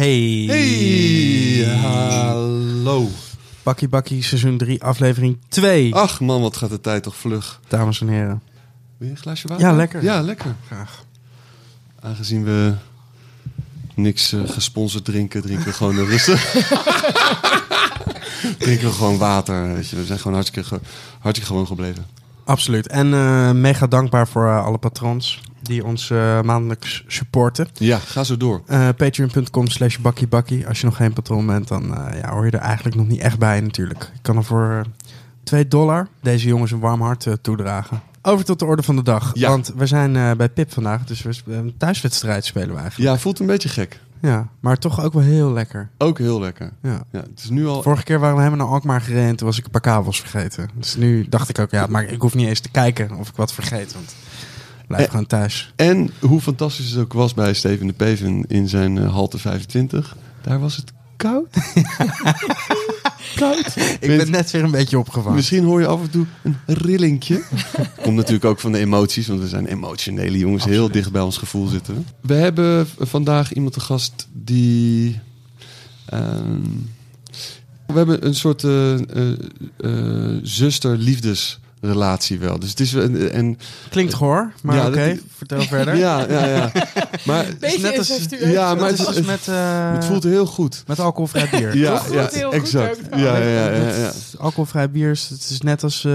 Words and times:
Hey. 0.00 0.44
Hey, 0.48 1.64
hallo. 1.76 3.08
Bakkie 3.62 3.88
Bakkie, 3.88 4.22
seizoen 4.22 4.58
3, 4.58 4.82
aflevering 4.82 5.38
2. 5.48 5.94
Ach 5.94 6.20
man, 6.20 6.40
wat 6.40 6.56
gaat 6.56 6.70
de 6.70 6.80
tijd 6.80 7.02
toch 7.02 7.16
vlug. 7.16 7.60
Dames 7.68 8.00
en 8.00 8.08
heren. 8.08 8.42
Wil 8.96 9.08
je 9.08 9.14
een 9.14 9.20
glaasje 9.20 9.48
water? 9.48 9.66
Ja, 9.66 9.72
lekker. 9.72 10.02
Ja, 10.02 10.20
lekker. 10.20 10.54
Graag. 10.66 11.04
Aangezien 12.00 12.44
we 12.44 12.74
niks 13.94 14.32
eh, 14.32 14.40
gesponsord 14.48 15.04
drinken, 15.04 15.42
drinken 15.42 15.64
we 15.66 15.72
gewoon 15.72 15.96
rustig. 15.96 16.42
drinken 18.58 18.86
we 18.86 18.92
gewoon 18.92 19.18
water. 19.18 19.74
Weet 19.74 19.88
je. 19.88 19.96
We 19.96 20.04
zijn 20.04 20.18
gewoon 20.18 20.34
hartstikke, 20.34 20.68
ge- 20.68 20.80
hartstikke 21.18 21.52
gewoon 21.52 21.66
gebleven. 21.66 22.06
Absoluut. 22.44 22.86
En 22.86 23.14
eh, 23.14 23.50
mega 23.50 23.86
dankbaar 23.86 24.28
voor 24.28 24.46
eh, 24.46 24.64
alle 24.64 24.78
patrons 24.78 25.40
die 25.70 25.84
ons 25.84 26.10
eh, 26.10 26.40
maandelijks 26.40 27.04
supporten. 27.06 27.68
Ja, 27.74 27.98
ga 27.98 28.24
zo 28.24 28.36
door. 28.36 28.62
Eh, 28.66 28.88
Patreon.com 28.96 29.68
slash 29.68 29.96
bakkiebakkie. 29.98 30.66
Als 30.66 30.80
je 30.80 30.86
nog 30.86 30.96
geen 30.96 31.12
patron 31.12 31.46
bent, 31.46 31.68
dan 31.68 31.96
eh, 31.96 32.20
ja, 32.20 32.30
hoor 32.30 32.44
je 32.44 32.50
er 32.50 32.58
eigenlijk 32.58 32.96
nog 32.96 33.08
niet 33.08 33.20
echt 33.20 33.38
bij 33.38 33.60
natuurlijk. 33.60 34.10
Je 34.12 34.20
kan 34.22 34.36
er 34.36 34.44
voor 34.44 34.70
eh, 34.70 35.08
2 35.42 35.68
dollar 35.68 36.08
deze 36.22 36.48
jongens 36.48 36.70
een 36.70 36.80
warm 36.80 37.02
hart 37.02 37.26
toedragen. 37.40 38.02
Over 38.22 38.44
tot 38.44 38.58
de 38.58 38.64
orde 38.64 38.82
van 38.82 38.96
de 38.96 39.02
dag. 39.02 39.30
Ja. 39.34 39.48
Want 39.48 39.72
we 39.76 39.86
zijn 39.86 40.36
bij 40.36 40.48
Pip 40.48 40.72
vandaag, 40.72 41.04
dus 41.04 41.22
we 41.22 41.54
een 41.54 41.74
thuiswedstrijd 41.76 42.44
spelen 42.44 42.74
we 42.74 42.80
eigenlijk. 42.80 43.10
Ja, 43.10 43.18
voelt 43.18 43.38
een 43.38 43.46
beetje 43.46 43.68
gek. 43.68 44.00
Ja, 44.20 44.48
maar 44.60 44.78
toch 44.78 45.04
ook 45.04 45.12
wel 45.12 45.22
heel 45.22 45.52
lekker. 45.52 45.88
Ook 45.98 46.18
heel 46.18 46.40
lekker. 46.40 46.72
Ja. 46.82 47.04
Ja, 47.10 47.20
het 47.20 47.40
is 47.42 47.50
nu 47.50 47.66
al... 47.66 47.82
Vorige 47.82 48.02
keer 48.02 48.18
waren 48.18 48.36
we 48.36 48.42
helemaal 48.42 48.66
naar 48.66 48.74
Alkmaar 48.74 49.00
gereden 49.00 49.28
en 49.28 49.36
toen 49.36 49.46
was 49.46 49.58
ik 49.58 49.64
een 49.64 49.70
paar 49.70 49.80
kabels 49.80 50.20
vergeten. 50.20 50.70
Dus 50.74 50.96
nu 50.96 51.28
dacht 51.28 51.48
ik 51.48 51.58
ook, 51.58 51.70
ja, 51.70 51.86
maar 51.86 52.04
ik 52.04 52.20
hoef 52.20 52.34
niet 52.34 52.48
eens 52.48 52.60
te 52.60 52.70
kijken 52.70 53.14
of 53.16 53.28
ik 53.28 53.36
wat 53.36 53.52
vergeet, 53.52 53.92
want 53.92 54.10
ik 54.10 54.16
blijf 54.90 55.04
Eh, 55.04 55.10
gewoon 55.10 55.26
thuis. 55.26 55.72
En 55.76 56.10
hoe 56.20 56.40
fantastisch 56.40 56.90
het 56.90 57.00
ook 57.00 57.12
was 57.12 57.34
bij 57.34 57.54
Steven 57.54 57.86
de 57.86 57.92
Peven 57.92 58.44
in 58.48 58.68
zijn 58.68 58.98
eh, 58.98 59.12
halte 59.12 59.38
25. 59.38 60.16
Daar 60.42 60.60
was 60.60 60.76
het 60.76 60.92
koud. 61.16 61.48
koud. 63.36 63.76
Ik 64.00 64.16
ben 64.16 64.30
net 64.30 64.50
weer 64.50 64.64
een 64.64 64.70
beetje 64.70 64.98
opgevangen. 64.98 65.36
Misschien 65.36 65.64
hoor 65.64 65.80
je 65.80 65.86
af 65.86 66.00
en 66.00 66.10
toe 66.10 66.26
een 66.42 66.56
rillingje. 66.66 67.42
Komt 68.02 68.16
natuurlijk 68.16 68.44
ook 68.44 68.60
van 68.60 68.72
de 68.72 68.78
emoties, 68.78 69.26
want 69.26 69.40
we 69.40 69.48
zijn 69.48 69.66
emotionele 69.66 70.38
jongens. 70.38 70.64
Heel 70.64 70.90
dicht 70.90 71.12
bij 71.12 71.22
ons 71.22 71.38
gevoel 71.38 71.66
zitten. 71.66 72.06
we. 72.20 72.34
Hebben 72.34 72.86
vandaag 72.98 73.52
iemand 73.52 73.72
te 73.72 73.80
gast 73.80 74.28
die... 74.32 75.20
ehm, 76.06 76.60
we 77.86 77.96
hebben 77.96 78.26
een 78.26 78.34
soort 78.34 78.64
eh, 78.64 78.92
eh, 78.94 79.32
eh, 79.76 80.38
zuster-liefdesrelatie 81.80 82.38
wel. 82.38 82.58
Dus 82.58 82.70
het 82.70 82.80
is... 82.80 82.94
En, 82.94 83.32
en, 83.32 83.58
Klinkt 83.90 84.14
goor, 84.14 84.52
maar 84.62 84.76
Ja, 84.76 84.86
oké, 84.86 85.18
vertel 85.36 85.60
verder. 85.62 85.96
ja, 86.06 86.26
ja, 86.28 86.46
ja. 86.46 86.72
Maar 87.26 87.44
Het 87.44 87.52
is 87.54 87.58
Beetje 87.58 87.80
net 87.82 87.98
als. 87.98 88.26
Ja, 88.40 88.74
maar 88.74 88.88
het 88.88 88.98
is 88.98 89.20
met, 89.20 89.48
eh, 89.48 89.92
het 89.92 90.04
voelt 90.04 90.22
heel 90.22 90.46
goed. 90.46 90.82
met 90.86 91.00
alcoholvrij 91.00 91.48
bier. 91.52 91.76
Ja, 91.76 92.02
ja 92.12 92.28
heel 92.32 92.44
goed 92.50 92.54
exact. 92.58 92.98
ook. 93.12 93.18
Ja, 93.18 93.36
ja, 93.36 93.44
ja, 93.46 93.70
ja, 93.70 93.80
ja. 93.82 93.88
Het 93.90 94.34
alcoholvrij 94.38 94.90
bier 94.90 95.10
is, 95.10 95.28
het 95.28 95.46
is 95.50 95.60
net 95.60 95.82
als... 95.82 96.04
eh, 96.04 96.12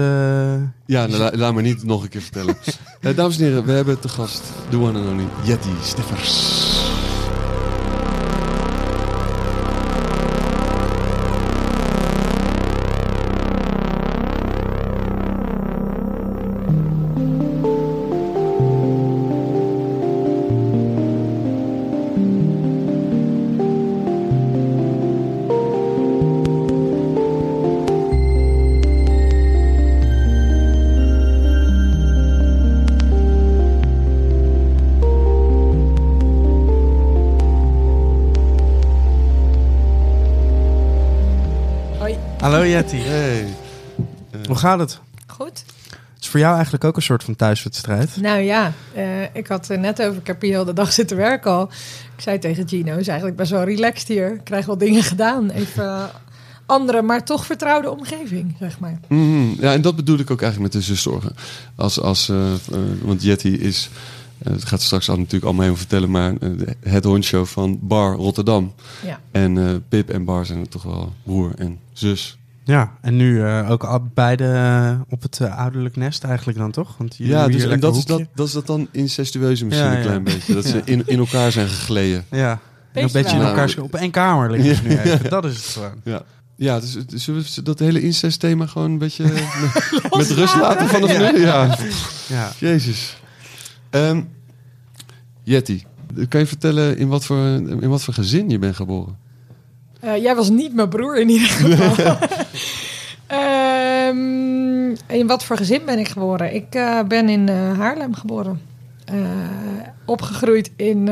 Ja, 0.86 1.06
nou, 1.06 1.16
la- 1.16 1.32
laat 1.34 1.54
me 1.54 1.62
niet 1.62 1.84
nog 1.84 2.02
een 2.02 2.08
keer 2.08 2.22
vertellen. 2.22 2.56
Eh, 3.00 3.16
dames 3.16 3.38
en 3.38 3.44
heren, 3.44 3.64
we 3.64 3.72
hebben 3.72 4.00
te 4.00 4.08
gast 4.08 4.42
de 4.70 4.76
one 4.76 4.98
and 4.98 5.08
only 5.08 5.24
Yeti 5.44 5.70
Stiffers. 5.84 6.75
Hoe 44.56 44.64
gaat 44.64 44.78
het? 44.78 45.00
Goed. 45.26 45.64
Het 45.88 46.24
is 46.24 46.28
voor 46.28 46.40
jou 46.40 46.54
eigenlijk 46.54 46.84
ook 46.84 46.96
een 46.96 47.02
soort 47.02 47.24
van 47.24 47.36
thuiswedstrijd. 47.36 48.16
Nou 48.16 48.40
ja, 48.40 48.72
eh, 48.94 49.34
ik 49.34 49.46
had 49.46 49.68
er 49.68 49.78
net 49.78 50.02
over. 50.02 50.20
Ik 50.20 50.26
heb 50.26 50.40
hier 50.40 50.50
heel 50.50 50.64
de 50.64 50.72
dag 50.72 50.92
zitten 50.92 51.16
werken 51.16 51.50
al. 51.50 51.62
Ik 52.16 52.22
zei 52.22 52.38
tegen 52.38 52.68
Gino, 52.68 52.96
is 52.96 53.08
eigenlijk 53.08 53.36
best 53.36 53.50
wel 53.50 53.64
relaxed 53.64 54.08
hier. 54.08 54.34
Ik 54.34 54.44
krijg 54.44 54.66
wel 54.66 54.78
dingen 54.78 55.02
gedaan. 55.02 55.50
Even 55.50 55.84
eh, 55.84 56.04
andere, 56.66 57.02
maar 57.02 57.24
toch 57.24 57.46
vertrouwde 57.46 57.90
omgeving, 57.90 58.56
zeg 58.58 58.78
maar. 58.78 59.00
Mhm. 59.08 59.60
Ja, 59.60 59.72
en 59.72 59.80
dat 59.80 59.96
bedoel 59.96 60.18
ik 60.18 60.30
ook 60.30 60.42
eigenlijk 60.42 60.72
met 60.72 60.82
de 60.82 60.88
zuszorgen. 60.88 61.34
Als, 61.74 62.00
als, 62.00 62.28
eh, 62.28 62.52
want 63.02 63.22
Yeti 63.22 63.60
is, 63.60 63.90
het 64.44 64.64
gaat 64.64 64.82
straks 64.82 65.08
al 65.08 65.16
natuurlijk 65.16 65.44
allemaal 65.44 65.62
helemaal 65.62 65.86
vertellen, 65.86 66.10
maar 66.10 66.34
eh, 66.36 66.92
het 66.92 67.04
hondshow 67.04 67.46
van 67.46 67.78
Bar 67.82 68.14
Rotterdam. 68.14 68.74
Ja. 69.04 69.20
En 69.30 69.58
eh, 69.58 69.74
Pip 69.88 70.10
en 70.10 70.24
Bar 70.24 70.46
zijn 70.46 70.68
toch 70.68 70.82
wel 70.82 71.12
broer 71.22 71.52
en 71.58 71.78
zus. 71.92 72.38
Ja, 72.66 72.92
en 73.00 73.16
nu 73.16 73.42
eh, 73.42 73.70
ook 73.70 73.84
al 73.84 74.08
beide 74.14 74.44
eh, 74.44 75.00
op 75.12 75.22
het 75.22 75.40
eh, 75.40 75.58
ouderlijk 75.58 75.96
nest 75.96 76.24
eigenlijk 76.24 76.58
dan 76.58 76.70
toch? 76.70 76.94
Want 76.98 77.16
jullie 77.16 77.32
ja, 77.32 77.48
dus, 77.48 77.64
en 77.64 77.80
dat 77.80 77.96
is 77.96 78.04
dat, 78.04 78.22
dat 78.34 78.46
is 78.46 78.52
dat 78.52 78.66
dan 78.66 78.88
incestueuze 78.90 79.64
misschien 79.64 79.86
Ja, 79.86 79.92
een 79.92 79.98
ja. 79.98 80.04
klein 80.04 80.24
beetje. 80.24 80.54
Dat 80.54 80.64
ze 80.64 80.82
in, 80.84 81.02
in 81.06 81.18
elkaar 81.18 81.52
zijn 81.52 81.68
gegleden. 81.68 82.24
Ja, 82.30 82.58
en 82.92 83.02
een 83.02 83.12
beetje 83.12 83.36
in 83.36 83.42
elkaar 83.42 83.74
op 83.80 83.94
één 83.94 84.10
kamer 84.10 84.50
liggen 84.50 84.74
ze 84.76 84.82
nu 84.82 84.98
even. 84.98 85.30
Dat 85.30 85.44
is 85.44 85.56
het 85.56 85.64
gewoon. 85.64 86.00
Ja. 86.04 86.22
Ja, 86.56 86.80
dus 86.80 86.94
het- 86.94 87.12
zullen 87.16 87.42
we 87.54 87.62
dat 87.62 87.78
hele 87.78 88.00
incest-thema 88.02 88.66
gewoon 88.66 88.90
een 88.90 88.98
beetje 88.98 89.24
met, 90.02 90.16
met 90.16 90.30
rust 90.30 90.56
laten 90.56 90.88
vanaf 90.88 91.32
nu? 91.32 91.40
Ja, 91.40 91.76
Ja. 92.28 92.52
jezus. 92.58 93.16
Ehm 93.90 94.22
Yeti, 95.42 95.84
kan 96.28 96.40
je 96.40 96.46
vertellen 96.46 96.96
in 96.98 97.08
wat, 97.08 97.24
voor, 97.24 97.46
in 97.56 97.88
wat 97.88 98.02
voor 98.02 98.14
gezin 98.14 98.48
je 98.50 98.58
bent 98.58 98.76
geboren? 98.76 99.16
Eh, 100.06 100.22
jij 100.22 100.34
was 100.34 100.50
niet 100.50 100.74
mijn 100.74 100.88
broer 100.88 101.18
in 101.20 101.28
ieder 101.28 101.48
geval. 101.48 102.16
Ehm, 103.26 104.88
in 105.06 105.26
wat 105.26 105.44
voor 105.44 105.56
gezin 105.56 105.84
ben 105.84 105.98
ik 105.98 106.08
geboren? 106.08 106.54
Ik 106.54 106.74
eh, 106.74 107.02
ben 107.02 107.28
in 107.28 107.48
eh, 107.48 107.78
Haarlem 107.78 108.14
geboren. 108.14 108.60
Opgegroeid 110.04 110.70
in, 110.76 111.06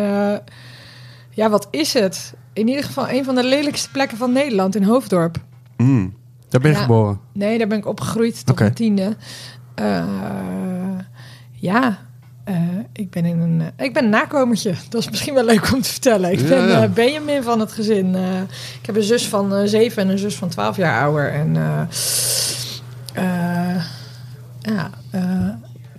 ja, 1.31 1.51
wat 1.51 1.69
is 1.71 1.93
het? 1.95 2.35
In 2.53 2.69
ieder 2.69 2.85
geval 2.85 3.09
een 3.09 3.25
van 3.25 3.35
de 3.35 3.45
lelijkste 3.45 3.91
plekken 3.91 4.17
van 4.19 4.33
Nederland, 4.33 4.77
in 4.77 4.83
Hoofddorp. 4.83 5.37
Mm. 5.77 6.15
Daar 6.49 6.61
ben 6.61 6.71
je 6.71 6.77
Ja. 6.77 6.83
geboren. 6.83 7.21
Nee, 7.33 7.59
daar 7.59 7.67
ben 7.67 7.79
ik 7.79 7.87
opgegroeid 7.87 8.39
tot 8.47 8.51
Oké. 8.51 8.63
mijn 8.63 8.75
tiende. 8.75 9.17
Ja, 11.53 11.99
eh, 12.45 12.55
ik 12.93 13.11
ben 13.11 13.25
in 13.25 13.41
een, 13.41 13.61
eh, 13.77 13.87
ik 13.87 13.93
ben 13.93 14.05
een 14.05 14.11
nakomertje. 14.11 14.75
Dat 14.89 15.01
is 15.01 15.11
misschien 15.11 15.35
wel 15.35 15.45
leuk 15.45 15.73
om 15.73 15.81
te 15.83 15.89
vertellen. 15.91 16.33
Ik 16.33 16.41
Ja, 16.41 16.49
ben 16.49 16.69
ja. 16.69 16.83
eh, 16.83 16.91
Benjamin 16.91 17.43
van 17.43 17.61
het 17.61 17.73
gezin. 17.73 18.15
Ik 18.81 18.87
heb 18.87 18.97
een 18.97 19.03
zus 19.03 19.29
van 19.29 19.69
zeven 19.69 20.03
en 20.03 20.09
een 20.09 20.19
zus 20.19 20.35
van 20.37 20.49
twaalf 20.49 20.77
jaar 20.77 21.03
ouder. 21.03 21.33
En 21.33 21.55
ja, 24.61 24.91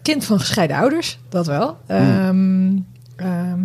kind 0.02 0.26
van 0.26 0.40
gescheiden 0.40 0.78
ouders, 0.78 1.20
dat 1.30 1.46
wel. 1.48 1.78
Ehm, 1.88 2.78
ehm, 3.16 3.60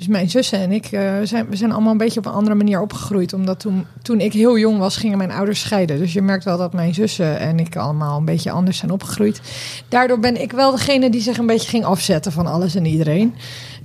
dus 0.00 0.08
mijn 0.08 0.30
zussen 0.30 0.58
en 0.58 0.72
ik 0.72 0.86
eh, 0.86 1.12
zijn, 1.22 1.48
we 1.48 1.56
zijn 1.56 1.72
allemaal 1.72 1.92
een 1.92 1.98
beetje 1.98 2.18
op 2.18 2.26
een 2.26 2.32
andere 2.32 2.54
manier 2.54 2.80
opgegroeid. 2.80 3.32
Omdat 3.32 3.60
toen, 3.60 3.86
toen 4.02 4.20
ik 4.20 4.32
heel 4.32 4.58
jong 4.58 4.78
was, 4.78 4.96
gingen 4.96 5.18
mijn 5.18 5.30
ouders 5.30 5.60
scheiden. 5.60 5.98
Dus 5.98 6.12
je 6.12 6.22
merkt 6.22 6.44
wel 6.44 6.58
dat 6.58 6.72
mijn 6.72 6.94
zussen 6.94 7.38
en 7.38 7.58
ik 7.58 7.76
allemaal 7.76 8.18
een 8.18 8.24
beetje 8.24 8.50
anders 8.50 8.78
zijn 8.78 8.90
opgegroeid. 8.90 9.40
Daardoor 9.88 10.18
ben 10.18 10.40
ik 10.40 10.52
wel 10.52 10.70
degene 10.70 11.10
die 11.10 11.20
zich 11.20 11.38
een 11.38 11.46
beetje 11.46 11.68
ging 11.68 11.84
afzetten 11.84 12.32
van 12.32 12.46
alles 12.46 12.74
en 12.74 12.84
iedereen. 12.84 13.34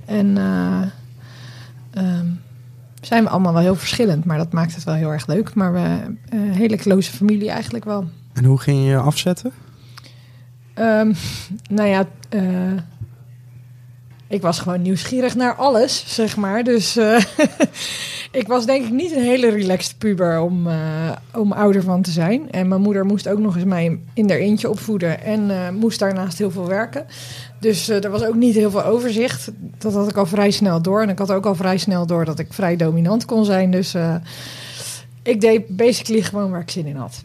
En 0.04 0.38
eh, 0.38 0.82
ehm, 1.90 2.26
zijn 3.00 3.22
we 3.24 3.30
allemaal 3.30 3.52
wel 3.52 3.62
heel 3.62 3.76
verschillend, 3.76 4.24
maar 4.24 4.38
dat 4.38 4.52
maakt 4.52 4.74
het 4.74 4.84
wel 4.84 4.94
heel 4.94 5.12
erg 5.12 5.26
leuk. 5.26 5.54
Maar 5.54 5.72
we 5.72 5.78
eh, 5.78 6.40
een 6.40 6.52
hele 6.52 6.76
close 6.76 7.12
familie 7.12 7.50
eigenlijk 7.50 7.84
wel. 7.84 8.08
En 8.32 8.44
hoe 8.44 8.58
ging 8.58 8.78
je 8.78 8.84
je 8.84 8.96
afzetten? 8.96 9.52
Ehm, 10.74 11.12
nou 11.78 11.88
ja, 11.88 12.06
eh, 12.28 12.42
ik 14.28 14.42
was 14.42 14.58
gewoon 14.58 14.82
nieuwsgierig 14.82 15.34
naar 15.34 15.54
alles, 15.54 16.04
zeg 16.06 16.36
maar. 16.36 16.64
Dus 16.64 16.96
eh, 16.96 17.22
ik 18.40 18.46
was 18.46 18.66
denk 18.66 18.84
ik 18.84 18.92
niet 18.92 19.12
een 19.12 19.22
hele 19.22 19.48
relaxed 19.48 19.98
puber 19.98 20.40
om, 20.40 20.66
eh, 20.66 21.10
om 21.34 21.52
ouder 21.52 21.82
van 21.82 22.02
te 22.02 22.10
zijn. 22.10 22.50
En 22.50 22.68
mijn 22.68 22.80
moeder 22.80 23.04
moest 23.04 23.28
ook 23.28 23.38
nog 23.38 23.56
eens 23.56 23.64
mij 23.64 23.98
in 24.14 24.28
haar 24.28 24.38
eentje 24.38 24.70
opvoeden 24.70 25.22
en 25.22 25.50
eh, 25.50 25.70
moest 25.70 25.98
daarnaast 25.98 26.38
heel 26.38 26.50
veel 26.50 26.66
werken. 26.66 27.06
Dus 27.60 27.88
er 27.88 28.10
was 28.10 28.24
ook 28.24 28.34
niet 28.34 28.54
heel 28.54 28.70
veel 28.70 28.84
overzicht. 28.84 29.50
Dat 29.78 29.92
had 29.92 30.08
ik 30.08 30.16
al 30.16 30.26
vrij 30.26 30.50
snel 30.50 30.82
door. 30.82 31.02
En 31.02 31.08
ik 31.08 31.18
had 31.18 31.32
ook 31.32 31.46
al 31.46 31.54
vrij 31.54 31.78
snel 31.78 32.06
door 32.06 32.24
dat 32.24 32.38
ik 32.38 32.52
vrij 32.52 32.76
dominant 32.76 33.24
kon 33.24 33.44
zijn. 33.44 33.70
Dus 33.70 33.94
ik 35.22 35.40
deed 35.40 35.76
basically 35.76 36.22
gewoon 36.22 36.50
waar 36.50 36.60
ik 36.60 36.70
zin 36.70 36.86
in 36.86 36.96
had. 36.96 37.24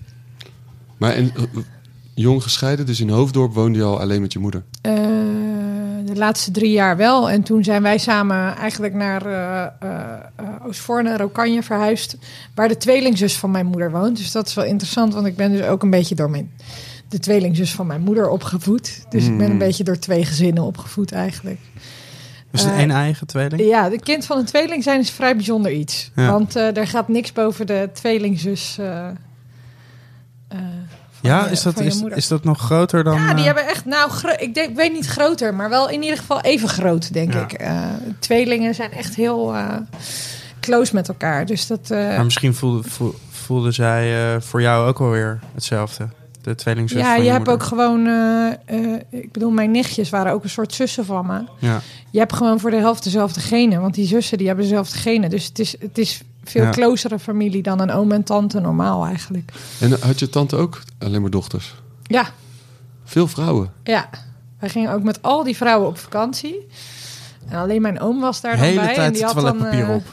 Maar 0.98 1.14
en, 1.14 1.32
jong 2.14 2.44
gescheiden, 2.44 2.86
dus 2.86 3.00
in 3.00 3.10
Hoofddorp 3.10 3.54
woonde 3.54 3.78
je 3.78 3.84
al 3.84 4.00
alleen 4.00 4.22
met 4.22 4.34
je 4.34 4.40
moeder. 4.40 4.64
De 6.12 6.18
laatste 6.18 6.52
drie 6.52 6.72
jaar 6.72 6.98
wel. 6.98 7.30
En 7.30 7.44
toen 7.44 7.64
zijn 7.64 7.82
wij 7.82 7.98
samen 7.98 8.56
eigenlijk 8.56 8.94
naar 8.94 9.26
eh, 9.26 9.62
eh, 9.80 10.66
Oostvoorne, 10.66 11.18
Rokanje 11.18 11.64
verhuisd. 11.64 12.18
Waar 12.56 12.68
de 12.68 12.78
tweelingzus 12.78 13.38
van 13.38 13.52
mijn 13.52 13.66
moeder 13.66 13.92
woont. 13.92 14.18
Dus 14.18 14.32
dat 14.32 14.48
is 14.48 14.54
wel 14.54 14.66
interessant, 14.66 15.14
want 15.14 15.26
ik 15.26 15.36
ben 15.36 15.52
dus 15.52 15.62
ook 15.62 15.84
een 15.84 15.90
beetje 15.90 16.16
door 16.16 16.30
mijn, 16.30 16.52
de 17.10 17.20
tweelingzus 17.20 17.72
van 17.72 17.88
mijn 17.88 18.02
moeder 18.02 18.30
opgevoed. 18.30 19.06
Dus 19.10 19.26
ik 19.26 19.38
ben 19.38 19.46
een 19.46 19.52
Mm. 19.52 19.58
beetje 19.58 19.84
door 19.84 20.00
twee 20.00 20.26
gezinnen 20.26 20.64
opgevoed 20.64 21.12
eigenlijk. 21.12 21.60
Dus 22.52 22.64
een 22.64 22.72
één 22.74 22.92
eigen 22.92 23.28
tweeling? 23.28 23.62
Ja, 23.62 23.90
de 23.90 24.00
kind 24.00 24.26
van 24.26 24.38
een 24.38 24.46
tweeling 24.46 24.84
zijn 24.84 25.00
is 25.00 25.10
vrij 25.10 25.36
bijzonder 25.36 25.72
iets. 25.72 26.12
Ja. 26.16 26.32
Want 26.32 26.56
er 26.56 26.88
gaat 26.88 27.08
niks 27.08 27.32
boven 27.34 27.68
de 27.68 27.90
tweelingzus. 27.94 28.78
Ja, 31.22 31.44
je- 31.46 31.52
is 31.52 31.62
dat, 31.62 31.80
is, 31.80 32.02
is 32.02 32.28
dat 32.28 32.44
nog 32.44 32.60
groter 32.60 33.04
dan... 33.04 33.14
ja, 33.14 33.28
die 33.30 33.38
eh, 33.40 33.46
hebben 33.46 33.68
echt, 33.68 33.86
nou, 33.86 34.12
ik, 34.38 34.54
denk, 34.54 34.76
weet 34.76 34.94
niet 34.94 35.06
groter, 35.06 35.54
maar 35.54 35.70
wel 35.70 35.90
in 35.90 36.02
ieder 36.02 36.18
geval 36.18 36.42
even 36.42 36.70
groot, 36.70 37.14
denk 37.14 37.34
Ja. 37.34 37.42
ik. 37.42 37.54
Eh, 37.54 37.82
tweelingen 38.20 38.76
zijn 38.76 38.92
echt 38.92 39.16
heel 39.16 39.56
eh, 39.56 39.76
close 40.60 40.96
met 40.96 41.08
elkaar. 41.08 41.46
Dus 41.46 41.68
dat. 41.68 41.90
Maar 41.90 42.24
misschien 42.24 42.54
voelde, 42.56 42.90
voel- 42.90 43.16
voelde 43.30 43.72
zij 43.72 44.38
voor 44.42 44.62
jou 44.62 44.88
ook 44.88 45.00
alweer 45.00 45.40
hetzelfde. 45.54 46.08
De 46.42 46.56
tweelingzus 46.56 47.00
ja, 47.02 47.16
je 47.16 47.24
je 47.24 47.30
hebt 47.30 47.48
ook 47.50 47.64
gewoon. 47.64 48.08
ik 49.10 49.32
bedoel, 49.32 49.52
mijn 49.52 49.72
nichtjes 49.72 50.10
waren 50.10 50.34
ook 50.34 50.44
een 50.44 50.50
soort 50.50 50.74
zussen 50.74 51.06
van 51.06 51.26
me. 51.26 51.44
Ja. 51.60 51.82
Je 52.10 52.20
hebt 52.20 52.34
gewoon 52.34 52.60
voor 52.60 52.72
de 52.72 52.78
helft 52.78 53.04
dezelfde 53.04 53.40
genen, 53.40 53.82
want 53.82 53.94
die 53.94 54.08
zussen 54.08 54.38
die 54.38 54.48
hebben 54.48 54.66
dezelfde 54.66 54.98
genen. 54.98 55.30
Dus 55.30 55.46
het 55.46 55.60
is, 55.60 55.76
het 55.80 55.98
is 55.98 56.22
veel 56.44 56.64
Ja. 56.64 56.70
closere 56.70 57.20
familie 57.20 57.62
dan 57.62 57.80
een 57.80 57.92
oom 57.92 58.12
en 58.12 58.24
tante 58.24 58.60
normaal 58.60 59.06
eigenlijk. 59.06 59.52
En 59.80 59.98
had 60.02 60.20
je 60.20 60.30
tante 60.30 60.56
ook 60.56 60.82
alleen 61.00 61.22
maar 61.22 61.30
dochters? 61.30 61.76
Ja, 62.04 62.26
Veel 63.04 63.28
vrouwen. 63.28 63.72
ja. 63.84 64.10
Wij 64.60 64.70
gingen 64.70 64.92
ook 64.94 65.04
met 65.04 65.22
al 65.22 65.44
die 65.44 65.56
vrouwen 65.56 65.88
op 65.88 65.98
vakantie. 65.98 66.68
En 67.48 67.58
alleen 67.58 67.82
mijn 67.82 68.00
oom 68.00 68.20
was 68.20 68.42
daar 68.42 68.52
De 68.52 68.58
dan 68.58 68.66
hele 68.68 68.80
bij. 68.80 68.90
en 68.90 68.96
tijd 68.96 69.14
die 69.14 69.24
had 69.24 69.36
dan, 69.36 69.66
eh, 69.66 69.90
op. 69.90 70.04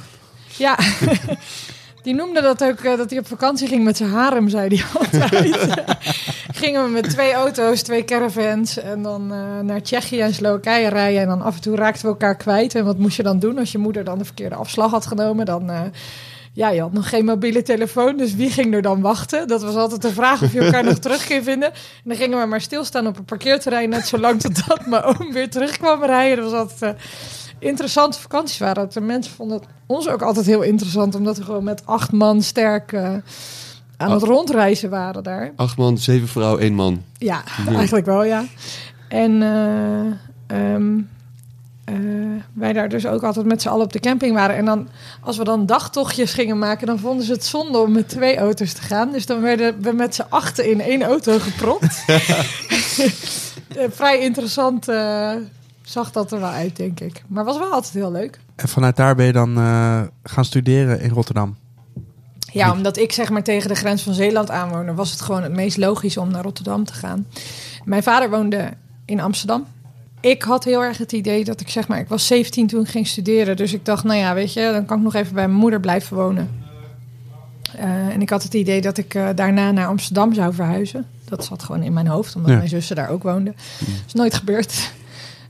Ja, 0.57 0.79
die 2.03 2.15
noemde 2.15 2.41
dat 2.41 2.65
ook 2.65 2.81
eh, 2.81 2.97
dat 2.97 3.11
hij 3.11 3.19
op 3.19 3.27
vakantie 3.27 3.69
ging 3.69 3.85
met 3.85 3.97
zijn 3.97 4.11
harem, 4.11 4.49
zei 4.49 4.69
hij 4.77 4.85
altijd. 5.01 5.69
Gingen 6.61 6.85
we 6.85 6.91
met 6.91 7.11
twee 7.11 7.33
auto's, 7.33 7.83
twee 7.83 8.05
caravans 8.05 8.79
en 8.79 9.03
dan 9.03 9.33
eh, 9.33 9.61
naar 9.63 9.83
Tsjechië 9.83 10.21
en 10.21 10.35
Slowakije 10.35 10.89
rijden. 10.89 11.21
En 11.21 11.29
dan 11.29 11.43
af 11.43 11.55
en 11.55 11.61
toe 11.61 11.77
raakten 11.77 12.03
we 12.03 12.09
elkaar 12.09 12.37
kwijt. 12.37 12.75
En 12.75 12.85
wat 12.85 12.99
moest 12.99 13.17
je 13.17 13.23
dan 13.23 13.39
doen 13.39 13.59
als 13.59 13.73
je 13.73 13.79
moeder 13.79 14.05
dan 14.05 14.19
de 14.19 14.25
verkeerde 14.25 14.55
afslag 14.55 14.91
had 14.91 15.07
genomen? 15.07 15.47
Dan, 15.47 15.71
eh, 15.71 15.81
ja, 16.53 16.69
je 16.69 16.81
had 16.81 16.93
nog 16.93 17.09
geen 17.09 17.25
mobiele 17.25 17.63
telefoon, 17.63 18.17
dus 18.17 18.35
wie 18.35 18.51
ging 18.51 18.75
er 18.75 18.83
dan 18.83 19.01
wachten? 19.01 19.49
Dat 19.49 19.63
was 19.63 19.75
altijd 19.75 20.03
de 20.03 20.13
vraag 20.13 20.43
of 20.43 20.53
je 20.53 20.61
elkaar 20.61 20.85
nog 20.85 20.99
terug 20.99 21.27
ging 21.27 21.45
vinden. 21.45 21.73
En 21.73 22.03
dan 22.05 22.17
gingen 22.17 22.41
we 22.41 22.47
maar 22.47 22.61
stilstaan 22.61 23.07
op 23.07 23.19
een 23.19 23.25
parkeerterrein, 23.25 23.89
net 23.89 24.07
zolang 24.07 24.41
totdat 24.41 24.87
mijn 24.87 25.03
oom 25.03 25.33
weer 25.33 25.51
terugkwam 25.51 26.05
rijden. 26.05 26.37
Dat 26.37 26.51
was 26.51 26.61
altijd... 26.61 26.97
interessante 27.59 28.21
vakanties 28.21 28.59
waren 28.59 28.83
het. 28.83 28.93
De 28.93 29.01
mensen 29.01 29.33
vonden 29.35 29.59
het 29.59 29.67
ons 29.87 30.09
ook 30.09 30.23
altijd 30.23 30.47
heel 30.47 30.63
interessant, 30.63 31.15
omdat 31.15 31.37
we 31.37 31.45
gewoon 31.45 31.65
met 31.65 31.83
acht 31.85 32.13
man 32.13 32.43
sterk 32.43 32.93
eh, 32.93 33.03
aan 33.97 34.11
het 34.11 34.23
Oh. 34.23 34.29
rondreizen 34.29 34.91
waren 34.91 35.23
daar. 35.23 35.53
Acht 35.57 35.77
man, 35.77 35.99
zeven 35.99 36.29
vrouwen, 36.29 36.61
één 36.63 36.75
man. 36.75 37.03
Ja, 37.19 37.43
Ja. 37.67 37.75
eigenlijk 37.77 38.07
wel, 38.07 38.25
ja. 38.25 38.45
En 39.09 39.43
eh, 39.43 40.67
ehm, 40.73 40.99
eh, 41.85 41.95
wij 42.53 42.73
daar 42.73 42.89
dus 42.89 43.07
ook 43.07 43.23
altijd 43.23 43.47
met 43.47 43.63
z'n 43.63 43.69
allen 43.69 43.85
op 43.85 43.93
de 43.93 44.01
camping 44.01 44.35
waren. 44.35 44.57
En 44.57 44.65
dan, 44.65 44.89
als 45.21 45.37
we 45.37 45.45
dan 45.45 45.67
dagtochtjes 45.67 46.33
gingen 46.33 46.59
maken, 46.59 46.87
dan 46.87 46.99
vonden 46.99 47.25
ze 47.27 47.33
het 47.33 47.45
zonde 47.47 47.79
om 47.79 47.93
met 47.93 48.09
twee 48.09 48.37
auto's 48.39 48.73
te 48.73 48.83
gaan. 48.83 49.13
Dus 49.13 49.27
dan 49.27 49.41
werden 49.41 49.81
we 49.83 49.93
met 49.93 50.15
z'n 50.15 50.25
achten 50.29 50.71
in 50.71 50.81
één 50.81 51.03
auto 51.03 51.39
gepropt. 51.39 52.05
Vrij 53.99 54.19
interessant 54.21 54.87
zag 55.89 56.11
dat 56.13 56.33
er 56.33 56.41
wel 56.41 56.49
uit, 56.49 56.77
denk 56.77 57.01
ik. 57.01 57.23
Maar 57.27 57.45
was 57.45 57.59
wel 57.59 57.73
altijd 57.73 57.93
heel 57.95 58.13
leuk. 58.13 58.41
En 58.57 58.69
vanuit 58.69 58.97
daar 58.97 59.15
ben 59.15 59.27
je 59.27 59.33
dan 59.33 59.57
eh, 59.59 60.01
gaan 60.23 60.45
studeren 60.45 61.01
in 61.01 61.11
Rotterdam. 61.11 61.57
Ja, 62.53 62.73
omdat 62.73 62.97
ik 62.97 63.13
zeg 63.13 63.31
maar 63.31 63.43
tegen 63.43 63.69
de 63.69 63.75
grens 63.75 64.03
van 64.03 64.15
Zeeland 64.15 64.51
aanwoonde, 64.51 64.95
was 64.95 65.11
het 65.11 65.21
gewoon 65.21 65.43
het 65.43 65.53
meest 65.53 65.77
logisch 65.77 66.17
om 66.17 66.31
naar 66.31 66.43
Rotterdam 66.43 66.85
te 66.85 66.93
gaan. 66.93 67.27
Mijn 67.85 68.03
vader 68.03 68.31
woonde 68.31 68.71
in 69.05 69.21
Amsterdam. 69.21 69.67
Ik 70.21 70.43
had 70.43 70.65
heel 70.65 70.83
erg 70.83 70.99
het 70.99 71.13
idee 71.13 71.45
dat 71.45 71.61
ik 71.61 71.69
zeg 71.69 71.89
maar, 71.89 71.99
ik 71.99 72.09
was 72.09 72.27
17 72.27 72.67
toen 72.67 72.81
ik 72.83 72.89
ging 72.89 73.07
studeren. 73.07 73.57
Dus 73.57 73.73
ik 73.73 73.85
dacht, 73.85 74.05
nou 74.05 74.19
ja, 74.19 74.35
weet 74.35 74.53
je, 74.53 74.71
dan 74.73 74.85
kan 74.87 74.97
ik 74.99 75.05
nog 75.05 75.15
even 75.15 75.35
bij 75.35 75.47
mijn 75.49 75.61
moeder 75.61 75.81
blijven 75.81 76.17
wonen. 76.17 76.51
Eh, 77.77 77.85
en 78.09 78.21
ik 78.21 78.31
had 78.31 78.43
het 78.43 78.55
idee 78.55 78.81
dat 78.81 78.99
ik 78.99 79.15
eh, 79.15 79.29
daarna 79.35 79.71
naar 79.71 79.87
Amsterdam 79.87 80.35
zou 80.35 80.55
verhuizen. 80.55 81.07
Dat 81.25 81.45
zat 81.45 81.63
gewoon 81.63 81.83
in 81.83 81.93
mijn 81.93 82.07
hoofd, 82.07 82.35
omdat 82.37 82.51
Ja. 82.51 82.57
mijn 82.57 82.69
zussen 82.69 82.97
daar 82.97 83.09
ook 83.09 83.23
woonden. 83.23 83.55
Dat 83.79 83.89
is 84.07 84.13
nooit 84.15 84.35
gebeurd. 84.35 84.93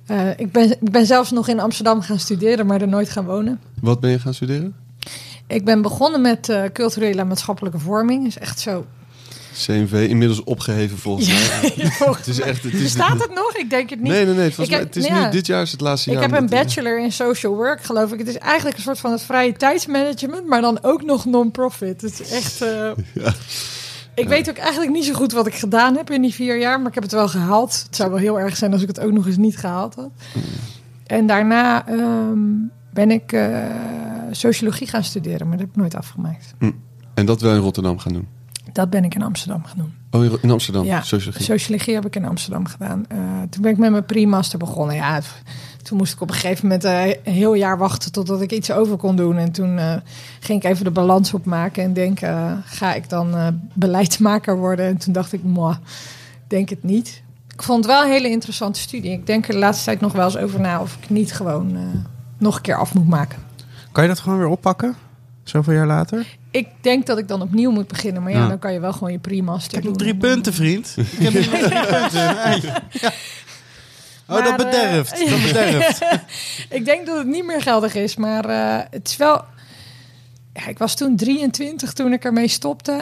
Eh, 0.08 0.30
ik, 0.36 0.52
ben, 0.52 0.70
ik 0.70 0.90
ben 0.90 1.06
zelfs 1.06 1.30
nog 1.30 1.48
in 1.48 1.60
Amsterdam 1.60 2.00
gaan 2.00 2.18
studeren, 2.18 2.66
maar 2.66 2.80
er 2.80 2.88
nooit 2.88 3.10
gaan 3.10 3.24
wonen. 3.24 3.60
Wat 3.80 4.00
ben 4.00 4.10
je 4.10 4.18
gaan 4.18 4.34
studeren? 4.34 4.74
Ik 5.46 5.64
ben 5.64 5.82
begonnen 5.82 6.20
met 6.20 6.48
eh, 6.48 6.62
culturele 6.72 7.20
en 7.20 7.26
maatschappelijke 7.26 7.78
vorming. 7.78 8.26
is 8.26 8.38
echt 8.38 8.60
zo. 8.60 8.86
CNV, 9.66 10.06
inmiddels 10.08 10.44
opgeheven 10.44 10.98
volgens 10.98 11.28
mij. 11.28 11.72
Ja, 11.98 12.12
Het 12.16 12.26
is 12.26 12.40
echt... 12.40 12.62
Het 12.62 12.72
is 12.74 12.82
Bestaat 12.82 13.20
het 13.20 13.34
nog? 13.34 13.56
Ik 13.56 13.70
denk 13.70 13.90
het 13.90 14.00
niet. 14.00 14.12
Nee, 14.12 14.24
nee, 14.24 14.34
nee. 14.34 14.52
Volgens 14.54 14.66
Ik 14.66 14.70
mij, 14.70 14.78
heb- 14.78 14.94
het 14.94 14.96
is 14.96 15.06
ja. 15.06 15.24
nu, 15.24 15.30
dit 15.30 15.46
jaar 15.46 15.62
is 15.62 15.72
het 15.72 15.80
laatste 15.80 16.10
ik 16.10 16.20
jaar. 16.20 16.30
heb 16.30 16.40
een 16.40 16.48
bachelor 16.48 17.00
in 17.00 17.12
social 17.12 17.54
work, 17.54 17.82
geloof 17.84 18.12
ik. 18.12 18.18
Het 18.18 18.28
is 18.28 18.38
eigenlijk 18.38 18.76
een 18.76 18.82
soort 18.82 18.98
van 18.98 19.12
het 19.12 19.22
vrije 19.22 19.52
tijdsmanagement, 19.52 20.46
maar 20.46 20.60
dan 20.60 20.78
ook 20.82 21.04
nog 21.04 21.24
non-profit. 21.24 22.00
Het 22.00 22.20
is 22.20 22.30
echt. 22.30 22.62
eh, 22.62 22.90
Ja. 23.24 23.32
Ik 24.18 24.28
weet 24.28 24.50
ook 24.50 24.56
eigenlijk 24.56 24.92
niet 24.92 25.04
zo 25.04 25.12
goed 25.12 25.32
wat 25.32 25.46
ik 25.46 25.54
gedaan 25.54 25.96
heb 25.96 26.10
in 26.10 26.22
die 26.22 26.34
vier 26.34 26.58
jaar, 26.58 26.78
maar 26.78 26.88
ik 26.88 26.94
heb 26.94 27.02
het 27.02 27.12
wel 27.12 27.28
gehaald. 27.28 27.82
Het 27.86 27.96
zou 27.96 28.10
wel 28.10 28.18
heel 28.18 28.40
erg 28.40 28.56
zijn 28.56 28.72
als 28.72 28.82
ik 28.82 28.88
het 28.88 29.00
ook 29.00 29.12
nog 29.12 29.26
eens 29.26 29.36
niet 29.36 29.56
gehaald 29.56 29.94
had. 29.94 30.10
En 31.06 31.26
daarna 31.26 31.86
ehm, 31.86 32.38
ben 32.92 33.10
ik 33.10 33.32
eh, 33.32 33.64
sociologie 34.30 34.86
gaan 34.86 35.04
studeren, 35.04 35.48
maar 35.48 35.56
dat 35.56 35.66
heb 35.66 35.68
ik 35.68 35.76
nooit 35.76 35.94
afgemaakt. 35.94 36.54
En 37.14 37.26
dat 37.26 37.40
wel 37.40 37.54
in 37.54 37.60
Rotterdam 37.60 37.98
gaan 37.98 38.12
doen. 38.12 38.26
Dat 38.72 38.90
ben 38.90 39.04
ik 39.04 39.14
in 39.14 39.22
Amsterdam 39.22 39.64
gaan 39.64 39.78
doen. 39.78 39.92
Oh, 40.10 40.42
in 40.42 40.50
Amsterdam. 40.50 40.84
Ja, 40.84 41.02
Sociologie. 41.02 41.44
Sociologie 41.44 41.94
heb 41.94 42.06
ik 42.06 42.16
in 42.16 42.24
Amsterdam 42.24 42.66
gedaan. 42.66 43.04
Eh, 43.08 43.18
toen 43.50 43.62
ben 43.62 43.70
ik 43.70 43.78
met 43.78 43.90
mijn 43.90 44.04
pre-master 44.04 44.58
begonnen. 44.58 44.96
Ja, 44.96 45.20
toen 45.88 45.96
moest 45.98 46.12
ik 46.12 46.20
op 46.20 46.28
een 46.28 46.34
gegeven 46.34 46.62
moment 46.66 46.84
eh, 46.84 47.06
een 47.06 47.32
heel 47.32 47.54
jaar 47.54 47.78
wachten 47.78 48.12
totdat 48.12 48.40
ik 48.40 48.52
iets 48.52 48.70
over 48.70 48.96
kon 48.96 49.16
doen. 49.16 49.36
En 49.36 49.52
toen 49.52 49.78
eh, 49.78 49.94
ging 50.40 50.62
ik 50.64 50.70
even 50.70 50.84
de 50.84 50.90
balans 50.90 51.34
opmaken 51.34 51.82
en 51.82 51.92
denken, 51.92 52.28
eh, 52.28 52.52
ga 52.64 52.94
ik 52.94 53.08
dan 53.08 53.34
eh, 53.36 53.46
beleidsmaker 53.72 54.56
worden? 54.56 54.86
En 54.86 54.96
toen 54.96 55.12
dacht 55.12 55.32
ik, 55.32 55.42
moi, 55.42 55.76
denk 56.46 56.68
het 56.68 56.82
niet. 56.82 57.22
Ik 57.54 57.62
vond 57.62 57.84
het 57.84 57.92
wel 57.94 58.02
een 58.04 58.10
hele 58.10 58.28
interessante 58.30 58.80
studie. 58.80 59.12
Ik 59.12 59.26
denk 59.26 59.46
er 59.46 59.52
de 59.52 59.58
laatste 59.58 59.84
tijd 59.84 60.00
nog 60.00 60.12
wel 60.12 60.24
eens 60.24 60.36
over 60.36 60.60
na 60.60 60.80
of 60.80 60.96
ik 61.00 61.10
niet 61.10 61.32
gewoon 61.32 61.76
eh, 61.76 61.82
nog 62.38 62.56
een 62.56 62.62
keer 62.62 62.76
af 62.78 62.94
moet 62.94 63.08
maken. 63.08 63.38
Kan 63.92 64.02
je 64.02 64.08
dat 64.08 64.18
gewoon 64.20 64.38
weer 64.38 64.46
oppakken? 64.48 64.94
Zoveel 65.42 65.72
jaar 65.74 65.86
later? 65.86 66.26
Ik 66.50 66.68
denk 66.80 67.06
dat 67.06 67.18
ik 67.18 67.28
dan 67.28 67.42
opnieuw 67.42 67.70
moet 67.70 67.88
beginnen. 67.88 68.22
Maar 68.22 68.32
ja, 68.32 68.38
Ja. 68.38 68.48
dan 68.48 68.58
kan 68.58 68.72
je 68.72 68.80
wel 68.80 68.92
gewoon 68.92 69.12
je 69.12 69.18
pre-master 69.18 69.68
Ik 69.68 69.74
heb 69.74 69.82
doen. 69.82 69.92
nog 69.92 70.02
drie 70.02 70.16
punten, 70.16 70.52
vriend. 70.54 70.94
Ik 70.96 71.18
heb 71.18 71.32
nog 71.34 71.44
drie 71.44 71.86
punten. 71.86 72.20
Ja. 73.00 73.12
Oh, 74.28 74.44
dat 74.44 74.56
Maar, 74.56 74.58
eh, 74.58 74.64
bederft. 74.64 75.30
Dat 75.30 75.42
bederft. 75.42 76.04
Ik 76.78 76.84
denk 76.84 77.06
dat 77.06 77.18
het 77.18 77.26
niet 77.26 77.44
meer 77.44 77.62
geldig 77.62 77.94
is, 77.94 78.16
maar 78.16 78.44
eh, 78.44 78.84
het 78.90 79.08
is 79.08 79.16
wel. 79.16 79.44
Ja, 80.54 80.66
ik 80.66 80.78
was 80.78 80.94
toen 80.94 81.16
23 81.16 81.92
toen 81.92 82.12
ik 82.12 82.24
ermee 82.24 82.48
stopte. 82.48 82.92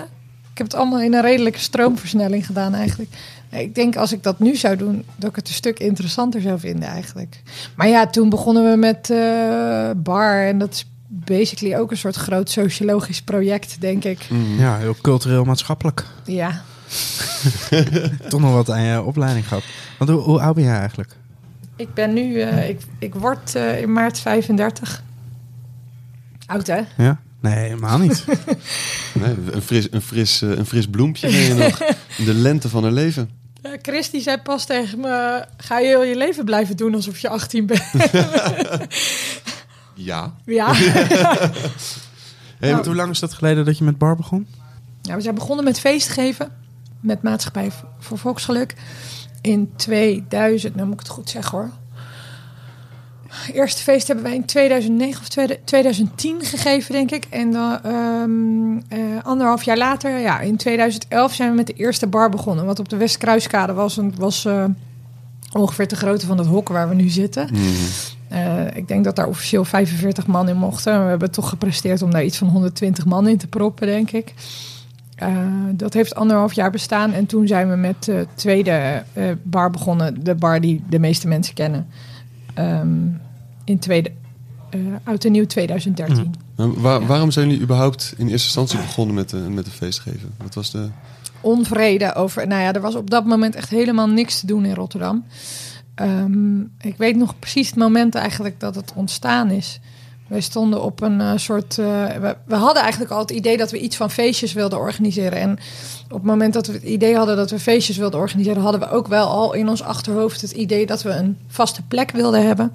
Ik 0.52 0.58
heb 0.58 0.66
het 0.66 0.74
allemaal 0.74 1.00
in 1.00 1.14
een 1.14 1.22
redelijke 1.22 1.58
stroomversnelling 1.58 2.46
gedaan 2.46 2.74
eigenlijk. 2.74 3.10
Ik 3.50 3.74
denk 3.74 3.96
als 3.96 4.12
ik 4.12 4.22
dat 4.22 4.38
nu 4.38 4.56
zou 4.56 4.76
doen, 4.76 5.04
dat 5.16 5.30
ik 5.30 5.36
het 5.36 5.48
een 5.48 5.54
stuk 5.54 5.78
interessanter 5.78 6.40
zou 6.40 6.58
vinden 6.58 6.88
eigenlijk. 6.88 7.42
Maar 7.76 7.88
ja, 7.88 8.06
toen 8.06 8.28
begonnen 8.28 8.70
we 8.70 8.76
met 8.76 9.10
eh, 9.10 9.90
bar 9.96 10.46
en 10.46 10.58
dat 10.58 10.72
is 10.72 10.86
basically 11.08 11.76
ook 11.76 11.90
een 11.90 11.96
soort 11.96 12.16
groot 12.16 12.50
sociologisch 12.50 13.22
project, 13.22 13.80
denk 13.80 14.04
ik. 14.04 14.26
Mm. 14.30 14.58
Ja, 14.58 14.76
heel 14.76 14.96
cultureel 15.02 15.44
maatschappelijk. 15.44 16.04
Ja, 16.24 16.62
Toch 18.28 18.40
nog 18.40 18.52
wat 18.52 18.70
aan 18.70 18.82
je 18.82 19.02
opleiding 19.02 19.48
gehad. 19.48 19.62
Want 19.98 20.10
hoe, 20.10 20.20
hoe 20.20 20.40
oud 20.40 20.54
ben 20.54 20.64
jij 20.64 20.78
eigenlijk? 20.78 21.16
ik 21.76 21.94
ben 21.94 22.12
nu, 22.12 22.40
eh, 22.40 22.68
ik, 22.68 22.80
ik 22.98 23.14
word 23.14 23.54
eh, 23.54 23.80
in 23.80 23.92
maart 23.92 24.18
35. 24.18 25.02
Oud 26.46 26.66
hè? 26.66 26.80
Ja? 26.96 27.20
Nee, 27.40 27.54
helemaal 27.54 27.98
niet. 27.98 28.24
Nee, 29.12 29.34
een, 29.50 29.62
fris, 29.62 29.92
een, 29.92 30.02
fris, 30.02 30.42
eh, 30.42 30.50
een 30.50 30.66
fris 30.66 30.86
bloempje 30.86 31.30
ben 31.30 31.40
je 31.40 31.54
nog. 31.54 31.80
In 32.18 32.24
de 32.32 32.34
lente 32.34 32.68
van 32.68 32.82
haar 32.82 32.92
leven. 32.92 33.30
Ja, 33.62 33.76
Chris 33.82 34.10
die 34.10 34.20
zei 34.20 34.36
pas 34.38 34.66
tegen 34.66 35.00
me: 35.00 35.44
ga 35.56 35.78
je 35.78 35.86
heel 35.86 36.04
je 36.04 36.16
leven 36.16 36.44
blijven 36.44 36.76
doen 36.76 36.94
alsof 36.94 37.18
je 37.18 37.28
18 37.28 37.66
bent? 37.66 37.82
Ja. 39.94 40.34
ja. 40.44 40.72
Hey, 42.58 42.72
hoe 42.72 42.94
lang 42.94 43.10
is 43.10 43.18
dat 43.18 43.34
geleden 43.34 43.64
dat 43.64 43.78
je 43.78 43.84
met 43.84 43.98
bar 43.98 44.16
begon? 44.16 44.46
ja, 45.02 45.14
we 45.14 45.20
zijn 45.20 45.34
begonnen 45.34 45.64
met 45.64 45.80
feest 45.80 46.08
geven 46.08 46.52
met 47.06 47.22
Maatschappij 47.22 47.70
voor 47.98 48.18
Volksgeluk 48.18 48.74
in 49.40 49.72
2000. 49.76 50.74
Nou 50.74 50.86
moet 50.86 50.94
ik 50.94 51.06
het 51.06 51.14
goed 51.14 51.30
zeggen 51.30 51.58
hoor. 51.58 51.70
Eerste 53.52 53.82
feest 53.82 54.06
hebben 54.06 54.24
wij 54.24 54.34
in 54.34 54.44
2009 54.44 55.20
of 55.20 55.28
2010 55.64 56.44
gegeven, 56.44 56.92
denk 56.92 57.10
ik. 57.10 57.26
En 57.30 57.52
dan 57.52 57.82
ehm, 57.82 58.76
eh, 58.88 59.24
anderhalf 59.24 59.62
jaar 59.62 59.76
later, 59.76 60.18
ja, 60.18 60.40
in 60.40 60.56
2011 60.56 61.34
zijn 61.34 61.50
we 61.50 61.56
met 61.56 61.66
de 61.66 61.72
eerste 61.72 62.06
bar 62.06 62.30
begonnen. 62.30 62.66
Wat 62.66 62.78
op 62.78 62.88
de 62.88 62.96
Westkruiskade 62.96 63.72
was. 63.72 63.98
En 63.98 64.04
het 64.04 64.18
was 64.18 64.44
eh, 64.44 64.64
Ongeveer 65.52 65.88
de 65.88 65.96
grootte 65.96 66.26
van 66.26 66.38
het 66.38 66.46
hok 66.46 66.68
waar 66.68 66.88
we 66.88 66.94
nu 66.94 67.08
zitten. 67.08 67.48
Mhm. 67.52 67.62
Eh, 68.28 68.76
ik 68.76 68.88
denk 68.88 69.04
dat 69.04 69.16
daar 69.16 69.28
officieel 69.28 69.64
45 69.64 70.26
man 70.26 70.48
in 70.48 70.56
mochten. 70.56 71.02
We 71.02 71.08
hebben 71.08 71.30
toch 71.30 71.48
gepresteerd 71.48 72.02
om 72.02 72.10
daar 72.10 72.24
iets 72.24 72.38
van 72.38 72.48
120 72.48 73.04
man 73.04 73.28
in 73.28 73.36
te 73.36 73.46
proppen, 73.46 73.86
denk 73.86 74.10
ik. 74.10 74.34
Eh, 75.16 75.36
dat 75.72 75.92
heeft 75.94 76.14
anderhalf 76.14 76.52
jaar 76.52 76.70
bestaan. 76.70 77.12
En 77.12 77.26
toen 77.26 77.46
zijn 77.46 77.70
we 77.70 77.76
met 77.76 78.04
de 78.04 78.26
tweede 78.34 79.02
eh, 79.12 79.24
bar 79.42 79.70
begonnen. 79.70 80.24
De 80.24 80.34
bar 80.34 80.60
die 80.60 80.82
de 80.88 80.98
meeste 80.98 81.28
mensen 81.28 81.54
kennen. 81.54 81.86
Ehm, 82.54 82.88
in 83.64 83.78
tweede, 83.78 84.12
eh 84.70 84.80
oud 85.04 85.24
en 85.24 85.32
nieuw 85.32 85.46
2013. 85.46 86.34
Maar 86.56 86.80
waar- 86.80 87.00
Ja. 87.00 87.06
Waarom 87.06 87.30
zijn 87.30 87.46
jullie 87.48 87.62
überhaupt 87.62 88.14
in 88.16 88.28
eerste 88.28 88.46
instantie 88.46 88.78
begonnen 88.78 89.14
met, 89.14 89.30
de, 89.30 89.36
met 89.36 89.66
een 89.66 89.72
feest 89.72 89.98
geven? 90.00 90.30
Wat 90.42 90.54
was 90.54 90.70
de... 90.70 90.88
onvrede 91.40 92.14
over. 92.14 92.46
Nou 92.46 92.62
ja, 92.62 92.72
er 92.72 92.80
was 92.80 92.94
op 92.94 93.10
dat 93.10 93.24
moment 93.26 93.54
echt 93.54 93.70
helemaal 93.70 94.08
niks 94.08 94.40
te 94.40 94.46
doen 94.46 94.64
in 94.64 94.74
Rotterdam. 94.74 95.24
Ehm, 95.94 96.60
ik 96.80 96.94
weet 96.96 97.16
nog 97.16 97.38
precies 97.38 97.66
het 97.66 97.76
moment 97.78 98.14
eigenlijk 98.14 98.60
dat 98.60 98.74
het 98.74 98.92
ontstaan 98.94 99.50
is. 99.50 99.80
Wij 100.26 100.40
stonden 100.40 100.82
op 100.82 101.00
een 101.00 101.20
eh, 101.20 101.32
soort. 101.36 101.78
eh, 101.78 101.86
we, 102.44 102.54
hadden 102.54 102.82
eigenlijk 102.82 103.12
al 103.12 103.18
het 103.18 103.30
idee 103.30 103.56
dat 103.56 103.70
we 103.70 103.78
iets 103.78 103.96
van 103.96 104.10
feestjes 104.10 104.52
wilden 104.52 104.78
organiseren. 104.78 105.38
En 105.38 105.58
op 106.04 106.16
het 106.16 106.22
moment 106.22 106.52
dat 106.52 106.66
we 106.66 106.72
het 106.72 106.82
idee 106.82 107.16
hadden 107.16 107.36
dat 107.36 107.50
we 107.50 107.58
feestjes 107.58 107.96
wilden 107.96 108.20
organiseren, 108.20 108.62
hadden 108.62 108.80
we 108.80 108.90
ook 108.90 109.06
wel 109.06 109.28
al 109.28 109.54
in 109.54 109.68
ons 109.68 109.82
achterhoofd 109.82 110.40
het 110.40 110.50
idee 110.50 110.86
dat 110.86 111.02
we 111.02 111.10
een 111.10 111.38
vaste 111.46 111.82
plek 111.82 112.10
wilden 112.10 112.46
hebben. 112.46 112.72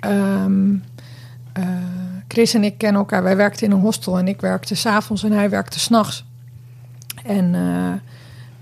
Ehm, 0.00 0.74
eh, 1.52 1.64
Chris 2.28 2.54
en 2.54 2.64
ik 2.64 2.78
kennen 2.78 3.00
elkaar. 3.00 3.22
Wij 3.22 3.36
werkten 3.36 3.66
in 3.66 3.72
een 3.72 3.80
hostel 3.80 4.18
en 4.18 4.28
ik 4.28 4.40
werkte 4.40 4.74
s'avonds 4.74 5.22
en 5.22 5.32
hij 5.32 5.50
werkte 5.50 5.80
s'nachts. 5.80 6.24
En 7.24 7.54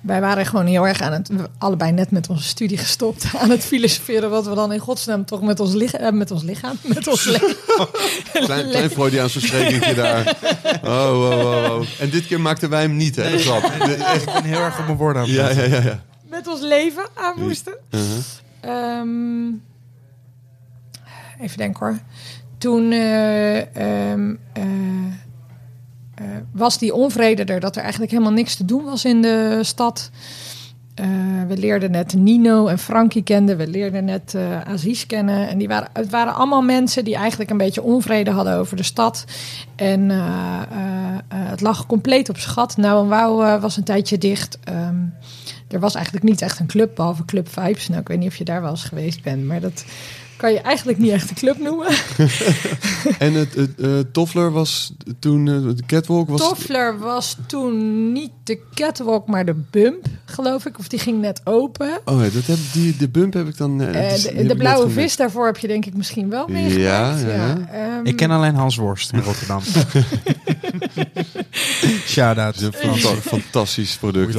wij 0.03 0.21
waren 0.21 0.47
gewoon 0.47 0.67
heel 0.67 0.87
erg 0.87 1.01
aan 1.01 1.13
het, 1.13 1.29
we 1.29 1.49
allebei 1.59 1.93
net 1.93 2.11
met 2.11 2.29
onze 2.29 2.43
studie 2.49 2.79
gestopt, 2.79 3.25
aan 3.43 3.51
het 3.51 3.65
filosoferen 3.65 4.31
wat 4.31 4.47
we 4.47 4.55
dan 4.55 4.73
in 4.73 4.79
godsnaam 4.79 5.25
toch 5.25 5.43
met 5.43 5.61
ons, 5.61 5.73
lich- 5.73 5.93
eh, 5.95 6.11
met 6.13 6.31
ons 6.31 6.43
lichaam, 6.43 6.77
met 6.95 7.07
ons 7.09 7.25
leven. 7.25 7.57
Klein, 8.33 8.69
klein 8.69 8.91
Freudiaans 8.91 9.33
versprekingje 9.33 9.95
daar. 9.95 10.37
Oh, 10.83 10.91
oh, 10.91 11.39
oh, 11.39 11.71
oh. 11.79 11.87
En 12.01 12.11
dit 12.11 12.27
keer 12.27 12.41
maakten 12.41 12.71
wij 12.71 12.83
hem 12.83 12.97
niet, 12.97 13.17
hè? 13.17 13.29
Ik 13.37 13.45
ben 14.25 14.45
heel 14.45 14.61
erg 14.61 14.79
op 14.79 14.85
mijn 14.87 14.97
woorden 14.99 15.23
aan 15.23 15.29
het 15.29 15.37
Ja, 15.37 15.51
ja, 15.51 15.63
ja. 15.77 15.83
ja. 15.83 16.03
met 16.29 16.47
ons 16.47 16.61
leven 16.61 17.05
aan 17.15 17.41
moesten. 17.41 17.75
Uh-huh. 17.91 18.19
Ehm, 18.61 19.47
even 21.41 21.57
denken 21.59 21.87
hoor. 21.87 21.99
Toen 22.59 22.93
eh, 22.93 23.59
ehm, 23.59 24.35
eh, 24.53 24.63
eh, 24.63 25.13
was 26.53 26.79
die 26.79 26.95
onvrede 26.95 27.45
er 27.45 27.61
dat 27.61 27.77
er 27.77 27.83
eigenlijk 27.83 28.13
helemaal 28.13 28.33
niks 28.33 28.55
te 28.55 28.65
doen 28.65 28.85
was 28.85 29.05
in 29.05 29.23
de 29.23 29.59
stad. 29.63 30.11
Eh, 30.95 31.07
we 31.49 31.57
leerden 31.57 31.91
net 31.91 32.15
Nino 32.15 32.67
en 32.67 32.79
Frankie 32.79 33.23
kennen. 33.23 33.57
We 33.57 33.67
leerden 33.67 34.05
net 34.05 34.35
eh 34.35 34.61
Aziz 34.61 35.07
kennen. 35.07 35.49
En 35.49 35.59
die 35.59 35.69
waren, 35.69 35.89
het 35.93 36.11
waren 36.11 36.35
allemaal 36.35 36.63
mensen 36.63 37.05
die 37.05 37.15
eigenlijk 37.15 37.51
een 37.51 37.57
beetje 37.57 37.83
onvrede 37.83 38.31
hadden 38.31 38.57
over 38.57 38.77
de 38.77 38.83
stad. 38.83 39.25
En 39.77 40.11
eh, 40.11 40.63
eh, 40.71 41.15
eh, 41.29 41.49
het 41.51 41.61
lag 41.61 41.87
compleet 41.87 42.29
op 42.29 42.39
schat. 42.39 42.77
Nou 42.77 43.03
en 43.03 43.09
Wauw 43.09 43.43
eh, 43.43 43.61
was 43.61 43.77
een 43.77 43.85
tijdje 43.85 44.19
dicht. 44.19 44.59
Ehm, 44.65 45.05
er 45.69 45.81
was 45.81 45.95
eigenlijk 45.95 46.25
niet 46.25 46.43
echt 46.43 46.59
een 46.59 46.67
club, 46.67 46.95
behalve 46.95 47.25
Club 47.25 47.49
Vibes. 47.49 47.89
Nou, 47.89 48.01
ik 48.01 48.09
weet 48.09 48.19
niet 48.19 48.29
of 48.29 48.37
je 48.37 48.45
daar 48.45 48.63
wel 48.63 48.71
eens 48.71 48.85
geweest 48.85 49.23
bent, 49.23 49.45
maar 49.45 49.61
dat 49.61 49.85
kan 50.43 50.53
je 50.53 50.61
eigenlijk 50.61 50.99
niet 50.99 51.11
echt 51.11 51.31
een 51.31 51.37
club 51.37 51.59
noemen. 51.59 51.87
En 53.19 53.33
het, 53.33 53.55
het 53.55 53.81
eh, 53.81 53.99
Toffler 54.13 54.53
was 54.53 54.93
toen, 55.19 55.49
eh, 55.49 55.77
de 55.77 55.83
catwalk 55.87 56.29
was... 56.29 56.41
Toffler 56.41 56.99
was 56.99 57.37
toen 57.47 58.13
niet 58.13 58.31
de 58.45 58.59
catwalk, 58.75 59.27
maar 59.27 59.45
de 59.45 59.55
bump, 59.71 60.07
geloof 60.25 60.67
ik. 60.67 60.79
Of 60.79 60.89
die 60.89 60.99
ging 60.99 61.21
net 61.21 61.41
open. 61.45 62.01
Oh 62.05 62.23
ja, 62.25 62.29
dat 62.31 62.47
heb, 62.47 62.59
die, 62.73 62.97
de 62.97 63.09
bump 63.09 63.33
heb 63.33 63.49
ik 63.49 63.57
dan... 63.57 63.79
die 63.79 64.47
de 64.47 64.55
blauwe 64.59 64.91
vis, 64.91 65.17
daarvoor 65.17 65.47
heb 65.47 65.59
je 65.59 65.67
denk 65.67 65.87
ik 65.87 65.95
misschien 65.97 66.29
wel 66.31 66.47
meegemaakt. 66.49 67.21
Ja, 67.21 67.29
ja, 67.29 67.35
ja. 67.35 67.69
Ehm, 67.73 68.07
Ik 68.07 68.17
ken 68.17 68.31
alleen 68.31 68.55
Hans 68.55 68.77
Worst 68.77 69.13
in 69.13 69.21
Rotterdam. 69.21 69.61
Shout-out. 72.07 72.55
Het 72.61 72.75
is 72.75 72.81
een 72.83 73.01
fanta- 73.01 73.21
fantastisch 73.21 73.97
product. 73.97 74.35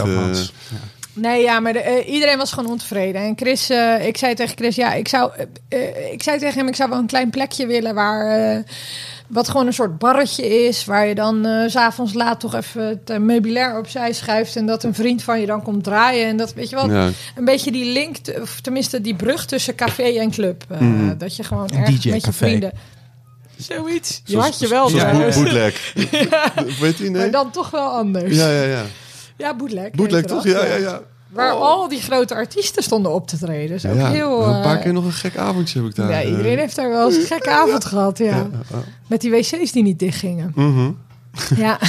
Ja. 1.13 1.21
Nee, 1.21 1.41
ja, 1.41 1.59
maar 1.59 1.73
de, 1.73 1.79
eh, 1.79 2.13
iedereen 2.13 2.37
was 2.37 2.51
gewoon 2.51 2.69
ontevreden. 2.71 3.21
En 3.21 3.33
Chris, 3.35 3.69
eh, 3.69 4.07
ik 4.07 4.17
zei 4.17 4.33
tegen 4.35 4.57
Chris, 4.57 4.75
ja, 4.75 4.93
ik 4.93 5.07
zou, 5.07 5.31
eh, 5.69 6.11
ik 6.11 6.23
zei 6.23 6.39
tegen 6.39 6.57
hem, 6.57 6.67
ik 6.67 6.75
zou 6.75 6.89
wel 6.89 6.99
een 6.99 7.05
klein 7.05 7.29
plekje 7.29 7.65
willen 7.67 7.95
waar, 7.95 8.51
eh, 8.55 8.59
wat 9.27 9.47
gewoon 9.49 9.67
een 9.67 9.73
soort 9.73 9.97
barretje 9.97 10.65
is, 10.67 10.85
waar 10.85 11.07
je 11.07 11.15
dan 11.15 11.45
eh, 11.45 11.67
s 11.69 11.71
s'avonds 11.71 12.13
laat 12.13 12.39
toch 12.39 12.55
even 12.55 13.01
het 13.05 13.19
meubilair 13.19 13.77
opzij 13.77 14.13
schuift 14.13 14.55
en 14.55 14.65
dat 14.65 14.83
een 14.83 14.93
vriend 14.93 15.23
van 15.23 15.39
je 15.39 15.45
dan 15.45 15.63
komt 15.63 15.83
draaien 15.83 16.27
en 16.27 16.37
dat, 16.37 16.53
weet 16.53 16.69
je 16.69 16.75
wel, 16.75 16.91
ja. 16.91 17.09
een 17.35 17.45
beetje 17.45 17.71
die 17.71 17.85
link, 17.93 18.17
of 18.41 18.59
tenminste 18.61 19.01
die 19.01 19.15
brug 19.15 19.45
tussen 19.45 19.75
café 19.75 20.03
en 20.19 20.31
club, 20.31 20.63
Eh, 20.69 20.79
Mhm. 20.79 21.17
dat 21.17 21.35
je 21.35 21.43
gewoon 21.43 21.69
Een 21.73 21.77
ergens 21.79 22.05
met 22.05 22.25
je 22.25 22.31
vrienden. 22.33 22.71
Zoiets. 23.57 24.21
Je 24.25 24.31
Zoals- 24.31 24.45
had 24.45 24.59
je 24.59 24.67
wel 24.67 24.89
zoals 24.89 25.35
boot- 25.35 25.43
bootleg. 25.43 25.93
Weet 26.79 26.97
je, 26.97 27.03
nee? 27.03 27.11
Maar 27.11 27.31
dan 27.31 27.51
toch 27.51 27.69
wel 27.69 27.89
anders. 27.89 28.35
Ja, 28.37 28.49
ja, 28.51 28.63
ja. 28.63 28.83
Ja, 29.43 29.55
bootleg. 29.55 29.91
Bootleg 29.91 30.23
toch? 30.25 30.43
Ja, 30.43 30.65
ja, 30.65 30.75
ja. 30.75 31.01
Waar 31.29 31.55
Oh. 31.55 31.61
al 31.61 31.87
die 31.89 32.01
grote 32.01 32.35
artiesten 32.35 32.83
stonden 32.83 33.13
op 33.13 33.27
te 33.27 33.37
treden. 33.37 33.67
Dus 33.69 33.85
ook 33.85 33.95
ja, 33.95 34.09
heel... 34.09 34.43
een 34.43 34.61
paar 34.61 34.75
eh, 34.75 34.81
keer 34.81 34.93
nog 34.93 35.05
een 35.05 35.11
gek 35.11 35.37
avondje 35.37 35.79
heb 35.79 35.89
ik 35.89 35.95
daar. 35.95 36.09
ja, 36.09 36.21
eh, 36.21 36.29
iedereen 36.29 36.57
heeft 36.57 36.75
daar 36.75 36.89
wel 36.89 37.07
eens 37.07 37.15
een 37.15 37.25
gekke 37.25 37.49
avond 37.49 37.85
gehad, 37.85 38.17
ja. 38.17 38.47
Met 39.07 39.21
die 39.21 39.31
wc's 39.31 39.71
die 39.71 39.83
niet 39.83 39.99
dichtgingen. 39.99 40.51
Mhm. 40.55 40.91
ja. 41.55 41.79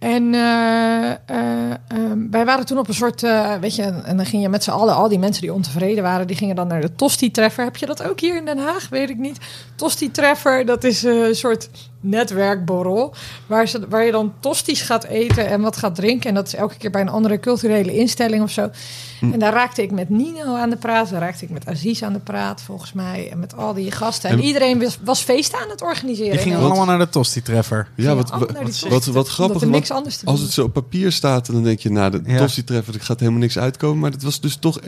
En 0.00 0.34
eh, 0.34 1.10
eh, 1.10 1.70
ehm, 1.88 2.30
wij 2.30 2.44
waren 2.44 2.66
toen 2.66 2.78
op 2.78 2.88
een 2.88 2.94
soort, 2.94 3.22
eh, 3.22 3.54
weet 3.54 3.74
je, 3.74 3.82
en 3.82 4.16
dan 4.16 4.26
ging 4.26 4.42
je 4.42 4.48
met 4.48 4.64
z'n 4.64 4.70
allen, 4.70 4.94
al 4.94 5.08
die 5.08 5.18
mensen 5.18 5.42
die 5.42 5.52
ontevreden 5.52 6.02
waren, 6.02 6.26
die 6.26 6.36
gingen 6.36 6.56
dan 6.56 6.66
naar 6.66 6.80
de 6.80 6.94
Tosti-treffer. 6.94 7.64
Heb 7.64 7.76
je 7.76 7.86
dat 7.86 8.02
ook 8.02 8.20
hier 8.20 8.36
in 8.36 8.44
Den 8.44 8.58
Haag? 8.58 8.88
Weet 8.88 9.10
ik 9.10 9.18
niet. 9.18 9.38
Tosti-treffer, 9.76 10.66
dat 10.66 10.84
is 10.84 11.02
een 11.02 11.34
soort 11.34 11.68
netwerkborrel, 12.00 13.14
waar, 13.46 13.68
ze, 13.68 13.88
waar 13.88 14.04
je 14.04 14.12
dan 14.12 14.32
tosties 14.40 14.80
gaat 14.82 15.04
eten 15.04 15.48
en 15.48 15.60
wat 15.60 15.76
gaat 15.76 15.94
drinken. 15.94 16.28
En 16.28 16.34
dat 16.34 16.46
is 16.46 16.54
elke 16.54 16.76
keer 16.76 16.90
bij 16.90 17.00
een 17.00 17.08
andere 17.08 17.40
culturele 17.40 17.96
instelling 17.96 18.42
of 18.42 18.50
zo. 18.50 18.70
Hm. 19.18 19.32
En 19.32 19.38
daar 19.38 19.52
raakte 19.52 19.82
ik 19.82 19.90
met 19.90 20.08
Nino 20.08 20.54
aan 20.54 20.70
de 20.70 20.76
praat, 20.76 21.10
daar 21.10 21.20
raakte 21.20 21.44
ik 21.44 21.50
met 21.50 21.66
Aziz 21.66 22.02
aan 22.02 22.12
de 22.12 22.18
praat, 22.18 22.62
volgens 22.62 22.92
mij, 22.92 23.28
en 23.30 23.38
met 23.38 23.56
al 23.56 23.74
die 23.74 23.90
gasten. 23.90 24.30
En, 24.30 24.36
En- 24.38 24.44
iedereen 24.44 24.80
was, 24.80 24.98
was 25.04 25.20
feesten 25.20 25.58
aan 25.58 25.70
het 25.70 25.82
organiseren. 25.82 26.30
Die 26.30 26.40
gingen 26.40 26.58
En 26.58 26.64
allemaal 26.64 26.84
naar 26.84 26.98
de 26.98 27.08
Tosti-treffer. 27.08 27.88
Ja, 27.94 28.14
wat, 28.14 28.30
wat, 28.30 28.80
wat, 28.88 29.04
wat 29.04 29.28
grappig. 29.28 29.60
want 29.60 29.89
niks 29.90 29.98
anders 29.98 30.16
te 30.16 30.26
als 30.26 30.36
doen 30.36 30.44
het 30.44 30.54
zo 30.54 30.64
op 30.64 30.72
papier 30.72 31.12
staat, 31.12 31.46
dan 31.52 31.62
denk 31.62 31.80
je, 31.80 31.90
nou, 31.90 32.10
de 32.10 32.20
Ja. 32.26 32.38
tossie 32.38 32.64
treffen, 32.64 32.94
er 32.94 33.00
gaat 33.00 33.20
helemaal 33.20 33.40
niks 33.40 33.58
uitkomen. 33.58 33.98
Maar 33.98 34.10
het 34.10 34.22
was 34.22 34.40
dus 34.40 34.56
toch, 34.56 34.78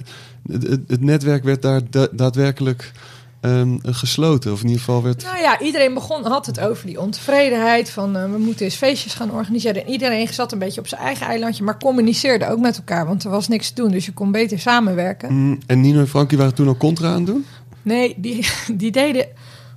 het, 0.86 1.00
netwerk 1.00 1.44
werd 1.44 1.62
daar 1.62 1.80
da- 1.90 2.08
daadwerkelijk 2.12 2.92
ehm, 3.40 3.76
gesloten. 3.82 4.52
Of 4.52 4.60
in 4.60 4.66
ieder 4.66 4.82
geval 4.82 5.02
werd... 5.02 5.22
Nou 5.22 5.38
ja, 5.38 5.60
iedereen 5.60 5.94
begon, 5.94 6.24
had 6.24 6.46
het 6.46 6.60
over 6.60 6.86
die 6.86 7.00
ontevredenheid. 7.00 7.90
Van 7.90 8.16
eh, 8.16 8.30
we 8.30 8.38
moeten 8.38 8.64
eens 8.64 8.74
feestjes 8.74 9.14
gaan 9.14 9.30
organiseren. 9.30 9.84
En 9.84 9.90
iedereen 9.92 10.28
zat 10.28 10.52
een 10.52 10.58
beetje 10.58 10.80
op 10.80 10.86
zijn 10.88 11.00
eigen 11.00 11.26
eilandje. 11.26 11.64
Maar 11.64 11.78
communiceerde 11.78 12.48
ook 12.48 12.58
met 12.60 12.76
elkaar. 12.76 13.06
Want 13.06 13.24
er 13.24 13.30
was 13.30 13.48
niks 13.48 13.68
te 13.68 13.82
doen. 13.82 13.90
Dus 13.90 14.06
je 14.06 14.12
kon 14.12 14.32
beter 14.32 14.58
samenwerken. 14.58 15.32
Mm, 15.32 15.58
en 15.66 15.80
Nino 15.80 15.98
en 16.00 16.08
Frankie 16.08 16.38
waren 16.38 16.54
toen 16.54 16.68
al 16.68 16.76
contra 16.76 17.08
aan 17.08 17.14
het 17.14 17.26
doen? 17.26 17.46
Nee, 17.82 18.14
die, 18.16 18.46
die 18.82 18.90
deden... 18.90 19.26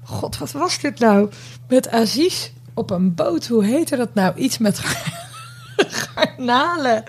God, 0.03 0.38
wat 0.38 0.51
was 0.51 0.79
dit 0.79 1.00
nou? 1.00 1.29
Met 1.67 1.89
Aziz 1.89 2.50
op 2.75 2.89
een 2.91 3.13
boot. 3.15 3.48
Hoe 3.48 3.63
heette 3.65 3.96
dat 3.96 4.13
nou? 4.13 4.36
Iets 4.36 4.58
met 4.58 4.79
garnalen. 5.77 7.03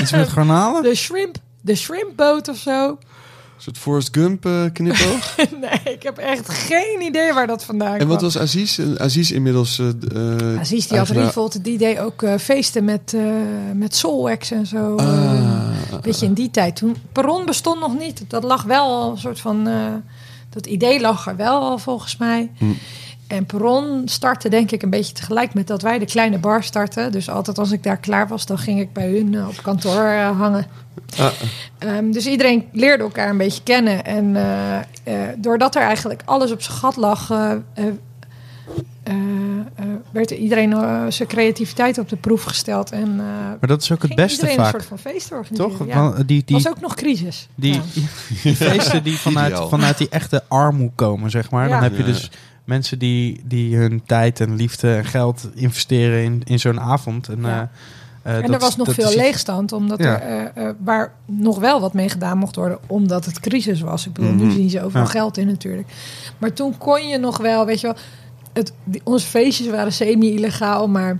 Iets 0.00 0.10
met 0.12 0.28
garnalen? 0.28 0.82
De 0.82 0.94
shrimp. 0.94 1.36
De 1.60 1.74
shrimpboot 1.74 2.48
of 2.48 2.56
zo. 2.56 2.88
Een 2.90 3.64
soort 3.64 3.78
Forrest 3.78 4.08
Gump 4.12 4.46
eh, 4.46 4.64
knipoog. 4.72 5.36
Nee, 5.60 5.94
ik 5.94 6.02
heb 6.02 6.18
echt 6.18 6.48
geen 6.48 7.00
idee 7.02 7.32
waar 7.32 7.46
dat 7.46 7.64
vandaan 7.64 7.88
kwam. 7.88 8.00
en 8.00 8.08
wat 8.08 8.20
was 8.22 8.38
Aziz? 8.38 8.80
Aziz 8.98 9.30
inmiddels... 9.30 9.78
eh, 9.78 9.88
eh, 10.52 10.60
Aziz 10.60 10.86
die 10.86 10.98
had 10.98 11.08
Revolt, 11.08 11.64
die 11.64 11.78
deed 11.78 11.98
ook 11.98 12.22
eh, 12.22 12.34
feesten 12.38 12.84
met, 12.84 13.12
eh 13.14 13.22
met 13.74 13.96
Soulwax 13.96 14.50
en 14.50 14.66
zo. 14.66 14.96
Ah, 14.96 15.70
Weet 16.02 16.18
je, 16.20 16.26
in 16.26 16.32
die 16.32 16.50
tijd 16.50 16.76
toen. 16.76 16.96
Perron 17.12 17.44
bestond 17.46 17.80
nog 17.80 17.98
niet. 17.98 18.22
Dat 18.28 18.42
lag 18.44 18.62
wel 18.62 19.10
een 19.10 19.18
soort 19.18 19.40
van. 19.40 19.66
eh, 19.68 19.74
dat 20.50 20.66
idee 20.66 21.00
lag 21.00 21.26
er 21.26 21.36
wel 21.36 21.60
al 21.60 21.78
volgens 21.78 22.16
mij. 22.16 22.50
Hm. 22.58 22.64
En 23.28 23.46
Perron 23.46 24.02
startte 24.04 24.48
denk 24.48 24.70
ik 24.70 24.82
een 24.82 24.90
beetje 24.90 25.12
tegelijk 25.12 25.54
met 25.54 25.66
dat 25.66 25.82
wij 25.82 25.98
de 25.98 26.04
kleine 26.04 26.38
bar 26.38 26.62
startten. 26.62 27.12
Dus 27.12 27.30
altijd 27.30 27.58
als 27.58 27.70
ik 27.72 27.82
daar 27.82 27.96
klaar 27.96 28.28
was, 28.28 28.46
dan 28.46 28.58
ging 28.58 28.80
ik 28.80 28.92
bij 28.92 29.08
hun 29.10 29.34
eh, 29.34 29.48
op 29.48 29.62
kantoor 29.62 30.04
eh, 30.04 30.38
hangen. 30.38 30.66
ah, 31.18 31.26
Ehm, 31.78 32.10
dus 32.10 32.26
iedereen 32.26 32.64
leerde 32.72 33.02
elkaar 33.02 33.30
een 33.30 33.36
beetje 33.36 33.62
kennen. 33.62 34.04
En 34.04 34.36
eh, 34.36 34.76
eh, 34.78 35.28
doordat 35.38 35.74
er 35.76 35.82
eigenlijk 35.82 36.22
alles 36.24 36.50
op 36.52 36.62
zijn 36.62 36.76
gat 36.78 36.96
lag, 36.96 37.28
werd 40.10 40.30
iedereen 40.30 40.74
zijn 41.12 41.28
creativiteit 41.28 41.98
op 41.98 42.08
de 42.08 42.16
proef 42.16 42.42
gesteld. 42.42 42.90
En 42.92 43.08
eh 43.08 43.26
Maar 43.26 43.68
dat 43.68 43.82
is 43.82 43.92
ook 43.92 44.02
het 44.02 44.14
beste 44.14 44.32
iedereen 44.34 44.58
een 44.58 44.64
vaak. 44.64 44.72
soort 44.72 44.84
van 44.84 44.98
feest 44.98 45.32
organiseren. 45.32 45.70
Toch? 45.78 45.86
Ja. 45.86 46.00
Want 46.00 46.28
die, 46.28 46.42
die, 46.44 46.56
was 46.56 46.68
ook 46.68 46.80
nog 46.80 46.94
crisis. 46.94 47.48
die, 47.54 47.72
Ja. 47.74 47.80
die 48.42 48.56
feesten 48.56 49.02
die 49.02 49.16
vanuit, 49.16 49.58
vanuit 49.68 49.98
die 49.98 50.08
echte 50.08 50.44
armoede 50.48 50.92
komen, 50.94 51.30
zeg 51.30 51.50
maar. 51.50 51.68
Dan 51.68 51.82
heb 51.82 51.96
je 51.96 52.04
dus 52.04 52.30
mensen 52.68 52.98
die, 52.98 53.40
die 53.44 53.76
hun 53.76 54.02
tijd 54.06 54.40
en 54.40 54.54
liefde 54.54 54.94
en 54.94 55.04
geld 55.04 55.48
investeren 55.54 56.22
in, 56.22 56.42
in 56.44 56.58
zo'n 56.60 56.80
avond. 56.80 57.28
En 57.28 57.40
Ja. 57.40 57.60
eh, 57.60 57.66
Eh, 58.22 58.34
en 58.36 58.42
dat- 58.42 58.50
er 58.50 58.58
was 58.58 58.76
nog 58.76 58.94
veel 58.94 59.08
is- 59.08 59.14
leegstand, 59.14 59.72
omdat 59.72 59.98
Ja. 59.98 60.20
er, 60.20 60.50
eh, 60.54 60.70
waar 60.84 61.12
nog 61.24 61.58
wel 61.58 61.80
wat 61.80 61.92
mee 61.92 62.08
gedaan 62.08 62.38
mocht 62.38 62.56
worden, 62.56 62.78
omdat 62.86 63.24
het 63.24 63.40
crisis 63.40 63.80
was. 63.80 64.06
Ik 64.06 64.12
bedoel, 64.12 64.32
nu 64.32 64.44
Mhm. 64.44 64.54
zien 64.54 64.70
ze 64.70 64.82
overal 64.84 65.04
Ja. 65.06 65.10
geld 65.10 65.36
in 65.36 65.46
natuurlijk. 65.46 65.88
Maar 66.38 66.52
toen 66.52 66.78
kon 66.78 67.08
je 67.08 67.18
nog 67.18 67.36
wel, 67.38 67.66
weet 67.66 67.80
je 67.80 67.86
wel, 67.86 67.96
het, 68.52 68.72
die, 68.84 69.00
onze 69.04 69.26
feestjes 69.26 69.68
waren 69.70 69.92
semi-illegaal, 69.92 70.88
maar 70.88 71.18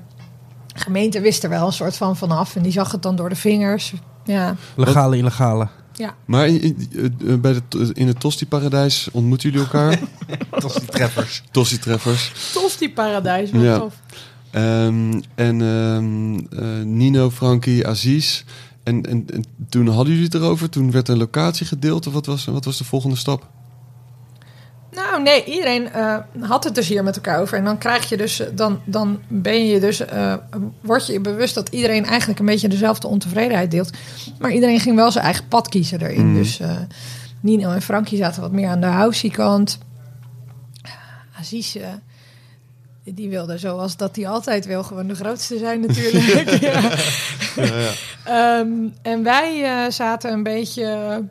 de 0.66 0.80
gemeente 0.80 1.20
wist 1.20 1.42
er 1.44 1.50
wel 1.50 1.66
een 1.66 1.72
soort 1.72 1.96
van 1.96 2.16
vanaf 2.16 2.56
en 2.56 2.62
die 2.62 2.72
zag 2.72 2.92
het 2.92 3.02
dan 3.02 3.16
door 3.16 3.28
de 3.28 3.36
vingers. 3.36 3.94
Ja, 4.24 4.54
Legale, 4.76 5.16
illegale. 5.16 5.68
Maar 6.24 6.46
in, 6.48 6.60
in- 6.62 6.88
eh, 7.26 7.34
bij 7.34 7.52
de, 7.68 7.90
in 7.92 8.06
het 8.06 8.20
Tosti-paradijs 8.20 9.08
ontmoeten 9.12 9.50
jullie 9.50 9.66
elkaar? 9.66 10.00
Tosti-treffers. 11.50 12.32
tof 12.52 12.78
paradijs, 12.94 13.50
wat 13.50 13.62
Ja. 13.62 13.78
tof. 13.78 13.94
Ehm, 14.50 15.20
en 15.34 15.62
ehm, 15.62 16.38
eh, 16.62 16.84
Nino, 16.84 17.30
Frankie, 17.30 17.86
Aziz. 17.86 18.42
En, 18.82 19.06
en, 19.06 19.24
en 19.32 19.44
toen 19.68 19.86
hadden 19.88 20.08
jullie 20.12 20.24
het 20.24 20.34
erover. 20.34 20.70
Toen 20.70 20.90
werd 20.90 21.08
een 21.08 21.16
locatie 21.18 21.66
gedeeld. 21.66 22.06
Of 22.06 22.12
wat 22.12 22.26
was, 22.26 22.44
wat 22.44 22.64
was 22.64 22.78
de 22.78 22.84
volgende 22.84 23.16
stap? 23.16 23.48
Nou, 24.98 25.22
nee, 25.22 25.44
iedereen 25.44 25.92
eh, 25.92 26.16
had 26.40 26.64
het 26.64 26.74
dus 26.74 26.88
hier 26.88 27.04
met 27.04 27.16
elkaar 27.16 27.40
over. 27.40 27.58
En 27.58 27.64
dan 27.64 27.78
krijg 27.78 28.08
je 28.08 28.16
dus, 28.16 28.40
eh, 28.40 28.46
dan, 28.52 28.80
dan 28.84 29.20
ben 29.28 29.66
je 29.66 29.80
dus, 29.80 30.00
eh, 30.00 30.34
word 30.80 31.06
je 31.06 31.12
je 31.12 31.20
bewust 31.20 31.54
dat 31.54 31.68
iedereen 31.68 32.04
eigenlijk 32.04 32.40
een 32.40 32.46
beetje 32.46 32.68
dezelfde 32.68 33.06
ontevredenheid 33.06 33.70
deelt. 33.70 33.90
Maar 34.38 34.52
iedereen 34.52 34.80
ging 34.80 34.96
wel 34.96 35.10
zijn 35.10 35.24
eigen 35.24 35.48
pad 35.48 35.68
kiezen 35.68 36.00
erin. 36.00 36.26
Mhm. 36.26 36.36
Dus 36.36 36.60
Nino 37.40 37.70
en 37.70 37.82
Frankie 37.82 38.18
zaten 38.18 38.42
wat 38.42 38.52
meer 38.52 38.68
aan 38.68 38.80
de 38.80 38.86
housey 38.86 39.30
kant. 39.30 39.78
Aziz, 41.38 41.76
die 43.04 43.28
wilde 43.28 43.58
zoals 43.58 43.96
dat 43.96 44.16
hij 44.16 44.28
altijd 44.28 44.66
wil, 44.66 44.82
gewoon 44.82 45.06
de 45.06 45.14
grootste 45.14 45.58
zijn 45.58 45.80
natuurlijk. 45.80 46.50
ja. 46.60 46.90
Ehm, 48.24 48.70
en 49.02 49.22
wij 49.22 49.90
zaten 49.90 50.32
een 50.32 50.42
beetje 50.42 51.22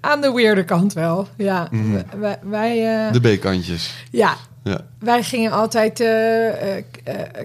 aan 0.00 0.20
de 0.20 0.32
weirde 0.32 0.64
kant 0.64 0.92
wel. 0.92 1.28
Ja, 1.36 1.68
Mhm. 1.70 2.02
Wij, 2.18 2.38
wij, 2.42 3.06
eh, 3.06 3.12
De 3.12 3.20
B-kantjes. 3.36 3.94
ja, 4.10 4.34
Ja. 4.64 4.80
wij 4.98 5.22
gingen 5.22 5.52
altijd. 5.52 6.00
eh, 6.00 6.76
eh, 6.78 6.84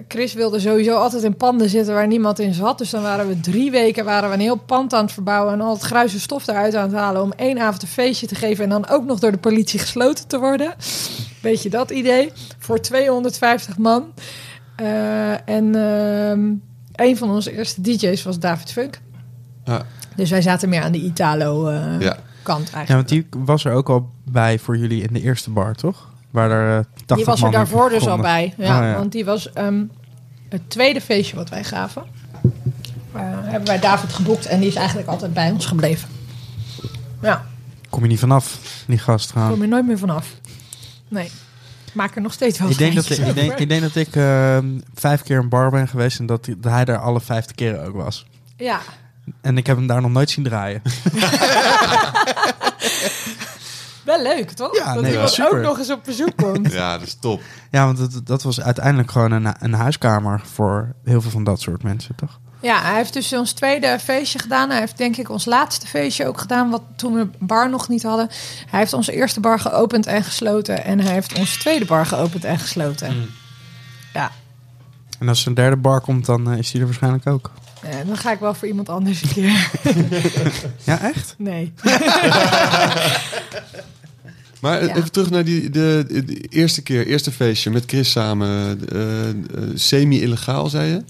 Chris 0.08 0.34
wilde 0.34 0.60
sowieso 0.60 0.94
altijd 0.96 1.22
in 1.22 1.36
panden 1.36 1.68
zitten 1.68 1.94
waar 1.94 2.06
niemand 2.06 2.38
in 2.38 2.54
zat. 2.54 2.78
Dus 2.78 2.90
dan 2.90 3.02
waren 3.02 3.28
we 3.28 3.40
drie 3.40 3.70
weken 3.70 4.04
waren 4.04 4.28
we 4.28 4.34
een 4.34 4.40
heel 4.40 4.56
pand 4.56 4.92
aan 4.94 5.04
het 5.04 5.12
verbouwen 5.12 5.52
en 5.52 5.60
al 5.60 5.72
het 5.72 5.82
gruise 5.82 6.20
stof 6.20 6.46
eruit 6.46 6.74
aan 6.74 6.88
het 6.88 6.98
halen 6.98 7.22
om 7.22 7.32
één 7.36 7.58
avond 7.58 7.82
een 7.82 7.88
feestje 7.88 8.26
te 8.26 8.34
geven 8.34 8.64
en 8.64 8.70
dan 8.70 8.88
ook 8.88 9.04
nog 9.04 9.18
door 9.18 9.32
de 9.32 9.38
politie 9.38 9.78
gesloten 9.78 10.26
te 10.26 10.38
worden. 10.38 10.74
Beetje 11.42 11.70
dat 11.70 11.90
idee 11.90 12.32
voor 12.58 12.80
250 12.80 13.78
man. 13.78 14.12
En 15.44 15.74
ehm, 15.74 16.40
een 16.94 17.16
van 17.16 17.30
onze 17.30 17.52
eerste 17.56 17.80
DJ's 17.80 18.22
was 18.22 18.38
David 18.38 18.72
Funk. 18.72 19.00
Ja. 19.64 19.82
Dus 20.16 20.30
wij 20.30 20.42
zaten 20.42 20.68
meer 20.68 20.82
aan 20.82 20.92
de 20.92 20.98
Italo 21.02 21.70
Ja. 21.98 22.16
Kant 22.46 22.72
eigenlijk. 22.72 22.88
Ja, 22.88 22.94
want 22.94 23.08
die 23.08 23.44
was 23.44 23.64
er 23.64 23.72
ook 23.72 23.88
al 23.88 24.10
bij 24.24 24.58
voor 24.58 24.76
jullie 24.76 25.02
in 25.02 25.12
de 25.12 25.20
eerste 25.22 25.50
bar, 25.50 25.74
toch? 25.74 26.08
Waar 26.30 26.50
er 26.50 26.84
80 26.94 27.16
Die 27.16 27.24
was 27.24 27.42
er 27.42 27.50
daarvoor 27.50 27.88
dus 27.88 28.06
al 28.08 28.18
bij. 28.18 28.54
Ja, 28.56 28.78
Oh, 28.78 28.84
ja. 28.84 28.94
Want 28.96 29.12
die 29.12 29.24
was 29.24 29.52
ehm, 29.52 29.84
het 30.48 30.70
tweede 30.70 31.00
feestje 31.00 31.36
wat 31.36 31.48
wij 31.48 31.64
gaven. 31.64 32.02
eh, 33.12 33.20
hebben 33.22 33.66
wij 33.68 33.78
David 33.78 34.12
geboekt 34.12 34.46
en 34.46 34.58
die 34.60 34.68
is 34.68 34.74
eigenlijk 34.74 35.08
altijd 35.08 35.32
bij 35.34 35.50
ons 35.50 35.66
gebleven. 35.66 36.08
Ja, 37.22 37.44
Kom 37.90 38.02
je 38.02 38.08
niet 38.08 38.18
vanaf, 38.18 38.60
die 38.86 38.98
gast 38.98 39.34
daar 39.34 39.42
gaan. 39.42 39.52
kom 39.52 39.60
je 39.62 39.68
nooit 39.68 39.86
meer 39.86 39.98
vanaf. 39.98 40.34
Nee, 41.08 41.30
maak 41.92 42.16
er 42.16 42.22
nog 42.22 42.32
steeds 42.32 42.58
wel 42.58 42.70
Ik 42.70 42.78
denk, 42.78 42.94
dat, 42.94 43.06
geintjes 43.06 43.28
ik, 43.28 43.34
denk, 43.34 43.58
ik 43.58 43.68
denk 43.68 43.82
dat 43.82 43.94
ik 43.96 44.16
eh, 44.16 44.58
vijf 44.94 45.22
keer 45.22 45.38
een 45.38 45.48
bar 45.48 45.70
ben 45.70 45.88
geweest 45.88 46.18
en 46.18 46.26
dat, 46.26 46.48
hij 46.60 46.84
er 46.84 46.98
alle 46.98 47.20
vijfde 47.20 47.54
keren 47.54 47.84
ook 47.86 47.94
was. 47.94 48.26
Ja, 48.56 48.80
En 49.40 49.58
ik 49.58 49.66
heb 49.66 49.76
hem 49.76 49.86
daar 49.86 50.00
nog 50.00 50.10
nooit 50.10 50.30
zien 50.30 50.44
draaien. 50.44 50.82
wel 54.04 54.22
leuk 54.22 54.50
toch? 54.50 54.76
Ja, 54.76 54.94
dat 54.94 55.02
nee, 55.02 55.12
iemand 55.12 55.30
super. 55.30 55.56
ook 55.56 55.62
nog 55.62 55.78
eens 55.78 55.90
op 55.90 56.04
bezoek 56.04 56.36
komt. 56.36 56.72
ja, 56.82 56.98
dat 56.98 57.06
is 57.06 57.16
top. 57.20 57.40
Ja, 57.70 57.84
want 57.84 57.98
dat, 57.98 58.26
dat 58.26 58.42
was 58.42 58.60
uiteindelijk 58.60 59.10
gewoon 59.10 59.32
een, 59.32 59.54
een 59.58 59.72
huiskamer 59.72 60.40
voor 60.44 60.94
heel 61.04 61.20
veel 61.20 61.30
van 61.30 61.44
dat 61.44 61.60
soort 61.60 61.82
mensen, 61.82 62.14
toch? 62.14 62.38
Ja, 62.60 62.82
hij 62.82 62.94
heeft 62.94 63.12
dus 63.12 63.32
ons 63.32 63.52
tweede 63.52 63.98
feestje 64.00 64.38
gedaan. 64.38 64.70
Hij 64.70 64.78
heeft 64.78 64.98
denk 64.98 65.16
ik 65.16 65.30
ons 65.30 65.44
laatste 65.44 65.86
feestje 65.86 66.26
ook 66.26 66.40
gedaan, 66.40 66.70
wat 66.70 66.82
toen 66.96 67.14
we 67.14 67.28
bar 67.38 67.70
nog 67.70 67.88
niet 67.88 68.02
hadden. 68.02 68.28
Hij 68.66 68.80
heeft 68.80 68.92
onze 68.92 69.12
eerste 69.12 69.40
bar 69.40 69.60
geopend 69.60 70.06
en 70.06 70.24
gesloten. 70.24 70.84
En 70.84 71.00
hij 71.00 71.12
heeft 71.12 71.38
onze 71.38 71.58
tweede 71.58 71.84
bar 71.84 72.06
geopend 72.06 72.44
en 72.44 72.58
gesloten. 72.58 73.16
Mm. 73.16 73.26
Ja, 74.12 74.30
En 75.18 75.28
als 75.28 75.42
er 75.42 75.48
een 75.48 75.54
derde 75.54 75.76
bar 75.76 76.00
komt, 76.00 76.26
dan 76.26 76.50
eh, 76.50 76.58
is 76.58 76.70
die 76.70 76.80
er 76.80 76.86
waarschijnlijk 76.86 77.26
ook. 77.26 77.50
Eh, 77.90 78.06
dan 78.06 78.16
ga 78.16 78.32
ik 78.32 78.38
wel 78.38 78.54
voor 78.54 78.68
iemand 78.68 78.88
anders 78.88 79.22
een 79.22 79.28
keer. 79.28 79.70
Ja, 80.84 81.00
echt? 81.00 81.34
Nee. 81.38 81.72
Maar 84.60 84.78
eh, 84.80 84.86
Ja. 84.88 84.94
even 84.96 85.12
terug 85.12 85.30
naar 85.30 85.44
die, 85.44 85.70
de, 85.70 86.04
de 86.08 86.36
eerste 86.48 86.82
keer, 86.82 87.06
eerste 87.06 87.32
feestje 87.32 87.70
met 87.70 87.82
Chris 87.86 88.10
samen. 88.10 88.80
eh, 88.92 89.68
Semi-illegaal, 89.74 90.68
zei 90.68 90.90
je? 90.90 91.02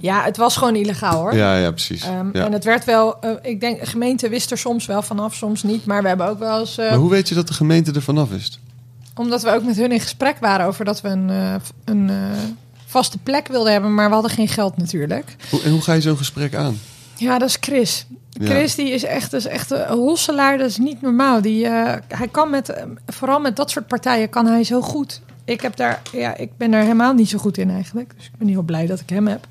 Ja, 0.00 0.24
het 0.24 0.36
was 0.36 0.56
gewoon 0.56 0.76
illegaal 0.76 1.20
hoor. 1.20 1.34
Ja, 1.34 1.56
ja, 1.58 1.70
precies. 1.70 2.02
Ehm, 2.04 2.28
ja. 2.32 2.44
En 2.44 2.52
het 2.52 2.64
werd 2.64 2.84
wel, 2.84 3.16
ik 3.42 3.60
denk, 3.60 3.80
de 3.80 3.86
gemeente 3.86 4.28
wist 4.28 4.50
er 4.50 4.58
soms 4.58 4.86
wel 4.86 5.02
vanaf, 5.02 5.34
soms 5.34 5.62
niet. 5.62 5.84
Maar 5.86 6.02
we 6.02 6.08
hebben 6.08 6.26
ook 6.28 6.38
wel 6.38 6.60
eens, 6.60 6.76
Maar 6.76 6.94
hoe 6.94 7.10
weet 7.10 7.28
je 7.28 7.34
dat 7.34 7.48
de 7.48 7.54
gemeente 7.54 7.92
er 7.92 8.02
vanaf 8.02 8.30
is? 8.32 8.58
omdat 9.14 9.42
we 9.42 9.50
ook 9.50 9.64
met 9.64 9.76
hun 9.76 9.92
in 9.92 10.00
gesprek 10.00 10.36
waren 10.40 10.66
over 10.66 10.84
dat 10.84 11.00
we 11.00 11.08
een, 11.08 11.28
een 11.84 12.10
vaste 12.92 13.18
plek 13.18 13.48
wilden 13.48 13.72
hebben. 13.72 13.94
Maar 13.94 14.08
we 14.08 14.14
hadden 14.14 14.30
geen 14.30 14.48
geld 14.48 14.76
natuurlijk. 14.76 15.36
Hoe, 15.50 15.62
en 15.62 15.70
hoe 15.70 15.80
ga 15.80 15.92
je 15.92 16.00
zo'n 16.00 16.16
gesprek 16.16 16.54
aan? 16.54 16.78
Ja, 17.16 17.38
dat 17.38 17.48
is 17.48 17.56
Chris. 17.60 18.06
Ja. 18.30 18.46
Chris 18.46 18.74
die 18.74 18.90
is 18.90 19.04
echt, 19.04 19.32
is 19.32 19.46
echt 19.46 19.70
een 19.70 19.88
hosselaar, 19.88 20.58
dat 20.58 20.68
is 20.68 20.78
niet 20.78 21.02
normaal. 21.02 21.42
Die, 21.42 21.66
eh, 21.66 21.94
hij 22.08 22.28
kan 22.28 22.50
met, 22.50 22.84
vooral 23.06 23.40
met 23.40 23.56
dat 23.56 23.70
soort 23.70 23.86
partijen, 23.86 24.28
kan 24.28 24.46
hij 24.46 24.64
zo 24.64 24.80
goed. 24.80 25.20
Ik, 25.44 25.60
heb 25.60 25.76
daar, 25.76 26.02
ja, 26.12 26.36
ik 26.36 26.56
ben 26.56 26.72
er 26.72 26.82
helemaal 26.82 27.12
niet 27.12 27.28
zo 27.28 27.38
goed 27.38 27.58
in 27.58 27.70
eigenlijk. 27.70 28.12
Dus 28.16 28.26
ik 28.26 28.36
ben 28.38 28.48
heel 28.48 28.62
blij 28.62 28.86
dat 28.86 29.00
ik 29.00 29.08
hem 29.08 29.26
heb. 29.26 29.46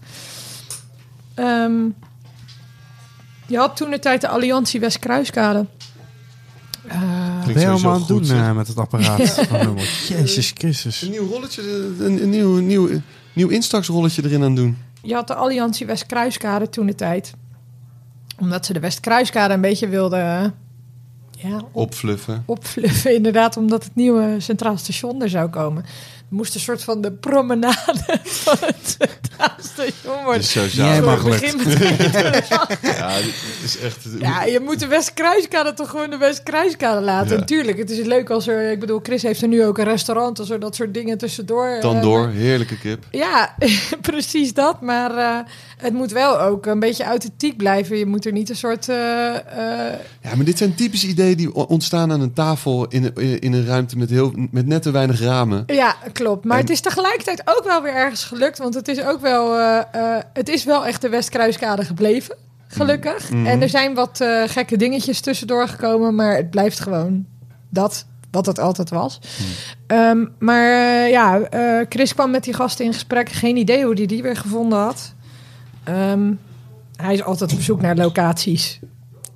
Ehm, 1.33 1.73
je 3.47 3.57
had 3.57 3.75
toen 3.75 3.89
de 3.89 3.99
tijd 3.99 4.21
de 4.21 4.27
Alliantie 4.27 4.79
West-Kruiskade. 4.79 5.65
Eh, 6.87 6.99
Wat 6.99 7.43
Klinkt 7.43 7.53
ben 7.53 7.61
je 7.61 7.69
allemaal 7.69 7.99
sowieso 7.99 8.13
aan 8.13 8.19
het 8.19 8.27
doen 8.27 8.37
eh, 8.37 8.55
met 8.55 8.67
het 8.67 8.77
apparaat? 8.77 9.29
van 9.49 9.59
Hummel? 9.59 9.83
Jezus 10.07 10.51
Christus. 10.57 11.01
Een 11.01 11.09
nieuw 11.09 11.27
rolletje, 11.27 11.61
een, 11.99 12.21
een 12.21 12.29
nieuw, 12.29 12.57
nieuw, 12.57 12.89
nieuw 13.33 13.49
instaksrolletje 13.49 14.23
erin 14.23 14.43
aan 14.43 14.55
doen. 14.55 14.77
je 15.01 15.13
had 15.13 15.27
de 15.27 15.35
Alliantie 15.35 15.85
West-Kruiskade 15.85 16.69
toen 16.69 16.85
de 16.85 16.95
tijd. 16.95 17.33
Omdat 18.39 18.65
ze 18.65 18.73
de 18.73 18.79
West-Kruiskade 18.79 19.53
een 19.53 19.61
beetje 19.61 19.87
wilden 19.87 20.19
eh, 20.19 20.45
ja, 21.49 21.57
op, 21.57 21.69
Opfluffen. 21.71 22.43
opfluffen. 22.45 23.15
Inderdaad, 23.15 23.57
omdat 23.57 23.83
het 23.83 23.95
nieuwe 23.95 24.35
Centraal 24.39 24.77
Station 24.77 25.21
er 25.21 25.29
zou 25.29 25.49
komen. 25.49 25.85
Moest 26.31 26.55
een 26.55 26.59
soort 26.61 26.83
van 26.83 27.01
de 27.01 27.11
promenade 27.11 28.19
van 28.23 28.57
het 28.61 28.97
Station 29.59 29.93
Dat 30.03 30.23
worden. 30.23 30.41
is 30.41 30.51
zo 30.51 30.65
Jij 30.65 31.01
mag 31.01 31.23
begin. 31.23 31.59
Ja, 32.81 33.15
dit 33.17 33.33
is 33.63 33.77
echt... 33.79 33.97
Ja, 34.19 34.43
je 34.43 34.59
moet 34.59 34.79
de 34.79 34.87
West-Kruiskade 34.87 35.73
toch 35.73 35.89
gewoon 35.89 36.09
de 36.09 36.17
West-Kruiskade 36.17 37.01
laten. 37.01 37.37
Ja. 37.37 37.43
Tuurlijk, 37.43 37.77
het 37.77 37.89
is 37.89 38.05
leuk 38.05 38.29
als 38.29 38.47
er... 38.47 38.71
Ik 38.71 38.79
bedoel, 38.79 38.99
Chris 39.03 39.21
heeft 39.23 39.41
er 39.41 39.47
nu 39.47 39.63
ook 39.65 39.77
een 39.77 39.83
restaurant... 39.85 40.39
als 40.39 40.49
er 40.49 40.59
dat 40.59 40.75
soort 40.75 40.93
dingen 40.93 41.17
tussendoor... 41.17 41.67
eh, 41.67 41.81
Dan 41.81 42.01
door, 42.01 42.29
heerlijke 42.29 42.77
kip. 42.77 43.03
Ja, 43.11 43.55
precies 44.01 44.53
dat. 44.53 44.81
Maar 44.81 45.15
eh, 45.17 45.37
het 45.77 45.93
moet 45.93 46.11
wel 46.11 46.39
ook 46.41 46.65
een 46.65 46.79
beetje 46.79 47.03
authentiek 47.03 47.57
blijven. 47.57 47.97
Je 47.97 48.05
moet 48.05 48.25
er 48.25 48.31
niet 48.31 48.49
een 48.49 48.55
soort... 48.55 48.89
eh, 48.89 48.95
Ja, 50.21 50.35
maar 50.35 50.45
dit 50.45 50.57
zijn 50.57 50.75
typische 50.75 51.07
ideeën 51.07 51.37
die 51.37 51.53
ontstaan 51.55 52.11
aan 52.11 52.21
een 52.21 52.33
tafel 52.33 52.87
in, 52.87 53.11
een- 53.13 53.39
in 53.39 53.53
een 53.53 53.65
ruimte 53.65 53.97
met, 53.97 54.09
heel, 54.09 54.33
met 54.51 54.65
net 54.67 54.81
te 54.81 54.91
weinig 54.91 55.19
ramen. 55.21 55.63
ja, 55.67 55.95
klopt. 56.21 56.45
Maar 56.45 56.55
En- 56.57 56.61
het 56.63 56.71
is 56.71 56.79
tegelijkertijd 56.81 57.41
ook 57.45 57.63
wel 57.63 57.81
weer 57.81 57.93
ergens 57.93 58.23
gelukt. 58.23 58.57
Want 58.57 58.73
het 58.73 58.87
is 58.87 59.01
ook 59.03 59.21
wel... 59.21 59.57
eh, 59.57 59.77
eh, 59.91 60.23
het 60.33 60.49
is 60.49 60.63
wel 60.63 60.85
echt 60.85 61.01
de 61.01 61.09
Westkruiskade 61.09 61.85
gebleven. 61.85 62.35
Gelukkig. 62.67 63.31
Mhm. 63.31 63.45
En 63.45 63.61
er 63.61 63.69
zijn 63.69 63.93
wat 63.93 64.21
eh, 64.21 64.43
gekke 64.45 64.77
dingetjes 64.77 65.19
tussendoor 65.21 65.67
gekomen. 65.67 66.15
Maar 66.15 66.35
het 66.35 66.49
blijft 66.49 66.79
gewoon 66.79 67.25
dat 67.69 68.05
wat 68.31 68.45
het 68.45 68.59
altijd 68.59 68.89
was. 68.89 69.19
Ehm, 69.87 70.25
maar 70.39 70.69
ja, 71.09 71.41
Chris 71.89 72.13
kwam 72.13 72.31
met 72.31 72.43
die 72.43 72.53
gasten 72.53 72.85
in 72.85 72.93
gesprek. 72.93 73.29
Geen 73.29 73.57
idee 73.57 73.85
hoe 73.85 73.93
hij 73.93 74.05
die 74.05 74.21
weer 74.21 74.35
gevonden 74.35 74.79
had. 74.79 75.13
Ehm, 75.83 76.33
hij 76.95 77.13
is 77.13 77.23
altijd 77.23 77.53
op 77.53 77.61
zoek 77.61 77.81
naar 77.81 77.95
locaties. 77.95 78.79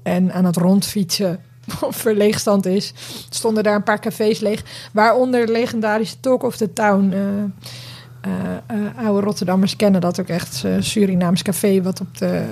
En 0.04 0.34
aan 0.34 0.45
het 0.45 0.56
rondfietsen 0.58 1.39
of 1.82 2.06
er 2.06 2.15
leegstand 2.15 2.65
is. 2.65 2.93
Stonden 3.30 3.63
daar 3.63 3.75
een 3.75 3.84
paar 3.84 3.99
cafés 3.99 4.39
leeg. 4.39 4.63
Waaronder 4.93 5.45
de 5.45 5.51
legendarische 5.51 6.19
Talk 6.19 6.43
of 6.43 6.58
the 6.58 6.73
Town. 6.73 7.12
eh, 7.12 7.43
eh, 8.21 8.58
eh, 8.67 9.06
oude 9.06 9.25
Rotterdammers 9.25 9.75
kennen 9.75 10.01
dat 10.01 10.19
ook 10.19 10.28
echt. 10.28 10.63
Surinaams 10.80 11.41
café 11.41 11.82
wat 11.82 12.01
op 12.01 12.17
de 12.17 12.45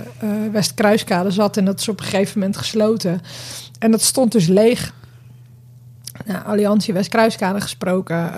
Westkruiskade 0.51 1.31
zat. 1.31 1.57
En 1.57 1.65
dat 1.65 1.79
is 1.79 1.87
op 1.87 1.99
een 1.99 2.05
gegeven 2.05 2.39
moment 2.39 2.57
gesloten. 2.57 3.21
En 3.79 3.91
dat 3.91 4.01
stond 4.01 4.31
dus 4.31 4.47
leeg. 4.47 4.93
Nou, 6.25 6.45
Alliantie 6.45 6.93
Westkruiskade 6.93 7.61
gesproken. 7.61 8.31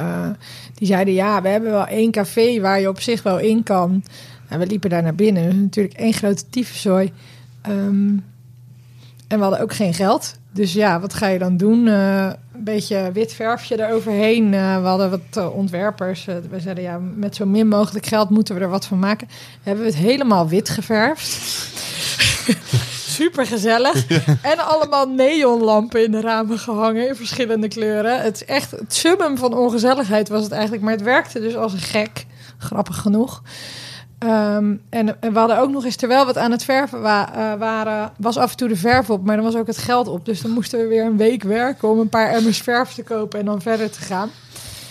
die 0.74 0.88
zeiden 0.88 1.14
ja, 1.14 1.42
we 1.42 1.48
hebben 1.48 1.72
wel 1.72 1.88
één 1.88 2.12
café 2.12 2.60
waar 2.60 2.80
je 2.80 2.90
op 2.90 3.02
zich 3.02 3.24
wel 3.24 3.40
in 3.40 3.64
kan. 3.64 4.04
En 4.48 4.60
we 4.60 4.66
liepen 4.66 4.90
daar 4.90 5.04
naar 5.04 5.16
binnen. 5.16 5.62
Natuurlijk 5.62 5.96
één 5.96 6.14
grote 6.14 6.50
tyfuszooi. 6.50 7.14
Ehm, 7.62 8.18
en 9.28 9.38
we 9.38 9.38
hadden 9.38 9.60
ook 9.60 9.74
geen 9.74 9.94
geld. 9.94 10.36
Dus 10.56 10.74
ja, 10.74 11.00
wat 11.00 11.14
ga 11.14 11.28
je 11.28 11.40
dan 11.40 11.58
doen? 11.58 11.88
Eh, 11.88 12.30
een 12.54 12.64
beetje 12.64 13.12
wit 13.12 13.34
verfje 13.34 13.86
eroverheen. 13.88 14.54
Uh, 14.54 14.82
we 14.82 14.88
hadden 14.88 15.10
wat 15.10 15.20
uh, 15.38 15.56
ontwerpers. 15.56 16.26
we 16.26 16.60
zeiden 16.60 16.84
ja, 16.84 17.00
met 17.16 17.36
zo 17.36 17.46
min 17.46 17.68
mogelijk 17.68 18.06
geld 18.06 18.30
moeten 18.30 18.56
we 18.56 18.62
er 18.62 18.70
wat 18.70 18.86
van 18.86 19.00
maken. 19.00 19.28
Hebben 19.64 19.86
we 19.86 19.90
het 19.90 20.00
helemaal 20.00 20.48
wit 20.48 20.70
geverfd. 20.70 21.28
Super 23.18 23.46
gezellig. 23.46 24.08
En 24.42 24.58
allemaal 24.58 25.10
neonlampen 25.10 26.04
in 26.04 26.12
de 26.12 26.22
ramen 26.22 26.60
gehangen 26.60 27.08
in 27.08 27.16
verschillende 27.16 27.68
kleuren. 27.68 28.22
Het 28.22 28.36
is 28.36 28.46
echt 28.46 28.72
het 28.72 28.96
summum 28.96 29.38
van 29.38 29.54
ongezelligheid 29.54 30.30
was 30.30 30.44
het 30.44 30.52
eigenlijk. 30.52 30.84
Maar 30.84 30.94
het 30.94 31.02
werkte 31.02 31.40
dus 31.40 31.56
als 31.56 31.74
een 31.74 31.80
gek. 31.80 32.26
Grappig 32.58 32.98
genoeg. 32.98 33.42
Um, 34.20 34.82
en, 34.90 35.22
en, 35.22 35.34
we 35.34 35.40
hadden 35.40 35.60
ook 35.60 35.70
nog 35.70 35.86
eens, 35.86 35.96
terwijl 35.96 36.22
we 36.22 36.28
het 36.28 36.38
aan 36.38 36.52
het 36.52 36.64
verven 36.64 37.02
wa 37.02 37.30
uh, 37.36 37.60
waren, 37.60 38.12
was 38.18 38.38
af 38.38 38.52
en 38.52 38.58
toe 38.58 38.68
de 38.68 38.76
verf 38.76 39.10
op, 39.10 39.26
maar 39.26 39.36
dan 39.36 39.46
was 39.46 39.56
ook 39.56 39.68
het 39.68 39.78
geld 39.78 40.08
op. 40.08 40.26
Dus 40.26 40.42
dan 40.42 40.52
moesten 40.52 40.80
we 40.80 40.88
weer 40.88 41.06
een 41.06 41.18
week 41.18 41.44
werken 41.44 41.90
om 41.90 42.00
een 42.00 42.10
paar 42.10 42.30
emmers 42.30 42.58
verf 42.58 42.94
te 42.94 43.04
kopen 43.04 43.40
en 43.40 43.46
dan 43.46 43.62
verder 43.62 43.90
te 43.90 44.02
gaan. 44.02 44.30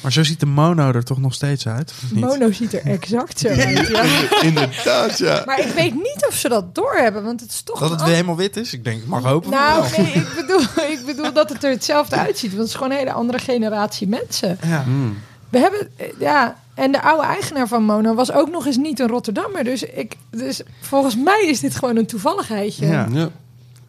Maar 0.04 0.12
zo 0.12 0.24
ziet 0.24 0.40
de 0.40 0.46
mono 0.46 0.92
er 0.92 1.04
toch 1.04 1.18
nog 1.18 1.34
steeds 1.34 1.68
uit? 1.68 1.94
Mono 2.14 2.52
ziet 2.52 2.72
er 2.72 2.86
exact 2.86 3.38
zo 3.38 3.48
uit. 3.48 3.88
Ja. 3.88 4.02
Inderdaad, 4.42 5.18
ja. 5.18 5.42
Maar 5.46 5.60
ik 5.60 5.72
weet 5.72 5.94
niet 5.94 6.26
of 6.28 6.34
ze 6.34 6.48
dat 6.48 6.74
doorhebben, 6.74 7.24
want 7.24 7.40
het 7.40 7.50
is 7.50 7.62
toch. 7.62 7.78
Dat 7.78 7.90
het 7.90 8.02
weer 8.02 8.12
helemaal 8.12 8.36
wit 8.36 8.56
is? 8.56 8.72
Ik 8.72 8.84
denk, 8.84 9.02
ik 9.02 9.06
mag 9.06 9.22
hopen. 9.22 9.50
Nou, 9.50 9.84
nee, 9.96 10.12
ik 10.12 10.32
bedoel, 10.36 10.60
ik 10.98 11.02
bedoel 11.06 11.32
dat 11.32 11.48
het 11.48 11.64
er 11.64 11.70
hetzelfde 11.70 12.16
uitziet, 12.16 12.50
want 12.50 12.62
het 12.62 12.68
is 12.68 12.74
gewoon 12.74 12.90
een 12.90 12.98
hele 12.98 13.12
andere 13.12 13.38
generatie 13.38 14.08
mensen. 14.08 14.58
Ja. 14.62 14.84
Mm. 14.86 15.18
We 15.48 15.58
hebben, 15.58 15.90
ja, 16.18 16.56
en 16.74 16.92
de 16.92 17.02
oude 17.02 17.26
eigenaar 17.26 17.68
van 17.68 17.82
Mono 17.82 18.14
was 18.14 18.32
ook 18.32 18.50
nog 18.50 18.66
eens 18.66 18.76
niet 18.76 19.00
een 19.00 19.08
Rotterdammer. 19.08 19.64
Dus, 19.64 19.82
ik, 19.82 20.16
dus 20.30 20.62
volgens 20.80 21.16
mij 21.16 21.46
is 21.46 21.60
dit 21.60 21.74
gewoon 21.76 21.96
een 21.96 22.06
toevalligheidje. 22.06 22.86
Ja. 22.86 23.08
ja. 23.10 23.30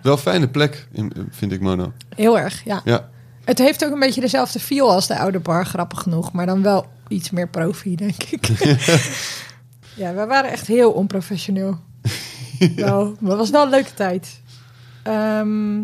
Wel 0.02 0.18
fijne 0.18 0.48
plek, 0.48 0.88
vind 1.30 1.52
ik 1.52 1.62
Mono. 1.62 1.92
Heel 2.16 2.40
erg, 2.40 2.64
ja. 2.64 2.82
Ja. 2.84 3.10
Het 3.44 3.58
heeft 3.58 3.86
ook 3.86 3.92
een 3.92 4.00
beetje 4.00 4.22
dezelfde 4.22 4.60
feel 4.60 4.92
als 4.92 5.08
de 5.08 5.18
oude 5.18 5.40
bar, 5.40 5.66
grappig 5.66 6.02
genoeg. 6.02 6.32
Maar 6.32 6.46
dan 6.46 6.62
wel 6.62 6.86
iets 7.08 7.30
meer 7.30 7.48
profi, 7.48 7.96
denk 7.96 8.24
ik. 8.24 8.48
ja, 10.02 10.14
we 10.14 10.26
waren 10.26 10.52
echt 10.52 10.68
heel 10.68 10.92
onprofessioneel. 10.92 11.80
Wel, 12.76 13.16
maar 13.20 13.30
het 13.30 13.40
was 13.40 13.50
wel 13.50 13.64
een 13.64 13.70
leuke 13.70 13.94
tijd. 13.94 14.42
Ehm, 15.04 15.78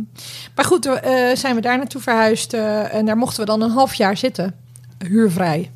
maar 0.55 0.65
goed, 0.65 0.85
uh, 0.85 0.95
zijn 1.33 1.55
we 1.55 1.61
daar 1.61 1.77
naartoe 1.77 2.01
verhuisd. 2.01 2.53
Uh, 2.53 2.93
en 2.93 3.05
daar 3.05 3.17
mochten 3.17 3.39
we 3.39 3.45
dan 3.45 3.61
een 3.61 3.69
half 3.69 3.93
jaar 3.93 4.17
zitten. 4.17 4.55
Huurvrij. 4.97 5.71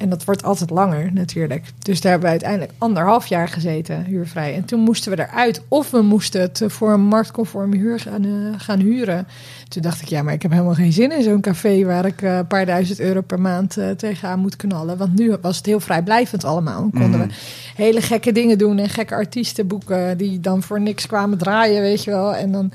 En 0.00 0.08
dat 0.08 0.24
wordt 0.24 0.42
altijd 0.42 0.70
langer 0.70 1.12
natuurlijk. 1.12 1.64
Dus 1.78 2.00
daar 2.00 2.10
hebben 2.10 2.28
we 2.28 2.34
uiteindelijk 2.34 2.72
anderhalf 2.78 3.26
jaar 3.26 3.48
gezeten, 3.48 4.04
huurvrij. 4.04 4.54
En 4.54 4.64
toen 4.64 4.80
moesten 4.80 5.12
we 5.12 5.18
eruit. 5.18 5.62
Of 5.68 5.90
we 5.90 6.02
moesten 6.02 6.40
het 6.40 6.62
voor 6.66 6.92
een 6.92 7.00
marktconforme 7.00 7.76
huur 7.76 8.00
gaan, 8.00 8.24
uh, 8.24 8.54
gaan 8.56 8.78
huren. 8.78 9.26
Toen 9.68 9.82
dacht 9.82 10.02
ik, 10.02 10.08
ja, 10.08 10.22
maar 10.22 10.32
ik 10.32 10.42
heb 10.42 10.50
helemaal 10.50 10.74
geen 10.74 10.92
zin 10.92 11.12
in 11.12 11.22
zo'n 11.22 11.40
café... 11.40 11.84
waar 11.84 12.04
ik 12.04 12.22
uh, 12.22 12.36
een 12.36 12.46
paar 12.46 12.66
duizend 12.66 13.00
euro 13.00 13.20
per 13.20 13.40
maand 13.40 13.78
uh, 13.78 13.90
tegenaan 13.90 14.38
moet 14.38 14.56
knallen. 14.56 14.96
Want 14.96 15.18
nu 15.18 15.36
was 15.40 15.56
het 15.56 15.66
heel 15.66 15.80
vrijblijvend 15.80 16.44
allemaal. 16.44 16.80
Konden 16.80 17.20
mm. 17.20 17.26
we 17.26 17.34
hele 17.74 18.00
gekke 18.02 18.32
dingen 18.32 18.58
doen 18.58 18.78
en 18.78 18.88
gekke 18.88 19.14
artiesten 19.14 19.66
boeken... 19.66 20.18
die 20.18 20.40
dan 20.40 20.62
voor 20.62 20.80
niks 20.80 21.06
kwamen 21.06 21.38
draaien, 21.38 21.82
weet 21.82 22.04
je 22.04 22.10
wel. 22.10 22.34
En 22.34 22.52
dan... 22.52 22.72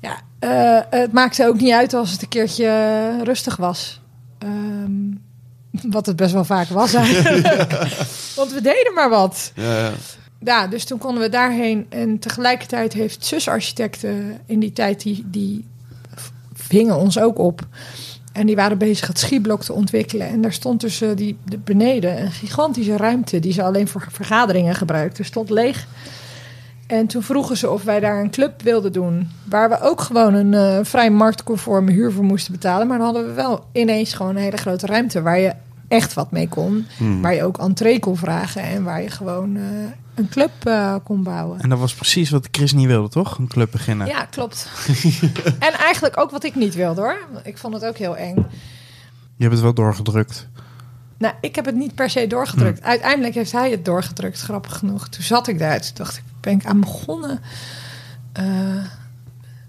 Ja, 0.00 0.16
het 0.90 1.12
maakte 1.12 1.46
ook 1.46 1.60
niet 1.60 1.72
uit 1.72 1.94
als 1.94 2.12
het 2.12 2.22
een 2.22 2.28
keertje 2.28 3.22
rustig 3.22 3.56
was. 3.56 4.00
Um, 4.44 5.28
wat 5.70 6.06
het 6.06 6.16
best 6.16 6.32
wel 6.32 6.44
vaak 6.44 6.68
was 6.68 6.94
eigenlijk. 6.94 7.46
Want 8.36 8.52
we 8.52 8.60
deden 8.62 8.94
maar 8.94 9.10
wat. 9.10 9.52
Ja, 9.54 9.78
ja. 9.78 9.92
ja, 10.38 10.66
dus 10.66 10.84
toen 10.84 10.98
konden 10.98 11.22
we 11.22 11.28
daarheen. 11.28 11.86
En 11.88 12.18
tegelijkertijd 12.18 12.92
heeft 12.92 13.24
zusarchitecten 13.24 14.40
in 14.46 14.60
die 14.60 14.72
tijd... 14.72 15.02
die, 15.02 15.24
die 15.26 15.64
vingen 16.54 16.96
ons 16.96 17.18
ook 17.18 17.38
op. 17.38 17.66
En 18.32 18.46
die 18.46 18.56
waren 18.56 18.78
bezig 18.78 19.06
het 19.06 19.18
schieblok 19.18 19.62
te 19.62 19.72
ontwikkelen. 19.72 20.28
En 20.28 20.40
daar 20.40 20.52
stond 20.52 20.80
dus 20.80 21.02
uh, 21.02 21.10
die, 21.16 21.36
de 21.44 21.58
beneden 21.58 22.22
een 22.22 22.32
gigantische 22.32 22.96
ruimte... 22.96 23.40
die 23.40 23.52
ze 23.52 23.62
alleen 23.62 23.88
voor 23.88 24.06
vergaderingen 24.10 24.74
gebruikten. 24.74 25.24
stond 25.24 25.50
leeg. 25.50 25.86
En 26.90 27.06
toen 27.06 27.22
vroegen 27.22 27.56
ze 27.56 27.70
of 27.70 27.82
wij 27.82 28.00
daar 28.00 28.20
een 28.20 28.30
club 28.30 28.62
wilden 28.62 28.92
doen. 28.92 29.30
Waar 29.44 29.68
we 29.68 29.80
ook 29.80 30.00
gewoon 30.00 30.34
een 30.34 30.52
uh, 30.52 30.84
vrij 30.84 31.10
marktconforme 31.10 31.92
huur 31.92 32.12
voor 32.12 32.24
moesten 32.24 32.52
betalen. 32.52 32.86
Maar 32.86 32.96
dan 32.96 33.06
hadden 33.06 33.26
we 33.26 33.32
wel 33.32 33.64
ineens 33.72 34.12
gewoon 34.12 34.36
een 34.36 34.42
hele 34.42 34.56
grote 34.56 34.86
ruimte 34.86 35.22
waar 35.22 35.38
je 35.38 35.52
echt 35.88 36.14
wat 36.14 36.30
mee 36.30 36.48
kon. 36.48 36.86
Hmm. 36.96 37.22
Waar 37.22 37.34
je 37.34 37.44
ook 37.44 37.58
entree 37.58 37.98
kon 37.98 38.16
vragen 38.16 38.62
en 38.62 38.84
waar 38.84 39.02
je 39.02 39.10
gewoon 39.10 39.56
uh, 39.56 39.62
een 40.14 40.28
club 40.28 40.50
uh, 40.64 40.94
kon 41.04 41.22
bouwen. 41.22 41.60
En 41.60 41.68
dat 41.68 41.78
was 41.78 41.94
precies 41.94 42.30
wat 42.30 42.48
Chris 42.50 42.72
niet 42.72 42.86
wilde, 42.86 43.08
toch? 43.08 43.38
Een 43.38 43.48
club 43.48 43.70
beginnen. 43.70 44.06
Ja, 44.06 44.24
klopt. 44.24 44.68
en 45.58 45.72
eigenlijk 45.72 46.20
ook 46.20 46.30
wat 46.30 46.44
ik 46.44 46.54
niet 46.54 46.74
wilde 46.74 47.00
hoor. 47.00 47.18
Ik 47.44 47.58
vond 47.58 47.74
het 47.74 47.84
ook 47.84 47.96
heel 47.96 48.16
eng. 48.16 48.34
Je 49.36 49.42
hebt 49.42 49.52
het 49.52 49.62
wel 49.62 49.74
doorgedrukt. 49.74 50.48
Nou, 51.18 51.34
ik 51.40 51.54
heb 51.54 51.64
het 51.64 51.74
niet 51.74 51.94
per 51.94 52.10
se 52.10 52.26
doorgedrukt. 52.26 52.78
Hmm. 52.78 52.88
Uiteindelijk 52.88 53.34
heeft 53.34 53.52
hij 53.52 53.70
het 53.70 53.84
doorgedrukt, 53.84 54.40
grappig 54.40 54.78
genoeg. 54.78 55.08
Toen 55.08 55.22
zat 55.22 55.48
ik 55.48 55.58
daar, 55.58 55.80
toen 55.80 55.94
dacht 55.94 56.16
ik, 56.16 56.22
ben 56.40 56.52
ik 56.52 56.66
aan 56.66 56.80
begonnen. 56.80 57.40
Uh, 58.40 58.84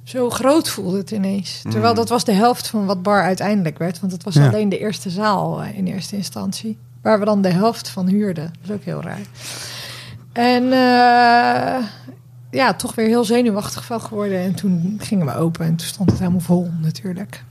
zo 0.04 0.30
groot 0.30 0.70
voelde 0.70 0.98
het 0.98 1.12
ineens. 1.12 1.60
Hmm. 1.62 1.72
Terwijl 1.72 1.94
dat 1.94 2.10
was 2.10 2.24
de 2.24 2.32
helft 2.32 2.68
van 2.68 2.86
wat 2.86 3.04
bar 3.04 3.24
uiteindelijk 3.24 3.78
werd. 3.78 4.00
Want 4.00 4.12
het 4.12 4.24
was 4.24 4.34
Ja. 4.34 4.48
alleen 4.48 4.70
de 4.70 4.80
eerste 4.80 5.10
zaal 5.10 5.62
eh, 5.64 5.78
in 5.78 5.88
eerste 5.88 6.16
instantie. 6.16 6.78
Waar 7.02 7.20
we 7.20 7.26
dan 7.26 7.42
de 7.42 7.50
helft 7.52 7.90
van 7.90 8.08
huurden. 8.08 8.44
Dat 8.62 8.70
is 8.70 8.72
ook 8.76 8.84
heel 8.84 9.02
raar. 9.02 9.22
En 10.34 10.64
eh, 10.64 11.86
ja, 12.52 12.74
toch 12.78 12.96
weer 12.96 13.08
heel 13.08 13.24
zenuwachtig 13.24 13.86
van 13.86 14.02
geworden. 14.02 14.40
En 14.40 14.56
toen 14.56 14.98
gingen 15.02 15.26
we 15.26 15.36
open 15.36 15.66
en 15.66 15.76
toen 15.76 15.88
stond 15.88 16.10
het 16.10 16.20
helemaal 16.20 16.40
vol 16.40 16.72
natuurlijk. 16.82 17.44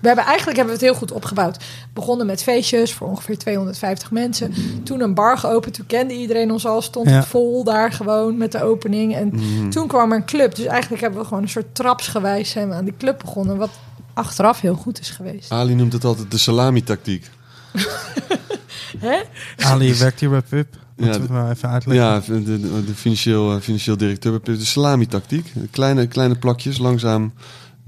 We 0.00 0.06
hebben 0.06 0.24
eigenlijk 0.24 0.56
hebben 0.56 0.74
we 0.76 0.80
het 0.80 0.90
heel 0.90 0.98
goed 1.00 1.12
opgebouwd. 1.12 1.64
Begonnen 1.92 2.26
met 2.26 2.42
feestjes 2.42 2.92
voor 2.92 3.08
ongeveer 3.08 3.38
250 3.38 4.10
mensen. 4.10 4.54
Toen 4.84 5.00
een 5.00 5.14
bar 5.14 5.38
geopend. 5.38 5.74
Toen 5.74 5.86
kende 5.86 6.14
iedereen 6.14 6.50
ons 6.52 6.66
al. 6.66 6.82
Stond 6.82 7.08
Ja. 7.08 7.14
het 7.16 7.26
vol 7.26 7.64
daar 7.64 7.92
gewoon 7.92 8.36
met 8.36 8.52
de 8.52 8.62
opening. 8.62 9.14
En 9.14 9.30
Mm. 9.34 9.70
toen 9.70 9.86
kwam 9.86 10.10
er 10.10 10.16
een 10.16 10.24
club. 10.24 10.54
Dus 10.54 10.64
eigenlijk 10.64 11.02
hebben 11.02 11.20
we 11.20 11.26
gewoon 11.26 11.42
een 11.42 11.48
soort 11.48 11.74
trapsgewijs 11.74 12.50
zijn 12.50 12.68
we 12.68 12.74
aan 12.74 12.84
die 12.84 12.94
club 12.98 13.18
begonnen. 13.18 13.56
Wat 13.56 13.70
achteraf 14.14 14.60
heel 14.60 14.74
goed 14.74 15.00
is 15.00 15.10
geweest. 15.10 15.50
Ali 15.50 15.74
noemt 15.74 15.92
het 15.92 16.04
altijd 16.04 16.30
de 16.30 16.38
salami-tactiek. 16.38 17.30
Hè? 18.98 19.16
Ali 19.56 19.94
werkt 19.94 20.20
hier 20.20 20.30
bij 20.30 20.42
Pub. 20.42 20.66
Ja, 20.96 21.04
Moeten 21.04 21.26
we 21.26 21.32
wel 21.32 21.50
even 21.50 21.68
uitleggen. 21.68 22.06
Ja, 22.06 22.20
de, 22.26 22.42
de, 22.60 22.84
de 22.84 22.94
financieel, 22.94 23.54
eh, 23.54 23.60
financieel 23.60 23.96
directeur 23.96 24.30
bij 24.32 24.40
Pip. 24.40 24.58
De 24.58 24.64
salami-tactiek. 24.64 25.52
Kleine, 25.70 26.06
kleine 26.06 26.34
plakjes, 26.34 26.78
langzaam. 26.78 27.32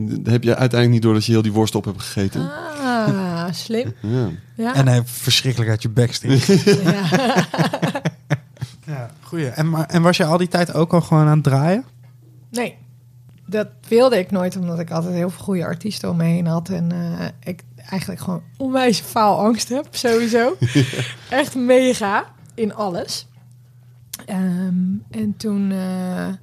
Dan 0.01 0.33
heb 0.33 0.43
je 0.43 0.57
uiteindelijk 0.57 0.91
niet 0.91 1.03
door 1.03 1.15
dat 1.15 1.25
je 1.25 1.33
heel 1.33 1.43
die 1.43 1.53
worst 1.53 1.75
op 1.75 1.85
hebt 1.85 2.03
gegeten. 2.03 2.51
Ah, 2.83 3.53
slim. 3.53 3.95
Ja. 4.01 4.29
Ja. 4.55 4.75
En 4.75 4.89
hij 4.89 5.03
verschrikkelijk 5.05 5.71
uit 5.71 5.83
je 5.83 5.89
bek 5.89 6.15
stinkt. 6.15 6.47
ja. 6.65 7.05
ja, 8.93 9.11
goeie. 9.21 9.47
En, 9.47 9.89
en 9.89 10.03
was 10.03 10.17
je 10.17 10.25
al 10.25 10.39
die 10.39 10.49
tijd 10.49 10.75
ook 10.75 10.93
al 10.93 11.01
gewoon 11.01 11.27
aan 11.27 11.35
het 11.35 11.45
draaien? 11.45 11.85
Nee, 12.51 12.77
dat 13.47 13.69
wilde 13.89 14.19
ik 14.19 14.31
nooit, 14.31 14.57
omdat 14.57 14.79
ik 14.79 14.91
altijd 14.91 15.15
heel 15.15 15.31
veel 15.31 15.45
goede 15.45 15.65
artiesten 15.65 16.11
om 16.11 16.17
me 16.17 16.25
heen 16.25 16.47
had. 16.47 16.69
En 16.69 16.93
eh, 16.93 17.27
ik 17.41 17.63
eigenlijk 17.89 18.21
gewoon 18.21 18.43
onwijs 18.57 19.01
faalangst 19.01 19.69
heb, 19.69 19.87
sowieso. 19.91 20.57
Echt 21.31 21.55
mega 21.55 22.25
in 22.55 22.75
alles. 22.75 23.27
Ehm, 24.27 24.97
en 25.11 25.35
toen 25.37 25.71
eh, 25.71 26.29
eh, 26.29 26.35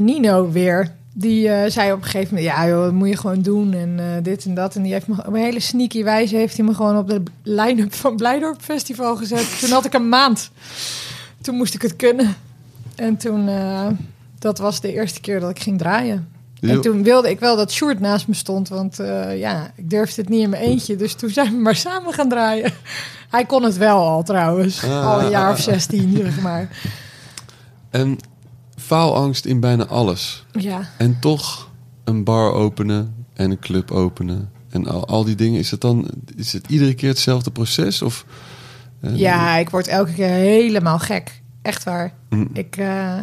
Nino 0.00 0.50
weer, 0.50 0.94
die 1.18 1.48
eh, 1.48 1.70
zei 1.70 1.92
op 1.92 1.98
een 1.98 2.04
gegeven 2.04 2.34
moment... 2.34 2.54
ja 2.54 2.68
joh, 2.68 2.82
dat 2.82 2.92
moet 2.92 3.08
je 3.08 3.16
gewoon 3.16 3.42
doen 3.42 3.72
en 3.72 3.98
eh, 3.98 4.22
dit 4.22 4.44
en 4.44 4.54
dat. 4.54 4.74
En 4.74 4.82
die 4.82 4.92
heeft 4.92 5.06
me 5.06 5.14
op 5.26 5.34
een 5.34 5.42
hele 5.42 5.60
sneaky 5.60 6.04
wijze... 6.04 6.36
heeft 6.36 6.56
hij 6.56 6.66
me 6.66 6.74
gewoon 6.74 6.96
op 6.98 7.08
de 7.08 7.22
line-up 7.42 7.94
van 7.94 8.16
Blijdorp 8.16 8.60
Festival 8.60 9.16
gezet. 9.16 9.46
Toen 9.60 9.70
had 9.70 9.84
ik 9.84 9.94
een 9.94 10.08
maand. 10.08 10.50
Toen 11.40 11.54
moest 11.54 11.74
ik 11.74 11.82
het 11.82 11.96
kunnen. 11.96 12.36
En 12.94 13.16
toen... 13.16 13.48
eh, 13.48 13.86
dat 14.38 14.58
was 14.58 14.80
de 14.80 14.92
eerste 14.92 15.20
keer 15.20 15.40
dat 15.40 15.50
ik 15.50 15.58
ging 15.58 15.78
draaien. 15.78 16.28
En 16.60 16.80
toen 16.80 17.02
wilde 17.02 17.30
ik 17.30 17.40
wel 17.40 17.56
dat 17.56 17.72
Sjoerd 17.72 18.00
naast 18.00 18.28
me 18.28 18.34
stond. 18.34 18.68
Want 18.68 18.96
ja, 19.34 19.70
ik 19.74 19.90
durfde 19.90 20.20
het 20.20 20.30
niet 20.30 20.42
in 20.42 20.50
mijn 20.50 20.62
eentje. 20.62 20.96
Dus 20.96 21.14
toen 21.14 21.30
zijn 21.30 21.52
we 21.52 21.58
maar 21.58 21.76
samen 21.76 22.12
gaan 22.12 22.28
draaien. 22.28 22.72
Hij 23.30 23.44
kon 23.44 23.62
het 23.62 23.76
wel 23.76 24.06
al 24.06 24.22
trouwens. 24.22 24.84
Ah. 24.84 25.06
Al 25.06 25.20
een 25.20 25.30
jaar 25.30 25.52
of 25.52 25.60
16, 25.60 26.16
zeg 26.16 26.40
maar. 26.40 26.68
En 27.90 28.18
faalangst 28.88 29.44
in 29.44 29.60
bijna 29.60 29.86
alles. 29.86 30.44
Ja, 30.52 30.90
En 30.98 31.20
toch 31.20 31.70
een 32.04 32.24
bar 32.24 32.52
openen 32.52 33.26
en 33.34 33.50
een 33.50 33.58
club 33.58 33.90
openen. 33.90 34.50
En 34.70 34.86
al, 34.86 35.06
al 35.06 35.24
die 35.24 35.34
dingen. 35.34 35.58
Is 35.58 35.70
het 35.70 35.80
dan 35.80 36.08
is 36.36 36.52
het 36.52 36.68
iedere 36.68 36.94
keer 36.94 37.08
hetzelfde 37.08 37.50
proces? 37.50 38.02
Of, 38.02 38.24
eh, 39.00 39.16
ja, 39.16 39.56
ik 39.56 39.70
word 39.70 39.88
elke 39.88 40.12
keer 40.12 40.28
helemaal 40.28 40.98
gek. 40.98 41.42
Echt 41.62 41.84
waar. 41.84 42.12
Mm. 42.28 42.48
Ik, 42.52 42.76
eh, 42.76 43.22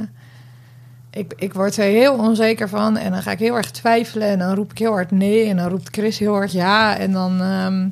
ik, 1.12 1.34
ik 1.36 1.54
word 1.54 1.78
er 1.78 1.84
heel 1.84 2.14
onzeker 2.14 2.70
van. 2.70 2.98
En 2.98 3.12
dan 3.12 3.22
ga 3.22 3.32
ik 3.32 3.40
heel 3.40 3.56
erg 3.56 3.72
twijfelen. 3.72 4.28
En 4.28 4.40
dan 4.40 4.56
roep 4.56 4.72
ik 4.72 4.78
heel 4.78 4.92
hard 4.92 5.12
nee. 5.12 5.46
En 5.46 5.58
dan 5.58 5.70
roept 5.70 5.88
Chris 5.92 6.20
heel 6.20 6.34
hard 6.34 6.52
ja. 6.52 6.98
En 6.98 7.12
dan 7.12 7.42
ehm, 7.42 7.90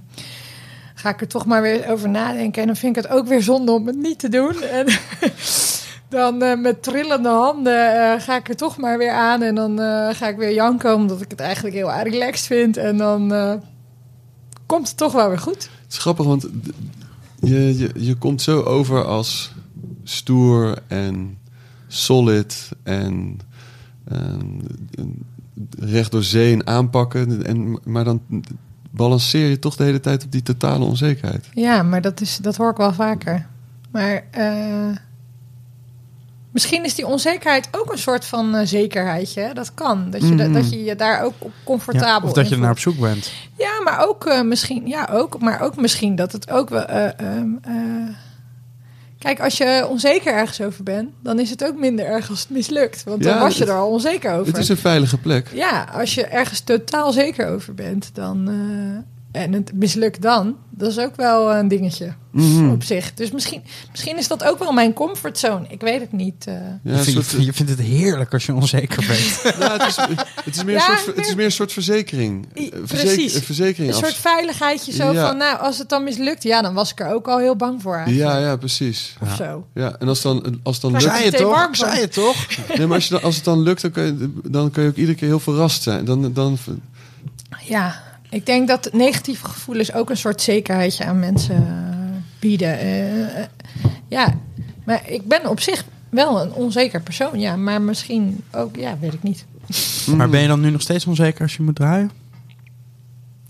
ga 0.93 1.09
ik 1.09 1.21
er 1.21 1.27
toch 1.27 1.45
maar 1.45 1.61
weer 1.61 1.89
over 1.89 2.09
nadenken. 2.09 2.61
En 2.61 2.67
dan 2.67 2.75
vind 2.75 2.97
ik 2.97 3.03
het 3.03 3.11
ook 3.11 3.27
weer 3.27 3.41
zonde 3.41 3.71
om 3.71 3.87
het 3.87 3.97
niet 3.97 4.19
te 4.19 4.29
doen. 4.29 4.61
En 4.61 4.85
dan 6.13 6.41
eh, 6.41 6.59
met 6.59 6.83
trillende 6.83 7.29
handen 7.29 8.13
eh, 8.13 8.21
ga 8.21 8.37
ik 8.37 8.49
er 8.49 8.55
toch 8.55 8.77
maar 8.77 8.97
weer 8.97 9.11
aan. 9.11 9.41
En 9.41 9.55
dan 9.55 9.79
eh, 9.79 10.09
ga 10.15 10.27
ik 10.27 10.37
weer 10.37 10.53
janken, 10.53 10.95
omdat 10.95 11.21
ik 11.21 11.31
het 11.31 11.39
eigenlijk 11.39 11.75
heel 11.75 11.91
erg 11.91 12.03
relaxed 12.03 12.45
vind. 12.45 12.77
En 12.77 12.97
dan 12.97 13.33
komt 14.65 14.87
het 14.87 14.97
toch 14.97 15.13
wel 15.13 15.27
weer 15.29 15.39
goed. 15.39 15.69
Het 15.83 15.91
is 15.91 15.97
grappig, 15.97 16.25
want 16.25 16.47
je, 17.39 17.77
je, 17.77 17.89
je 17.95 18.15
komt 18.15 18.41
zo 18.41 18.61
over 18.61 19.05
als 19.05 19.53
stoer 20.03 20.77
en 20.87 21.37
solid 21.87 22.69
en, 22.83 23.39
en 24.03 24.61
recht 25.79 26.11
door 26.11 26.23
zee 26.23 26.53
en 26.53 26.67
aanpakken. 26.67 27.45
En, 27.45 27.79
maar 27.83 28.03
dan 28.03 28.21
balanceer 28.91 29.49
je 29.49 29.59
toch 29.59 29.75
de 29.75 29.83
hele 29.83 29.99
tijd 29.99 30.23
op 30.23 30.31
die 30.31 30.43
totale 30.43 30.85
onzekerheid. 30.85 31.49
Ja, 31.53 31.83
maar 31.83 32.01
dat, 32.01 32.21
is, 32.21 32.37
dat 32.37 32.55
hoor 32.55 32.71
ik 32.71 32.77
wel 32.77 32.93
vaker. 32.93 33.47
Maar 33.91 34.23
misschien 36.53 36.85
is 36.85 36.95
die 36.95 37.07
onzekerheid 37.07 37.67
ook 37.71 37.91
een 37.91 37.97
soort 37.97 38.25
van 38.25 38.55
eh, 38.55 38.65
zekerheidje. 38.67 39.49
Dat 39.53 39.73
kan. 39.73 40.09
Dat 40.09 40.21
je, 40.27 40.35
da- 40.35 40.47
dat 40.47 40.69
je 40.71 40.83
je 40.83 40.95
daar 40.95 41.21
ook 41.23 41.33
comfortabel 41.63 42.09
Ja, 42.09 42.19
of 42.27 42.33
dat 42.33 42.49
je 42.49 42.57
naar 42.57 42.71
op 42.71 42.79
zoek 42.79 42.99
bent. 42.99 43.31
Ja, 43.57 43.81
maar 43.83 44.07
ook 44.07 44.25
eh, 44.25 44.41
misschien. 44.41 44.87
Ja, 44.87 45.09
ook. 45.11 45.39
Maar 45.39 45.61
ook 45.61 45.75
misschien 45.75 46.15
dat 46.15 46.31
het 46.31 46.49
ook 46.49 46.69
wel. 46.69 46.85
eh, 46.85 47.19
ehm, 47.19 47.49
eh, 47.61 47.73
Kijk, 49.19 49.39
als 49.41 49.57
je 49.57 49.87
onzeker 49.89 50.33
ergens 50.33 50.61
over 50.61 50.83
bent, 50.83 51.09
dan 51.21 51.39
is 51.39 51.49
het 51.49 51.65
ook 51.65 51.77
minder 51.79 52.05
erg 52.05 52.29
als 52.29 52.39
het 52.39 52.49
mislukt. 52.49 53.03
Want 53.03 53.23
dan 53.23 53.39
was 53.39 53.53
je 53.53 53.59
het- 53.59 53.69
er 53.69 53.75
al 53.77 53.89
onzeker 53.89 54.33
over. 54.33 54.47
Het 54.47 54.57
is 54.57 54.69
een 54.69 54.77
veilige 54.77 55.17
plek. 55.17 55.49
Ja, 55.53 55.87
als 55.93 56.13
je 56.15 56.25
ergens 56.25 56.59
totaal 56.59 57.11
zeker 57.11 57.47
over 57.47 57.73
bent, 57.73 58.09
dan. 58.13 58.47
En 59.33 59.53
het 59.53 59.71
mislukt 59.73 60.21
dan, 60.21 60.55
dat 60.69 60.91
is 60.91 60.99
ook 60.99 61.15
wel 61.15 61.55
een 61.55 61.67
dingetje 61.67 62.13
Mhm. 62.31 62.69
op 62.69 62.83
zich. 62.83 63.13
Dus 63.13 63.31
misschien, 63.31 63.63
misschien 63.91 64.17
is 64.17 64.27
dat 64.27 64.43
ook 64.43 64.59
wel 64.59 64.71
mijn 64.71 64.93
comfortzone. 64.93 65.65
Ik 65.69 65.81
weet 65.81 65.99
het 65.99 66.11
niet. 66.11 66.45
eh. 66.47 66.53
Ja, 66.83 66.97
je, 66.97 67.03
vindt, 67.03 67.29
soort- 67.29 67.45
je 67.45 67.53
vindt 67.53 67.71
het 67.71 67.81
heerlijk 67.81 68.33
als 68.33 68.45
je 68.45 68.53
onzeker 68.53 69.05
bent. 69.07 69.41
Ja, 69.59 69.71
het, 69.77 69.87
is, 69.87 69.95
het, 70.45 70.55
is 70.55 70.63
meer 70.63 70.75
Ja, 70.75 70.91
een 70.91 70.97
soort, 70.97 71.05
het 71.07 71.17
is 71.17 71.27
meer- 71.27 71.35
meer 71.35 71.45
een 71.45 71.51
soort 71.51 71.71
verzekering. 71.73 72.47
Een 72.53 72.71
precies. 72.87 73.35
Een 73.35 73.41
verzekering. 73.41 73.89
Een 73.93 73.97
af- 74.03 74.03
soort 74.09 74.15
veiligheidje 74.21 74.91
zo 74.91 75.11
Ja. 75.11 75.27
van, 75.27 75.37
nou, 75.37 75.59
als 75.59 75.77
het 75.77 75.89
dan 75.89 76.03
mislukt, 76.03 76.43
ja, 76.43 76.61
dan 76.61 76.73
was 76.73 76.91
ik 76.91 76.99
er 76.99 77.13
ook 77.13 77.27
al 77.27 77.37
heel 77.37 77.55
bang 77.55 77.81
voor 77.81 77.95
eigenlijk. 77.95 78.29
Ja, 78.31 78.37
ja, 78.39 78.55
precies. 78.55 79.15
Of 79.21 79.29
Ja. 79.29 79.35
zo. 79.35 79.67
Ja, 79.73 79.95
en 79.99 80.07
als, 80.07 80.21
dan, 80.21 80.59
als, 80.63 80.79
dan 80.79 80.91
lukt, 80.91 81.03
Zei 81.03 81.23
je 81.23 81.31
toch? 81.31 81.67
zei 81.71 81.99
het 82.01 82.13
toch? 82.13 82.47
nee, 82.77 82.87
maar 82.87 82.95
als, 82.95 83.07
je 83.07 83.13
dan, 83.13 83.23
als 83.23 83.35
het 83.35 83.45
dan 83.45 83.61
lukt, 83.61 83.81
dan 83.81 83.91
kun, 83.91 84.03
je, 84.03 84.33
dan 84.51 84.71
kun 84.71 84.83
je 84.83 84.89
ook 84.89 84.95
iedere 84.95 85.17
keer 85.17 85.27
heel 85.27 85.39
verrast 85.39 85.81
zijn. 85.83 86.05
Dan, 86.05 86.33
dan, 86.33 86.57
Ja, 87.67 88.03
ik 88.33 88.45
denk 88.45 88.67
dat 88.67 88.89
negatieve 88.93 89.45
gevoelens 89.45 89.93
ook 89.93 90.09
een 90.09 90.17
soort 90.17 90.41
zekerheidje 90.41 91.05
aan 91.05 91.19
mensen 91.19 91.55
eh, 91.55 92.07
bieden. 92.39 92.79
Eh, 92.79 93.39
eh, 93.39 93.45
ja, 94.07 94.39
maar 94.85 95.09
ik 95.09 95.27
ben 95.27 95.49
op 95.49 95.59
zich 95.59 95.85
wel 96.09 96.41
een 96.41 96.53
onzeker 96.53 97.01
persoon, 97.01 97.39
ja. 97.39 97.55
Maar 97.55 97.81
misschien 97.81 98.43
ook, 98.51 98.75
ja, 98.75 98.97
weet 98.99 99.13
ik 99.13 99.23
niet. 99.23 99.45
Maar 100.15 100.29
ben 100.29 100.41
je 100.41 100.47
dan 100.47 100.59
nu 100.59 100.69
nog 100.69 100.81
steeds 100.81 101.05
onzeker 101.05 101.41
als 101.41 101.55
je 101.55 101.63
moet 101.63 101.75
draaien? 101.75 102.11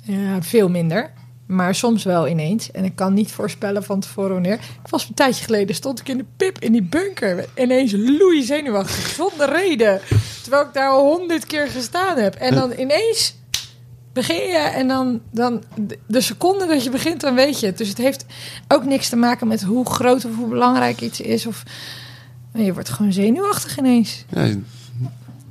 Ja, 0.04 0.42
veel 0.42 0.70
minder. 0.70 1.12
Maar 1.46 1.76
soms 1.76 2.04
wel 2.04 2.28
ineens. 2.28 2.72
En 2.72 2.84
ik 2.84 2.96
kan 2.96 3.14
niet 3.14 3.32
voorspellen 3.32 3.84
van 3.84 4.00
tevoren 4.00 4.34
wanneer. 4.34 4.54
Ik 4.54 4.90
was 4.90 5.08
een 5.08 5.14
tijdje 5.14 5.44
geleden, 5.44 5.76
stond 5.76 6.00
ik 6.00 6.08
in 6.08 6.18
de 6.18 6.26
pip 6.38 6.60
in 6.60 6.72
die 6.72 6.84
bunker. 6.84 7.46
Ineens 7.56 7.92
loei 7.92 8.44
zenuwachtig, 8.44 9.08
zonder 9.08 9.50
reden. 9.50 10.02
Terwijl 10.42 10.64
ik 10.64 10.74
daar 10.74 10.90
al 10.90 11.16
honderd 11.18 11.46
keer 11.46 11.68
gestaan 11.68 12.18
heb. 12.18 12.36
En 12.36 12.56
dan 12.56 12.72
ineens 12.78 13.36
begin 14.14 14.36
je 14.48 14.58
en 14.58 14.88
dan, 14.88 15.22
dan 15.32 15.64
de- 15.76 16.00
de 16.08 16.22
seconde 16.22 16.68
dat 16.68 16.84
je 16.84 16.90
begint, 16.90 17.22
dan 17.22 17.36
weet 17.36 17.60
je 17.60 17.66
het. 17.66 17.78
Dus 17.78 17.88
het 17.90 17.98
heeft 17.98 18.26
ook 18.68 18.86
niks 18.86 19.10
te 19.10 19.16
maken 19.16 19.48
met 19.48 19.64
hoe 19.64 19.86
groot 19.86 20.26
of 20.26 20.36
hoe 20.36 20.48
belangrijk 20.50 21.02
iets 21.02 21.22
is. 21.22 21.46
Of 21.46 21.64
je 22.54 22.74
wordt 22.74 22.90
gewoon 22.90 23.14
zenuwachtig 23.14 23.78
ineens. 23.78 24.26
ja, 24.30 24.50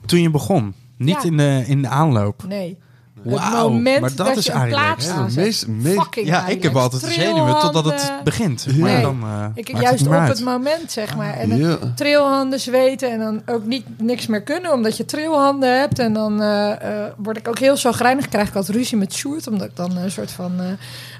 Toen 0.07 0.21
je 0.21 0.31
begon, 0.31 0.75
niet 0.97 1.23
Ja. 1.23 1.29
in, 1.29 1.37
de, 1.37 1.65
in 1.67 1.83
de 1.83 1.89
aanloop. 1.89 2.45
Nee. 2.49 2.79
Wauw, 3.25 3.41
het 3.65 3.73
moment 3.73 4.01
maar 4.01 4.15
dat 4.15 4.27
dat, 4.27 4.37
is 4.37 4.47
je 4.47 4.53
een 4.53 4.75
aanzet. 4.75 5.37
meest, 5.37 5.67
meest, 5.67 5.99
Fucking 6.01 6.27
Ja, 6.27 6.47
ik 6.47 6.63
heb 6.63 6.77
altijd 6.77 7.05
de 7.05 7.11
zenuwen 7.13 7.61
totdat 7.61 7.85
het 7.85 8.13
begint. 8.25 8.67
Ja. 8.69 8.77
Maar 8.77 8.93
Nee. 8.93 9.03
dan, 9.03 9.23
eh, 9.23 9.47
Ik 9.55 9.81
juist 9.81 10.05
het 10.05 10.09
op 10.09 10.27
het 10.27 10.45
moment, 10.45 10.93
zeg 10.93 11.17
maar. 11.17 11.35
En 11.35 11.57
ja. 11.57 11.79
trilhanden 11.97 12.61
zweten 12.61 13.11
en 13.13 13.19
dan 13.19 13.43
ook 13.47 13.65
niet 13.65 13.85
niks 13.99 14.27
meer 14.27 14.43
kunnen 14.43 14.73
omdat 14.73 14.97
je 14.97 15.05
trilhanden 15.05 15.79
hebt. 15.79 15.99
En 15.99 16.13
dan 16.13 16.43
eh, 16.43 16.71
eh, 16.73 17.13
word 17.17 17.37
ik 17.37 17.49
ook 17.49 17.59
heel 17.59 17.77
zagrijnig. 17.77 18.29
Krijg 18.29 18.49
ik 18.49 18.55
altijd 18.55 18.77
ruzie 18.77 18.97
met 18.99 19.13
Sjoerd, 19.15 19.47
omdat 19.47 19.67
ik 19.69 19.77
dan 19.77 19.97
een 19.97 20.11
soort 20.11 20.31
van 20.31 20.61
eh, 20.61 20.67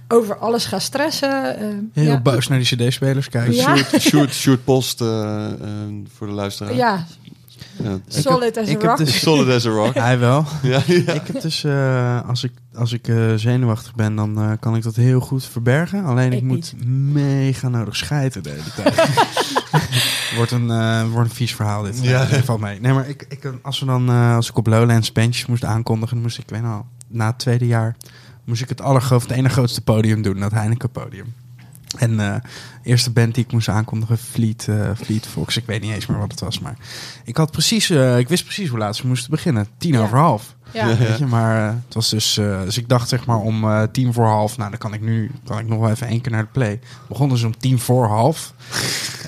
over 0.09 0.39
alles 0.39 0.65
ga 0.65 0.79
stressen. 0.79 1.57
Heel 1.93 2.05
ja. 2.05 2.21
boos 2.21 2.49
naar 2.49 2.59
die 2.59 2.77
cd-spelers 2.77 3.29
kijken. 3.29 3.55
Ja. 3.55 3.77
Shoot, 3.77 4.01
shoot, 4.01 4.33
shoot 4.33 4.65
post 4.65 4.99
voor 6.17 6.27
de 6.27 6.33
luisteraar. 6.33 6.75
Ja, 6.75 7.07
Ja. 7.83 7.99
solid 8.09 8.57
as 8.57 8.67
a 8.67 8.71
ik 8.71 8.81
heb 8.81 8.83
rock. 8.83 8.97
dus- 8.97 9.21
Solid 9.21 9.49
as 9.49 9.67
a 9.67 9.71
rock. 9.71 9.95
Hij 10.09 10.19
wel. 10.19 10.45
ja, 10.63 10.81
ja. 10.87 11.13
Ik 11.13 11.27
heb 11.27 11.41
dus, 11.41 11.65
eh, 11.65 12.29
als 12.29 12.45
ik, 12.45 12.53
als 12.75 12.93
ik 12.93 13.09
eh, 13.09 13.33
zenuwachtig 13.37 13.95
ben, 13.95 14.15
dan 14.15 14.39
eh, 14.41 14.51
kan 14.61 14.77
ik 14.77 14.83
dat 14.83 14.95
heel 14.97 15.21
goed 15.21 15.45
verbergen. 15.45 16.05
Alleen 16.05 16.33
ik, 16.33 16.39
Ik 16.39 16.45
moet 16.45 16.75
mega 17.13 17.69
nodig 17.69 17.97
schijten 17.97 18.43
de 18.43 18.51
hele 18.51 18.93
tijd. 18.93 19.11
wordt, 20.37 20.51
een, 20.51 20.71
eh, 20.71 21.11
wordt 21.11 21.31
een 21.31 21.37
vies 21.37 21.55
verhaal 21.55 21.83
dit. 21.83 21.99
Ja. 22.03 22.27
Ja. 22.31 22.43
valt 22.43 22.61
mee. 22.61 22.81
Nee, 22.81 22.93
maar 22.93 23.09
ik, 23.09 23.27
ik, 23.29 23.53
als, 23.63 23.81
we 23.81 23.87
dan, 23.87 24.09
eh, 24.09 24.35
als 24.35 24.49
ik 24.49 24.57
op 24.57 24.67
Lowlands 24.67 25.13
bandjes 25.13 25.47
moest 25.47 25.65
aankondigen, 25.65 26.19
moest 26.21 26.39
ik, 26.39 26.43
ik 26.45 26.51
weet 26.51 26.63
nou, 26.63 26.83
na 27.09 27.27
het 27.27 27.39
tweede 27.39 27.67
jaar, 27.67 27.97
moest 28.45 28.63
ik 28.63 28.69
het 28.69 28.81
allergrootste, 28.81 29.29
het 29.31 29.39
ene 29.39 29.49
grootste 29.49 29.81
podium 29.83 30.23
doen, 30.23 30.41
dat 30.41 30.53
Heineken 30.53 30.91
podium. 30.91 31.35
En 31.99 32.21
eh 32.21 32.35
eerste 32.83 33.11
band 33.11 33.35
die 33.35 33.45
ik 33.45 33.53
moest 33.53 33.69
aankondigen, 33.69 34.19
Fleet, 34.19 34.69
eh 34.69 34.91
Fleet 34.97 35.27
Fox. 35.27 35.57
Ik 35.57 35.67
weet 35.67 35.81
niet 35.81 35.93
eens 35.95 36.07
meer 36.07 36.19
wat 36.19 36.31
het 36.31 36.41
was, 36.41 36.59
maar 36.59 36.77
ik 37.25 37.37
had 37.37 37.51
precies, 37.51 37.91
eh, 37.91 38.19
ik 38.19 38.29
wist 38.29 38.45
precies 38.45 38.69
hoe 38.69 38.79
laat 38.79 38.97
ze 38.97 39.07
moesten 39.07 39.31
beginnen. 39.31 39.67
Tien 39.79 39.93
Ja. 39.93 40.01
over 40.03 40.19
half. 40.19 40.55
ja. 40.73 40.97
Weet 40.97 41.19
je, 41.19 41.27
maar 41.27 41.69
eh, 41.69 41.75
het 41.85 41.95
was 41.95 42.11
dus, 42.11 42.37
eh, 42.39 42.63
dus 42.63 42.79
ik 42.79 42.89
dacht 42.89 43.09
zeg 43.09 43.27
maar 43.27 43.37
om 43.39 43.65
eh, 43.65 43.83
tien 43.93 44.13
voor 44.13 44.27
half, 44.27 44.57
nou 44.57 44.71
dan 44.71 44.79
kan 44.79 44.95
ik 44.95 45.01
nu, 45.01 45.31
kan 45.45 45.59
ik 45.59 45.67
nog 45.69 45.79
wel 45.79 45.91
even 45.91 46.07
één 46.07 46.21
keer 46.21 46.33
naar 46.33 46.43
de 46.43 46.49
play. 46.53 46.81
Begonnen 47.09 47.39
ze 47.39 47.47
om 47.47 47.59
tien 47.59 47.79
voor 47.79 48.07
half. 48.07 48.53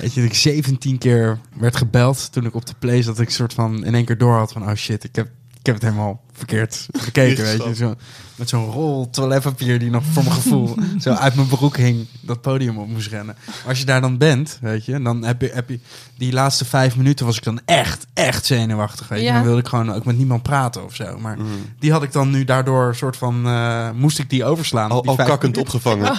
Weet 0.01 0.15
je, 0.15 0.21
dat 0.21 0.31
ik 0.31 0.37
17 0.37 0.99
keer 0.99 1.39
werd 1.57 1.77
gebeld 1.77 2.33
toen 2.33 2.45
ik 2.47 2.55
op 2.55 2.67
de 2.67 2.75
play 2.79 3.03
zat, 3.03 3.17
dat 3.17 3.25
ik 3.25 3.31
soort 3.31 3.53
van 3.55 3.85
in 3.85 3.95
één 3.95 4.05
keer 4.05 4.19
door 4.19 4.37
had 4.37 4.53
van, 4.53 4.63
oh 4.63 4.75
shit, 4.75 5.05
ik 5.05 5.17
heb, 5.17 5.29
ik 5.65 5.73
heb 5.73 5.75
het 5.75 5.85
helemaal 5.91 6.21
verkeerd 6.33 6.87
bekeken, 7.05 7.45
weet 7.45 7.65
je. 7.65 7.75
Zo, 7.75 7.95
met 8.37 8.49
zo'n 8.49 8.71
rol 8.71 9.11
toiletpapier 9.11 9.79
die 9.79 9.91
nog 9.91 10.03
voor 10.13 10.23
mijn 10.23 10.35
gevoel 10.35 10.75
zo 11.01 11.13
uit 11.13 11.35
mijn 11.35 11.47
broek 11.49 11.77
hing, 11.77 12.07
dat 12.21 12.41
podium 12.41 12.79
op 12.79 12.89
moest 12.89 13.09
rennen. 13.09 13.37
Maar 13.47 13.69
als 13.69 13.79
je 13.79 13.85
daar 13.85 14.01
dan 14.01 14.19
bent, 14.19 14.59
weet 14.61 14.85
je, 14.85 15.03
dan 15.03 15.25
heb 15.25 15.41
je, 15.41 15.51
heb 15.55 15.69
je 15.69 15.79
die 16.17 16.33
laatste 16.33 16.65
vijf 16.65 16.97
minuten 16.97 17.27
was 17.27 17.37
ik 17.37 17.43
dan 17.43 17.61
echt, 17.65 18.07
echt 18.15 18.47
zenuwachtig, 18.47 19.09
weet 19.09 19.19
je. 19.21 19.25
Ja. 19.25 19.35
Dan 19.35 19.43
wilde 19.43 19.61
ik 19.61 19.67
gewoon 19.69 19.93
ook 19.93 20.05
met 20.05 20.17
niemand 20.17 20.43
praten 20.43 20.85
of 20.85 20.95
zo, 20.95 21.19
maar 21.19 21.37
Mm. 21.39 21.47
die 21.79 21.93
had 21.93 22.03
ik 22.03 22.13
dan 22.13 22.31
nu 22.31 22.45
daardoor 22.45 22.95
soort 22.95 23.17
van 23.17 23.47
eh, 23.47 23.91
moest 23.91 24.19
ik 24.19 24.31
die 24.31 24.45
overslaan. 24.45 24.91
Al, 24.91 25.01
die 25.03 25.11
al 25.11 25.17
kakkend 25.17 25.57
minuten. 25.57 25.61
opgevangen. 25.63 26.19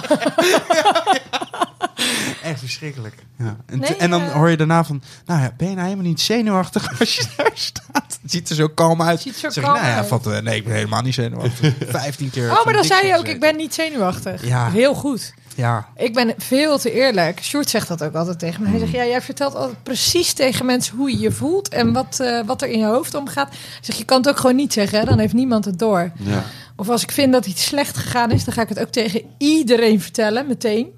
verschrikkelijk. 2.66 3.14
Ja. 3.38 3.56
En, 3.66 3.78
Nee, 3.78 3.96
en 3.96 4.10
dan 4.10 4.22
eh, 4.22 4.32
hoor 4.32 4.50
je 4.50 4.56
daarna 4.56 4.84
van, 4.84 5.02
nou 5.26 5.40
ja, 5.40 5.52
ben 5.56 5.68
je 5.68 5.74
nou 5.74 5.86
helemaal 5.86 6.08
niet 6.08 6.20
zenuwachtig 6.20 7.00
als 7.00 7.16
je 7.16 7.26
daar 7.36 7.50
staat? 7.54 8.18
Het 8.22 8.30
ziet 8.30 8.48
er 8.48 8.54
zo 8.54 8.68
kalm 8.68 9.02
uit. 9.02 9.20
Ziet 9.20 9.34
er 9.34 9.40
zo 9.40 9.50
zeg 9.50 9.64
kalm 9.64 9.76
ik, 9.76 9.82
nou 9.82 9.94
ja, 9.94 10.30
uit. 10.32 10.42
nee, 10.44 10.56
ik 10.56 10.64
ben 10.64 10.74
helemaal 10.74 11.02
niet 11.02 11.14
zenuwachtig. 11.14 11.74
Vijftien 11.88 12.30
keer. 12.30 12.50
Oh, 12.50 12.64
maar 12.64 12.74
dan 12.74 12.84
zei 12.84 13.06
je 13.06 13.16
ook, 13.16 13.28
ik 13.28 13.40
ben 13.40 13.56
niet 13.56 13.74
zenuwachtig. 13.74 14.46
Ja. 14.46 14.70
Heel 14.70 14.94
goed. 14.94 15.34
Ja, 15.56 15.88
Ik 15.96 16.14
ben 16.14 16.34
veel 16.38 16.78
te 16.78 16.92
eerlijk. 16.92 17.42
Sjoerd 17.42 17.70
zegt 17.70 17.88
dat 17.88 18.02
ook 18.02 18.14
altijd 18.14 18.38
tegen 18.38 18.62
me. 18.62 18.68
Hij 18.68 18.78
zegt, 18.78 18.92
ja, 18.92 19.04
jij 19.04 19.22
vertelt 19.22 19.54
altijd 19.54 19.82
precies 19.82 20.32
tegen 20.32 20.66
mensen 20.66 20.96
hoe 20.96 21.10
je 21.10 21.18
je 21.18 21.32
voelt 21.32 21.68
en 21.68 21.92
wat, 21.92 22.20
eh, 22.20 22.40
wat 22.46 22.62
er 22.62 22.68
in 22.68 22.78
je 22.78 22.84
hoofd 22.86 23.14
omgaat. 23.14 23.48
Hij 23.48 23.58
zegt, 23.80 23.98
je 23.98 24.04
kan 24.04 24.18
het 24.18 24.28
ook 24.28 24.36
gewoon 24.36 24.56
niet 24.56 24.72
zeggen, 24.72 24.98
hè? 24.98 25.04
dan 25.04 25.18
heeft 25.18 25.32
niemand 25.32 25.64
het 25.64 25.78
door. 25.78 26.12
Ja. 26.16 26.44
Of 26.76 26.88
als 26.88 27.02
ik 27.02 27.12
vind 27.12 27.32
dat 27.32 27.46
iets 27.46 27.64
slecht 27.64 27.96
gegaan 27.96 28.30
is, 28.30 28.44
dan 28.44 28.54
ga 28.54 28.62
ik 28.62 28.68
het 28.68 28.80
ook 28.80 28.90
tegen 28.90 29.22
iedereen 29.38 30.00
vertellen, 30.00 30.46
meteen. 30.46 30.90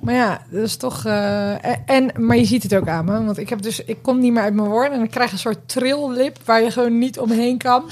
Maar 0.00 0.14
ja, 0.14 0.42
dat 0.50 0.62
is 0.66 0.76
toch. 0.76 1.04
eh, 1.04 1.54
en, 1.86 2.10
maar 2.16 2.36
je 2.36 2.44
ziet 2.44 2.62
het 2.62 2.74
ook 2.74 2.88
aan 2.88 3.04
me. 3.04 3.24
Want 3.24 3.38
ik 3.38 3.48
heb 3.48 3.62
dus. 3.62 3.84
Ik 3.84 3.98
kom 4.02 4.18
niet 4.20 4.32
meer 4.32 4.42
uit 4.42 4.54
mijn 4.54 4.68
woorden. 4.68 4.98
En 4.98 5.04
ik 5.04 5.10
krijg 5.10 5.32
een 5.32 5.38
soort 5.38 5.68
trillip 5.68 6.38
waar 6.44 6.62
je 6.62 6.70
gewoon 6.70 6.98
niet 6.98 7.18
omheen 7.18 7.58
kan. 7.58 7.84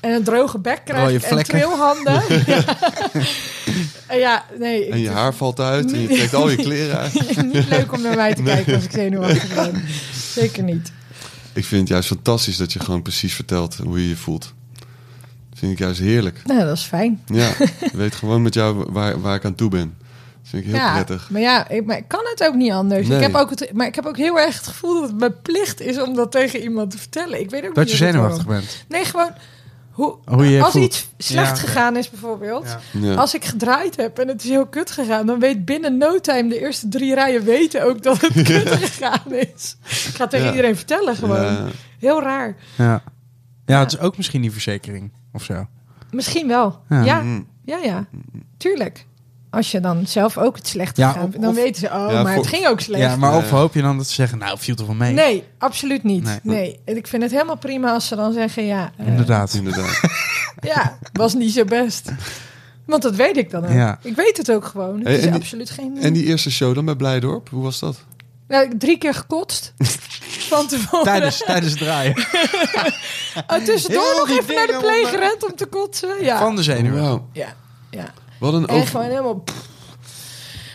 En 0.00 0.12
een 0.12 0.24
droge 0.24 0.58
bek 0.58 0.80
krijg 0.84 1.10
ik. 1.10 1.22
En 1.22 1.44
trilhanden. 1.44 2.22
ja. 4.24 4.44
Nee. 4.58 4.88
En 4.90 4.98
je 4.98 5.10
haar 5.10 5.34
valt 5.34 5.60
uit 5.60 5.92
en 5.92 6.00
je 6.00 6.08
trekt 6.08 6.34
al 6.34 6.48
je 6.50 6.56
kleren 6.56 6.98
uit. 6.98 7.12
niet 7.52 7.68
leuk 7.68 7.92
om 7.92 8.02
naar 8.02 8.16
mij 8.16 8.34
te 8.34 8.42
kijken 8.42 8.74
als 8.74 8.84
ik 8.84 8.90
zenuwachtig 8.90 9.54
ben. 9.54 9.82
Zeker 10.32 10.62
niet. 10.62 10.92
Ik 11.52 11.64
vind 11.64 11.80
het 11.80 11.88
juist 11.88 12.08
fantastisch 12.08 12.56
dat 12.56 12.72
je 12.72 12.80
gewoon 12.80 13.02
precies 13.02 13.34
vertelt 13.34 13.76
hoe 13.76 14.02
je 14.02 14.08
je 14.08 14.16
voelt. 14.16 14.54
Dat 15.50 15.58
vind 15.58 15.72
ik 15.72 15.78
juist 15.78 16.00
heerlijk. 16.00 16.40
Nou, 16.44 16.64
dat 16.64 16.76
is 16.76 16.82
fijn. 16.82 17.22
Ja, 17.26 17.48
ik 17.80 17.92
weet 17.92 18.14
gewoon 18.14 18.42
met 18.42 18.54
jou 18.54 18.86
waar, 18.90 19.20
waar 19.20 19.34
ik 19.34 19.44
aan 19.44 19.54
toe 19.54 19.70
ben. 19.70 19.94
Dat 20.40 20.48
vind 20.50 20.64
ik 20.64 20.70
heel 20.70 20.78
ja, 20.80 20.92
prettig. 20.92 21.30
Maar 21.30 21.40
ja, 21.40 21.68
ik, 21.68 21.86
maar 21.86 21.96
ik 21.96 22.08
kan 22.08 22.20
het 22.30 22.44
ook 22.48 22.54
niet 22.54 22.72
anders. 22.72 23.08
Nee. 23.08 23.16
Ik 23.18 23.22
heb 23.22 23.34
ook 23.34 23.50
het, 23.50 23.70
maar 23.72 23.86
ik 23.86 23.94
heb 23.94 24.06
ook 24.06 24.16
heel 24.16 24.38
erg 24.38 24.54
het 24.56 24.66
gevoel 24.66 24.94
dat 25.00 25.08
het 25.10 25.18
mijn 25.18 25.40
plicht 25.42 25.80
is 25.80 26.00
om 26.00 26.14
dat 26.14 26.30
tegen 26.32 26.60
iemand 26.62 26.90
te 26.90 26.98
vertellen. 26.98 27.40
Ik 27.40 27.50
weet 27.50 27.66
ook 27.66 27.74
dat 27.74 27.84
niet 27.84 27.92
je 27.92 28.04
zenuwachtig 28.04 28.46
bent. 28.46 28.84
Nee, 28.88 29.04
gewoon 29.04 29.30
hoe, 29.90 30.16
Hoe 30.24 30.44
je 30.44 30.50
je 30.50 30.62
als 30.62 30.72
voelt. 30.72 30.84
iets 30.84 31.08
slecht 31.18 31.48
Ja, 31.60 31.66
gegaan 31.66 31.96
is 31.96 32.10
bijvoorbeeld. 32.10 32.76
Ja. 32.92 33.00
Ja. 33.00 33.14
Als 33.14 33.34
ik 33.34 33.44
gedraaid 33.44 33.96
heb 33.96 34.18
en 34.18 34.28
het 34.28 34.42
is 34.44 34.48
heel 34.50 34.66
kut 34.66 34.90
gegaan, 34.90 35.26
dan 35.26 35.38
weet 35.40 35.64
binnen 35.64 35.98
no 35.98 36.18
time 36.20 36.48
de 36.48 36.60
eerste 36.60 36.88
drie 36.88 37.14
rijen 37.14 37.44
weten 37.44 37.84
ook 37.84 38.02
dat 38.02 38.20
het 38.20 38.32
kut 38.48 38.68
gegaan 38.68 39.32
is. 39.34 39.76
Ik 39.84 40.14
ga 40.14 40.22
het 40.22 40.30
tegen 40.30 40.46
Ja. 40.46 40.50
iedereen 40.52 40.76
vertellen 40.76 41.16
gewoon. 41.16 41.42
Ja. 41.42 41.66
Heel 41.98 42.22
raar. 42.22 42.56
Ja. 42.76 43.02
ja, 43.66 43.78
het 43.80 43.92
is 43.92 43.98
ook 43.98 44.16
misschien 44.16 44.40
die 44.40 44.52
verzekering 44.52 45.12
of 45.32 45.44
zo. 45.44 45.66
Misschien 46.10 46.48
wel. 46.48 46.80
Ja. 46.88 47.02
Ja, 47.04 47.20
Mm. 47.20 47.46
ja, 47.64 47.76
ja. 47.78 48.06
Tuurlijk. 48.56 49.06
Als 49.50 49.70
je 49.70 49.80
dan 49.80 50.06
zelf 50.06 50.38
ook 50.38 50.56
het 50.56 50.66
slecht 50.68 50.96
Ja, 50.96 51.08
of- 51.24 51.30
dan 51.40 51.48
of- 51.50 51.54
weten 51.54 51.80
ze, 51.80 51.86
oh, 51.86 51.92
Ja, 51.92 52.22
maar 52.22 52.34
voor- 52.34 52.42
het 52.42 52.52
ging 52.54 52.66
ook 52.66 52.80
slecht. 52.80 53.02
Ja, 53.02 53.16
maar 53.16 53.36
of 53.36 53.50
hoop 53.50 53.74
je 53.74 53.82
dan 53.82 53.96
dat 53.96 54.06
ze 54.06 54.14
zeggen, 54.14 54.38
nou, 54.38 54.58
viel 54.58 54.74
toch 54.74 54.86
wel 54.86 54.94
mee? 54.94 55.12
Nee, 55.12 55.44
absoluut 55.58 56.02
niet. 56.02 56.24
Nee. 56.24 56.38
Nee. 56.42 56.80
En 56.84 56.96
ik 56.96 57.06
vind 57.06 57.22
het 57.22 57.32
helemaal 57.32 57.56
prima 57.56 57.92
als 57.92 58.06
ze 58.06 58.16
dan 58.16 58.32
zeggen, 58.32 58.64
ja, 58.66 58.90
eh, 58.96 59.06
Inderdaad. 59.06 59.54
Inderdaad. 59.54 60.00
ja, 60.74 60.98
was 61.12 61.34
niet 61.34 61.52
zo 61.52 61.64
best. 61.64 62.12
Want 62.86 63.02
dat 63.02 63.14
weet 63.14 63.36
ik 63.36 63.50
dan 63.50 63.64
ook. 63.64 63.72
Ja. 63.72 63.98
Ik 64.02 64.16
weet 64.16 64.36
het 64.36 64.50
ook 64.52 64.64
gewoon. 64.64 64.98
Het 64.98 65.06
Hey, 65.06 65.16
is 65.16 65.24
en 65.24 65.30
die- 65.32 65.40
absoluut 65.40 65.70
geen... 65.70 65.98
En 66.02 66.12
die 66.12 66.24
eerste 66.24 66.50
show 66.50 66.74
dan 66.74 66.84
bij 66.84 66.96
Blijdorp, 66.96 67.48
hoe 67.48 67.62
was 67.62 67.78
dat? 67.78 68.04
Heb 68.48 68.72
drie 68.78 68.98
keer 68.98 69.14
gekotst. 69.14 69.72
Van 70.50 70.66
tevoren. 70.66 71.04
Tijdens, 71.04 71.42
tijdens 71.46 71.70
het 71.72 71.80
draaien. 71.82 72.14
Oh, 73.46 73.56
tussendoor 73.64 74.02
Heel 74.02 74.18
nog 74.26 74.28
even 74.38 74.54
naar 74.54 74.66
de 74.66 74.76
play 74.80 74.98
om, 75.00 75.04
eh, 75.06 75.10
gerend 75.12 75.44
om 75.50 75.56
te 75.56 75.66
kotsen. 75.66 76.24
Ja, 76.24 76.38
Van 76.38 76.56
de 76.56 76.62
zenuwen. 76.62 77.02
Wauw. 77.02 77.28
ja, 77.32 77.54
ja. 77.90 78.12
Wat 78.40 78.54
een 78.54 78.86
gewoon 78.86 79.06
helemaal... 79.06 79.34
pff. 79.34 79.68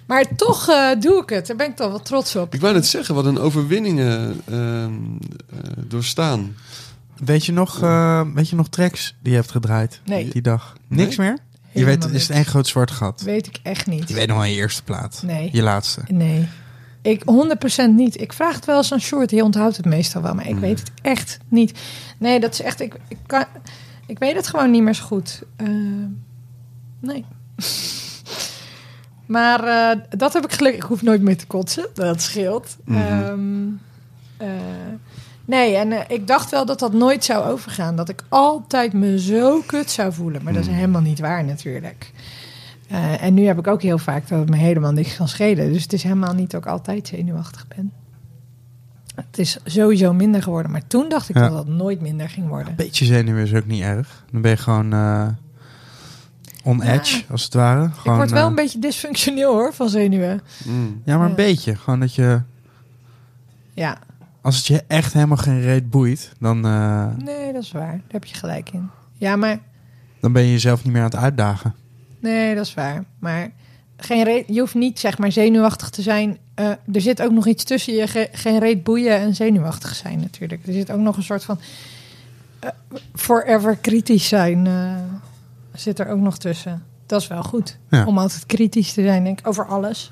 Maar 0.05 0.35
toch 0.35 0.67
eh, 0.69 0.89
doe 0.99 1.21
ik 1.21 1.29
het. 1.29 1.47
Daar 1.47 1.55
ben 1.55 1.67
ik 1.69 1.75
toch 1.75 1.89
wel 1.89 2.01
trots 2.01 2.35
op. 2.35 2.53
Ik 2.53 2.61
wou 2.61 2.73
net 2.73 2.85
zeggen, 2.87 3.15
wat 3.15 3.25
een 3.25 3.39
overwinningen 3.39 4.41
ehm, 4.45 4.93
eh, 5.49 5.59
doorstaan. 5.87 6.55
Weet 7.25 7.45
je, 7.45 7.51
nog, 7.51 7.81
eh, 7.81 8.21
weet 8.33 8.49
je 8.49 8.55
nog 8.55 8.67
tracks 8.69 9.15
die 9.21 9.31
je 9.31 9.37
hebt 9.37 9.51
gedraaid 9.51 10.01
Nee. 10.05 10.29
die 10.29 10.41
dag? 10.41 10.75
Nee? 10.87 11.05
Niks 11.05 11.15
meer? 11.17 11.37
Je 11.71 11.85
weet, 11.85 12.03
het 12.03 12.13
is 12.13 12.27
het 12.27 12.35
één 12.35 12.45
groot 12.45 12.67
zwart 12.67 12.91
gat. 12.91 13.21
Weet 13.21 13.47
ik 13.47 13.59
echt 13.63 13.87
niet. 13.87 14.07
Je 14.09 14.13
weet 14.13 14.27
nog 14.27 14.37
wel 14.37 14.45
je 14.45 14.55
eerste 14.55 14.83
plaat. 14.83 15.21
Nee. 15.25 15.49
Je 15.51 15.61
laatste. 15.61 16.01
Nee. 16.07 16.47
Ik 17.01 17.21
100% 17.25 17.95
niet. 17.95 18.21
Ik 18.21 18.33
vraag 18.33 18.55
het 18.55 18.65
wel 18.65 18.77
eens 18.77 18.91
aan 18.93 18.99
Short. 18.99 19.31
Hij 19.31 19.41
onthoudt 19.41 19.77
het 19.77 19.85
meestal 19.85 20.21
wel, 20.21 20.33
maar 20.35 20.47
ik 20.47 20.53
Mm. 20.53 20.59
weet 20.59 20.79
het 20.79 20.91
echt 21.01 21.37
niet. 21.47 21.79
Nee, 22.17 22.39
dat 22.39 22.53
is 22.53 22.61
echt. 22.61 22.79
Ik, 22.81 22.95
ik, 23.07 23.17
kan, 23.25 23.45
ik 24.07 24.19
weet 24.19 24.35
het 24.35 24.47
gewoon 24.47 24.71
niet 24.71 24.83
meer 24.83 24.93
zo 24.95 25.03
goed. 25.05 25.41
Eh, 25.55 25.67
nee. 26.99 27.25
maar 29.25 29.63
eh, 29.63 29.99
dat 30.09 30.33
heb 30.33 30.43
ik 30.45 30.51
gelukkig. 30.51 30.83
Ik 30.83 30.87
hoef 30.89 31.01
nooit 31.01 31.21
meer 31.21 31.37
te 31.37 31.47
kotsen. 31.47 31.87
Dat 31.93 32.21
scheelt. 32.21 32.77
Mhm. 32.85 32.97
Ehm, 32.99 33.65
eh, 34.37 34.47
nee, 35.45 35.75
en 35.75 35.91
eh, 35.91 35.99
ik 36.07 36.27
dacht 36.27 36.51
wel 36.51 36.65
dat 36.65 36.79
dat 36.79 36.93
nooit 36.93 37.23
zou 37.23 37.45
overgaan. 37.45 37.95
Dat 37.95 38.09
ik 38.09 38.23
altijd 38.29 38.93
me 38.93 39.19
zo 39.19 39.61
kut 39.65 39.91
zou 39.91 40.13
voelen. 40.13 40.43
Maar 40.43 40.53
dat 40.53 40.61
is 40.61 40.67
Mhm. 40.67 40.77
helemaal 40.77 41.01
niet 41.01 41.19
waar 41.19 41.43
natuurlijk. 41.43 42.11
En 43.19 43.33
nu 43.33 43.45
heb 43.45 43.57
ik 43.59 43.67
ook 43.67 43.81
heel 43.81 43.97
vaak 43.97 44.27
dat 44.27 44.39
het 44.39 44.49
me 44.49 44.55
helemaal 44.57 44.91
niks 44.91 45.15
kan 45.15 45.27
schelen. 45.27 45.73
Dus 45.73 45.83
het 45.83 45.93
is 45.93 46.03
helemaal 46.03 46.33
niet 46.33 46.51
dat 46.51 46.61
ik 46.61 46.67
altijd 46.69 47.07
zenuwachtig 47.07 47.67
ben. 47.67 47.91
Het 49.15 49.37
is 49.39 49.57
sowieso 49.63 50.13
minder 50.13 50.43
geworden. 50.43 50.71
Maar 50.71 50.87
toen 50.87 51.09
dacht 51.09 51.29
ik 51.29 51.35
Ja. 51.35 51.41
dat 51.41 51.51
dat 51.51 51.67
nooit 51.67 52.01
minder 52.01 52.29
ging 52.29 52.47
worden. 52.47 52.67
Een 52.69 52.75
beetje 52.75 53.05
zenuwen 53.05 53.43
is 53.43 53.53
ook 53.53 53.65
niet 53.65 53.81
erg. 53.81 54.23
Dan 54.31 54.41
ben 54.41 54.51
je 54.51 54.57
gewoon 54.57 54.93
eh, 56.65 56.71
on 56.71 56.77
Ja. 56.83 56.93
edge, 56.93 57.23
als 57.31 57.43
het 57.43 57.53
ware. 57.53 57.85
ik 57.85 57.93
Gewoon, 57.93 58.17
word 58.17 58.31
wel 58.31 58.41
eh, 58.43 58.47
een 58.49 58.55
beetje 58.55 58.79
dysfunctioneel 58.79 59.53
hoor, 59.53 59.73
van 59.73 59.89
zenuwen. 59.89 60.41
Mm. 60.65 61.01
Ja, 61.05 61.15
maar 61.15 61.23
een 61.25 61.29
Ja. 61.29 61.35
beetje. 61.35 61.75
Gewoon 61.75 61.99
dat 61.99 62.15
je... 62.15 62.41
Ja, 63.73 63.97
Als 64.41 64.57
het 64.57 64.67
je 64.67 64.83
echt 64.87 65.13
helemaal 65.13 65.37
geen 65.37 65.61
reet 65.61 65.89
boeit, 65.89 66.31
dan, 66.39 66.65
eh, 66.65 67.07
nee, 67.17 67.53
dat 67.53 67.63
is 67.63 67.71
waar. 67.71 67.91
Daar 67.91 68.01
heb 68.07 68.25
je 68.25 68.35
gelijk 68.35 68.69
in. 68.71 68.89
Ja, 69.13 69.35
maar 69.35 69.59
dan 70.19 70.31
ben 70.33 70.43
je 70.43 70.51
jezelf 70.51 70.83
niet 70.83 70.93
meer 70.93 71.01
aan 71.01 71.09
het 71.09 71.19
uitdagen. 71.19 71.75
nee, 72.19 72.55
dat 72.55 72.65
is 72.65 72.73
waar. 72.73 73.03
Maar 73.19 73.51
geen 73.97 74.23
re- 74.23 74.43
je 74.47 74.59
hoeft 74.59 74.73
niet 74.73 74.99
zeg 74.99 75.17
maar 75.17 75.31
zenuwachtig 75.31 75.89
te 75.89 76.01
zijn. 76.01 76.37
Eh, 76.55 76.67
er 76.69 77.01
zit 77.01 77.21
ook 77.21 77.31
nog 77.31 77.47
iets 77.47 77.63
tussen 77.63 77.93
je 77.93 78.07
ge- 78.07 78.29
geen 78.31 78.59
reet 78.59 78.83
boeien 78.83 79.17
en 79.19 79.35
zenuwachtig 79.35 79.95
zijn 79.95 80.19
natuurlijk. 80.19 80.67
Er 80.67 80.73
zit 80.73 80.91
ook 80.91 80.99
nog 80.99 81.17
een 81.17 81.23
soort 81.23 81.43
van 81.43 81.59
eh, 82.59 82.69
forever 83.13 83.75
kritisch 83.77 84.27
zijn. 84.27 84.67
eh, 84.67 84.93
zit 85.75 85.99
er 85.99 86.07
ook 86.07 86.19
nog 86.19 86.37
tussen. 86.37 86.83
Dat 87.05 87.21
is 87.21 87.27
wel 87.27 87.43
goed. 87.43 87.77
Ja. 87.89 88.05
Om 88.05 88.17
altijd 88.17 88.45
kritisch 88.45 88.93
te 88.93 89.01
zijn, 89.01 89.23
denk 89.23 89.39
ik, 89.39 89.47
over 89.47 89.65
alles. 89.65 90.11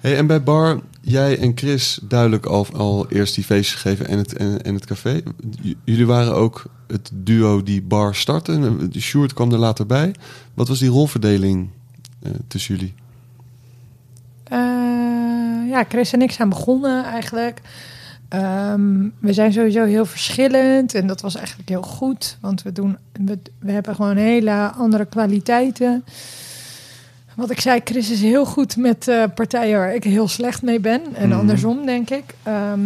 Hey, 0.00 0.16
en 0.16 0.26
bij 0.26 0.42
Bar, 0.42 0.80
jij 1.00 1.38
en 1.38 1.52
Chris 1.54 1.98
duidelijk 2.02 2.46
al, 2.46 2.66
al 2.76 3.08
eerst 3.10 3.34
die 3.34 3.44
feestjes 3.44 3.80
gegeven 3.80 4.08
en 4.08 4.18
het, 4.18 4.36
en, 4.36 4.62
en 4.62 4.74
het 4.74 4.86
café. 4.86 5.22
J- 5.62 5.74
jullie 5.84 6.06
waren 6.06 6.34
ook 6.34 6.64
het 6.86 7.10
duo 7.14 7.62
die 7.62 7.82
Bar 7.82 8.14
startte. 8.14 8.88
De 8.88 9.00
Sjoerd 9.00 9.32
kwam 9.32 9.52
er 9.52 9.58
later 9.58 9.86
bij. 9.86 10.14
Wat 10.54 10.68
was 10.68 10.78
die 10.78 10.88
rolverdeling 10.90 11.68
eh, 12.22 12.30
tussen 12.48 12.74
jullie? 12.76 12.94
Eh, 14.44 14.58
ja, 15.68 15.84
Chris 15.88 16.12
en 16.12 16.22
ik 16.22 16.32
zijn 16.32 16.48
begonnen 16.48 17.04
eigenlijk. 17.04 17.60
Ehm, 18.38 19.08
we 19.18 19.32
zijn 19.32 19.52
sowieso 19.52 19.84
heel 19.84 20.04
verschillend 20.06 20.94
en 20.94 21.06
dat 21.06 21.20
was 21.20 21.34
eigenlijk 21.36 21.68
heel 21.68 21.82
goed, 21.82 22.36
want 22.40 22.62
we, 22.62 22.72
doen, 22.72 22.96
we, 23.12 23.38
we 23.58 23.72
hebben 23.72 23.94
gewoon 23.94 24.16
hele 24.16 24.52
andere 24.76 25.04
kwaliteiten. 25.04 26.04
Wat 27.34 27.50
ik 27.50 27.60
zei, 27.60 27.80
Chris 27.84 28.10
is 28.10 28.20
heel 28.20 28.44
goed 28.46 28.76
met 28.76 29.08
eh, 29.08 29.22
partijen 29.34 29.78
waar 29.78 29.94
ik 29.94 30.04
heel 30.04 30.28
slecht 30.28 30.62
mee 30.62 30.80
ben 30.80 31.00
en 31.14 31.28
Mhm. 31.28 31.38
andersom, 31.38 31.86
denk 31.86 32.10
ik. 32.10 32.24
Ehm, 32.42 32.80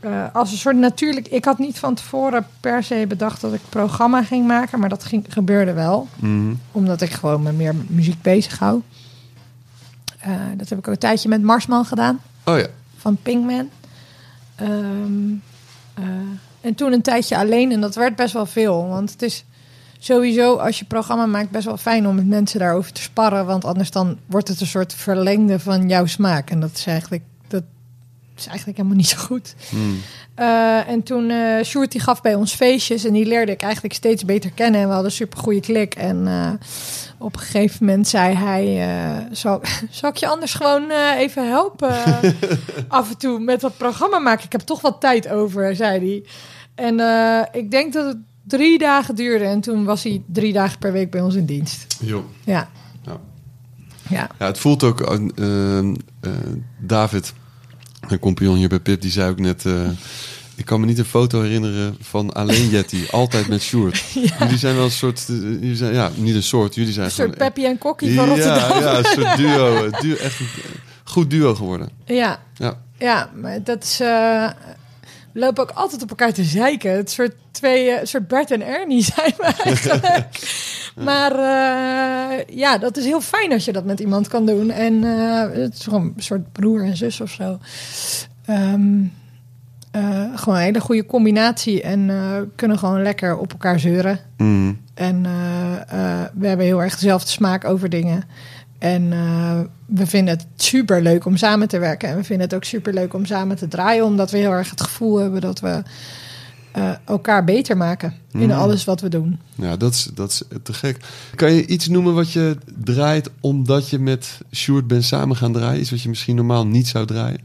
eh, 0.00 0.24
als 0.32 0.50
een 0.52 0.56
soort 0.58 0.76
natuurlijk, 0.76 1.28
ik 1.28 1.44
had 1.44 1.58
niet 1.58 1.78
van 1.78 1.94
tevoren 1.94 2.46
per 2.60 2.82
se 2.84 3.04
bedacht 3.08 3.40
dat 3.40 3.52
ik 3.54 3.60
programma 3.68 4.22
ging 4.22 4.46
maken, 4.46 4.78
maar 4.80 4.88
dat 4.88 5.04
ging, 5.04 5.24
gebeurde 5.28 5.72
wel 5.72 6.08
omdat 6.72 7.00
ik 7.00 7.10
gewoon 7.10 7.42
me 7.42 7.52
meer 7.52 7.74
muziek 7.88 8.22
bezig 8.22 8.58
hou. 8.58 8.82
Eh, 10.20 10.30
dat 10.56 10.68
heb 10.68 10.78
ik 10.78 10.86
ook 10.88 10.92
een 10.94 11.00
tijdje 11.00 11.28
met 11.28 11.42
Marsman 11.42 11.84
gedaan, 11.84 12.20
Oh 12.44 12.58
ja. 12.58 12.66
van 12.96 13.16
Pinkman. 13.22 13.68
Ehm, 14.56 15.32
eh, 15.94 16.04
en 16.60 16.74
toen 16.74 16.92
een 16.92 17.02
tijdje 17.02 17.36
alleen 17.36 17.72
en 17.72 17.80
dat 17.80 17.94
werd 17.94 18.16
best 18.16 18.32
wel 18.32 18.46
veel. 18.46 18.88
Want 18.88 19.10
het 19.10 19.22
is 19.22 19.44
sowieso, 19.98 20.56
als 20.56 20.78
je 20.78 20.84
programma 20.84 21.26
maakt, 21.26 21.50
best 21.50 21.64
wel 21.64 21.76
fijn 21.76 22.06
om 22.06 22.14
met 22.14 22.26
mensen 22.26 22.60
daarover 22.60 22.92
te 22.92 23.02
sparren. 23.02 23.46
Want 23.46 23.64
anders 23.64 23.90
dan 23.90 24.18
wordt 24.26 24.48
het 24.48 24.60
een 24.60 24.66
soort 24.66 24.94
verlengde 24.94 25.58
van 25.58 25.88
jouw 25.88 26.06
smaak. 26.06 26.50
En 26.50 26.60
dat 26.60 26.70
is 26.74 26.86
eigenlijk, 26.86 27.22
is 28.38 28.46
eigenlijk 28.46 28.76
helemaal 28.76 28.98
niet 28.98 29.08
zo 29.08 29.18
goed. 29.18 29.54
Mm. 29.70 30.00
Eh, 30.34 30.88
en 30.88 31.02
toen 31.02 31.30
eh 31.30 31.64
Sjoerd 31.64 31.92
die 31.92 32.00
gaf 32.00 32.22
bij 32.22 32.34
ons 32.34 32.54
feestjes 32.54 33.04
en 33.04 33.12
die 33.12 33.26
leerde 33.26 33.52
ik 33.52 33.62
eigenlijk 33.62 33.94
steeds 33.94 34.24
beter 34.24 34.50
kennen. 34.50 34.80
En 34.80 34.86
we 34.86 34.92
hadden 34.92 35.10
een 35.10 35.16
super 35.16 35.38
goede 35.38 35.60
klik. 35.60 35.94
En 35.94 36.26
eh, 36.26 36.50
op 37.18 37.34
een 37.34 37.40
gegeven 37.40 37.86
moment 37.86 38.08
zei 38.08 38.34
hij: 38.34 39.28
zal, 39.30 39.60
zal 39.90 40.10
ik 40.10 40.16
je 40.16 40.28
anders 40.28 40.54
gewoon 40.54 40.90
even 41.16 41.48
helpen 41.48 41.94
af 42.88 43.10
en 43.10 43.18
toe 43.18 43.38
met 43.38 43.60
dat 43.60 43.76
programma 43.76 44.18
maken? 44.18 44.44
Ik 44.44 44.52
heb 44.52 44.60
toch 44.60 44.80
wat 44.80 45.00
tijd 45.00 45.28
over, 45.28 45.76
zei 45.76 45.98
hij. 45.98 46.24
En 46.74 47.00
ik 47.52 47.70
denk 47.70 47.92
dat 47.92 48.06
het 48.06 48.18
drie 48.44 48.78
dagen 48.78 49.14
duurde. 49.14 49.44
En 49.44 49.60
toen 49.60 49.84
was 49.84 50.02
hij 50.02 50.22
drie 50.26 50.52
dagen 50.52 50.78
per 50.78 50.92
week 50.92 51.10
bij 51.10 51.20
ons 51.20 51.34
in 51.34 51.46
dienst. 51.46 51.96
Jo. 52.00 52.24
Ja. 52.44 52.68
Ja. 53.04 53.20
Ja. 54.08 54.28
Ja, 54.38 54.46
het 54.46 54.58
voelt 54.58 54.82
ook... 54.82 55.20
David, 56.78 57.32
een 58.10 58.18
compagnon 58.18 58.56
hier 58.56 58.68
bij 58.68 58.80
Pip, 58.80 59.00
die 59.00 59.10
zei 59.10 59.30
ook 59.30 59.38
net... 59.38 59.66
eh, 59.66 59.88
ik 60.54 60.64
kan 60.64 60.80
me 60.80 60.86
niet 60.86 60.98
een 60.98 61.04
foto 61.04 61.40
herinneren 61.42 61.96
van 62.00 62.32
alleen 62.32 62.68
Jetty. 62.68 63.04
altijd 63.10 63.48
met 63.48 63.62
Sjoerd. 63.62 64.02
Jullie 64.38 64.58
zijn 64.58 64.74
wel 64.74 64.84
een 64.84 64.90
soort... 64.90 65.24
eh, 65.28 65.36
jullie 65.40 65.76
zijn, 65.76 65.92
ja, 65.94 66.10
niet 66.14 66.34
een 66.34 66.42
soort. 66.42 66.74
Jullie 66.74 66.92
zijn 66.92 67.04
Een 67.04 67.10
soort 67.12 67.32
gewoon... 67.32 67.46
Peppy 67.52 67.68
en 67.68 67.78
Kokkie 67.78 68.14
van 68.14 68.26
Rotterdam. 68.26 68.56
ja, 68.68 68.78
ja, 68.78 68.98
een 68.98 69.04
soort 69.04 69.36
duo. 69.36 69.74
eh, 69.86 70.00
duo 70.00 70.14
echt 70.16 70.40
een 70.40 70.46
goed 71.04 71.30
duo 71.30 71.54
geworden. 71.54 71.88
ja. 72.04 72.40
Ja. 72.54 72.84
Ja, 72.98 73.30
maar 73.40 73.62
dat 73.62 73.82
is. 73.82 74.00
Lopen 75.36 75.62
ook 75.62 75.70
altijd 75.70 76.02
op 76.02 76.10
elkaar 76.10 76.32
te 76.32 76.44
zeiken. 76.44 76.90
Het 76.90 77.10
soort 77.10 77.34
twee, 77.50 77.90
eh, 77.90 78.04
soort 78.06 78.28
Bert 78.28 78.50
en 78.50 78.66
Ernie 78.66 79.02
zijn 79.14 79.34
we 79.36 79.44
eigenlijk. 79.44 80.28
maar 80.96 81.32
eh, 81.32 82.56
ja, 82.56 82.78
dat 82.78 82.96
is 82.96 83.04
heel 83.04 83.20
fijn 83.20 83.52
als 83.52 83.64
je 83.64 83.72
dat 83.72 83.84
met 83.84 84.00
iemand 84.00 84.28
kan 84.28 84.46
doen. 84.46 84.70
En 84.70 85.04
eh, 85.04 85.62
het 85.62 85.74
is 85.74 85.84
gewoon 85.84 86.12
een 86.16 86.22
soort 86.22 86.52
broer 86.52 86.84
en 86.84 86.96
zus 86.96 87.20
of 87.20 87.30
zo. 87.30 87.58
Ehm, 88.46 89.02
eh, 89.90 90.24
gewoon 90.34 90.56
een 90.58 90.64
hele 90.64 90.80
goede 90.80 91.06
combinatie. 91.06 91.82
En 91.82 92.10
kunnen 92.56 92.78
gewoon 92.78 93.02
lekker 93.02 93.36
op 93.36 93.52
elkaar 93.52 93.80
zeuren. 93.80 94.18
Mm. 94.36 94.80
En 94.94 95.22
we 96.34 96.46
hebben 96.46 96.66
heel 96.66 96.82
erg 96.82 96.94
dezelfde 96.94 97.28
smaak 97.28 97.64
over 97.64 97.88
dingen. 97.88 98.24
En 98.78 99.12
eh, 99.12 99.60
we 99.86 100.06
vinden 100.06 100.34
het 100.34 100.46
super 100.56 101.02
leuk 101.02 101.24
om 101.24 101.36
samen 101.36 101.68
te 101.68 101.78
werken. 101.78 102.08
En 102.08 102.16
we 102.16 102.24
vinden 102.24 102.46
het 102.46 102.54
ook 102.56 102.64
super 102.64 102.92
leuk 102.94 103.14
om 103.14 103.24
samen 103.26 103.56
te 103.56 103.68
draaien. 103.68 104.04
Omdat 104.04 104.30
we 104.30 104.38
heel 104.38 104.50
erg 104.52 104.70
het 104.70 104.82
gevoel 104.82 105.16
hebben 105.18 105.40
dat 105.40 105.60
we 105.60 105.82
eh, 106.72 106.90
elkaar 107.04 107.44
beter 107.44 107.76
maken 107.76 108.14
in 108.32 108.40
Mm. 108.40 108.50
alles 108.50 108.84
wat 108.84 109.00
we 109.00 109.08
doen. 109.08 109.40
Ja, 109.54 109.76
dat 109.76 109.92
is, 109.92 110.08
dat 110.14 110.30
is 110.30 110.42
te 110.62 110.72
gek. 110.72 110.96
Kan 111.34 111.52
je 111.52 111.66
iets 111.66 111.88
noemen 111.88 112.14
wat 112.14 112.32
je 112.32 112.56
draait 112.82 113.30
omdat 113.40 113.88
je 113.90 113.98
met 113.98 114.38
Sjoerd 114.52 114.86
bent 114.86 115.04
samen 115.04 115.36
gaan 115.36 115.52
draaien? 115.52 115.80
Iets 115.80 115.90
wat 115.90 116.02
je 116.02 116.08
misschien 116.08 116.36
normaal 116.36 116.66
niet 116.66 116.88
zou 116.88 117.06
draaien? 117.06 117.40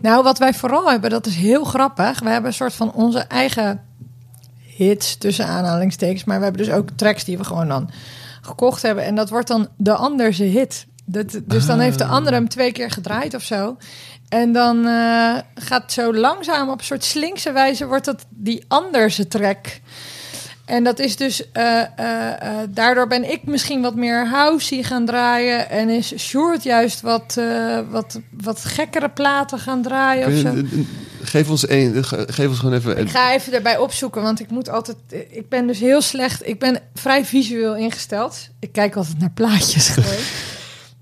Nou, 0.00 0.22
wat 0.22 0.38
wij 0.38 0.54
vooral 0.54 0.90
hebben, 0.90 1.10
dat 1.10 1.26
is 1.26 1.34
heel 1.36 1.64
grappig. 1.64 2.20
We 2.20 2.28
hebben 2.28 2.50
een 2.50 2.56
soort 2.56 2.74
van 2.74 2.92
onze 2.92 3.18
eigen 3.18 3.80
hits 4.58 5.16
tussen 5.16 5.46
aanhalingstekens. 5.46 6.24
Maar 6.24 6.38
we 6.38 6.44
hebben 6.44 6.64
dus 6.64 6.74
ook 6.74 6.88
tracks 6.94 7.24
die 7.24 7.38
we 7.38 7.44
gewoon 7.44 7.68
dan 7.68 7.90
gekocht 8.44 8.82
hebben. 8.82 9.04
En 9.04 9.14
dat 9.14 9.30
wordt 9.30 9.48
dan 9.48 9.68
de 9.76 9.94
anderse 9.94 10.44
hit. 10.44 10.86
Dat, 11.04 11.40
dus 11.44 11.66
dan 11.66 11.78
heeft 11.78 11.98
de 11.98 12.04
andere 12.04 12.36
hem 12.36 12.48
twee 12.48 12.72
keer 12.72 12.90
gedraaid 12.90 13.34
of 13.34 13.42
zo. 13.42 13.76
En 14.28 14.52
dan 14.52 14.86
eh, 14.86 15.38
gaat 15.54 15.92
zo 15.92 16.14
langzaam 16.14 16.70
op 16.70 16.78
een 16.78 16.84
soort 16.84 17.04
slinkse 17.04 17.52
wijze 17.52 17.86
wordt 17.86 18.04
dat 18.04 18.26
die 18.28 18.64
anderse 18.68 19.28
track. 19.28 19.80
En 20.64 20.84
dat 20.84 20.98
is 20.98 21.16
dus, 21.16 21.50
eh, 21.52 21.80
eh, 21.80 21.88
eh, 22.42 22.68
daardoor 22.70 23.06
ben 23.06 23.30
ik 23.30 23.40
misschien 23.44 23.82
wat 23.82 23.94
meer 23.94 24.28
housey 24.28 24.82
gaan 24.82 25.06
draaien. 25.06 25.70
En 25.70 25.88
is 25.88 26.14
Short 26.18 26.62
juist 26.62 27.00
wat, 27.00 27.40
wat, 27.90 28.20
wat 28.30 28.64
gekkere 28.64 29.08
platen 29.10 29.58
gaan 29.58 29.82
draaien. 29.82 30.26
Of 30.26 30.32
Kun 30.32 30.36
je- 30.36 30.40
zo. 30.42 30.48
een- 30.48 30.68
een- 30.72 30.88
geef, 31.22 31.50
ons 31.50 31.66
één, 31.66 32.04
ge- 32.04 32.26
geef 32.30 32.48
ons 32.48 32.58
gewoon 32.58 32.74
even... 32.74 32.98
Ik 32.98 33.10
ga 33.10 33.32
even 33.34 33.52
erbij 33.52 33.76
opzoeken, 33.78 34.22
want 34.22 34.40
ik 34.40 34.50
moet 34.50 34.68
altijd. 34.68 34.96
Ik 35.30 35.48
ben 35.48 35.66
dus 35.66 35.78
heel 35.78 36.00
slecht. 36.02 36.46
Ik 36.48 36.58
ben 36.58 36.80
vrij 36.94 37.24
visueel 37.24 37.76
ingesteld. 37.76 38.48
Ik 38.60 38.72
kijk 38.72 38.96
altijd 38.96 39.18
naar 39.18 39.30
plaatjes 39.34 39.88
gewoon. 39.94 40.18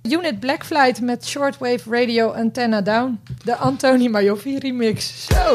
Unit 0.02 0.40
Black 0.40 0.64
Flight 0.64 1.00
met 1.00 1.26
Shortwave 1.26 1.90
Radio 1.90 2.28
Antenna 2.28 2.80
Down. 2.80 3.20
De 3.44 3.56
Anthony 3.56 4.06
Majoffi 4.08 4.58
remix. 4.58 5.26
Zo. 5.28 5.52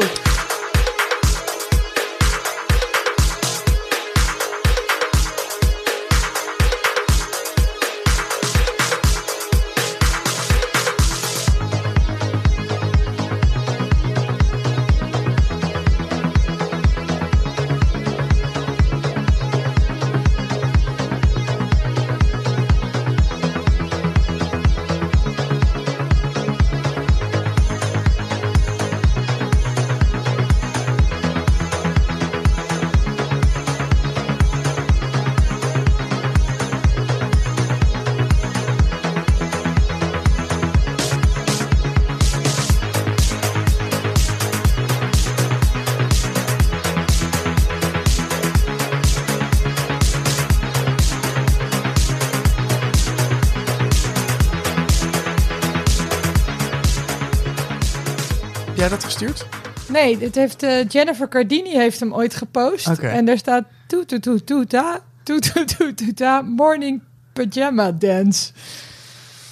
Gestuurd? 59.18 59.46
Nee, 59.88 60.18
dit 60.18 60.34
heeft 60.34 60.62
eh, 60.62 60.88
Jennifer 60.88 61.28
Cardini 61.28 61.70
heeft 61.76 62.00
hem 62.00 62.14
ooit 62.14 62.34
gepost. 62.34 62.88
En 62.88 63.24
daar 63.24 63.38
staat 63.38 63.64
toet 63.86 64.08
toet 64.08 64.22
toet 64.22 64.46
toeta, 64.46 65.00
toet 65.22 65.52
toet 65.52 65.76
toet 65.78 65.96
toeta, 65.96 66.42
morning 66.42 67.02
pyjama 67.32 67.92
dance. 67.92 68.52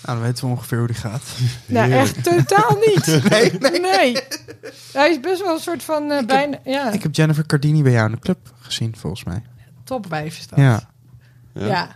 Nou, 0.04 0.18
dan 0.18 0.26
weten 0.26 0.44
we 0.44 0.50
ongeveer 0.50 0.78
hoe 0.78 0.86
die 0.86 0.96
gaat. 0.96 1.22
Nou, 1.66 1.90
Heerlijk. 1.90 2.16
echt 2.16 2.24
totaal 2.24 2.76
niet. 2.86 3.20
Nee, 3.30 3.80
nee. 3.80 4.16
Hij 4.92 5.10
is 5.10 5.20
best 5.20 5.42
wel 5.42 5.54
een 5.54 5.60
soort 5.60 5.82
van 5.82 6.10
eh, 6.10 6.24
bijna, 6.26 6.58
ja, 6.64 6.90
Ik 6.90 7.02
heb 7.02 7.14
Jennifer 7.14 7.46
Cardini 7.46 7.82
bij 7.82 7.92
jou 7.92 8.06
in 8.06 8.12
de 8.14 8.20
club 8.20 8.38
gezien, 8.60 8.96
volgens 8.96 9.24
mij. 9.24 9.42
topwijf 9.84 10.38
is 10.38 10.46
dat. 10.48 10.58
Ja. 10.58 10.88
Ja. 11.54 11.66
Ja. 11.66 11.88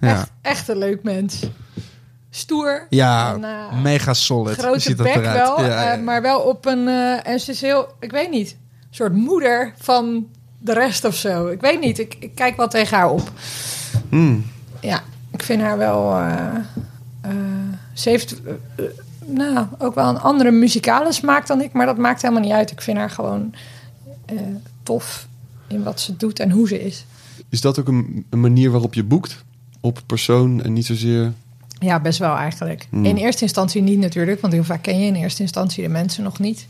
Ja, 0.00 0.12
Echt, 0.12 0.30
echt 0.42 0.68
een 0.68 0.78
leuk 0.78 1.02
mens. 1.02 1.42
Stoer. 2.36 2.86
ja 2.90 3.34
En, 3.34 3.44
eh, 3.44 3.82
mega 3.82 4.14
solid. 4.14 4.58
Grote 4.58 4.78
ziet 4.80 4.96
dat 4.96 5.06
bek 5.06 5.16
eruit. 5.16 5.36
wel, 5.36 5.60
Ja, 5.60 5.66
ja, 5.66 5.90
eh, 5.90 5.96
ja. 5.96 6.02
maar 6.02 6.22
wel 6.22 6.40
op 6.40 6.66
een... 6.66 6.88
eh, 6.88 7.26
en 7.26 7.40
ze 7.40 7.50
is 7.50 7.60
heel, 7.60 7.88
ik 8.00 8.10
weet 8.10 8.30
niet, 8.30 8.50
een 8.50 8.86
soort 8.94 9.12
moeder 9.12 9.72
van 9.78 10.26
de 10.58 10.72
rest 10.72 11.04
of 11.04 11.14
zo. 11.14 11.46
Ik 11.46 11.60
weet 11.60 11.80
niet, 11.80 11.98
ik, 11.98 12.16
ik 12.18 12.34
kijk 12.34 12.56
wel 12.56 12.68
tegen 12.68 12.96
haar 12.96 13.10
op. 13.10 13.30
Hmm. 14.08 14.44
Ja, 14.80 15.02
ik 15.32 15.42
vind 15.42 15.62
haar 15.62 15.78
wel... 15.78 16.12
eh, 16.12 16.46
eh, 17.20 17.30
ze 17.92 18.08
heeft 18.08 18.40
nou, 19.24 19.66
ook 19.78 19.94
wel 19.94 20.08
een 20.08 20.20
andere 20.20 20.50
muzikale 20.50 21.12
smaak 21.12 21.46
dan 21.46 21.60
ik, 21.60 21.72
maar 21.72 21.86
dat 21.86 21.98
maakt 21.98 22.22
helemaal 22.22 22.42
niet 22.42 22.52
uit. 22.52 22.70
Ik 22.70 22.80
vind 22.82 22.98
haar 22.98 23.10
gewoon 23.10 23.54
eh, 24.26 24.36
tof 24.82 25.26
in 25.68 25.82
wat 25.82 26.00
ze 26.00 26.16
doet 26.16 26.38
en 26.40 26.50
hoe 26.50 26.68
ze 26.68 26.84
is. 26.84 27.04
Is 27.48 27.60
dat 27.60 27.78
ook 27.80 27.88
een, 27.88 28.26
een 28.30 28.40
manier 28.40 28.70
waarop 28.70 28.94
je 28.94 29.04
boekt? 29.04 29.44
Op 29.80 30.00
persoon 30.06 30.62
en 30.62 30.72
niet 30.72 30.86
zozeer... 30.86 31.32
Ja, 31.78 32.00
best 32.00 32.18
wel 32.18 32.36
eigenlijk. 32.36 32.86
Hmm. 32.90 33.04
In 33.04 33.16
eerste 33.16 33.42
instantie 33.42 33.82
niet 33.82 33.98
natuurlijk, 33.98 34.40
want 34.40 34.52
heel 34.52 34.64
vaak 34.64 34.82
ken 34.82 35.00
je 35.00 35.06
in 35.06 35.14
eerste 35.14 35.42
instantie 35.42 35.82
de 35.82 35.88
mensen 35.88 36.22
nog 36.22 36.38
niet. 36.38 36.66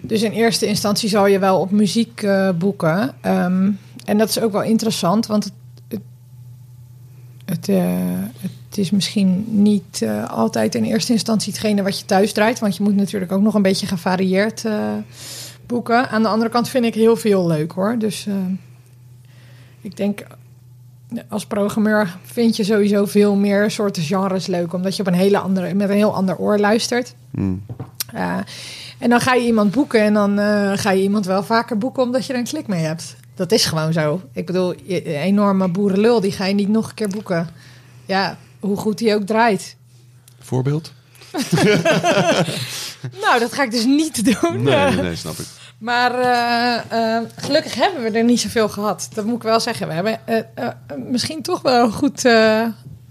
Dus 0.00 0.22
in 0.22 0.30
eerste 0.30 0.66
instantie 0.66 1.08
zal 1.08 1.26
je 1.26 1.38
wel 1.38 1.60
op 1.60 1.70
muziek 1.70 2.22
eh, 2.22 2.50
boeken. 2.50 3.14
Ehm, 3.20 3.70
en 4.04 4.18
dat 4.18 4.28
is 4.28 4.40
ook 4.40 4.52
wel 4.52 4.62
interessant, 4.62 5.26
want 5.26 5.44
het, 5.44 5.52
het, 5.88 6.00
het, 7.44 7.68
eh, 7.68 7.84
het 8.40 8.78
is 8.78 8.90
misschien 8.90 9.44
niet 9.48 10.02
eh, 10.02 10.30
altijd 10.30 10.74
in 10.74 10.84
eerste 10.84 11.12
instantie 11.12 11.52
hetgene 11.52 11.82
wat 11.82 11.98
je 11.98 12.04
thuis 12.04 12.32
draait, 12.32 12.58
want 12.58 12.76
je 12.76 12.82
moet 12.82 12.96
natuurlijk 12.96 13.32
ook 13.32 13.42
nog 13.42 13.54
een 13.54 13.62
beetje 13.62 13.86
gevarieerd 13.86 14.64
boeken. 15.66 16.08
Aan 16.08 16.22
de 16.22 16.28
andere 16.28 16.50
kant 16.50 16.68
vind 16.68 16.84
ik 16.84 16.94
heel 16.94 17.16
veel 17.16 17.46
leuk 17.46 17.72
hoor. 17.72 17.98
Dus 17.98 18.26
ik 19.80 19.96
denk 19.96 20.26
als 21.28 21.46
programmeur 21.46 22.16
vind 22.22 22.56
je 22.56 22.64
sowieso 22.64 23.04
veel 23.04 23.34
meer 23.34 23.70
soorten 23.70 24.02
genres 24.02 24.46
leuk, 24.46 24.72
omdat 24.72 24.96
je 24.96 25.02
op 25.02 25.08
een 25.08 25.14
hele 25.14 25.38
andere, 25.38 25.74
met 25.74 25.88
een 25.88 25.96
heel 25.96 26.14
ander 26.14 26.36
oor 26.36 26.58
luistert. 26.58 27.14
Hmm. 27.30 27.64
Uh, 28.14 28.36
en 28.98 29.10
dan 29.10 29.20
ga 29.20 29.34
je 29.34 29.46
iemand 29.46 29.70
boeken 29.70 30.00
en 30.00 30.14
dan 30.14 30.38
uh, 30.38 30.72
ga 30.74 30.90
je 30.90 31.02
iemand 31.02 31.26
wel 31.26 31.42
vaker 31.42 31.78
boeken 31.78 32.02
omdat 32.02 32.26
je 32.26 32.32
er 32.32 32.38
een 32.38 32.44
klik 32.44 32.66
mee 32.66 32.84
hebt. 32.84 33.16
Dat 33.34 33.52
is 33.52 33.64
gewoon 33.64 33.92
zo. 33.92 34.20
Ik 34.32 34.46
bedoel, 34.46 34.74
een 34.86 35.02
enorme 35.04 35.68
boerenlul, 35.68 36.20
die 36.20 36.32
ga 36.32 36.44
je 36.44 36.54
niet 36.54 36.68
nog 36.68 36.88
een 36.88 36.94
keer 36.94 37.08
boeken. 37.08 37.48
Ja, 38.04 38.36
hoe 38.60 38.76
goed 38.76 38.98
die 38.98 39.14
ook 39.14 39.26
draait. 39.26 39.76
Voorbeeld? 40.38 40.92
nou, 43.22 43.38
dat 43.38 43.52
ga 43.52 43.62
ik 43.62 43.70
dus 43.70 43.84
niet 43.84 44.24
doen. 44.24 44.62
Nee, 44.62 44.90
nee, 44.90 45.02
nee 45.02 45.16
snap 45.24 45.38
ik. 45.38 45.46
Maar 45.78 46.12
uh, 46.18 46.98
uh, 46.98 47.18
gelukkig 47.36 47.74
hebben 47.74 48.02
we 48.02 48.18
er 48.18 48.24
niet 48.24 48.40
zoveel 48.40 48.68
gehad. 48.68 49.08
Dat 49.14 49.24
moet 49.24 49.36
ik 49.36 49.42
wel 49.42 49.60
zeggen. 49.60 49.86
We 49.88 49.92
hebben 49.94 50.18
uh, 50.28 50.68
misschien 51.08 51.42
toch 51.42 51.62
wel 51.62 51.84
een 51.84 51.92
goed 51.92 52.24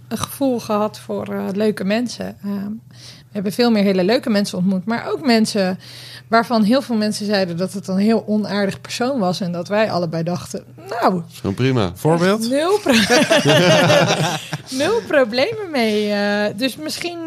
een 0.07 0.17
gevoel 0.17 0.59
gehad 0.59 0.99
voor 0.99 1.51
leuke 1.53 1.83
mensen. 1.83 2.37
we 2.41 3.31
hebben 3.31 3.51
veel 3.51 3.71
meer 3.71 3.83
hele 3.83 4.03
leuke 4.03 4.29
mensen 4.29 4.57
ontmoet. 4.57 4.85
Maar 4.85 5.07
ook 5.11 5.25
mensen 5.25 5.79
waarvan 6.27 6.63
heel 6.63 6.81
veel 6.81 6.95
mensen 6.95 7.25
zeiden 7.25 7.57
dat 7.57 7.73
het 7.73 7.87
een 7.87 7.97
heel 7.97 8.23
onaardig 8.27 8.81
persoon 8.81 9.19
was. 9.19 9.41
En 9.41 9.51
dat 9.51 9.67
wij 9.67 9.91
allebei 9.91 10.23
dachten, 10.23 10.63
nou... 10.89 11.21
Gewoon 11.33 11.55
prima. 11.55 11.91
Voorbeeld? 11.95 12.49
Nul, 12.49 12.79
pro 12.79 12.93
nul 14.77 15.01
problemen 15.07 15.71
mee. 15.71 16.13
dus 16.55 16.75
misschien 16.75 17.19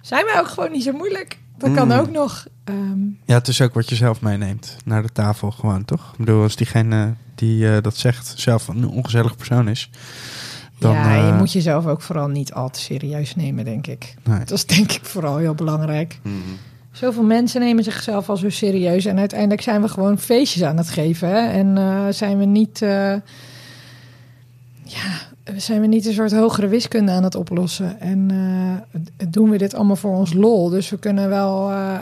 zijn 0.00 0.24
wij 0.24 0.38
ook 0.40 0.48
gewoon 0.48 0.70
niet 0.70 0.82
zo 0.82 0.92
moeilijk. 0.92 1.38
Dat 1.58 1.74
kan 1.74 1.86
Mm. 1.88 1.92
ook 1.98 2.10
nog. 2.10 2.46
Um, 2.68 3.18
Ja, 3.24 3.34
het 3.34 3.48
is 3.48 3.60
ook 3.60 3.74
wat 3.74 3.88
je 3.88 3.94
zelf 3.94 4.20
meeneemt 4.20 4.76
naar 4.84 5.02
de 5.02 5.12
tafel 5.12 5.50
gewoon, 5.50 5.84
toch? 5.84 6.10
Ik 6.12 6.18
bedoel, 6.18 6.42
als 6.42 6.56
diegene 6.56 7.14
die 7.34 7.64
uh, 7.64 7.76
dat 7.82 7.96
zegt 7.96 8.32
zelf 8.36 8.68
een 8.68 8.88
ongezellig 8.88 9.36
persoon 9.36 9.68
is... 9.68 9.90
Dan, 10.78 10.92
ja, 10.92 11.14
je 11.14 11.32
uh, 11.32 11.38
moet 11.38 11.52
jezelf 11.52 11.86
ook 11.86 12.02
vooral 12.02 12.28
niet 12.28 12.52
al 12.52 12.70
te 12.70 12.80
serieus 12.80 13.36
nemen, 13.36 13.64
denk 13.64 13.86
ik. 13.86 14.14
Nee. 14.24 14.38
Dat 14.38 14.50
is 14.50 14.66
denk 14.66 14.92
ik 14.92 15.04
vooral 15.04 15.36
heel 15.36 15.54
belangrijk. 15.54 16.18
Mm 16.22 16.32
-hmm. 16.32 16.56
Zoveel 16.92 17.22
mensen 17.22 17.60
nemen 17.60 17.84
zichzelf 17.84 18.28
al 18.28 18.36
zo 18.36 18.50
serieus. 18.50 19.04
En 19.04 19.18
uiteindelijk 19.18 19.60
zijn 19.60 19.82
we 19.82 19.88
gewoon 19.88 20.18
feestjes 20.18 20.62
aan 20.62 20.76
het 20.76 20.88
geven. 20.88 21.28
Hè? 21.28 21.48
En 21.48 21.76
uh, 21.76 22.04
zijn 22.10 22.38
we 22.38 22.44
niet... 22.44 22.80
Uh, 22.82 23.14
ja, 24.84 25.27
zijn 25.56 25.80
we 25.80 25.86
niet 25.86 26.06
een 26.06 26.12
soort 26.12 26.32
hogere 26.32 26.68
wiskunde 26.68 27.12
aan 27.12 27.22
het 27.22 27.34
oplossen. 27.34 28.00
En 28.00 28.28
uh, 28.32 29.00
doen 29.28 29.50
we 29.50 29.58
dit 29.58 29.74
allemaal 29.74 29.96
voor 29.96 30.16
ons 30.16 30.32
lol. 30.32 30.68
Dus 30.68 30.90
we 30.90 30.98
kunnen 30.98 31.28
wel... 31.28 31.70
Uh, 31.70 31.98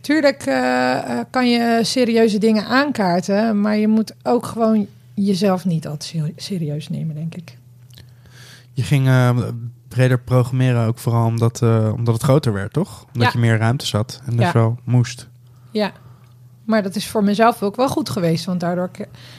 tuurlijk 0.00 0.46
uh, 0.46 1.20
kan 1.30 1.50
je 1.50 1.80
serieuze 1.82 2.38
dingen 2.38 2.66
aankaarten. 2.66 3.60
Maar 3.60 3.76
je 3.76 3.88
moet 3.88 4.14
ook 4.22 4.46
gewoon 4.46 4.86
jezelf 5.14 5.64
niet 5.64 5.86
altijd 5.86 6.32
serieus 6.36 6.88
nemen, 6.88 7.14
denk 7.14 7.34
ik. 7.34 7.56
Je 8.72 8.82
ging 8.82 9.08
breder 9.88 10.18
programmeren 10.18 10.86
ook 10.86 10.98
vooral 10.98 11.26
omdat, 11.26 11.62
omdat 11.96 12.14
het 12.14 12.22
groter 12.22 12.52
werd, 12.52 12.72
toch? 12.72 13.04
Omdat 13.14 13.22
Ja. 13.22 13.30
je 13.32 13.38
meer 13.46 13.58
ruimte 13.58 13.86
zat 13.86 14.20
en 14.26 14.36
dus 14.36 14.46
Ja. 14.46 14.52
wel 14.52 14.78
moest. 14.84 15.28
Ja, 15.70 15.92
maar 16.66 16.82
dat 16.82 16.96
is 16.96 17.08
voor 17.08 17.24
mezelf 17.24 17.62
ook 17.62 17.76
wel 17.76 17.88
goed 17.88 18.10
geweest. 18.10 18.44
Want 18.44 18.60
daardoor 18.60 18.90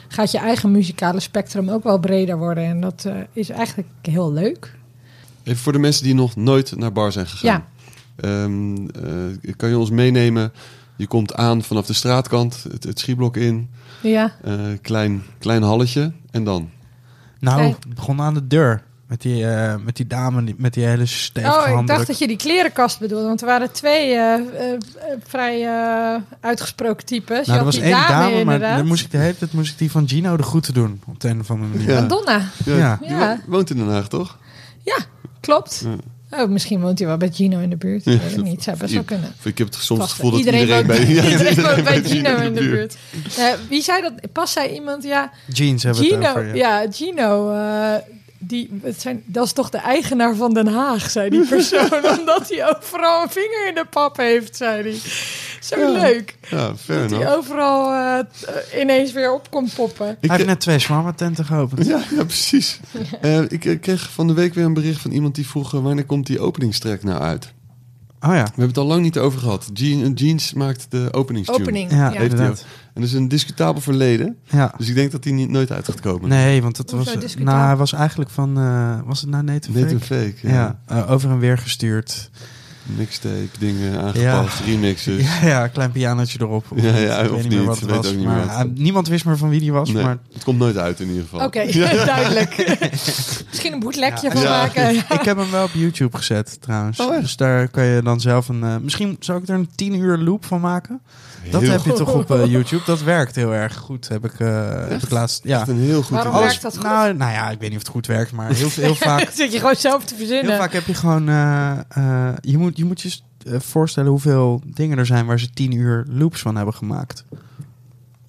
gaat 0.08 0.30
je 0.30 0.38
eigen 0.38 0.70
muzikale 0.70 1.20
spectrum 1.20 1.68
ook 1.68 1.82
wel 1.82 1.98
breder 1.98 2.38
worden. 2.38 2.64
En 2.64 2.80
dat 2.80 3.04
uh, 3.06 3.14
is 3.32 3.48
eigenlijk 3.48 3.88
heel 4.02 4.32
leuk. 4.32 4.76
Even 5.42 5.60
voor 5.60 5.72
de 5.72 5.78
mensen 5.78 6.04
die 6.04 6.14
nog 6.14 6.36
nooit 6.36 6.76
naar 6.76 6.92
bar 6.92 7.12
zijn 7.12 7.26
gegaan. 7.26 7.64
Ja. 8.16 8.42
Um, 8.42 8.76
uh, 8.80 9.52
kan 9.56 9.68
je 9.68 9.78
ons 9.78 9.90
meenemen 9.90 10.52
Je 10.96 11.06
komt 11.06 11.34
aan 11.34 11.62
vanaf 11.62 11.86
de 11.86 11.92
straatkant, 11.92 12.62
het, 12.72 12.84
het 12.84 12.98
schietblok 12.98 13.36
in, 13.36 13.70
Ja. 14.02 14.32
eh, 14.42 14.54
klein, 14.82 15.22
klein 15.38 15.62
halletje 15.62 16.12
en 16.30 16.44
dan. 16.44 16.70
Nou, 17.40 17.62
het 17.62 17.94
begon 17.94 18.20
aan 18.20 18.34
de 18.34 18.46
deur. 18.46 18.82
Met 19.08 19.20
die, 19.22 19.46
eh, 19.50 19.74
met 19.84 19.96
die 19.96 20.06
dame 20.06 20.44
die, 20.44 20.54
met 20.58 20.74
die 20.74 20.84
hele 20.84 21.06
stevige 21.06 21.54
Oh, 21.54 21.60
ik 21.66 21.72
handdruk. 21.74 21.96
dacht 21.96 22.06
dat 22.06 22.18
je 22.18 22.26
die 22.26 22.36
klerenkast 22.36 22.98
bedoelde. 22.98 23.26
Want 23.26 23.40
er 23.40 23.46
waren 23.46 23.72
twee 23.72 24.12
eh, 24.14 24.34
eh, 24.34 24.40
vrij 25.26 25.66
eh, 25.66 26.20
uitgesproken 26.40 27.06
types. 27.06 27.46
je 27.46 27.52
Nou, 27.52 27.58
er 27.58 27.64
had 27.64 27.64
was 27.64 27.74
die 27.74 27.82
één 27.84 28.08
dame, 28.08 28.44
maar 28.44 28.58
dan 28.58 28.86
moest 28.86 29.04
ik 29.04 29.10
de 29.10 29.16
hele 29.18 29.36
tijd 29.36 29.52
moest 29.52 29.72
ik 29.72 29.78
die 29.78 29.90
van 29.90 30.08
Gino 30.08 30.36
de 30.36 30.42
groeten 30.42 30.74
doen. 30.74 31.00
Op 31.06 31.20
de 31.20 31.28
een 31.28 31.40
of 31.40 31.50
andere 31.50 31.70
manier. 31.70 31.90
Ja. 31.90 32.00
Madonna. 32.00 32.42
Ja. 32.64 32.98
Die 33.00 33.10
Ja. 33.10 33.40
wo- 33.46 33.52
woont 33.52 33.70
in 33.70 33.76
Den 33.76 33.88
Haag, 33.88 34.08
toch? 34.08 34.38
Ja, 34.84 34.96
klopt. 35.40 35.84
Ja. 36.30 36.42
Oh, 36.42 36.48
misschien 36.50 36.80
woont 36.80 36.98
hij 36.98 37.08
wel 37.08 37.16
bij 37.16 37.30
Gino 37.32 37.58
in 37.60 37.70
de 37.70 37.76
buurt. 37.76 38.06
Ik 38.06 38.20
weet 38.20 38.34
het 38.34 38.44
niet. 38.44 38.62
Zou 38.62 38.76
best 38.76 38.94
wel 38.94 39.02
kunnen. 39.02 39.32
Ik 39.42 39.58
heb 39.58 39.66
het 39.66 39.76
soms 39.76 40.00
het 40.00 40.10
gevoel 40.10 40.30
dat 40.30 40.38
iedereen, 40.38 40.68
woont, 40.68 40.86
bij, 40.86 41.06
ja, 41.14 41.22
iedereen 41.30 41.62
woont 41.62 41.84
bij 41.84 42.02
Gino 42.04 42.30
Gino 42.36 42.42
in 42.46 42.54
de 42.54 42.60
buurt. 42.60 42.96
Eh, 43.38 43.44
wie 43.68 43.82
zei 43.82 44.02
dat? 44.02 44.32
Pas 44.32 44.52
zei 44.52 44.68
iemand, 44.74 45.02
ja, 45.04 45.30
Jeans 45.46 45.82
hebben 45.82 46.02
we 46.02 46.08
het 46.08 46.16
Gino, 46.18 46.30
over. 46.30 46.56
ja. 46.56 46.86
Gino, 46.90 47.52
eh, 47.52 47.94
die, 48.38 48.80
het 48.82 49.00
zijn, 49.00 49.22
dat 49.26 49.44
is 49.44 49.52
toch 49.52 49.70
de 49.70 49.78
eigenaar 49.78 50.34
van 50.34 50.54
Den 50.54 50.66
Haag, 50.66 51.10
zei 51.10 51.30
die 51.30 51.46
persoon. 51.46 51.90
omdat 52.18 52.48
hij 52.48 52.76
overal 52.76 53.22
een 53.22 53.30
vinger 53.30 53.68
in 53.68 53.74
de 53.74 53.84
pap 53.90 54.16
heeft, 54.16 54.56
zei 54.56 54.82
hij. 54.82 54.98
Zo 55.60 55.80
Ja. 55.80 55.88
leuk. 56.00 56.36
Ja, 56.50 56.76
fair 56.76 57.08
Dat 57.08 57.18
hij 57.20 57.36
overal 57.36 57.92
eh, 57.92 58.18
eh, 58.18 58.80
ineens 58.80 59.12
weer 59.12 59.32
op 59.34 59.50
komt 59.50 59.74
poppen. 59.74 60.10
Ik, 60.20 60.28
Hij 60.28 60.36
heeft 60.36 60.48
net 60.48 60.60
twee 60.60 60.78
shawarma 60.78 61.12
tenten 61.12 61.44
geopend. 61.44 61.86
ja, 61.86 62.00
ja, 62.16 62.24
precies. 62.24 62.80
Eh, 63.20 63.40
ik 63.40 63.64
eh, 63.64 63.80
kreeg 63.80 64.10
van 64.10 64.26
de 64.26 64.32
week 64.34 64.54
weer 64.54 64.64
een 64.64 64.74
bericht 64.74 65.00
van 65.00 65.10
iemand 65.10 65.34
die 65.34 65.46
vroeg... 65.46 65.74
eh, 65.74 65.80
wanneer 65.82 66.04
komt 66.06 66.26
die 66.26 66.40
openingstrek 66.40 67.02
nou 67.04 67.20
uit? 67.20 67.52
Oh 68.20 68.30
ja. 68.34 68.42
We 68.42 68.48
hebben 68.48 68.66
het 68.68 68.78
al 68.78 68.84
lang 68.86 69.02
niet 69.02 69.18
over 69.18 69.38
gehad. 69.40 69.70
Jean, 69.72 70.12
Jeans 70.12 70.52
maakt 70.52 70.86
de 70.90 71.08
openingstune. 71.12 71.60
Opening. 71.60 71.90
Ja, 71.90 72.10
Ja. 72.12 72.20
Heeft. 72.20 72.64
En 72.98 73.04
dat 73.04 73.12
is 73.12 73.18
een 73.18 73.28
discutabel 73.28 73.80
verleden. 73.80 74.36
Ja. 74.50 74.74
Dus 74.76 74.88
ik 74.88 74.94
denk 74.94 75.10
dat 75.10 75.22
die 75.22 75.32
niet, 75.32 75.48
nooit 75.48 75.72
uit 75.72 75.84
gaat 75.84 76.00
komen. 76.00 76.28
Nee, 76.28 76.62
want 76.62 76.76
Hoezo 76.90 76.96
was... 77.20 77.34
Nou, 77.36 77.66
hij 77.66 77.76
was 77.76 77.92
eigenlijk 77.92 78.30
van... 78.30 78.58
eh, 78.58 78.98
was 79.04 79.20
het 79.20 79.30
nou 79.30 79.44
Nathan 79.44 79.72
Net 79.72 79.90
een 79.92 80.00
Fake? 80.00 80.14
fake. 80.32 80.48
Ja. 80.48 80.78
Ja, 80.88 80.96
eh, 81.02 81.10
over 81.10 81.30
en 81.30 81.38
weer 81.38 81.58
gestuurd. 81.58 82.30
Mixtape, 82.96 83.48
dingen 83.58 84.00
aangepast, 84.00 84.60
remixes. 84.66 85.22
Ja, 85.40 85.46
ja, 85.48 85.66
klein 85.66 85.92
pianootje 85.92 86.38
erop. 86.40 86.64
Of 86.68 86.82
Ja, 86.82 86.92
niet, 86.92 87.00
ja, 87.00 87.18
ik 87.18 87.30
of 87.30 87.34
weet 87.40 87.48
niet 87.48 87.58
meer 87.58 87.64
wat 87.66 87.80
het 87.80 87.90
weet 87.90 87.96
was. 87.96 88.12
niet 88.14 88.24
maar, 88.24 88.46
eh, 88.48 88.60
niemand 88.74 89.08
wist 89.08 89.24
meer 89.24 89.36
van 89.38 89.48
wie 89.48 89.60
die 89.60 89.72
was. 89.72 89.90
Nee, 89.92 90.02
Maar 90.02 90.18
het 90.32 90.44
komt 90.44 90.58
nooit 90.58 90.76
uit 90.76 91.00
in 91.00 91.08
ieder 91.08 91.22
geval. 91.22 91.46
Oké, 91.46 91.72
duidelijk. 92.04 92.56
Misschien 93.48 93.72
een 93.72 93.80
boetlekje 93.80 94.26
Ja, 94.28 94.32
van 94.32 94.42
ja. 94.42 94.48
maken. 94.50 94.94
ik 95.18 95.22
heb 95.22 95.36
hem 95.36 95.50
wel 95.50 95.64
op 95.64 95.70
YouTube 95.72 96.16
gezet 96.16 96.58
trouwens. 96.60 97.00
Oh, 97.00 97.20
dus 97.20 97.36
daar 97.36 97.68
kan 97.68 97.84
je 97.84 98.02
dan 98.02 98.20
zelf 98.20 98.48
een... 98.48 98.62
eh, 98.62 98.76
misschien 98.82 99.16
zou 99.20 99.42
ik 99.42 99.48
er 99.48 99.54
een 99.54 99.68
10 99.74 99.94
uur 99.94 100.18
loop 100.18 100.44
van 100.44 100.60
maken. 100.60 101.00
Dat 101.50 101.60
Heel 101.60 101.70
heb 101.70 101.84
je 101.84 101.92
toch 101.92 102.14
op 102.14 102.30
eh, 102.30 102.46
YouTube. 102.54 102.82
Dat 102.84 103.02
werkt 103.02 103.34
heel 103.34 103.54
erg 103.54 103.76
goed. 103.76 104.08
Heb 104.08 104.24
ik, 104.24 104.40
eh, 104.40 104.88
heb 104.88 105.02
ik 105.02 105.10
laatst... 105.10 105.44
Ja. 105.44 105.58
Echt 105.58 105.68
een 105.68 105.80
heel 105.80 106.02
goed 106.02 106.10
Waarom 106.10 106.34
werkt 106.34 106.62
dat 106.62 106.74
goed? 106.74 106.82
Nou, 106.82 107.14
nou 107.14 107.32
ja, 107.32 107.50
ik 107.50 107.58
weet 107.60 107.68
niet 107.68 107.78
of 107.78 107.84
het 107.84 107.92
goed 107.92 108.06
werkt, 108.06 108.32
maar 108.32 108.52
heel, 108.54 108.68
heel 108.74 108.94
vaak... 109.10 109.30
Zit 109.32 109.52
je 109.52 109.58
gewoon 109.58 109.76
zelf 109.76 110.04
te 110.04 110.14
verzinnen. 110.14 110.50
Heel 110.50 110.60
vaak 110.60 110.72
heb 110.72 110.86
je 110.86 110.94
gewoon... 110.94 111.28
eh, 111.28 111.78
eh, 111.88 112.34
je, 112.40 112.58
moet, 112.58 112.76
je 112.76 112.84
moet 112.84 113.00
je 113.00 113.10
voorstellen 113.58 114.10
hoeveel 114.10 114.62
dingen 114.64 114.98
er 114.98 115.06
zijn 115.06 115.26
waar 115.26 115.40
ze 115.40 115.50
10 115.50 115.72
uur 115.72 116.06
loops 116.08 116.40
van 116.40 116.56
hebben 116.56 116.74
gemaakt. 116.74 117.24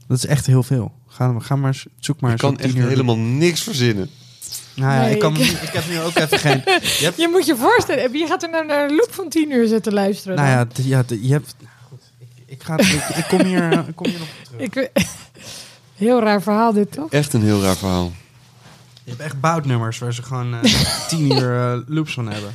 Dat 0.08 0.18
is 0.18 0.26
echt 0.26 0.46
heel 0.46 0.64
veel. 0.64 0.92
Ga, 1.08 1.36
ga 1.40 1.56
maar 1.56 1.84
zoek 2.00 2.20
maar 2.20 2.34
Ik 2.34 2.42
eens 2.42 2.42
kan 2.42 2.52
op 2.52 2.58
10 2.58 2.66
echt 2.66 2.76
uur 2.78 2.88
helemaal 2.90 3.18
niks 3.18 3.62
verzinnen. 3.62 4.10
Nou 4.76 4.94
ja, 4.94 5.02
Nee, 5.02 5.14
ik, 5.14 5.20
kan, 5.20 5.36
ik- 5.38 5.70
heb 5.72 5.84
nu 5.90 6.00
ook 6.00 6.16
even 6.16 6.40
geen... 6.40 6.62
Je 7.00 7.04
hebt, 7.04 7.18
Je 7.18 7.28
moet 7.32 7.46
je 7.46 7.56
voorstellen, 7.56 8.12
wie 8.12 8.28
gaat 8.28 8.44
er 8.44 8.50
nou 8.50 8.66
naar 8.66 8.90
een 8.90 8.96
loop 8.96 9.10
van 9.12 9.30
10 9.30 9.52
uur 9.52 9.68
zitten 9.68 9.94
luisteren? 9.94 10.38
nou 10.38 10.68
dan? 10.74 10.86
ja, 10.86 11.04
je 11.22 11.32
hebt... 11.32 11.56
ik, 12.50 12.64
ga, 12.64 12.78
ik, 12.78 13.04
ik 13.16 13.26
kom 13.28 13.42
hier, 13.42 13.72
ik 13.90 13.96
kom 13.96 14.08
hier 14.08 14.20
nog 14.20 14.28
op 14.28 14.70
terug. 14.70 14.86
Ik, 14.86 14.92
heel 16.06 16.20
raar 16.22 16.42
verhaal 16.42 16.74
dit, 16.74 16.92
toch? 16.92 17.12
Echt 17.12 17.34
een 17.34 17.44
heel 17.44 17.62
raar 17.62 17.78
verhaal. 17.78 18.12
Je 19.04 19.10
hebt 19.10 19.22
echt 19.22 19.40
boutnummers 19.40 19.98
waar 19.98 20.14
ze 20.14 20.24
gewoon 20.24 20.54
eh 20.54 21.08
10 21.10 21.32
uur 21.32 21.60
eh, 21.60 21.80
loops 21.88 22.14
van 22.14 22.30
hebben. 22.30 22.52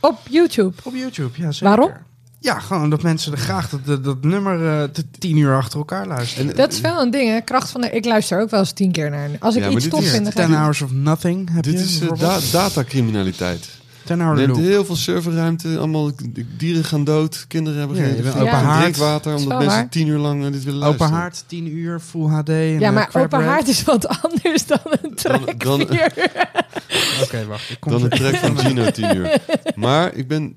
Op 0.00 0.18
YouTube. 0.30 0.72
Op 0.82 0.94
YouTube, 0.94 1.30
ja 1.34 1.52
zeker. 1.52 1.68
Waarom? 1.68 1.92
Ja, 2.40 2.58
gewoon 2.58 2.90
dat 2.90 3.02
mensen 3.02 3.32
er 3.32 3.38
graag 3.38 3.68
dat, 3.68 3.86
dat, 3.86 4.04
dat 4.04 4.22
nummer 4.22 4.80
eh, 4.80 4.88
te 4.88 5.10
10 5.10 5.36
uur 5.36 5.56
achter 5.56 5.78
elkaar 5.78 6.06
luisteren. 6.06 6.50
En, 6.50 6.56
Dat 6.56 6.72
is 6.72 6.80
wel 6.80 7.00
een 7.02 7.10
ding, 7.10 7.30
hè? 7.30 7.40
Kracht 7.40 7.70
van 7.70 7.80
de... 7.80 7.90
Ik 7.90 8.04
luister 8.04 8.40
ook 8.40 8.50
wel 8.50 8.60
eens 8.60 8.72
tien 8.72 8.92
keer 8.92 9.10
naar... 9.10 9.30
Als 9.40 9.56
ik 9.56 9.62
Ja, 9.62 9.68
iets 9.68 9.88
tof 9.88 10.08
vind, 10.08 10.24
dan 10.24 10.32
ga 10.32 10.42
10 10.44 10.50
ik... 10.50 10.56
Hours 10.56 10.82
of 10.82 10.92
Nothing 10.92 11.50
heb 11.52 11.64
dit 11.64 11.72
je 11.72 11.78
is 11.78 12.18
da 12.18 12.38
datacriminaliteit. 12.52 13.68
10 14.08 14.20
Hour 14.20 14.40
Je 14.40 14.46
hebt 14.46 14.56
heel 14.58 14.84
veel 14.84 14.96
serverruimte, 14.96 15.78
allemaal 15.78 16.10
dieren 16.56 16.84
gaan 16.84 17.04
dood, 17.04 17.44
kinderen 17.48 17.78
hebben 17.78 17.96
Ja, 17.96 18.02
geen, 18.04 18.14
geen 18.22 18.32
open 18.32 18.48
haard. 18.52 18.80
drinkwater, 18.80 19.34
omdat 19.34 19.58
mensen 19.58 19.66
waar. 19.78 19.88
tien 19.88 20.06
uur 20.06 20.18
lang 20.18 20.44
eh, 20.44 20.52
dit 20.52 20.64
willen 20.64 20.78
Open 20.78 20.88
luisteren. 20.98 21.12
haard, 21.22 21.44
10 21.46 21.76
uur, 21.76 22.00
full 22.00 22.26
HD. 22.28 22.48
En, 22.48 22.56
Ja, 22.56 22.88
eh, 22.88 22.92
maar 22.94 23.10
open 23.12 23.44
haard 23.44 23.68
is 23.68 23.84
wat 23.84 24.08
anders 24.22 24.66
dan 24.66 24.78
een 24.84 25.86
vier. 25.88 26.12
Oké, 27.22 27.46
wacht. 27.46 27.70
Ik 27.70 27.80
kom 27.80 27.92
Dan 27.92 28.02
een 28.02 28.10
track 28.10 28.34
van 28.34 28.58
Gino 28.66 28.90
tien 28.90 29.16
uur. 29.16 29.40
Maar 29.74 30.14
ik 30.14 30.28
ben, 30.28 30.54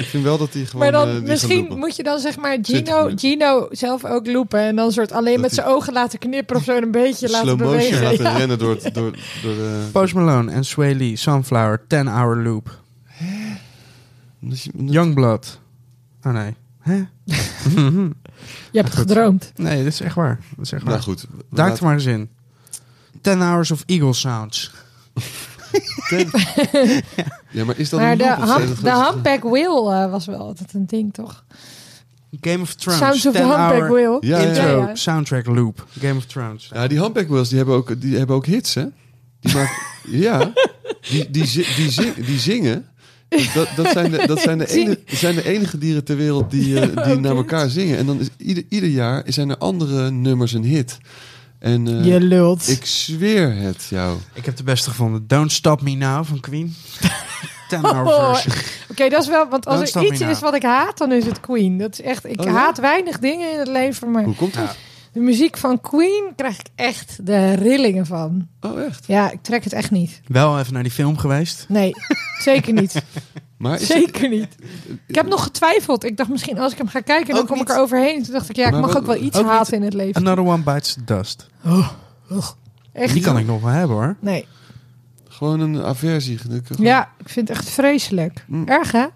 ik 0.00 0.06
vind 0.06 0.24
wel 0.24 0.38
dat 0.38 0.52
hij 0.52 0.64
gewoon. 0.64 0.90
Maar 0.92 1.00
eh, 1.00 1.06
dan 1.06 1.14
gaat 1.14 1.24
misschien 1.28 1.78
moet 1.78 1.96
je 1.96 2.02
dan 2.02 2.18
zeg 2.18 2.36
maar 2.36 2.58
Gino. 2.62 3.10
Gino 3.16 3.66
zelf 3.70 4.04
ook 4.04 4.26
loopen. 4.26 4.60
En 4.60 4.76
dan 4.76 4.92
soort 4.92 5.12
alleen 5.12 5.32
Dat 5.32 5.42
met 5.42 5.54
zijn 5.54 5.66
ogen 5.66 5.92
laten 5.92 6.18
knipperen 6.18 6.60
of 6.60 6.66
zo 6.66 6.76
een 6.76 6.90
beetje 6.90 7.28
laten 7.30 7.48
slow 7.48 7.60
motion 7.60 7.76
bewegen. 7.90 8.02
laten 8.02 8.24
Ja. 8.24 8.36
rennen 8.36 8.58
door, 8.58 8.70
het- 8.82 8.94
door, 8.94 9.10
door 9.42 9.54
de. 9.54 9.88
Post 9.92 10.14
Malone 10.14 10.52
en 10.52 10.64
Sway 10.64 10.94
Lee, 10.94 11.16
Sunflower, 11.16 11.82
10 11.86 12.06
Hour 12.06 12.36
Loop. 12.36 12.78
omdat 14.42 14.62
je- 14.62 14.70
Youngblood. 14.84 15.60
Oh 16.22 16.32
nee. 16.32 16.54
Hè? 16.80 16.94
Je 18.72 18.78
hebt 18.80 18.94
gedroomd. 18.94 19.52
nee, 19.56 19.76
dit 19.76 19.92
is 19.92 20.00
echt 20.00 20.14
waar. 20.14 20.40
Dat 20.56 20.64
is 20.64 20.72
echt 20.72 20.82
waar. 20.82 20.92
Nou 20.92 21.02
goed. 21.04 21.26
Duik 21.50 21.68
laten- 21.68 21.76
er 21.76 21.84
maar 21.84 21.94
eens 21.94 22.04
in. 22.04 22.28
10 23.20 23.40
Hours 23.40 23.70
of 23.70 23.82
Eagle 23.86 24.12
Sounds. 24.12 24.70
Ja, 27.50 27.64
maar 27.64 27.78
is 27.78 27.88
dat 27.88 28.00
Maar 28.00 28.12
een 28.12 28.18
de, 28.18 28.24
ham, 28.24 28.66
dat 28.66 28.76
de 28.82 29.04
Humpback 29.10 29.42
Wheel 29.42 29.92
eh, 29.92 30.10
was 30.10 30.26
wel 30.26 30.38
altijd 30.38 30.74
een 30.74 30.86
ding, 30.86 31.12
toch? 31.14 31.44
Game 32.40 32.62
of 32.62 32.74
Thrones. 32.74 33.00
Sounds 33.00 33.26
of 33.26 33.32
the 33.32 33.38
10 33.38 33.48
Humpback 33.48 33.88
Wheel. 33.90 34.16
Ja, 34.24 34.38
ja, 34.38 34.46
Intro, 34.46 34.80
ja. 34.80 34.94
soundtrack 34.94 35.46
loop. 35.46 35.86
Game 36.00 36.16
of 36.16 36.24
Thrones. 36.26 36.70
Ja, 36.74 36.86
die 36.86 37.00
Humpback 37.00 37.28
Wheels 37.28 37.48
die 37.48 37.56
hebben 37.58 37.74
ook, 37.76 38.00
die 38.00 38.16
hebben 38.16 38.36
ook 38.36 38.46
hits, 38.46 38.74
hè? 38.74 38.84
Die 39.40 39.54
maken, 39.54 39.74
ja, 40.26 40.52
die, 41.08 41.30
die, 41.30 41.46
zi- 41.46 41.66
die, 41.76 41.90
zing- 41.90 42.14
die 42.26 42.38
zingen. 42.38 42.84
Dat, 43.54 43.68
dat, 43.76 43.88
zijn 43.92 44.10
de, 44.10 44.26
dat 44.26 44.40
zijn, 44.40 44.58
de 44.58 44.70
enige, 44.72 44.98
zijn 45.06 45.34
de 45.34 45.44
enige 45.48 45.78
dieren 45.78 46.04
ter 46.04 46.16
wereld 46.16 46.50
die, 46.50 46.80
eh, 46.80 47.04
die 47.06 47.14
naar 47.20 47.36
elkaar 47.36 47.68
zingen. 47.68 47.98
En 47.98 48.06
dan 48.06 48.20
is 48.20 48.28
ieder, 48.36 48.64
ieder 48.68 48.88
jaar 48.88 49.22
zijn 49.26 49.50
er 49.50 49.58
andere 49.58 50.10
nummers 50.10 50.52
een 50.52 50.64
hit. 50.64 50.98
En 51.60 51.86
eh, 51.88 52.04
Je 52.04 52.20
lult. 52.20 52.68
ik 52.68 52.86
zweer 52.86 53.54
het 53.56 53.86
jou. 53.90 54.18
Ik 54.32 54.44
heb 54.44 54.56
de 54.56 54.62
beste 54.62 54.90
gevonden. 54.90 55.26
Don't 55.26 55.52
Stop 55.52 55.82
Me 55.82 55.90
Now 55.94 56.24
van 56.24 56.40
Queen. 56.40 56.74
10 57.68 57.78
hour 57.84 58.06
Oh, 58.06 58.34
version. 58.34 58.54
Oké, 58.90 59.08
dat 59.08 59.22
is 59.22 59.28
wel, 59.28 59.48
want 59.48 59.66
als 59.66 59.92
Don't 59.92 60.06
er 60.06 60.12
iets 60.12 60.20
is 60.20 60.40
wat 60.40 60.54
ik 60.54 60.62
haat, 60.62 60.98
dan 60.98 61.12
is 61.12 61.26
het 61.26 61.40
Queen. 61.40 61.78
Dat 61.78 61.92
is 61.92 62.00
echt, 62.00 62.26
ik 62.26 62.40
Oh, 62.40 62.46
ja? 62.46 62.52
haat 62.52 62.78
weinig 62.78 63.18
dingen 63.18 63.52
in 63.52 63.58
het 63.58 63.68
leven, 63.68 64.10
maar 64.10 64.24
Hoe 64.24 64.34
komt 64.34 64.54
dat? 64.54 64.76
De 65.12 65.20
muziek 65.20 65.56
van 65.56 65.80
Queen 65.80 66.32
krijg 66.36 66.58
ik 66.58 66.66
echt 66.74 67.26
de 67.26 67.54
rillingen 67.54 68.06
van. 68.06 68.48
Oh, 68.60 68.82
echt? 68.82 69.06
Ja, 69.06 69.30
ik 69.30 69.42
trek 69.42 69.64
het 69.64 69.72
echt 69.72 69.90
niet. 69.90 70.20
Wel 70.26 70.58
even 70.58 70.72
naar 70.72 70.82
die 70.82 70.92
film 70.92 71.18
geweest. 71.18 71.64
Nee, 71.68 71.92
zeker 72.42 72.72
niet. 72.72 72.94
Maar 73.60 73.78
Zeker 73.78 74.28
niet. 74.28 74.48
Ik 75.06 75.14
heb 75.14 75.26
nog 75.26 75.42
getwijfeld. 75.42 76.04
Ik 76.04 76.16
dacht 76.16 76.28
misschien 76.30 76.58
als 76.58 76.72
ik 76.72 76.78
hem 76.78 76.88
ga 76.88 77.00
kijken, 77.00 77.34
dan 77.34 77.42
Ook 77.42 77.46
kom 77.48 77.60
ik 77.60 77.68
er 77.68 77.78
overheen. 77.78 78.22
Toen 78.22 78.32
dacht 78.32 78.48
ik, 78.50 78.56
ja, 78.56 78.64
ik 78.66 78.70
Maar 78.72 78.80
mag 78.80 78.96
ook 78.96 79.06
wel 79.06 79.16
iets 79.16 79.36
ook 79.38 79.44
niet- 79.44 79.52
haten 79.52 79.72
in 79.76 79.82
het 79.82 79.94
leven. 79.94 80.26
Another 80.26 80.44
One 80.52 80.62
Bites 80.62 80.92
the 80.92 81.04
Dust. 81.04 81.46
Echt 82.92 83.12
Die 83.12 83.22
kan 83.22 83.38
ik 83.38 83.46
nog 83.46 83.60
wel 83.62 83.70
hebben 83.70 83.96
hoor. 83.96 84.16
Nee. 84.20 84.46
gewoon 85.28 85.60
een 85.60 85.82
aversie? 85.82 86.38
Gewoon- 86.38 86.62
Ja, 86.78 87.08
ik 87.18 87.28
vind 87.28 87.48
het 87.48 87.56
echt 87.58 87.68
vreselijk. 87.70 88.44
Mm. 88.46 88.68
Erg, 88.68 88.92
hè? 88.92 89.06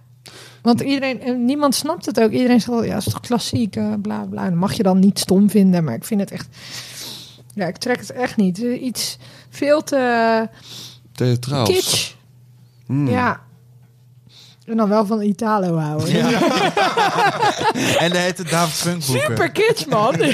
Want 0.62 0.80
iedereen, 0.80 1.20
en 1.20 1.44
niemand 1.44 1.74
snapt 1.74 2.06
het 2.06 2.20
ook. 2.20 2.30
Iedereen 2.30 2.60
zegt, 2.60 2.84
ja, 2.84 2.96
is 2.96 3.04
toch 3.04 3.20
klassiek, 3.20 3.76
eh, 3.76 3.92
bla 4.02 4.18
bla. 4.24 4.44
Dat 4.44 4.54
mag 4.58 4.72
je 4.72 4.82
dan 4.82 4.98
niet 4.98 5.18
stom 5.18 5.50
vinden, 5.50 5.84
maar 5.84 5.94
ik 5.94 6.04
vind 6.04 6.20
het 6.20 6.30
echt... 6.30 6.48
Ja, 7.54 7.66
ik 7.66 7.76
trek 7.76 7.98
het 8.00 8.12
echt 8.12 8.36
niet. 8.36 8.62
Eh, 8.64 8.82
Iets 8.82 9.18
veel 9.50 9.82
te 9.82 10.48
Theatraals. 11.12 11.68
kitsch. 11.70 12.12
Mm. 12.86 13.08
Ja. 13.08 13.40
En 14.66 14.76
dan 14.76 14.88
wel 14.88 15.06
van 15.06 15.22
Italo 15.22 15.76
houden. 15.76 16.08
En 17.98 18.10
de 18.10 18.18
heette 18.18 18.44
David 18.44 18.74
Funk 18.74 19.06
boeken. 19.06 19.24
Super 19.24 19.50
kitsch, 19.50 19.86
man. 19.86 20.14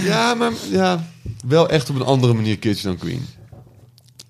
Ja, 0.00 0.34
maar 0.34 0.52
ja, 0.70 1.04
wel 1.46 1.68
echt 1.68 1.90
op 1.90 1.96
een 1.96 2.02
andere 2.04 2.32
manier 2.34 2.58
kitsch 2.58 2.82
dan 2.82 2.96
Queen. 2.96 3.26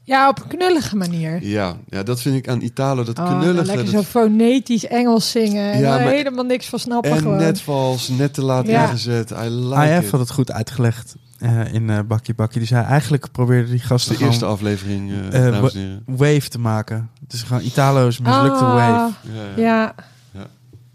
Ja, 0.04 0.28
op 0.28 0.38
een 0.42 0.48
knullige 0.58 0.96
manier. 0.96 1.42
Ja, 1.44 1.76
ja 1.88 2.02
dat 2.02 2.20
vind 2.20 2.36
ik 2.36 2.48
aan 2.48 2.60
Italo, 2.60 3.04
dat 3.04 3.18
Oh, 3.18 3.26
knullige. 3.40 3.64
lekker 3.66 3.84
dat- 3.84 3.94
zo 3.94 4.02
fonetisch 4.02 4.86
Engels 4.86 5.30
zingen. 5.30 5.72
En 5.72 5.80
Ja, 5.80 5.88
maar- 5.98 6.08
helemaal 6.08 6.44
niks 6.44 6.66
van 6.66 6.78
snappen 6.78 7.10
en 7.10 7.18
gewoon. 7.18 7.36
net 7.36 7.60
vals, 7.60 8.08
net 8.08 8.34
te 8.34 8.42
laat 8.42 8.66
Ja. 8.66 8.82
ingezet. 8.82 9.30
I 9.30 9.48
like 9.48 9.96
IF 9.96 10.04
it. 10.04 10.10
had 10.10 10.20
het 10.20 10.30
goed 10.30 10.52
uitgelegd 10.52 11.14
eh, 11.38 11.74
in 11.74 11.90
eh 11.90 11.98
Bakkie 12.08 12.34
Bakkie. 12.34 12.58
Die 12.58 12.68
zei 12.68 12.84
eigenlijk 12.84 13.32
probeerde 13.32 13.70
die 13.70 13.78
gasten 13.80 14.18
de 14.18 14.24
eerste 14.24 14.38
gewoon 14.38 14.54
aflevering, 14.54 15.12
eh 15.32 15.60
wave 16.06 16.48
te 16.48 16.58
maken. 16.58 17.10
Het 17.24 17.32
is 17.32 17.42
gewoon 17.42 17.62
Italo's 17.62 18.18
mislukte 18.18 18.64
Ah, 18.64 18.74
wave. 18.74 19.14
Ja, 19.32 19.42
ja. 19.56 19.62
Ja. 19.62 19.94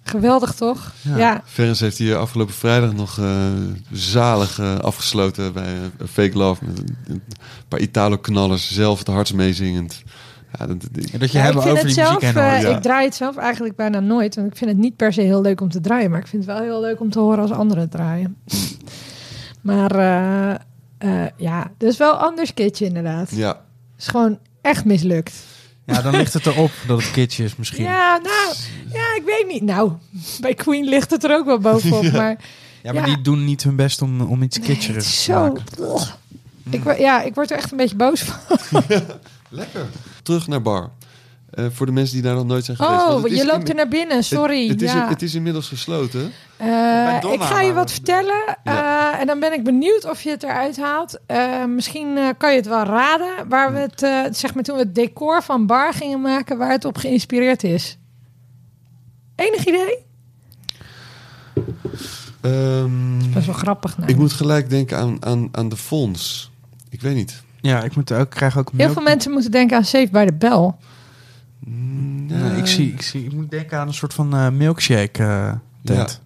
Geweldig 0.07 0.53
toch? 0.53 0.91
Ja. 1.01 1.17
Ja. 1.17 1.41
Ferens 1.45 1.79
heeft 1.79 1.97
hier 1.97 2.15
afgelopen 2.15 2.53
vrijdag 2.53 2.93
nog 2.93 3.19
eh, 3.19 3.51
zalig 3.91 4.59
eh, 4.59 4.79
afgesloten 4.79 5.53
bij 5.53 5.73
eh, 5.75 6.07
Fake 6.07 6.37
Love. 6.37 6.65
Met 6.65 6.79
een, 6.79 6.97
een 7.07 7.21
paar 7.67 7.79
Italo-knallers, 7.79 8.73
zelf 8.73 8.99
het 8.99 9.07
hardst 9.07 9.33
meezingend. 9.33 10.03
Ja, 10.59 10.67
dat, 10.67 10.81
dat- 10.91 11.05
En 11.11 11.19
dat 11.19 11.31
je 11.31 11.37
Ja, 11.37 11.43
hebben 11.43 11.61
over 11.63 11.75
het 11.75 11.85
die 11.85 11.93
zelf, 11.93 12.21
muziek 12.21 12.35
en 12.37 12.71
ik 12.75 12.81
draai 12.81 13.05
het 13.05 13.15
zelf 13.15 13.37
eigenlijk 13.37 13.75
bijna 13.75 13.99
nooit. 13.99 14.35
Want 14.35 14.47
ik 14.51 14.57
vind 14.57 14.69
het 14.69 14.79
niet 14.79 14.95
per 14.95 15.13
se 15.13 15.21
heel 15.21 15.41
leuk 15.41 15.61
om 15.61 15.69
te 15.69 15.81
draaien. 15.81 16.09
Maar 16.11 16.19
ik 16.19 16.27
vind 16.27 16.45
het 16.45 16.55
wel 16.55 16.63
heel 16.63 16.81
leuk 16.81 16.99
om 16.99 17.09
te 17.09 17.19
horen 17.19 17.39
als 17.39 17.51
anderen 17.51 17.83
het 17.83 17.91
draaien. 17.91 18.37
maar 19.61 19.91
eh, 19.95 20.53
eh, 20.97 21.29
ja, 21.37 21.71
dat 21.77 21.89
is 21.91 21.97
wel 21.97 22.13
anders 22.13 22.53
kitje 22.53 22.85
inderdaad. 22.85 23.29
Het 23.29 23.39
ja. 23.39 23.61
is 23.97 24.07
gewoon 24.07 24.39
echt 24.61 24.85
mislukt. 24.85 25.33
Ja, 25.88 26.01
dan 26.01 26.15
ligt 26.15 26.33
het 26.33 26.45
erop 26.45 26.71
dat 26.88 27.01
het 27.01 27.11
kitsch 27.11 27.39
is 27.39 27.55
misschien. 27.55 27.83
Ja, 27.83 28.19
nou, 28.23 28.53
ja, 28.93 29.15
ik 29.15 29.21
weet 29.25 29.47
niet. 29.47 29.61
Nou, 29.63 29.91
bij 30.39 30.53
Queen 30.53 30.85
ligt 30.85 31.11
het 31.11 31.23
er 31.23 31.31
ook 31.35 31.45
wel 31.45 31.59
bovenop. 31.59 32.11
Maar 32.11 32.35
Ja, 32.83 32.93
maar 32.93 33.07
Ja. 33.07 33.15
die 33.15 33.21
doen 33.23 33.45
niet 33.45 33.63
hun 33.63 33.75
best 33.75 34.01
om, 34.01 34.21
om 34.21 34.41
iets 34.43 34.57
nee, 34.57 34.67
kitscherigs 34.67 35.15
te 35.25 35.31
zo... 35.31 35.33
maken. 35.41 35.63
Ik, 36.69 36.83
word- 36.83 36.97
ja, 36.99 37.21
ik 37.21 37.35
word 37.35 37.51
er 37.51 37.57
echt 37.57 37.71
een 37.71 37.77
beetje 37.77 37.95
boos 37.95 38.21
van. 38.21 38.83
Lekker. 39.49 39.85
Terug 40.23 40.47
naar 40.47 40.61
bar. 40.61 40.89
Eh, 41.49 41.65
voor 41.71 41.85
de 41.85 41.91
mensen 41.91 42.13
die 42.13 42.23
daar 42.23 42.35
nog 42.35 42.45
nooit 42.45 42.65
zijn 42.65 42.77
geweest. 42.77 43.01
Oh, 43.01 43.07
Want 43.11 43.23
het 43.23 43.35
je 43.37 43.45
loopt 43.45 43.61
in- 43.63 43.69
er 43.69 43.75
naar 43.75 43.87
binnen, 43.87 44.23
sorry. 44.23 44.61
Het, 44.61 44.69
het, 44.71 44.81
is, 44.81 44.91
ja. 44.91 45.07
het 45.07 45.21
is 45.21 45.35
inmiddels 45.35 45.67
gesloten. 45.67 46.31
Eh, 46.57 47.17
ik 47.31 47.41
ga 47.41 47.61
je 47.61 47.73
wat 47.73 47.91
vertellen 47.91 48.57
Ja. 48.63 49.13
eh, 49.13 49.19
en 49.21 49.27
dan 49.27 49.39
ben 49.39 49.53
ik 49.53 49.63
benieuwd 49.63 50.09
of 50.09 50.21
je 50.21 50.29
het 50.29 50.43
eruit 50.43 50.77
haalt. 50.77 51.19
Eh, 51.25 51.65
misschien 51.65 52.17
eh, 52.17 52.27
kan 52.37 52.51
je 52.51 52.57
het 52.57 52.67
wel 52.67 52.83
raden 52.83 53.49
waar 53.49 53.73
we 53.73 53.79
het, 53.79 54.03
eh, 54.03 54.21
zeg 54.31 54.53
maar 54.53 54.63
toen 54.63 54.75
we 54.75 54.81
het 54.81 54.95
decor 54.95 55.43
van 55.43 55.65
Bar 55.65 55.93
gingen 55.93 56.21
maken, 56.21 56.57
waar 56.57 56.71
het 56.71 56.85
op 56.85 56.97
geïnspireerd 56.97 57.63
is. 57.63 57.97
Enig 59.35 59.65
idee? 59.65 59.97
Ehm, 62.41 63.19
Dat 63.33 63.41
is 63.41 63.45
wel 63.45 63.55
grappig. 63.55 63.97
Nou. 63.97 64.09
ik 64.09 64.17
moet 64.17 64.33
gelijk 64.33 64.69
denken 64.69 64.97
aan, 64.97 65.25
aan, 65.25 65.49
aan 65.51 65.69
de 65.69 65.77
fonds. 65.77 66.51
Ik 66.89 67.01
weet 67.01 67.15
niet. 67.15 67.41
Ja, 67.61 67.83
ik 67.83 67.95
moet 67.95 68.11
ook, 68.11 68.29
krijg 68.29 68.57
ook 68.57 68.71
Heel 68.77 68.91
veel 68.93 69.01
mensen 69.01 69.31
moeten 69.31 69.51
denken 69.51 69.77
aan 69.77 69.85
Safe 69.85 70.07
by 70.11 70.25
the 70.25 70.33
Bell. 70.33 70.71
Ja, 72.28 72.45
ja. 72.45 72.51
ik, 72.51 72.68
zie, 72.68 72.93
ik, 72.93 73.01
zie, 73.01 73.26
ik 73.26 73.34
moet 73.34 73.51
denken 73.51 73.78
aan 73.78 73.88
een 73.88 73.93
soort 73.93 74.13
van 74.13 74.34
eh, 74.34 74.49
milkshake 74.49 75.24
eh, 75.24 75.53
tent. 75.84 76.22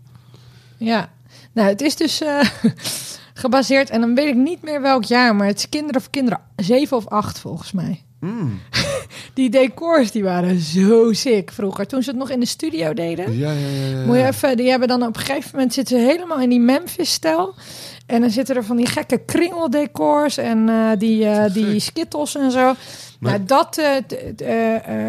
Ja, 0.77 1.09
nou 1.51 1.67
het 1.67 1.81
is 1.81 1.95
dus 1.95 2.21
eh, 2.21 2.39
gebaseerd 3.33 3.89
en 3.89 4.01
dan 4.01 4.15
weet 4.15 4.27
ik 4.27 4.35
niet 4.35 4.61
meer 4.61 4.81
welk 4.81 5.03
jaar, 5.03 5.35
maar 5.35 5.47
het 5.47 5.57
is 5.57 5.69
kinderen 5.69 6.01
voor 6.01 6.11
kinderen 6.11 6.39
zeven 6.55 6.97
of 6.97 7.07
acht 7.07 7.39
volgens 7.39 7.71
mij. 7.71 8.03
Mm, 8.19 8.59
Die 9.33 9.49
decors 9.49 10.11
die 10.11 10.23
waren 10.23 10.59
zo 10.59 11.13
sick 11.13 11.51
vroeger, 11.51 11.87
toen 11.87 12.03
ze 12.03 12.09
het 12.09 12.19
nog 12.19 12.29
in 12.29 12.39
de 12.39 12.45
studio 12.45 12.93
deden. 12.93 13.37
ja, 13.37 13.51
ja, 13.51 13.67
ja, 13.67 13.97
ja. 13.97 14.05
Moet 14.05 14.15
je 14.15 14.25
even, 14.25 14.57
die 14.57 14.69
hebben 14.69 14.87
dan 14.87 15.03
op 15.03 15.15
een 15.15 15.21
gegeven 15.21 15.49
moment 15.53 15.73
zitten 15.73 15.99
ze 15.99 16.05
helemaal 16.05 16.39
in 16.39 16.49
die 16.49 16.59
Memphis-stijl. 16.59 17.55
En 18.11 18.21
dan 18.21 18.29
zitten 18.29 18.55
er 18.55 18.63
van 18.63 18.75
die 18.77 18.85
gekke 18.87 19.17
kringeldecors 19.25 20.37
en 20.37 20.69
eh, 20.69 20.75
die, 20.97 21.25
eh, 21.25 21.53
die 21.53 21.79
skittles 21.79 22.35
en 22.37 22.51
zo. 22.51 22.73
Maar- 23.19 23.31
nou, 23.31 23.43
dat, 23.45 23.77
eh, 23.77 24.55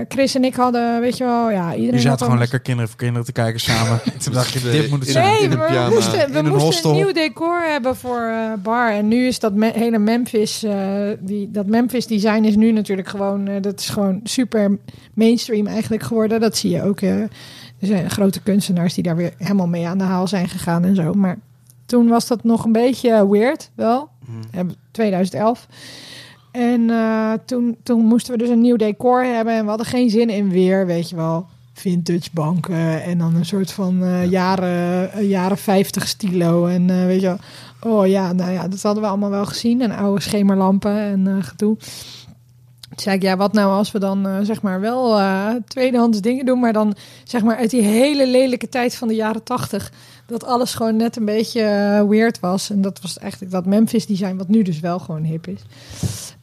Chris 0.09 0.35
en 0.35 0.45
ik 0.45 0.55
hadden, 0.55 1.01
weet 1.01 1.17
je 1.17 1.25
wel, 1.25 1.51
ja, 1.51 1.75
iedereen 1.75 1.93
had 1.95 2.03
zaten 2.03 2.25
gewoon 2.25 2.39
lekker 2.41 2.61
kinderen 2.61 2.89
voor 2.91 2.99
kinderen 2.99 3.25
te 3.25 3.33
kijken 3.33 3.61
samen. 3.61 4.01
Toen 4.25 4.33
dacht 4.33 4.53
je, 4.53 4.61
dit 4.71 4.91
moet 4.91 4.99
het 4.99 5.07
in- 5.09 5.13
zijn. 5.13 5.27
Nee, 5.33 5.43
in 5.43 5.51
een 5.53 5.59
maar 5.59 5.67
we 5.69 5.73
pyjama. 5.75 5.95
moesten, 5.95 6.31
we 6.33 6.39
een 6.39 6.45
moesten 6.45 6.61
hostel. 6.67 6.91
een 6.91 6.97
nieuw 6.97 7.13
decor 7.13 7.61
hebben 7.63 7.97
voor 7.97 8.21
eh, 8.21 8.53
bar. 8.63 8.91
En 8.93 9.09
nu 9.09 9.27
is 9.27 9.39
dat 9.39 9.55
me- 9.55 9.73
hele 9.75 9.99
Memphis, 9.99 10.63
eh, 10.63 10.75
die, 11.21 11.51
dat 11.51 11.67
Memphis 11.67 12.07
design 12.07 12.45
is 12.45 12.57
nu 12.57 12.73
natuurlijk 12.73 13.09
gewoon, 13.09 13.49
eh, 13.49 13.55
dat 13.63 13.81
is 13.81 13.89
gewoon 13.89 14.21
super 14.25 14.79
mainstream 15.15 15.67
eigenlijk 15.67 16.03
geworden. 16.03 16.41
Dat 16.41 16.57
zie 16.57 16.71
je 16.71 16.83
ook. 16.83 17.01
eh, 17.01 17.21
er 17.21 17.89
zijn 17.89 18.11
grote 18.11 18.41
kunstenaars 18.43 18.95
die 18.95 19.03
daar 19.03 19.17
weer 19.17 19.33
helemaal 19.39 19.67
mee 19.69 19.87
aan 19.87 19.99
de 19.99 20.05
haal 20.05 20.27
zijn 20.29 20.49
gegaan 20.49 20.85
en 20.85 20.95
zo. 20.95 21.13
Maar 21.15 21.39
toen 21.93 22.09
was 22.09 22.27
dat 22.27 22.45
nog 22.45 22.65
een 22.65 22.73
beetje 22.73 23.29
weird, 23.29 23.71
wel. 23.75 24.09
Eh, 24.51 24.61
2011. 24.91 25.67
En 26.53 26.91
eh, 26.91 27.33
toen, 27.47 27.77
toen 27.83 28.05
moesten 28.05 28.33
we 28.33 28.39
dus 28.39 28.49
een 28.49 28.61
nieuw 28.61 28.77
decor 28.77 29.25
hebben. 29.25 29.55
En 29.55 29.63
we 29.63 29.69
hadden 29.69 29.87
geen 29.87 30.11
zin 30.11 30.29
in 30.29 30.51
weer, 30.51 30.87
weet 30.87 31.11
je 31.11 31.17
wel. 31.17 31.47
Vintage 31.73 32.29
banken 32.33 33.03
en 33.03 33.19
dan 33.19 33.35
een 33.35 33.45
soort 33.45 33.73
van 33.73 34.05
eh, 34.05 34.31
jaren, 34.31 35.13
eh, 35.13 35.29
jaren 35.29 35.59
50 35.59 36.09
stilo. 36.09 36.67
En 36.67 37.07
weet 37.07 37.21
je 37.21 37.27
wel. 37.27 37.39
Oh 37.81 38.07
ja, 38.07 38.33
nou 38.33 38.51
ja, 38.51 38.69
dat 38.69 38.83
hadden 38.83 39.03
we 39.03 39.09
allemaal 39.09 39.31
wel 39.31 39.47
gezien. 39.47 39.81
En 39.81 39.91
oude 39.91 40.21
schemerlampen 40.21 40.97
en 40.97 41.45
gedoe. 41.45 41.77
Toen 42.93 43.01
zei 43.01 43.17
ik, 43.17 43.23
ja, 43.23 43.37
wat 43.37 43.53
nou 43.53 43.71
als 43.71 43.93
we 43.93 43.99
dan 43.99 44.29
zeg 44.43 44.63
maar 44.63 44.81
wel 44.81 45.19
eh, 45.19 45.49
tweedehands 45.69 46.21
dingen 46.21 46.47
doen, 46.47 46.61
maar 46.61 46.73
dan 46.73 46.95
zeg 47.25 47.43
maar 47.43 47.57
uit 47.57 47.71
die 47.71 47.83
hele 47.83 48.27
lelijke 48.27 48.69
tijd 48.69 48.95
van 48.95 49.09
de 49.09 49.15
jaren 49.15 49.43
tachtig, 49.43 49.93
dat 50.27 50.45
alles 50.45 50.75
gewoon 50.75 50.97
net 50.97 51.17
een 51.17 51.25
beetje 51.25 51.61
eh, 51.61 52.09
weird 52.09 52.41
was. 52.41 52.71
En 52.71 52.81
dat 52.81 53.01
was 53.03 53.19
eigenlijk 53.19 53.53
dat 53.53 53.67
Memphis 53.67 54.07
design, 54.07 54.37
wat 54.37 54.49
nu 54.49 54.63
dus 54.63 54.81
wel 54.81 54.99
gewoon 54.99 55.23
hip 55.23 55.47
is. 55.47 55.61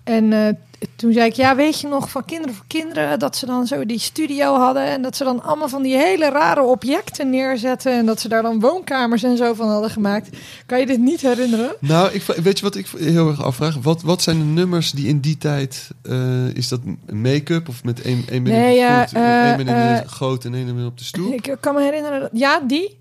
En 0.04 0.34
eh, 0.34 0.54
toen 0.96 1.14
zei 1.14 1.26
ik, 1.26 1.34
ja, 1.34 1.56
weet 1.56 1.80
je 1.80 1.88
nog 1.88 2.10
van 2.10 2.26
Kinderen 2.26 2.56
voor 2.56 2.66
Kinderen, 2.68 3.20
dat 3.20 3.36
ze 3.36 3.46
dan 3.46 3.68
zo 3.68 3.86
die 3.86 4.00
studio 4.00 4.56
hadden 4.56 4.84
en 4.84 5.02
dat 5.02 5.16
ze 5.16 5.24
dan 5.24 5.44
allemaal 5.44 5.70
van 5.70 5.82
die 5.82 5.96
hele 5.96 6.30
rare 6.30 6.62
objecten 6.62 7.30
neerzetten 7.30 7.92
en 7.92 8.06
dat 8.06 8.20
ze 8.20 8.28
daar 8.28 8.42
dan 8.42 8.60
woonkamers 8.60 9.24
en 9.24 9.38
zo 9.38 9.54
van 9.54 9.70
hadden 9.70 9.90
gemaakt. 9.90 10.38
Kan 10.66 10.80
je 10.80 10.86
dit 10.86 11.00
niet 11.00 11.22
herinneren? 11.22 11.76
Nou, 11.80 12.12
ik, 12.12 12.24
weet 12.24 12.58
je 12.58 12.64
wat 12.64 12.76
ik 12.76 12.88
heel 12.98 13.28
erg 13.28 13.44
afvraag? 13.44 13.76
Wat, 13.82 14.02
wat 14.02 14.22
zijn 14.22 14.38
de 14.38 14.46
nummers 14.46 14.92
die 14.92 15.08
in 15.08 15.20
die 15.20 15.38
tijd... 15.38 15.90
eh, 16.02 16.48
is 16.48 16.68
dat 16.68 16.80
make-up 17.12 17.70
of 17.70 17.84
met 17.84 18.02
één 18.02 18.24
één 18.30 18.44
Nee, 18.44 19.02
op 19.02 19.10
de 19.10 19.20
één 19.20 19.60
in 19.60 19.66
de 19.66 20.04
goot 20.06 20.46
en 20.46 20.54
één 20.54 20.66
benen 20.66 20.86
op 20.86 20.98
de 20.98 21.04
stoel? 21.04 21.34
Ik 21.34 21.58
kan 21.60 21.76
me 21.76 21.82
herinneren, 21.82 22.30
ja, 22.34 22.60
die. 22.60 22.99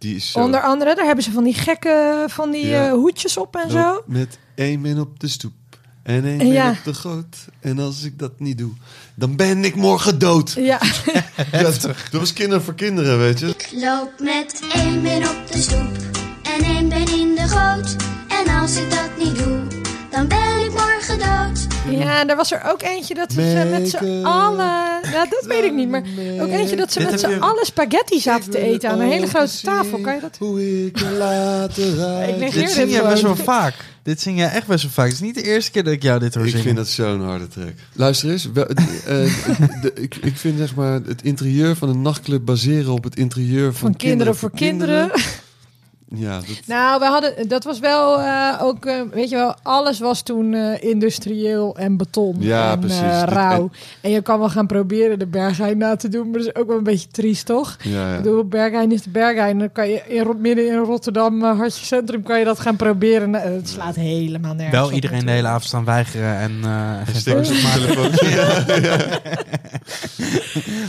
Die 0.00 0.16
is 0.16 0.30
zo... 0.32 0.38
Onder 0.38 0.62
andere, 0.62 0.94
daar 0.94 1.04
hebben 1.06 1.24
ze 1.24 1.30
van 1.32 1.44
die 1.44 1.54
gekke 1.54 2.24
van 2.28 2.50
die 2.50 2.66
Ja. 2.66 2.86
eh, 2.86 2.92
hoedjes 2.92 3.36
op 3.36 3.56
en 3.56 3.70
zo. 3.70 3.76
Loop 3.78 4.04
Met 4.06 4.38
één 4.54 4.82
been 4.82 5.00
op 5.00 5.20
de 5.20 5.28
stoep 5.28 5.52
en 6.02 6.24
één 6.24 6.46
ja. 6.46 6.70
op 6.70 6.84
de 6.84 6.94
goot. 6.94 7.36
En 7.60 7.78
als 7.78 8.02
ik 8.02 8.18
dat 8.18 8.40
niet 8.40 8.58
doe, 8.58 8.72
dan 9.14 9.36
ben 9.36 9.64
ik 9.64 9.74
morgen 9.74 10.18
dood. 10.18 10.52
Ja, 10.58 10.80
Dat, 11.62 11.80
dat 11.82 11.94
was 12.10 12.32
kinderen 12.32 12.62
voor 12.64 12.74
kinderen, 12.74 13.18
weet 13.18 13.38
je. 13.40 13.46
Ik 13.46 13.68
loop 13.72 14.10
met 14.18 14.62
één 14.72 15.02
been 15.02 15.28
op 15.28 15.52
de 15.52 15.58
stoep 15.58 15.90
en 16.42 16.64
één 16.64 16.88
been 16.88 17.18
in 17.18 17.34
de 17.34 17.48
goot. 17.48 17.96
En 18.28 18.60
als 18.60 18.76
ik 18.76 18.90
dat 18.90 19.10
niet 19.18 19.38
doe, 19.44 19.60
dan 20.10 20.28
ben 20.28 20.64
ik 20.64 20.70
morgen 20.72 21.18
dood. 21.18 21.69
Ja, 21.98 22.26
er 22.26 22.36
was 22.36 22.52
er 22.52 22.62
ook 22.66 22.82
eentje 22.82 23.14
dat 23.14 23.32
ze 23.32 23.68
met 23.70 23.88
z'n 23.90 24.24
allen... 24.24 24.66
Nou, 25.12 25.28
dat 25.30 25.44
weet 25.46 25.64
ik 25.64 25.72
niet, 25.72 25.88
maar 25.88 26.02
ook 26.40 26.48
eentje 26.48 26.76
dat 26.76 26.92
ze 26.92 26.98
Dit 26.98 27.10
met 27.10 27.20
z'n 27.20 27.28
je- 27.28 27.38
allen 27.40 27.66
spaghetti 27.66 28.20
zaten 28.20 28.44
Ik 28.44 28.50
te 28.50 28.58
eten 28.58 28.90
aan 28.90 29.00
een 29.00 29.08
hele 29.10 29.26
grote 29.26 29.60
tafel. 29.62 29.98
Kan 30.00 30.14
je 30.14 30.20
dat? 30.20 30.36
Hoe 30.38 30.84
ik 30.86 30.98
je 30.98 31.10
later 31.10 31.84
Ik 32.28 32.38
Dit 32.38 32.52
dit 32.52 32.70
zing 32.70 32.90
jij 32.90 33.02
best 33.02 33.22
wel 33.22 33.36
vaak. 33.36 33.74
Dit 34.02 34.20
zing 34.20 34.38
jij 34.38 34.50
echt 34.50 34.66
best 34.66 34.82
wel 34.82 34.92
vaak. 34.92 35.04
Het 35.04 35.14
is 35.14 35.20
niet 35.20 35.34
de 35.34 35.42
eerste 35.42 35.70
keer 35.70 35.84
dat 35.84 35.92
ik 35.92 36.02
jou 36.02 36.20
dit 36.20 36.34
hoor 36.34 36.44
Ik 36.44 36.48
zingen. 36.50 36.64
vind 36.64 36.76
dat 36.76 36.88
zo'n 36.88 37.24
harde 37.24 37.48
track. 37.48 37.72
Luister 37.92 38.30
eens, 38.30 38.48
wel, 38.52 38.66
eh, 38.66 38.74
de- 39.82 39.92
ik, 39.94 40.14
ik 40.14 40.36
vind 40.36 40.58
zeg 40.58 40.74
maar 40.74 40.92
het 41.06 41.22
interieur 41.22 41.76
van 41.76 41.88
een 41.88 42.02
nachtclub 42.02 42.44
baseren 42.44 42.92
op 42.92 43.04
het 43.04 43.16
interieur 43.16 43.64
van, 43.72 43.80
Van 43.80 43.96
kinderen 43.96 44.36
voor 44.36 44.50
kinderen. 44.50 45.10
Ja, 46.14 46.34
dat, 46.36 46.60
Nou, 46.66 46.98
we 47.00 47.04
hadden, 47.06 47.48
dat 47.48 47.64
was 47.64 47.78
wel 47.78 48.20
eh, 48.20 48.58
ook, 48.62 48.84
eh, 48.86 48.94
weet 49.12 49.28
je 49.30 49.36
wel, 49.36 49.54
alles 49.62 49.98
was 49.98 50.22
toen 50.22 50.54
eh, 50.54 50.82
industrieel 50.90 51.76
en 51.76 51.96
beton 51.96 52.36
Ja, 52.38 52.72
en 52.72 52.78
precies. 52.78 53.00
eh, 53.00 53.20
Dit- 53.20 53.28
rauw. 53.28 53.60
en- 53.62 53.70
En 54.00 54.10
je 54.10 54.20
kan 54.22 54.38
wel 54.38 54.48
gaan 54.48 54.66
proberen 54.66 55.18
de 55.18 55.26
Berghain 55.26 55.78
na 55.78 55.96
te 55.96 56.08
doen, 56.08 56.30
maar 56.30 56.38
dat 56.38 56.46
is 56.48 56.54
ook 56.60 56.66
wel 56.68 56.76
een 56.76 56.82
beetje 56.84 57.08
triest, 57.10 57.46
toch? 57.46 57.76
ja, 57.82 58.06
Ik 58.08 58.10
ja. 58.10 58.16
bedoel, 58.16 58.44
Berghain 58.44 58.92
is 58.92 59.02
de 59.02 59.10
Berghain. 59.10 59.58
Dan 59.58 59.72
kan 59.72 59.88
je 59.88 60.02
in, 60.06 60.40
midden 60.40 60.66
in 60.66 60.78
Rotterdam, 60.78 61.42
uh, 61.44 61.58
Hartje 61.58 61.84
Centrum, 61.84 62.22
kan 62.22 62.38
je 62.38 62.44
dat 62.44 62.60
gaan 62.60 62.76
proberen. 62.76 63.30
Nou, 63.30 63.48
het 63.48 63.68
slaat 63.68 63.94
helemaal 63.94 64.54
nergens 64.54 64.76
Wel 64.76 64.86
op 64.86 64.92
iedereen 64.92 65.24
de 65.26 65.30
hele 65.32 65.48
avond 65.48 65.64
staan 65.64 65.84
weigeren 65.84 66.36
en 66.38 66.58
eh 66.62 67.00
op 67.08 67.14
telefoon. 67.22 68.10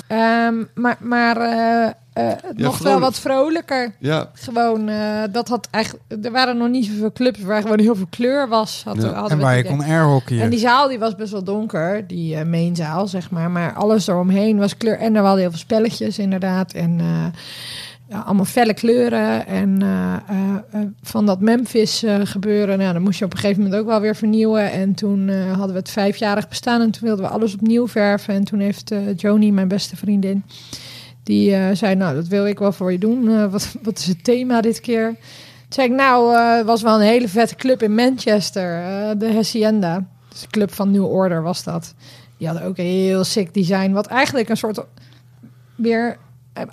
Ehm, 0.07 0.63
maar 0.76 0.97
maar 0.99 1.38
eh, 2.14 2.32
nog 2.55 2.78
wel 2.78 2.99
wat 2.99 3.20
vrolijker. 3.20 3.93
Ja, 3.99 4.30
Gewoon, 4.34 4.89
eh, 4.89 5.24
dat 5.32 5.47
had 5.47 5.68
eigenlijk... 5.72 6.03
Er 6.26 6.32
waren 6.32 6.57
nog 6.57 6.70
niet 6.70 6.86
zoveel 6.86 7.12
clubs 7.12 7.39
waar 7.39 7.62
gewoon 7.62 7.80
heel 7.80 7.95
veel 7.95 8.07
kleur 8.09 8.47
was. 8.47 8.82
Had, 8.86 8.95
Ja. 9.01 9.12
hadden 9.14 9.32
En 9.32 9.39
waar 9.43 9.57
je 9.57 9.64
kon 9.66 9.82
airhockeyen. 9.84 10.43
En 10.43 10.49
die 10.49 10.59
zaal 10.59 10.88
die 10.88 10.99
was 10.99 11.16
best 11.16 11.32
wel 11.32 11.43
donker, 11.43 12.07
die 12.07 12.36
eh 12.36 12.45
mainzaal, 12.45 13.07
zeg 13.07 13.32
maar. 13.32 13.51
Maar 13.51 13.74
alles 13.74 14.07
eromheen 14.07 14.57
was 14.57 14.78
kleur. 14.78 14.97
En 14.97 15.16
er 15.16 15.22
hadden 15.22 15.39
heel 15.41 15.49
veel 15.49 15.59
spelletjes, 15.59 16.20
inderdaad. 16.20 16.74
En 16.74 16.99
eh, 16.99 17.26
ja, 18.09 18.20
allemaal 18.20 18.45
felle 18.45 18.74
kleuren. 18.74 19.47
En 19.47 19.82
eh, 19.82 20.14
eh, 20.14 20.55
eh, 20.72 20.88
van 21.01 21.26
dat 21.26 21.39
Memphis 21.39 22.03
eh, 22.03 22.16
gebeuren, 22.24 22.78
nou, 22.78 22.93
dan 22.93 23.01
moest 23.01 23.20
je 23.20 23.26
op 23.26 23.32
een 23.34 23.39
gegeven 23.39 23.64
moment 23.64 23.82
ook 23.82 23.88
wel 23.88 23.99
weer 24.01 24.16
vernieuwen. 24.16 24.72
En 24.72 24.93
toen 24.93 25.30
eh, 25.30 25.51
hadden 25.51 25.72
we 25.74 25.80
het 25.80 25.89
vijfjarig 25.91 26.47
bestaan 26.47 26.82
en 26.82 26.91
toen 26.91 27.07
wilden 27.07 27.26
we 27.26 27.32
alles 27.32 27.53
opnieuw 27.53 27.88
verven. 27.88 28.34
En 28.34 28.43
toen 28.43 28.59
heeft 28.59 28.91
eh 28.91 28.99
Joni, 29.16 29.51
mijn 29.51 29.68
beste 29.68 29.95
vriendin, 29.95 30.43
die 31.32 31.55
eh, 31.55 31.75
zei, 31.75 31.95
nou, 31.95 32.15
dat 32.15 32.27
wil 32.27 32.47
ik 32.47 32.59
wel 32.59 32.71
voor 32.71 32.91
je 32.91 32.97
doen. 32.97 33.29
Eh, 33.29 33.51
wat, 33.51 33.75
wat 33.82 33.97
is 33.97 34.05
het 34.07 34.23
thema 34.23 34.61
dit 34.61 34.79
keer? 34.79 35.05
Toen 35.05 35.15
zei 35.69 35.88
ik, 35.88 35.93
nou, 35.93 36.36
het 36.36 36.65
was 36.65 36.82
wel 36.82 36.95
een 36.95 37.07
hele 37.07 37.27
vette 37.27 37.55
club 37.55 37.84
in 37.84 37.95
Manchester, 37.95 38.84
de 39.17 39.34
Hacienda. 39.34 40.05
Dus 40.29 40.41
de 40.41 40.47
club 40.47 40.73
van 40.73 40.91
New 40.91 41.05
Order 41.05 41.41
was 41.43 41.63
dat. 41.63 41.93
Die 42.38 42.47
hadden 42.47 42.65
ook 42.67 42.77
een 42.77 42.86
heel 42.86 43.23
sick 43.23 43.53
design, 43.53 43.91
wat 43.91 44.07
eigenlijk 44.07 44.49
een 44.49 44.57
soort 44.57 44.79
weer 45.75 46.17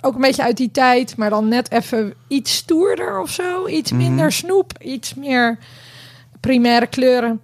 ook 0.01 0.15
een 0.15 0.21
beetje 0.21 0.43
uit 0.43 0.57
die 0.57 0.71
tijd, 0.71 1.17
maar 1.17 1.29
dan 1.29 1.47
net 1.47 1.71
even 1.71 2.13
iets 2.27 2.55
stoerder 2.55 3.21
of 3.21 3.29
zo. 3.29 3.67
Iets 3.67 3.91
Mhm. 3.91 4.01
minder 4.01 4.31
snoep, 4.31 4.71
iets 4.81 5.13
meer 5.13 5.57
primaire 6.39 6.87
kleuren. 6.87 7.39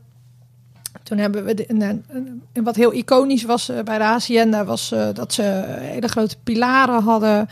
Toen 1.06 1.18
hebben 1.18 1.45
we, 1.45 1.53
de, 1.53 1.66
en, 1.66 1.82
en- 2.51 2.64
wat 2.64 2.76
heel 2.76 2.93
iconisch 2.93 3.43
was 3.43 3.70
eh, 3.70 3.84
bij 3.84 3.97
de 3.97 4.03
Hacienda, 4.03 4.66
was 4.66 4.91
eh, 4.91 5.08
dat 5.14 5.34
ze 5.34 5.41
hele 5.78 6.08
grote 6.08 6.38
pilaren 6.43 7.03
hadden 7.03 7.47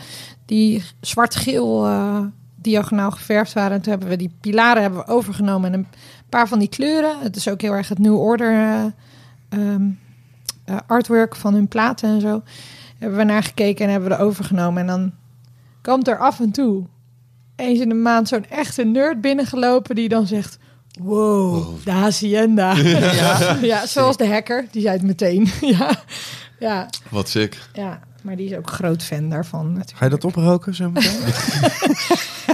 die 0.46 0.84
zwart-geel 1.02 1.86
eh, 1.86 2.20
diagonaal 2.56 3.12
geverfd 3.12 3.54
waren. 3.54 3.72
En 3.72 3.82
toen 3.82 3.92
hebben 3.92 4.10
we 4.10 4.16
die 4.16 4.36
pilaren 4.42 4.82
hebben 4.82 5.00
we 5.00 5.12
overgenomen 5.12 5.74
en 5.74 5.80
een 5.80 5.88
paar 6.30 6.48
van 6.48 6.60
die 6.60 6.68
kleuren. 6.68 7.20
Het 7.20 7.36
is 7.36 7.48
ook 7.48 7.62
heel 7.62 7.74
erg 7.74 7.90
het 7.90 8.00
New 8.00 8.20
Order 8.20 8.52
eh, 8.52 8.86
ehm, 9.50 9.90
eh, 10.66 10.78
artwork 10.88 11.36
van 11.36 11.54
hun 11.54 11.68
platen 11.68 12.10
en 12.10 12.22
zo. 12.22 12.44
Hebben 12.98 13.18
we 13.18 13.24
naar 13.24 13.44
gekeken 13.44 13.86
en 13.86 13.92
hebben 13.92 14.10
we 14.10 14.16
er 14.16 14.22
overgenomen. 14.22 14.82
En 14.82 14.88
dan 14.88 15.12
komt 15.82 16.08
er 16.08 16.18
af 16.18 16.40
en 16.40 16.52
toe 16.52 16.84
eens 17.56 17.80
in 17.80 17.90
de 17.90 17.96
maand 17.96 18.28
zo'n 18.28 18.46
echte 18.50 18.84
nerd 18.84 19.22
binnengelopen 19.22 19.96
die 19.96 20.10
dan 20.10 20.28
zegt... 20.28 20.58
Wow, 21.02 21.76
de 21.84 21.92
Hacienda. 21.92 22.74
Ja. 23.14 23.58
ja, 23.62 23.86
zoals 23.86 24.18
de 24.18 24.28
hacker, 24.28 24.66
die 24.72 24.82
zei 24.82 24.94
het 24.94 25.04
meteen. 25.06 25.52
ja, 25.78 26.04
ja, 26.60 26.90
Wat 27.10 27.30
sick. 27.30 27.58
ja, 27.74 28.00
maar 28.22 28.36
die 28.36 28.50
is 28.50 28.58
ook 28.58 28.70
groot 28.70 29.04
fan 29.04 29.30
daarvan 29.30 29.66
natuurlijk. 29.68 29.98
Ga 29.98 30.06
je 30.06 30.12
dat 30.12 30.24
oproken 30.24 30.76
zo 30.76 30.90
meteen? 30.90 31.20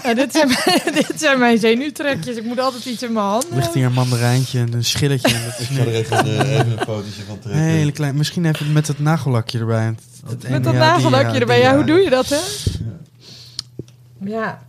Ja, 0.04 0.14
dit, 0.14 0.32
zijn 0.32 0.48
mijn, 0.48 0.94
dit 0.94 1.12
zijn 1.16 1.40
mijn 1.40 1.58
zenuwtrekjes. 1.58 2.36
Ik 2.36 2.44
moet 2.44 2.60
altijd 2.60 2.86
iets 2.86 3.04
in 3.04 3.14
mijn 3.14 3.26
handen 3.26 3.56
Ligt 3.56 3.74
hier 3.74 3.86
een 3.86 3.94
mandarijntje 3.94 4.60
en 4.60 4.74
een 4.74 4.84
schilletje. 4.86 5.36
En 5.36 5.44
dat 5.46 5.60
is 5.60 5.70
Ik 5.70 5.76
ga 5.76 5.82
er 5.82 5.88
even, 5.94 6.18
een, 6.40 6.46
even 6.46 6.72
een 6.72 6.78
fotootje 6.78 7.22
van 7.28 7.36
een 7.36 7.40
trekken. 7.42 7.64
hele 7.64 7.92
klein. 7.92 8.16
Misschien 8.16 8.46
even 8.46 8.72
met 8.74 8.88
het 8.88 9.00
nagellakje 9.00 9.60
erbij. 9.60 9.86
Het- 9.86 10.30
het 10.44 10.50
Met 10.50 10.64
dat 10.64 10.74
nagellakje 10.74 11.40
erbij. 11.40 11.60
Ja, 11.60 11.76
hoe 11.76 11.84
doe 11.84 11.98
je 12.00 12.10
dat, 12.10 12.30
hè? 12.30 12.36
Ja. 12.36 14.30
Ja, 14.32 14.62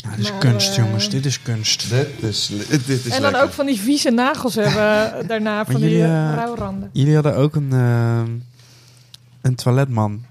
dit 0.00 0.18
is 0.18 0.30
Maar, 0.30 0.40
kunst, 0.40 0.70
eh, 0.70 0.84
jongens. 0.84 1.08
Dit 1.08 1.26
is 1.26 1.42
kunst. 1.42 1.90
Dit 1.90 2.08
is, 2.20 2.46
dit 2.68 2.88
is 2.88 3.04
En 3.04 3.10
dan 3.10 3.20
lekker. 3.20 3.42
ook 3.42 3.50
van 3.50 3.66
die 3.66 3.80
vieze 3.80 4.10
nagels 4.10 4.54
hebben 4.54 5.12
daarna, 5.28 5.64
van 5.64 5.74
die 5.74 5.84
jullie, 5.84 6.04
uh, 6.04 6.28
eh, 6.28 6.34
rouwranden. 6.34 6.90
Jullie 6.92 7.14
hadden 7.14 7.36
ook 7.36 7.54
een, 7.54 7.72
eh, 7.72 8.22
een 9.42 9.54
toiletman. 9.54 10.24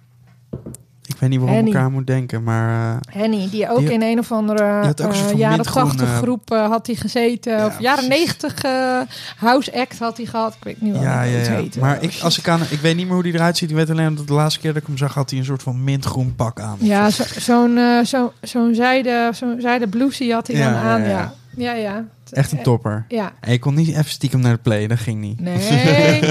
Ik 1.22 1.26
weet 1.26 1.30
niet 1.40 1.40
waarom 1.40 1.58
ik 1.58 1.64
Henny. 1.64 1.80
elkaar 1.80 1.92
moet 1.98 2.08
denken, 2.08 2.44
maar... 2.44 2.92
eh, 3.06 3.22
Henny, 3.22 3.48
die 3.52 3.70
ook 3.70 3.78
Die- 3.80 3.92
in 3.94 4.02
een 4.02 4.20
of 4.20 4.32
andere 4.32 4.94
van 5.04 5.38
jaren 5.38 5.56
mintgroen, 5.56 5.84
80 5.88 6.08
eh, 6.08 6.18
groep 6.18 6.52
eh, 6.52 6.68
had 6.70 6.86
hij 6.88 6.96
gezeten. 6.96 7.58
Ja, 7.58 7.66
of 7.66 7.80
jaren 7.80 8.08
precies. 8.08 8.26
90 8.26 8.62
eh, 8.64 9.00
house 9.38 9.74
act 9.80 10.00
had 10.00 10.18
hij 10.18 10.26
gehad. 10.26 10.54
Ik 10.54 10.64
weet 10.64 10.82
niet 10.82 10.94
wat 10.94 11.02
ja, 11.02 11.22
het 11.22 11.46
ja, 11.46 11.52
ja. 11.54 11.60
heet. 11.60 11.80
Maar 11.80 11.98
Oh, 11.98 12.04
ik, 12.04 12.12
shit. 12.12 12.24
als 12.24 12.38
ik, 12.40 12.48
aan, 12.48 12.60
ik 12.70 12.80
weet 12.80 12.96
niet 12.96 13.06
meer 13.06 13.14
hoe 13.14 13.24
die 13.24 13.34
eruit 13.34 13.58
ziet. 13.58 13.70
Ik 13.70 13.76
weet 13.76 13.90
alleen 13.90 14.16
dat 14.16 14.28
de 14.28 14.34
laatste 14.34 14.60
keer 14.60 14.74
dat 14.74 14.82
ik 14.82 14.88
hem 14.88 14.98
zag, 14.98 15.14
had 15.14 15.30
hij 15.30 15.40
een 15.40 15.46
soort 15.46 15.64
van 15.64 15.84
mintgroen 15.84 16.36
pak 16.36 16.60
aan. 16.60 16.78
Ja, 16.80 17.10
zo- 17.10 17.24
zo'n 17.40 17.78
eh, 17.78 18.06
zo, 18.06 18.34
zo'n 18.42 18.76
zijde, 18.76 19.30
zo'n 19.34 19.56
zijde 19.62 19.88
blousie 19.88 20.34
had 20.34 20.48
hij 20.48 20.60
dan 20.64 20.74
aan. 20.74 21.02
ja. 21.02 21.34
Ja, 21.56 21.72
ja. 21.74 22.04
Echt 22.32 22.52
een 22.52 22.64
topper. 22.64 23.06
Ja, 23.08 23.34
En 23.40 23.52
je 23.52 23.60
kon 23.60 23.74
niet 23.76 23.88
even 23.90 24.06
stiekem 24.12 24.40
naar 24.40 24.54
de 24.54 24.62
play, 24.62 24.88
dat 24.88 25.00
ging 25.00 25.20
niet. 25.22 25.40
nee. 25.40 25.60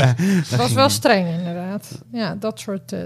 Het 0.49 0.57
was 0.57 0.73
wel 0.73 0.85
niet. 0.85 0.93
streng 0.95 1.29
inderdaad. 1.39 1.89
Ja, 2.13 2.37
dat 2.41 2.61
soort... 2.61 2.93
eh 2.93 2.99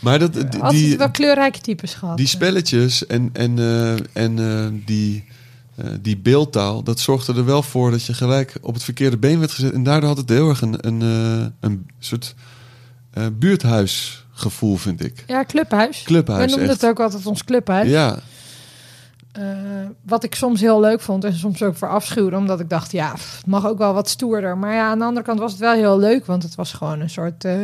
Maar 0.00 0.18
dat, 0.18 0.32
die, 0.32 0.44
altijd 0.44 0.72
die, 0.72 0.98
wel 0.98 1.10
kleurrijke 1.10 1.60
types 1.60 1.94
gehad. 1.94 2.16
die 2.16 2.26
spelletjes 2.26 3.06
en, 3.06 3.30
en, 3.32 3.58
eh, 3.58 4.22
en 4.22 4.38
eh, 4.38 4.66
die, 4.86 5.24
eh, 5.76 5.84
die 6.00 6.16
beeldtaal, 6.18 6.82
dat 6.82 7.00
zorgde 7.00 7.34
er 7.34 7.44
wel 7.44 7.62
voor 7.62 7.90
dat 7.90 8.04
je 8.04 8.14
gelijk 8.14 8.54
op 8.60 8.74
het 8.74 8.82
verkeerde 8.84 9.16
been 9.18 9.38
werd 9.38 9.50
gezet. 9.52 9.72
En 9.72 9.82
daardoor 9.82 10.08
had 10.08 10.18
het 10.18 10.28
heel 10.28 10.48
erg 10.48 10.60
een, 10.60 10.86
een, 10.86 11.02
eh, 11.02 11.46
een 11.60 11.86
soort 11.98 12.34
eh, 13.12 13.24
buurthuisgevoel, 13.32 14.76
vind 14.76 15.04
ik. 15.04 15.24
Ja, 15.26 15.44
clubhuis. 15.44 16.02
Clubhuis, 16.02 16.40
We 16.44 16.50
noemden 16.50 16.68
echt. 16.70 16.80
het 16.80 16.90
ook 16.90 17.00
altijd 17.00 17.26
ons 17.26 17.44
clubhuis. 17.44 17.88
Ja, 17.88 18.18
Eh, 19.36 19.42
wat 20.02 20.24
ik 20.24 20.34
soms 20.34 20.60
heel 20.60 20.80
leuk 20.80 21.00
vond 21.00 21.24
en 21.24 21.34
soms 21.34 21.62
ook 21.62 21.76
verafschuwde, 21.76 22.36
omdat 22.36 22.60
ik 22.60 22.68
dacht, 22.70 22.92
ja, 22.92 23.12
pff, 23.12 23.36
het 23.36 23.46
mag 23.46 23.66
ook 23.66 23.78
wel 23.78 23.94
wat 23.94 24.08
stoerder. 24.08 24.58
Maar 24.58 24.74
ja, 24.74 24.88
aan 24.88 24.98
de 24.98 25.04
andere 25.04 25.26
kant 25.26 25.38
was 25.38 25.50
het 25.50 25.60
wel 25.60 25.72
heel 25.74 25.98
leuk, 25.98 26.26
want 26.26 26.42
het 26.42 26.54
was 26.54 26.72
gewoon 26.72 27.00
een 27.00 27.10
soort 27.10 27.44
eh, 27.44 27.54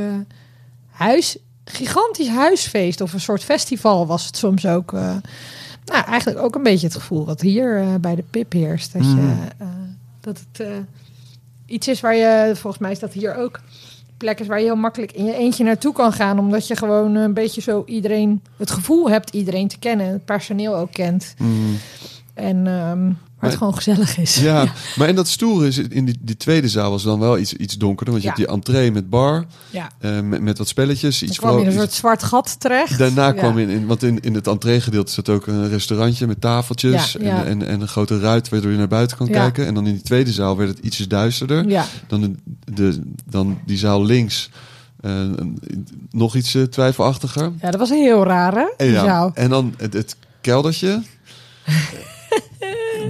huis, 0.90 1.36
gigantisch 1.64 2.28
huisfeest 2.28 3.00
of 3.00 3.12
een 3.12 3.20
soort 3.20 3.44
festival 3.44 4.06
was 4.06 4.26
het 4.26 4.36
soms 4.36 4.66
ook. 4.66 4.92
eh. 4.92 5.14
nou, 5.84 6.04
eigenlijk 6.04 6.38
ook 6.38 6.54
een 6.54 6.62
beetje 6.62 6.86
het 6.86 6.96
gevoel 6.96 7.24
wat 7.24 7.40
hier 7.40 8.00
bij 8.00 8.14
de 8.14 8.24
Pip 8.30 8.52
heerst. 8.52 8.92
Dat, 8.92 9.02
je, 9.04 9.08
Mm. 9.08 9.96
dat 10.20 10.38
het 10.52 10.66
iets 11.66 11.88
is 11.88 12.00
waar 12.00 12.14
je, 12.16 12.50
volgens 12.54 12.82
mij 12.82 12.90
is 12.92 12.98
dat 12.98 13.12
hier 13.12 13.34
ook, 13.36 13.60
plek 14.22 14.40
is 14.40 14.46
waar 14.46 14.58
je 14.58 14.64
heel 14.64 14.76
makkelijk 14.76 15.12
in 15.12 15.24
je 15.24 15.34
eentje 15.34 15.64
naartoe 15.64 15.92
kan 15.92 16.12
gaan. 16.12 16.38
Omdat 16.38 16.66
je 16.66 16.76
gewoon 16.76 17.14
een 17.14 17.34
beetje 17.34 17.60
zo 17.60 17.82
iedereen, 17.86 18.42
het 18.56 18.70
gevoel 18.70 19.10
hebt 19.10 19.34
iedereen 19.34 19.68
te 19.68 19.78
kennen. 19.78 20.06
Het 20.06 20.24
personeel 20.24 20.76
ook 20.76 20.92
kent. 20.92 21.34
Mm. 21.38 21.76
En 22.34 22.66
ehm, 22.66 23.12
waar 23.42 23.50
het 23.50 23.60
Maar- 23.60 23.68
gewoon 23.72 23.74
gezellig 23.74 24.18
is. 24.18 24.36
ja. 24.36 24.72
maar 24.96 25.08
in 25.08 25.14
dat 25.14 25.28
stoere 25.28 25.66
is 25.66 25.78
in 25.78 26.04
die, 26.04 26.18
die 26.20 26.36
tweede 26.36 26.68
zaal 26.68 26.90
was 26.90 27.02
dan 27.02 27.18
wel 27.18 27.38
iets, 27.38 27.52
iets 27.54 27.76
donkerder. 27.78 28.14
Want 28.14 28.24
je 28.26 28.30
Ja. 28.30 28.34
hebt 28.36 28.48
die 28.48 28.56
entree 28.56 28.90
met 28.92 29.10
bar, 29.10 29.44
ja. 29.70 29.90
eh, 29.98 30.20
met, 30.20 30.40
met 30.40 30.58
wat 30.58 30.68
spelletjes. 30.68 31.18
Dan 31.18 31.28
Iets 31.28 31.38
kwam 31.38 31.54
je 31.58 31.60
in 31.60 31.66
een 31.66 31.72
soort 31.72 31.92
zwart 31.92 32.22
gat 32.22 32.60
terecht. 32.60 32.98
Daarna 32.98 33.26
Ja. 33.26 33.32
kwam 33.32 33.58
je 33.58 33.66
in, 33.66 33.86
want 33.86 34.02
in, 34.02 34.20
in 34.20 34.34
het 34.34 34.46
entreegedeelte 34.46 35.12
zat 35.12 35.28
ook 35.28 35.46
een 35.46 35.68
restaurantje 35.68 36.26
met 36.26 36.40
tafeltjes 36.40 37.16
en. 37.16 37.46
En, 37.46 37.66
en 37.66 37.80
een 37.80 37.88
grote 37.88 38.20
ruit 38.20 38.48
waardoor 38.48 38.70
je 38.70 38.76
naar 38.78 38.88
buiten 38.88 39.16
kan 39.16 39.28
kijken. 39.28 39.66
En 39.66 39.74
dan 39.74 39.86
in 39.86 39.92
die 39.92 40.02
tweede 40.02 40.32
zaal 40.32 40.56
werd 40.56 40.68
het 40.70 40.78
ietsjes 40.78 41.08
duisterder. 41.08 41.68
Ja, 41.68 41.84
Dan, 42.06 42.20
de, 42.20 42.34
de, 42.74 43.00
dan 43.28 43.58
die 43.66 43.78
zaal 43.78 44.04
links 44.04 44.50
eh, 45.00 45.12
nog 46.10 46.34
iets 46.36 46.56
twijfelachtiger. 46.70 47.52
ja, 47.60 47.70
dat 47.70 47.80
was 47.80 47.88
heel 47.90 48.24
raar, 48.24 48.54
hè? 48.54 48.66
En, 48.76 48.90
ja, 48.90 49.30
en 49.34 49.50
dan 49.50 49.74
het, 49.76 49.92
het 49.92 50.16
keldertje. 50.40 51.02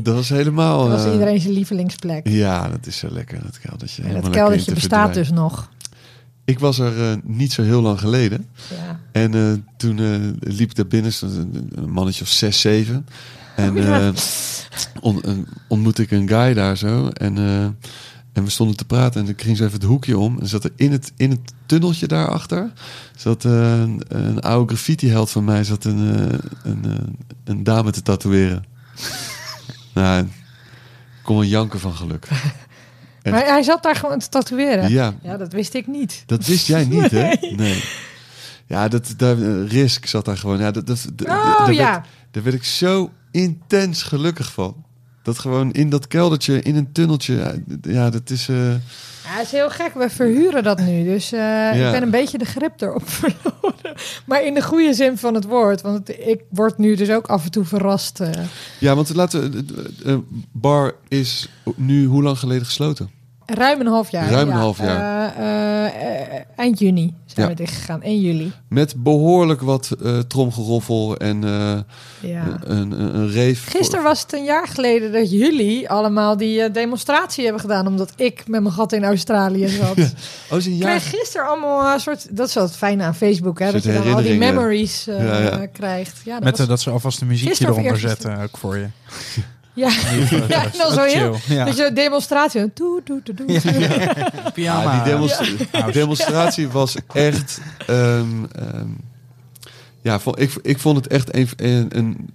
dat 0.02 0.14
was 0.14 0.28
helemaal... 0.28 0.78
Dat 0.88 0.90
was 0.90 1.04
eh, 1.06 1.12
iedereen 1.12 1.40
zijn 1.40 1.52
lievelingsplek. 1.54 2.28
Ja, 2.28 2.68
dat 2.68 2.86
is 2.86 2.96
zo 2.96 3.08
lekker, 3.10 3.42
dat 3.42 3.58
keldertje. 3.58 4.02
En 4.02 4.12
lekker 4.12 4.30
keldertje 4.30 4.74
bestaat 4.74 5.14
dus 5.14 5.30
nog. 5.30 5.70
Ik 6.44 6.58
was 6.58 6.78
er 6.78 7.10
eh, 7.10 7.16
niet 7.24 7.52
zo 7.52 7.62
heel 7.62 7.80
lang 7.82 7.98
geleden. 8.00 8.46
Ja. 8.70 9.00
En 9.12 9.34
eh, 9.34 9.52
toen 9.76 9.98
eh, 9.98 10.50
liep 10.52 10.70
ik 10.70 10.76
daar 10.76 10.86
binnen, 10.86 11.12
een, 11.22 11.90
mannetje 11.90 12.22
of 12.24 12.28
zes, 12.30 12.60
zeven. 12.60 13.06
En 13.56 13.70
Oh, 13.70 13.76
ja. 13.82 14.00
eh, 14.00 14.08
on- 15.00 15.46
ontmoette 15.68 16.02
ik 16.02 16.10
een 16.10 16.28
guy 16.28 16.54
daar 16.54 16.76
zo. 16.76 17.08
En, 17.08 17.38
eh, 17.38 17.64
en 18.32 18.44
we 18.44 18.50
stonden 18.50 18.76
te 18.76 18.84
praten 18.84 19.20
en 19.22 19.28
ik 19.28 19.42
ging 19.42 19.56
zo 19.56 19.62
even 19.64 19.74
het 19.78 19.88
hoekje 19.88 20.18
om. 20.18 20.38
En 20.40 20.46
zat 20.46 20.64
er 20.64 20.70
in 20.76 20.92
het, 20.92 21.12
in 21.16 21.30
het 21.30 21.40
tunneltje 21.66 22.06
daarachter... 22.06 22.72
zat 23.16 23.44
eh, 23.44 23.80
een, 23.80 24.02
een 24.08 24.40
oude 24.40 24.68
graffiti-held 24.74 25.30
van 25.30 25.44
mij... 25.44 25.64
zat 25.64 25.84
een, 25.84 26.14
eh, 26.16 26.38
een, 26.62 26.84
eh, 26.84 26.90
een 27.44 27.64
dame 27.64 27.90
te 27.90 28.02
tatoeëren. 28.02 28.64
Nou, 29.94 30.22
ik 30.24 30.28
kon 31.22 31.38
een 31.40 31.48
janken 31.48 31.80
van 31.80 31.94
geluk. 31.94 32.24
Echt. 32.30 32.54
Maar 33.34 33.44
hij 33.46 33.62
zat 33.62 33.82
daar 33.82 33.96
gewoon 33.96 34.18
te 34.18 34.28
tatoeëren. 34.28 34.90
Ja, 34.90 35.14
Ja, 35.22 35.36
dat 35.36 35.52
wist 35.52 35.74
ik 35.74 35.86
niet. 35.86 36.22
dat 36.26 36.46
wist 36.46 36.66
jij 36.66 36.84
niet, 36.84 37.10
hè? 37.10 37.34
Nee. 37.56 37.84
Ja, 38.66 38.88
dat, 38.88 39.14
dat, 39.16 39.38
eh, 39.40 39.66
Risk 39.68 40.06
zat 40.06 40.24
daar 40.24 40.36
gewoon. 40.38 40.58
Ja, 40.58 40.70
dat, 40.70 40.86
dat, 40.86 41.06
Oh 41.28 41.66
ja. 41.72 41.90
werd, 41.92 42.06
daar 42.30 42.42
werd 42.42 42.54
ik 42.56 42.64
zo 42.64 43.10
intens 43.30 44.02
gelukkig 44.02 44.52
van. 44.52 44.84
Dat 45.22 45.38
gewoon 45.38 45.72
in 45.72 45.90
dat 45.90 46.06
keldertje, 46.06 46.60
in 46.62 46.76
een 46.76 46.92
tunneltje. 46.92 47.62
ja, 47.82 48.10
dat 48.10 48.30
is... 48.30 48.48
eh, 48.48 48.70
Ja, 49.24 49.40
is 49.42 49.50
heel 49.50 49.70
gek. 49.70 49.94
We 49.94 50.10
verhuren 50.10 50.62
dat 50.62 50.80
nu. 50.80 51.04
Dus 51.04 51.32
eh, 51.32 51.70
ik 51.86 51.92
ben 51.92 52.02
een 52.02 52.10
beetje 52.10 52.38
de 52.38 52.44
grip 52.44 52.80
erop 52.80 53.08
verloren. 53.20 53.94
Maar 54.26 54.44
in 54.44 54.54
de 54.54 54.62
goede 54.62 54.94
zin 54.94 55.18
van 55.18 55.34
het 55.34 55.44
woord. 55.44 55.80
Want 55.80 56.08
ik 56.26 56.40
word 56.48 56.78
nu 56.78 56.94
dus 56.96 57.10
ook 57.10 57.26
af 57.26 57.44
en 57.44 57.50
toe 57.50 57.64
verrast. 57.64 58.20
eh. 58.20 58.30
Ja, 58.78 58.94
want 58.94 59.14
laten 59.14 59.52
we... 59.52 60.20
bar 60.52 60.94
is 61.08 61.48
nu 61.76 62.04
hoe 62.06 62.22
lang 62.22 62.38
geleden 62.38 62.64
gesloten? 62.66 63.10
Ruim 63.54 63.80
een 63.80 63.86
half 63.86 64.10
jaar. 64.10 64.30
Ruim 64.30 64.48
een 64.48 64.54
ja. 64.54 64.60
half 64.60 64.78
jaar. 64.78 65.34
Eh, 65.36 65.86
eh, 65.86 66.36
eh, 66.36 66.42
eind 66.56 66.78
juni 66.78 67.14
zijn 67.26 67.46
Ja. 67.48 67.52
we 67.54 67.58
dichtgegaan. 67.62 68.02
1 68.02 68.20
juli. 68.20 68.52
Met 68.68 68.94
behoorlijk 68.96 69.60
wat 69.60 69.90
eh 70.04 70.18
tromgeroffel 70.18 71.16
en 71.16 71.44
eh, 71.44 72.30
Ja. 72.30 72.58
een, 72.64 73.00
een, 73.00 73.14
een 73.14 73.30
reef. 73.30 73.68
Gisteren 73.70 74.04
was 74.04 74.20
het 74.22 74.32
een 74.32 74.44
jaar 74.44 74.66
geleden 74.68 75.12
dat 75.12 75.30
jullie 75.30 75.88
allemaal 75.88 76.36
die 76.36 76.70
demonstratie 76.70 77.42
hebben 77.44 77.60
gedaan. 77.62 77.86
Omdat 77.86 78.12
ik 78.16 78.48
met 78.48 78.62
mijn 78.62 78.74
gat 78.74 78.92
in 78.92 79.04
Australië 79.04 79.68
zat. 79.82 79.98
Oh, 80.50 80.58
is 80.58 80.66
een 80.66 80.72
Ik 80.72 80.78
jaar... 80.82 80.98
kreeg 80.98 81.08
gisteren 81.10 81.46
allemaal 81.46 81.92
een 81.94 82.00
soort... 82.00 82.36
Dat 82.36 82.48
is 82.48 82.54
wel 82.54 82.64
het 82.64 82.76
fijne 82.76 83.02
aan 83.04 83.14
Facebook, 83.14 83.58
hè? 83.58 83.72
Dat 83.72 83.82
je 83.84 83.92
dan 83.92 84.14
al 84.14 84.22
die 84.22 84.38
memories 84.38 85.06
eh, 85.06 85.24
Ja, 85.24 85.38
ja. 85.38 85.66
krijgt. 85.66 86.20
Ja, 86.24 86.34
dat 86.34 86.42
Met 86.44 86.58
was- 86.58 86.66
dat 86.66 86.80
ze 86.80 86.90
alvast 86.90 87.20
een 87.20 87.26
muziekje 87.26 87.66
eronder 87.66 87.98
zetten, 87.98 88.38
ook 88.42 88.56
voor 88.58 88.76
je. 88.76 88.86
ja, 89.74 89.90
Ook 90.84 90.92
zo 90.92 91.02
heel... 91.02 91.36
Ja. 91.48 91.64
Dat 91.64 91.76
je 91.76 91.90
demonstratie... 91.92 92.70
Doe, 92.74 93.00
doe, 93.04 93.20
doe, 93.24 93.34
doe. 93.34 93.46
Pyjama. 94.54 94.82
Ja, 94.96 95.04
die 95.04 95.12
demonstra- 95.12 95.90
demonstratie 95.90 96.68
was 96.68 96.96
echt. 97.12 97.60
ehm, 97.86 98.44
ehm, 98.52 98.88
ja, 100.02 100.20
ik, 100.34 100.52
ik 100.62 100.78
vond 100.78 100.96
het 100.96 101.06
echt 101.06 101.34
een, 101.36 101.48
een, 101.56 101.86
een- 101.98 102.28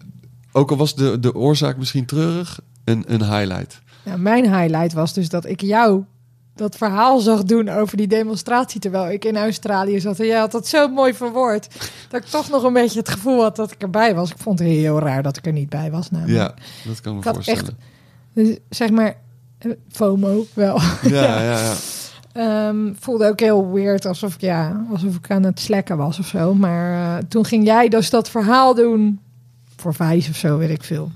Ook 0.51 0.71
al 0.71 0.77
was 0.77 0.95
de, 0.95 1.19
de 1.19 1.35
oorzaak 1.35 1.77
misschien 1.77 2.05
treurig, 2.05 2.59
een, 2.83 3.03
een 3.07 3.23
highlight. 3.23 3.81
Nou, 4.03 4.19
mijn 4.19 4.55
highlight 4.59 4.93
was 4.93 5.13
dus 5.13 5.29
dat 5.29 5.45
ik 5.45 5.61
jou 5.61 6.03
dat 6.57 6.77
verhaal 6.77 7.19
zag 7.19 7.43
doen 7.43 7.69
over 7.69 7.97
die 7.97 8.07
demonstratie 8.07 8.79
terwijl 8.79 9.11
ik 9.11 9.25
in 9.25 9.37
Australië 9.37 9.99
zat. 9.99 10.19
En 10.19 10.25
jij 10.25 10.39
had 10.39 10.51
dat 10.51 10.67
zo 10.67 10.87
mooi 10.87 11.13
verwoord. 11.13 11.67
Dat 12.09 12.21
ik 12.21 12.27
toch 12.27 12.49
nog 12.49 12.63
een 12.63 12.73
beetje 12.73 12.99
het 12.99 13.09
gevoel 13.09 13.41
had 13.41 13.55
dat 13.55 13.71
ik 13.71 13.81
erbij 13.81 14.15
was. 14.15 14.31
Ik 14.31 14.37
vond 14.37 14.59
het 14.59 14.67
heel 14.67 14.99
raar 14.99 15.23
dat 15.23 15.37
ik 15.37 15.45
er 15.45 15.51
niet 15.51 15.69
bij 15.69 15.91
was. 15.91 16.11
Namelijk. 16.11 16.37
Ja, 16.37 16.53
dat 16.85 17.01
kan 17.01 17.13
me 17.13 17.19
Ik 17.19 17.33
voorstellen. 17.33 17.77
Dus, 18.33 18.57
zeg 18.69 18.89
maar, 18.89 19.15
eh, 19.57 19.71
FOMO 19.91 20.45
wel. 20.53 20.79
Ja, 21.01 21.41
ja, 21.41 21.59
ja. 21.59 21.73
Ehm, 22.37 22.93
voelde 22.99 23.27
ook 23.27 23.39
heel 23.39 23.71
weird, 23.71 24.05
alsof 24.05 24.33
ik, 24.33 24.41
ja, 24.41 24.85
alsof 24.91 25.15
ik 25.15 25.31
aan 25.31 25.43
het 25.43 25.59
slekken 25.59 25.97
was 25.97 26.19
of 26.19 26.27
zo. 26.27 26.53
Maar 26.53 27.17
eh, 27.17 27.23
toen 27.27 27.45
ging 27.45 27.65
jij 27.65 27.89
dus 27.89 28.09
dat 28.09 28.29
verhaal 28.29 28.75
doen 28.75 29.19
voor 29.75 29.93
vijf 29.93 30.29
of 30.29 30.35
zo, 30.35 30.57
weet 30.57 30.69
ik 30.69 30.83
veel. 30.83 31.11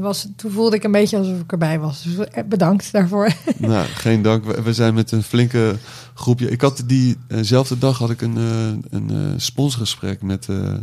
Was, 0.00 0.26
toen 0.36 0.50
voelde 0.50 0.76
ik 0.76 0.84
een 0.84 0.92
beetje 0.92 1.16
alsof 1.16 1.40
ik 1.40 1.52
erbij 1.52 1.78
was. 1.78 2.02
Dus 2.02 2.16
eh, 2.16 2.44
bedankt 2.44 2.92
daarvoor. 2.92 3.32
Nou, 3.58 3.86
geen 3.86 4.22
dank. 4.22 4.44
We, 4.44 4.62
we 4.62 4.72
zijn 4.72 4.94
met 4.94 5.12
een 5.12 5.22
flinke 5.22 5.76
groepje. 6.14 6.50
Ik 6.50 6.60
had 6.60 6.82
diezelfde 6.86 7.78
dag 7.78 7.98
had 7.98 8.10
ik 8.10 8.22
een, 8.22 8.36
eh, 8.36 8.98
een 8.98 9.10
eh, 9.10 9.16
sponsorgesprek 9.36 10.22
met 10.22 10.48
eh 10.48 10.74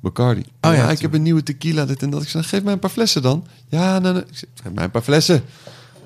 Bacardi. 0.00 0.44
Oh 0.60 0.74
ja, 0.74 0.90
ik 0.90 1.00
heb 1.00 1.14
een 1.14 1.22
nieuwe 1.22 1.42
tequila, 1.42 1.84
dit 1.84 2.02
en 2.02 2.10
dat. 2.10 2.22
Ik 2.22 2.28
zei, 2.28 2.44
geef 2.44 2.62
mij 2.62 2.72
een 2.72 2.78
paar 2.78 2.90
flessen 2.90 3.22
dan. 3.22 3.46
Ja, 3.68 3.98
nou, 3.98 4.14
nou. 4.14 4.26
Ik 4.28 4.36
zei, 4.36 4.50
geef 4.62 4.72
mij 4.72 4.84
een 4.84 4.90
paar 4.90 5.02
flessen. 5.02 5.42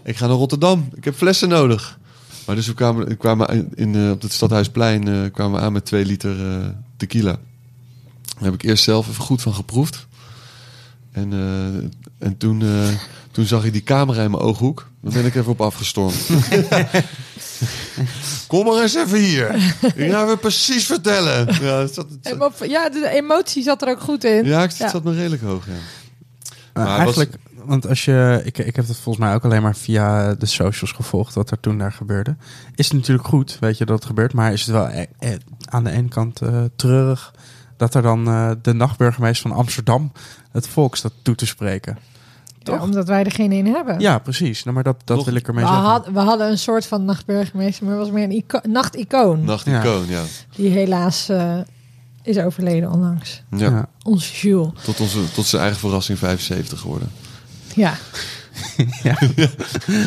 Ik 0.03 0.17
ga 0.17 0.27
naar 0.27 0.37
Rotterdam. 0.37 0.89
Ik 0.95 1.05
heb 1.05 1.15
flessen 1.15 1.49
nodig. 1.49 1.99
Maar 2.47 2.57
dus 2.57 2.67
we 2.67 2.75
kwamen, 2.75 3.07
we 3.07 3.15
kwamen 3.15 3.49
in, 3.49 3.71
in, 3.75 3.95
eh, 3.95 4.11
op 4.11 4.23
het 4.23 4.33
Stadhuisplein 4.33 5.09
eh, 5.09 5.33
kwamen 5.33 5.61
we 5.61 5.67
aan 5.67 5.73
met 5.73 5.85
twee 5.85 6.05
liter 6.05 6.51
eh, 6.51 6.67
tequila. 6.97 7.39
Daar 8.23 8.45
heb 8.45 8.55
ik 8.55 8.63
eerst 8.63 8.85
zelf 8.85 9.09
even 9.09 9.23
goed 9.23 9.43
van 9.43 9.55
geproefd. 9.55 10.07
En, 11.13 11.33
eh, 11.33 11.89
en 12.23 12.37
toen, 12.37 12.63
eh, 12.63 12.89
toen 13.31 13.45
zag 13.45 13.65
ik 13.65 13.73
die 13.73 13.83
camera 13.83 14.23
in 14.23 14.31
mijn 14.31 14.43
ooghoek. 14.43 14.87
Daar 15.01 15.13
ben 15.13 15.25
ik 15.25 15.35
even 15.35 15.51
op 15.53 15.61
afgestormd. 15.61 16.15
Kom 18.49 18.65
maar 18.67 18.83
eens 18.83 18.95
even 18.95 19.19
hier. 19.19 19.55
Ik 19.95 20.11
ga 20.11 20.23
even 20.25 20.39
precies 20.39 20.87
vertellen. 20.87 21.47
Ja, 21.61 21.79
het 21.79 21.95
zat, 21.95 22.09
het 22.11 22.19
zat- 22.23 22.33
En 22.33 22.39
wat- 22.39 22.55
ja, 22.69 22.89
de 22.91 23.09
emotie 23.13 23.63
zat 23.63 23.83
er 23.83 23.89
ook 23.89 24.01
goed 24.01 24.25
in. 24.25 24.45
ja, 24.45 24.61
het 24.61 24.77
Ja. 24.77 24.89
zat 24.91 25.05
me 25.05 25.15
redelijk 25.15 25.43
hoog. 25.43 25.67
Ja. 25.67 25.73
Uh, 25.73 25.79
Maar 26.89 26.99
eigenlijk, 26.99 27.35
want 27.65 27.87
als 27.89 28.05
je, 28.05 28.41
ik, 28.45 28.59
ik 28.59 28.77
heb 28.77 28.87
het 28.87 28.97
volgens 28.97 29.25
mij 29.25 29.35
ook 29.35 29.45
alleen 29.45 29.63
maar 29.63 29.77
via 29.77 30.35
de 30.35 30.47
socials 30.47 30.93
gevolgd 30.93 31.35
wat 31.35 31.51
er 31.51 31.61
toen 31.61 31.79
daar 31.79 31.93
gebeurde. 31.93 32.37
Is 32.75 32.87
het 32.89 32.97
natuurlijk 32.97 33.29
goed, 33.29 33.57
weet 33.61 33.79
je 33.79 33.85
dat 33.85 33.97
het 33.97 34.05
gebeurt, 34.05 34.33
maar 34.33 34.53
is 34.53 34.61
het 34.61 34.71
wel 34.71 34.89
eh, 34.89 35.03
eh, 35.19 35.39
aan 35.65 35.85
de 35.85 35.91
ene 35.91 36.09
kant 36.09 36.41
eh, 36.41 36.63
treurig 36.77 37.35
dat 37.77 37.95
er 37.95 38.03
dan 38.03 38.27
eh, 38.29 38.51
de 38.63 38.73
nachtburgemeester 38.73 39.49
van 39.49 39.59
Amsterdam 39.59 40.13
het 40.53 40.69
volk 40.69 40.97
staat 40.97 41.13
toe 41.23 41.35
te 41.35 41.47
spreken. 41.47 41.99
Ja, 42.67 42.81
omdat 42.83 43.07
wij 43.07 43.25
er 43.25 43.31
geen 43.33 43.53
in 43.53 43.67
hebben. 43.67 44.01
Ja, 44.01 44.19
precies. 44.19 44.63
Nou, 44.63 44.75
maar 44.75 44.85
dat, 44.85 44.97
dat 45.05 45.25
wil 45.25 45.35
ik 45.35 45.47
ermee 45.49 45.65
we, 45.65 45.71
zeggen. 45.71 45.89
had- 45.89 46.07
we 46.13 46.19
hadden 46.19 46.51
een 46.51 46.59
soort 46.59 46.87
van 46.87 47.05
nachtburgemeester, 47.05 47.85
maar 47.87 47.95
het 47.95 48.03
was 48.03 48.13
meer 48.15 48.25
een 48.25 48.33
ico- 48.33 48.61
nachticoon. 48.69 49.45
Nachticoon, 49.45 50.07
ja. 50.09 50.23
Die 50.57 50.71
helaas 50.71 51.29
eh, 51.29 51.59
is 52.23 52.39
overleden 52.39 52.91
onlangs. 52.91 53.43
ja. 53.51 53.71
Ja. 53.71 53.89
Onze 54.03 54.33
Jules. 54.49 54.71
Tot, 54.85 55.01
onze, 55.01 55.33
tot 55.33 55.47
zijn 55.47 55.63
eigen 55.63 55.81
verrassing 55.81 56.19
75 56.19 56.81
geworden. 56.81 57.11
Ja. 57.75 57.95
Ja, 59.03 59.17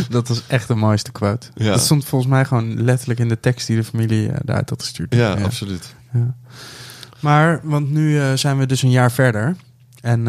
dat 0.09 0.27
was 0.27 0.41
echt 0.47 0.67
de 0.67 0.75
mooiste 0.75 1.11
quote. 1.11 1.47
Ja. 1.55 1.71
Dat 1.71 1.81
stond 1.83 2.05
volgens 2.05 2.31
mij 2.31 2.45
gewoon 2.45 2.83
letterlijk 2.83 3.19
in 3.19 3.27
de 3.29 3.39
tekst 3.39 3.67
die 3.67 3.75
de 3.75 3.83
familie 3.83 4.27
eh, 4.29 4.35
daaruit 4.43 4.69
had 4.69 4.81
gestuurd. 4.83 5.13
Ja, 5.15 5.33
absoluut. 5.33 5.95
Maar, 7.19 7.59
want 7.63 7.91
nu 7.91 8.19
eh, 8.19 8.33
zijn 8.33 8.57
we 8.57 8.65
dus 8.65 8.81
een 8.81 8.89
jaar 8.91 9.11
verder. 9.11 9.55
En 10.01 10.27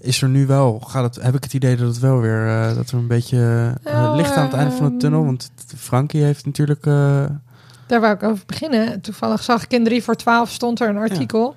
is 0.00 0.22
er 0.22 0.28
nu 0.28 0.46
wel, 0.46 0.80
gaat 0.86 1.14
het, 1.14 1.24
heb 1.24 1.34
ik 1.34 1.42
het 1.44 1.54
idee 1.54 1.76
dat 1.76 1.86
het 1.86 1.98
wel 1.98 2.20
weer, 2.20 2.46
eh, 2.48 2.74
dat 2.74 2.90
er 2.90 2.96
een 2.98 3.06
beetje 3.06 3.72
eh, 3.82 3.92
Nou, 3.94 4.16
licht 4.16 4.36
aan 4.36 4.44
het 4.46 4.54
einde 4.54 4.70
van 4.74 4.84
de 4.84 4.90
ehm, 4.90 4.98
tunnel. 4.98 5.24
Want 5.24 5.50
Frankie 5.76 6.22
heeft 6.22 6.46
natuurlijk, 6.46 6.86
eh, 6.86 7.24
Daar 7.86 8.00
wou 8.00 8.14
ik 8.14 8.22
over 8.22 8.42
beginnen. 8.46 9.00
Toevallig 9.00 9.42
zag 9.42 9.64
ik 9.64 9.72
in 9.72 9.84
3 9.84 10.02
voor 10.02 10.14
12 10.16 10.50
stond 10.50 10.80
er 10.80 10.88
een 10.88 10.96
artikel. 10.96 11.56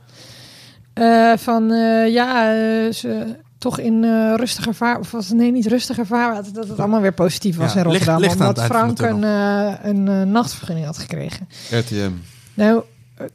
eh, 0.93 1.33
van 1.37 1.71
eh, 1.71 2.07
ja, 2.13 2.51
eh, 2.53 2.91
ze 2.93 3.35
toch 3.57 3.79
in 3.79 4.03
eh, 4.03 4.33
rustiger 4.35 4.73
vaar... 4.75 4.99
Of 4.99 5.11
was 5.11 5.31
nee, 5.31 5.51
niet 5.51 5.65
rustiger 5.67 6.05
vaarwater. 6.05 6.53
Dat 6.53 6.67
het 6.67 6.79
allemaal 6.79 7.01
weer 7.01 7.13
positief 7.13 7.57
was 7.57 7.73
Ja, 7.73 7.79
in 7.79 7.85
Rotterdam. 7.85 8.19
licht 8.19 8.33
omdat 8.39 8.63
Frank 8.63 8.99
een, 8.99 9.23
eh, 9.23 9.73
een 9.83 10.07
eh, 10.07 10.21
nachtvergunning 10.21 10.85
had 10.85 10.97
gekregen. 10.97 11.47
RTM. 11.71 12.11
Nou, 12.53 12.83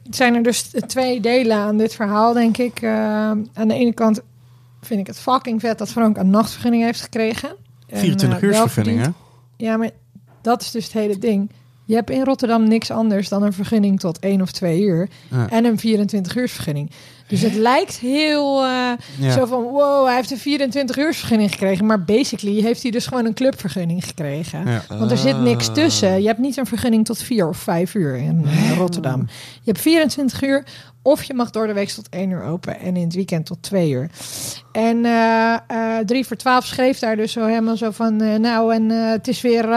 zijn 0.09 0.35
er 0.35 0.43
dus 0.43 0.61
twee 0.87 1.19
delen 1.19 1.57
aan 1.57 1.77
dit 1.77 1.95
verhaal, 1.95 2.33
denk 2.33 2.57
ik. 2.57 2.81
Eh, 2.81 2.91
aan 3.53 3.67
de 3.67 3.73
ene 3.73 3.93
kant 3.93 4.21
vind 4.81 4.99
ik 4.99 5.07
het 5.07 5.19
fucking 5.19 5.61
vet 5.61 5.77
dat 5.77 5.89
Frank 5.89 6.17
een 6.17 6.29
nachtvergunning 6.29 6.83
heeft 6.83 7.01
gekregen. 7.01 7.55
En, 7.87 7.99
24 7.99 8.41
eh, 8.41 8.47
uur 8.47 8.55
vergunning, 8.55 9.01
hè? 9.01 9.09
Ja, 9.57 9.77
maar 9.77 9.89
dat 10.41 10.61
is 10.61 10.71
dus 10.71 10.83
het 10.83 10.93
hele 10.93 11.17
ding. 11.17 11.51
Je 11.85 11.95
hebt 11.95 12.09
in 12.09 12.23
Rotterdam 12.23 12.67
niks 12.67 12.91
anders 12.91 13.29
dan 13.29 13.43
een 13.43 13.53
vergunning 13.53 13.99
tot 13.99 14.19
één 14.19 14.41
of 14.41 14.51
twee 14.51 14.81
uur. 14.81 15.09
Ja. 15.31 15.49
En 15.49 15.65
een 15.65 15.79
24 15.79 16.35
uur 16.35 16.49
vergunning. 16.49 16.91
Dus 17.27 17.41
het 17.41 17.53
lijkt 17.55 17.97
heel 17.97 18.63
eh, 18.63 18.91
Ja. 19.19 19.31
zo 19.31 19.45
van... 19.45 19.61
wow, 19.63 20.05
hij 20.05 20.15
heeft 20.15 20.31
een 20.31 20.37
24 20.37 20.97
uur 20.97 21.13
vergunning 21.13 21.51
gekregen. 21.51 21.85
Maar 21.85 22.03
basically 22.03 22.61
heeft 22.61 22.81
hij 22.81 22.91
dus 22.91 23.05
gewoon 23.07 23.25
een 23.25 23.33
clubvergunning 23.33 24.05
gekregen. 24.05 24.65
Ja. 24.69 24.81
Want 24.89 25.11
er 25.11 25.17
zit 25.17 25.39
niks 25.39 25.67
Ah. 25.67 25.73
tussen. 25.73 26.21
Je 26.21 26.27
hebt 26.27 26.39
niet 26.39 26.57
een 26.57 26.65
vergunning 26.65 27.05
tot 27.05 27.21
vier 27.21 27.47
of 27.47 27.57
vijf 27.57 27.93
uur 27.93 28.15
in 28.15 28.45
eh, 28.45 28.77
Rotterdam. 28.77 29.19
Je 29.53 29.71
hebt 29.71 29.79
24 29.81 30.41
uur. 30.43 30.63
Of 31.01 31.23
je 31.23 31.33
mag 31.33 31.49
door 31.49 31.67
de 31.67 31.73
week 31.73 31.89
tot 31.89 32.09
één 32.09 32.29
uur 32.29 32.43
open. 32.43 32.79
En 32.79 32.95
in 32.95 33.03
het 33.03 33.15
weekend 33.15 33.45
tot 33.45 33.57
twee 33.61 33.89
uur. 33.91 34.09
En 34.71 35.05
eh 35.05 35.97
3 36.05 36.25
voor 36.25 36.37
12 36.37 36.65
schreef 36.65 36.99
daar 36.99 37.15
dus 37.15 37.31
zo 37.31 37.45
helemaal 37.45 37.77
zo 37.77 37.91
van... 37.91 38.15
nou, 38.41 38.73
en 38.73 38.89
het 38.89 39.27
is 39.27 39.41
weer... 39.41 39.67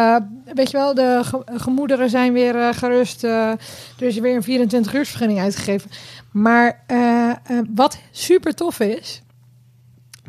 weet 0.55 0.70
je 0.70 0.76
wel, 0.76 0.94
de 0.94 1.20
ge- 1.24 1.42
gemoederen 1.46 2.11
zijn 2.11 2.32
weer 2.32 2.74
gerust. 2.74 3.22
er 3.22 3.57
is 3.99 4.18
weer 4.18 4.36
een 4.36 4.42
24 4.42 4.94
uur 4.94 5.07
vergunning 5.07 5.40
uitgegeven. 5.40 5.90
Maar 6.31 6.83
eh, 6.87 7.31
eh, 7.31 7.37
wat 7.74 7.99
super 8.11 8.55
tof 8.55 8.81
is... 8.81 9.22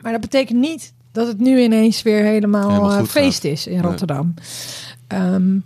Maar 0.02 0.12
dat 0.12 0.22
betekent 0.22 0.60
niet 0.60 0.94
dat 1.12 1.28
het 1.28 1.40
nu 1.40 1.62
ineens 1.62 2.02
weer 2.02 2.24
helemaal, 2.24 2.70
Helemaal 2.70 2.92
eh, 2.92 3.04
feest 3.04 3.42
gaat. 3.42 3.52
is 3.52 3.68
in. 3.68 3.82
Rotterdam. 3.82 4.34
Ehm, 5.08 5.60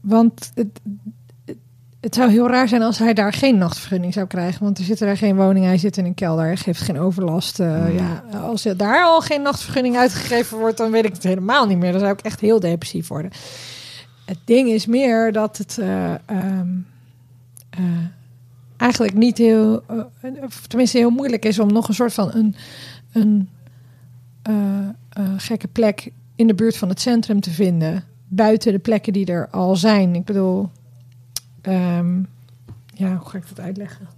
want 0.00 0.52
het, 0.54 0.80
het, 2.00 2.14
zou 2.14 2.30
heel 2.30 2.48
raar 2.48 2.68
zijn 2.68 2.82
als 2.82 2.98
hij 2.98 3.14
daar 3.14 3.32
geen 3.32 3.58
nachtvergunning 3.58 4.12
zou 4.12 4.26
krijgen. 4.26 4.64
Want 4.64 4.78
er 4.78 4.84
zit 4.84 5.00
er 5.00 5.16
geen 5.16 5.36
woning, 5.36 5.64
hij 5.64 5.78
zit 5.78 5.96
in 5.96 6.04
een 6.04 6.14
kelder, 6.14 6.44
hij 6.44 6.56
geeft 6.56 6.80
geen 6.80 6.98
overlast. 6.98 7.58
Ja, 7.58 8.24
als 8.42 8.64
er 8.64 8.76
daar 8.76 9.04
al 9.04 9.20
geen 9.20 9.42
nachtvergunning 9.42 9.96
uitgegeven 9.96 10.58
wordt, 10.58 10.76
dan 10.76 10.90
weet 10.90 11.04
ik 11.04 11.12
het 11.12 11.22
helemaal 11.22 11.66
niet 11.66 11.78
meer. 11.78 11.92
Dan 11.92 12.00
zou 12.00 12.12
ik 12.12 12.20
echt 12.20 12.40
heel 12.40 12.60
depressief 12.60 13.08
worden. 13.08 13.30
Het 14.24 14.38
ding 14.44 14.68
is 14.68 14.86
meer 14.86 15.32
dat 15.32 15.58
het 15.58 15.78
eh, 15.78 16.14
ehm, 16.14 16.68
eh, 17.70 17.80
eigenlijk 18.82 19.14
niet 19.14 19.38
heel, 19.38 19.82
eh, 19.86 20.42
of 20.42 20.66
tenminste 20.66 20.98
heel 20.98 21.10
moeilijk 21.10 21.44
is 21.44 21.58
om 21.58 21.72
nog 21.72 21.88
een 21.88 21.94
soort 21.94 22.12
van 22.12 22.34
een, 22.34 22.54
een 23.12 23.48
eh, 24.42 24.88
eh, 25.08 25.32
gekke 25.36 25.68
plek 25.68 26.12
in 26.36 26.46
de 26.46 26.54
buurt 26.54 26.76
van 26.76 26.88
het 26.88 27.00
centrum 27.00 27.40
te 27.40 27.50
vinden. 27.50 28.04
Buiten 28.28 28.72
de 28.72 28.78
plekken 28.78 29.12
die 29.12 29.26
er 29.26 29.48
al 29.50 29.76
zijn. 29.76 30.14
Ik 30.14 30.24
bedoel, 30.24 30.70
ehm, 31.60 32.18
ja, 32.94 33.16
hoe 33.16 33.28
ga 33.28 33.38
ik 33.38 33.48
dat 33.48 33.60
uitleggen? 33.60 34.08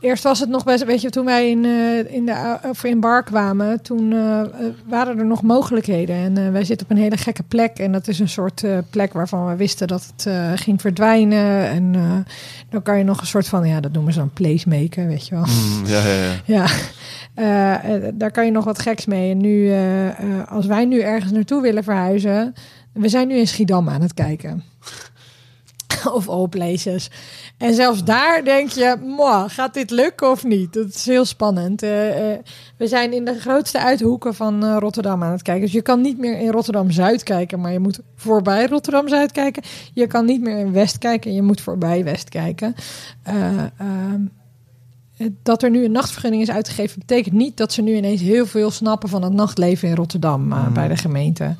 Eerst 0.00 0.22
was 0.22 0.40
het 0.40 0.48
nog 0.48 0.64
best, 0.64 0.84
weet 0.84 1.00
je, 1.00 1.10
toen 1.10 1.24
wij 1.24 1.50
in, 1.50 1.64
eh, 1.64 2.14
in, 2.14 2.26
de, 2.26 2.58
of 2.62 2.84
in 2.84 3.00
Bar 3.00 3.22
kwamen, 3.22 3.82
toen 3.82 4.12
eh, 4.12 4.42
waren 4.86 5.18
er 5.18 5.26
nog 5.26 5.42
mogelijkheden. 5.42 6.16
En 6.16 6.36
eh, 6.36 6.52
wij 6.52 6.64
zitten 6.64 6.86
op 6.86 6.92
een 6.92 7.02
hele 7.02 7.16
gekke 7.16 7.42
plek. 7.42 7.78
En 7.78 7.92
dat 7.92 8.08
is 8.08 8.18
een 8.18 8.28
soort 8.28 8.64
plek 8.90 9.12
waarvan 9.12 9.46
we 9.46 9.56
wisten 9.56 9.88
dat 9.88 10.12
het 10.16 10.28
ging 10.60 10.80
verdwijnen. 10.80 11.68
En 11.68 11.92
dan 12.70 12.82
kan 12.82 12.98
je 12.98 13.04
nog 13.04 13.20
een 13.20 13.26
soort 13.26 13.48
van, 13.48 13.68
ja, 13.68 13.80
dat 13.80 13.92
noemen 13.92 14.12
ze 14.12 14.18
dan 14.18 14.32
placemaker, 14.32 15.06
weet 15.06 15.26
je 15.26 15.34
wel. 15.34 15.44
Mm, 15.44 15.86
ja, 15.86 16.06
ja, 16.06 16.32
ja. 16.44 16.66
Ja, 17.34 17.82
daar 18.14 18.30
kan 18.30 18.44
je 18.44 18.50
nog 18.50 18.64
wat 18.64 18.78
geks 18.78 19.06
mee. 19.06 19.30
En 19.30 19.38
nu, 19.38 19.72
als 20.48 20.66
wij 20.66 20.84
nu 20.84 21.00
ergens 21.00 21.32
naartoe 21.32 21.62
willen 21.62 21.84
verhuizen, 21.84 22.54
we 22.92 23.08
zijn 23.08 23.28
nu 23.28 23.36
in 23.36 23.46
Schiedam 23.46 23.88
aan 23.88 24.02
het 24.02 24.14
kijken. 24.14 24.62
of 26.12 26.28
all 26.28 26.46
places. 26.48 27.10
En 27.58 27.74
zelfs 27.74 28.04
daar 28.04 28.44
denk 28.44 28.70
je, 28.70 28.96
"Mwah, 29.02 29.50
gaat 29.50 29.74
dit 29.74 29.90
lukken 29.90 30.30
of 30.30 30.44
niet? 30.44 30.72
Dat 30.72 30.86
is 30.94 31.06
heel 31.06 31.24
spannend. 31.24 31.82
Eh, 31.82 32.32
eh, 32.32 32.38
we 32.76 32.86
zijn 32.86 33.12
in 33.12 33.24
de 33.24 33.38
grootste 33.38 33.78
uithoeken 33.80 34.34
van 34.34 34.64
eh, 34.64 34.76
Rotterdam 34.78 35.22
aan 35.22 35.32
het 35.32 35.42
kijken. 35.42 35.64
Dus 35.64 35.72
je 35.72 35.82
kan 35.82 36.00
niet 36.00 36.18
meer 36.18 36.38
in 36.38 36.50
Rotterdam-Zuid 36.50 37.22
kijken, 37.22 37.60
maar 37.60 37.72
je 37.72 37.78
moet 37.78 38.00
voorbij 38.16 38.66
Rotterdam-Zuid 38.66 39.32
kijken. 39.32 39.62
Je 39.94 40.06
kan 40.06 40.24
niet 40.24 40.40
meer 40.40 40.58
in 40.58 40.72
West 40.72 40.98
kijken, 40.98 41.34
je 41.34 41.42
moet 41.42 41.60
voorbij 41.60 42.04
West 42.04 42.28
kijken. 42.28 42.74
Eh, 43.22 43.34
ehm, 43.78 44.20
dat 45.42 45.62
er 45.62 45.70
nu 45.70 45.84
een 45.84 45.92
nachtvergunning 45.92 46.42
is 46.42 46.50
uitgegeven, 46.50 46.98
betekent 46.98 47.34
niet 47.34 47.56
dat 47.56 47.72
ze 47.72 47.82
nu 47.82 47.94
ineens 47.94 48.20
heel 48.20 48.46
veel 48.46 48.70
snappen 48.70 49.08
van 49.08 49.22
het 49.22 49.32
nachtleven 49.32 49.88
in 49.88 49.94
Rotterdam 49.94 50.52
eh, 50.52 50.66
Mm. 50.66 50.74
bij 50.74 50.88
de 50.88 50.96
gemeente. 50.96 51.54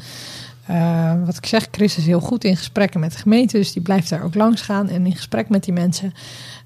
Eh, 0.71 1.12
wat 1.25 1.37
ik 1.37 1.47
zeg, 1.47 1.68
Chris 1.71 1.97
is 1.97 2.07
heel 2.07 2.21
goed 2.21 2.45
in 2.45 2.57
gesprekken 2.57 3.01
met 3.01 3.12
de 3.12 3.18
gemeente, 3.18 3.57
dus 3.57 3.73
die 3.73 3.83
blijft 3.83 4.09
daar 4.09 4.23
ook 4.25 4.35
langs 4.35 4.61
gaan 4.62 4.89
en 4.89 5.07
in 5.07 5.16
gesprek 5.16 5.49
met 5.49 5.64
die 5.64 5.73
mensen. 5.73 6.12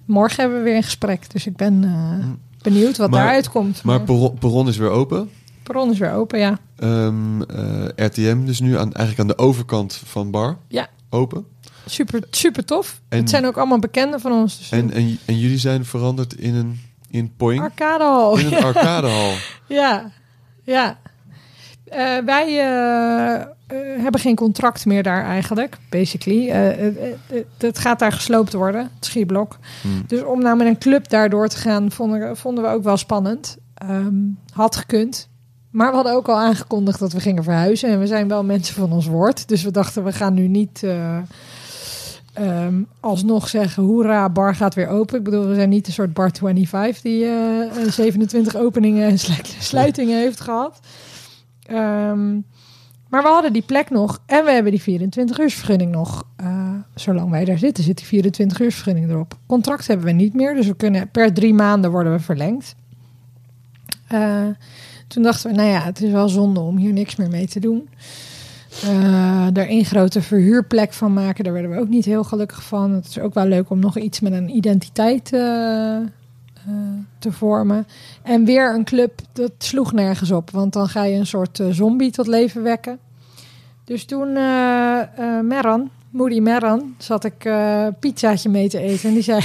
Morgen 0.05 0.41
hebben 0.41 0.59
we 0.59 0.65
weer 0.65 0.77
een 0.77 0.83
gesprek, 0.83 1.31
dus 1.31 1.47
ik 1.47 1.57
ben 1.57 1.85
eh, 1.85 2.27
benieuwd 2.63 2.97
wat 2.97 3.11
Maar- 3.11 3.21
daaruit 3.21 3.51
komt. 3.51 3.83
Maar 3.83 4.01
perron 4.39 4.69
is 4.69 4.77
weer 4.77 4.91
open. 4.91 5.31
perron 5.63 5.91
is 5.91 5.99
weer 5.99 6.13
open, 6.13 6.39
ja. 6.39 6.59
Ehm, 6.77 7.43
eh, 7.43 7.85
RTM, 8.07 8.45
dus 8.45 8.61
nu 8.61 8.73
aan, 8.79 8.93
eigenlijk 8.93 9.19
aan 9.19 9.37
de 9.37 9.39
overkant 9.43 10.01
van 10.05 10.31
bar. 10.31 10.57
Ja. 10.69 10.89
Open. 11.11 11.45
Super, 11.87 12.23
super 12.31 12.65
tof. 12.65 13.01
En- 13.09 13.19
het 13.19 13.31
zijn 13.31 13.47
ook 13.47 13.57
allemaal 13.57 13.79
bekenden 13.79 14.21
van 14.21 14.33
ons. 14.33 14.59
Dus 14.59 14.71
En, 14.71 14.93
en, 14.93 15.19
en 15.25 15.39
jullie 15.39 15.59
zijn 15.59 15.85
veranderd 15.85 16.35
in 16.35 16.55
een 16.55 16.81
in 17.11 17.33
Poing. 17.37 17.63
Arcadehal. 17.63 18.37
In 18.39 18.47
een 18.53 18.65
arcadehal. 18.75 19.33
Ja, 19.69 20.11
ja. 20.63 20.99
Eh, 21.95 22.25
wij 22.25 22.47
eh, 22.47 23.35
eh, 23.35 23.47
hebben 24.03 24.21
geen 24.21 24.37
contract 24.37 24.87
meer 24.87 25.03
daar 25.03 25.25
eigenlijk, 25.25 25.79
basically. 25.89 26.49
Het, 27.59 27.79
gaat 27.79 27.99
daar 27.99 28.13
gesloopt 28.13 28.53
worden, 28.53 28.91
het 28.95 29.05
schieblok. 29.05 29.59
Hmm. 29.83 30.05
Dus 30.07 30.23
om 30.23 30.43
nou 30.43 30.57
met 30.57 30.67
een 30.67 30.79
club 30.79 31.09
daardoor 31.09 31.49
te 31.49 31.57
gaan, 31.57 31.91
vonden, 31.91 32.37
vonden 32.37 32.65
we 32.65 32.71
ook 32.71 32.83
wel 32.83 32.97
spannend. 32.97 33.57
Ehm, 33.75 34.15
had 34.53 34.77
gekund. 34.77 35.29
Maar 35.75 35.89
we 35.89 35.95
hadden 35.95 36.15
ook 36.15 36.29
al 36.29 36.39
aangekondigd 36.39 36.99
dat 36.99 37.13
we 37.13 37.21
gingen 37.21 37.43
verhuizen. 37.43 37.91
En 37.91 37.99
we 37.99 38.07
zijn 38.07 38.29
wel 38.29 38.45
mensen 38.45 38.75
van 38.75 38.93
ons 38.93 39.07
woord. 39.07 39.49
Dus 39.49 39.63
we 39.63 39.71
dachten, 39.71 40.05
we 40.05 40.13
gaan 40.13 40.35
nu 40.35 40.49
niet 40.49 40.83
eh, 40.83 41.19
ehm, 42.33 42.75
alsnog 43.01 43.49
zeggen... 43.49 43.83
hoera, 43.83 44.29
bar 44.29 44.55
gaat 44.55 44.75
weer 44.75 44.89
open. 44.89 45.19
Ik 45.19 45.25
bedoel, 45.25 45.47
we 45.47 45.55
zijn 45.55 45.69
niet 45.69 45.87
een 45.87 45.93
soort 45.93 46.13
bar 46.13 46.31
25... 46.33 47.03
die 47.03 47.25
eh, 47.25 47.85
eh, 47.85 47.91
27 47.91 48.57
openingen 48.57 49.09
en 49.09 49.19
slu- 49.19 49.35
sluitingen 49.59 50.19
heeft 50.19 50.41
gehad. 50.41 50.81
Ehm, 51.67 52.35
maar 53.09 53.23
we 53.23 53.29
hadden 53.29 53.53
die 53.53 53.63
plek 53.63 53.91
nog. 53.91 54.23
En 54.27 54.45
we 54.45 54.51
hebben 54.51 54.73
die 54.73 54.83
24-uursvergunning 54.83 55.91
nog. 55.91 56.27
Eh, 56.37 56.75
zolang 56.95 57.31
wij 57.31 57.45
daar 57.45 57.59
zitten, 57.59 57.85
zit 57.85 57.97
die 57.97 58.07
24-uursvergunning 58.07 59.11
erop. 59.11 59.39
Contract 59.47 59.87
hebben 59.87 60.07
we 60.07 60.13
niet 60.13 60.35
meer. 60.35 60.55
Dus 60.55 60.67
we 60.67 60.77
kunnen 60.77 61.11
per 61.11 61.33
drie 61.33 61.55
maanden 61.55 61.91
worden 61.91 62.13
we 62.13 62.21
verlengd. 62.21 62.75
Eh, 64.09 64.47
toen 65.09 65.23
dachten 65.23 65.51
we, 65.51 65.57
nou 65.57 65.69
ja, 65.69 65.81
het 65.81 66.03
is 66.03 66.11
wel 66.11 66.29
zonde 66.29 66.61
om 66.61 66.77
hier 66.77 66.93
niks 66.93 67.17
meer 67.17 67.29
mee 67.29 67.47
te 67.47 67.61
doen. 67.61 67.89
Eh 68.83 69.57
er 69.57 69.69
één 69.69 69.85
grote 69.85 70.23
verhuurplek 70.23 70.93
van 70.93 71.13
maken, 71.13 71.45
daar 71.45 71.53
werden 71.53 71.71
we 71.71 71.81
ook 71.81 71.89
niet 71.89 72.05
heel 72.05 72.25
gelukkig 72.25 72.63
van. 72.63 72.91
Het 72.91 73.07
is 73.07 73.19
ook 73.19 73.35
wel 73.35 73.47
leuk 73.47 73.71
om 73.71 73.79
nog 73.79 73.99
iets 73.99 74.21
met 74.21 74.33
een 74.33 74.57
identiteit 74.57 75.31
te 77.19 77.33
vormen. 77.33 77.87
En 78.23 78.45
weer 78.45 78.75
een 78.75 78.85
club, 78.85 79.21
dat 79.33 79.53
sloeg 79.59 79.93
nergens 79.93 80.31
op. 80.31 80.51
Want 80.51 80.73
dan 80.73 80.89
ga 80.89 81.05
je 81.05 81.17
een 81.17 81.27
soort 81.27 81.61
eh, 81.61 81.67
zombie 81.71 82.11
tot 82.11 82.27
leven 82.27 82.63
wekken. 82.63 82.99
Dus 83.85 84.05
toen 84.05 84.37
eh 84.37 85.01
eh 85.01 85.41
Merran, 85.45 85.91
Moody 86.11 86.41
Merran, 86.41 86.95
zat 86.99 87.25
ik 87.25 87.45
eh 87.45 87.87
pizzaatje 88.01 88.49
mee 88.49 88.69
te 88.69 88.79
eten. 88.79 89.09
En 89.09 89.15
die 89.15 89.23
zei, 89.23 89.41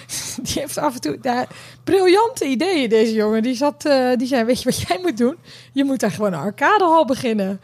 die 0.42 0.54
heeft 0.54 0.78
af 0.78 0.94
en 0.94 1.00
toe 1.00 1.18
daar 1.20 1.46
briljante 1.84 2.44
ideeën, 2.44 2.88
deze 2.88 3.14
jongen. 3.14 3.42
Die, 3.42 3.54
zat, 3.54 3.84
eh, 3.84 4.16
die 4.16 4.26
zei, 4.26 4.44
weet 4.44 4.62
je 4.62 4.70
wat 4.70 4.80
jij 4.80 4.98
moet 5.02 5.16
doen? 5.16 5.36
Je 5.72 5.84
moet 5.84 6.00
daar 6.00 6.10
gewoon 6.10 6.32
een 6.32 6.38
arcadehal 6.38 7.04
beginnen. 7.04 7.60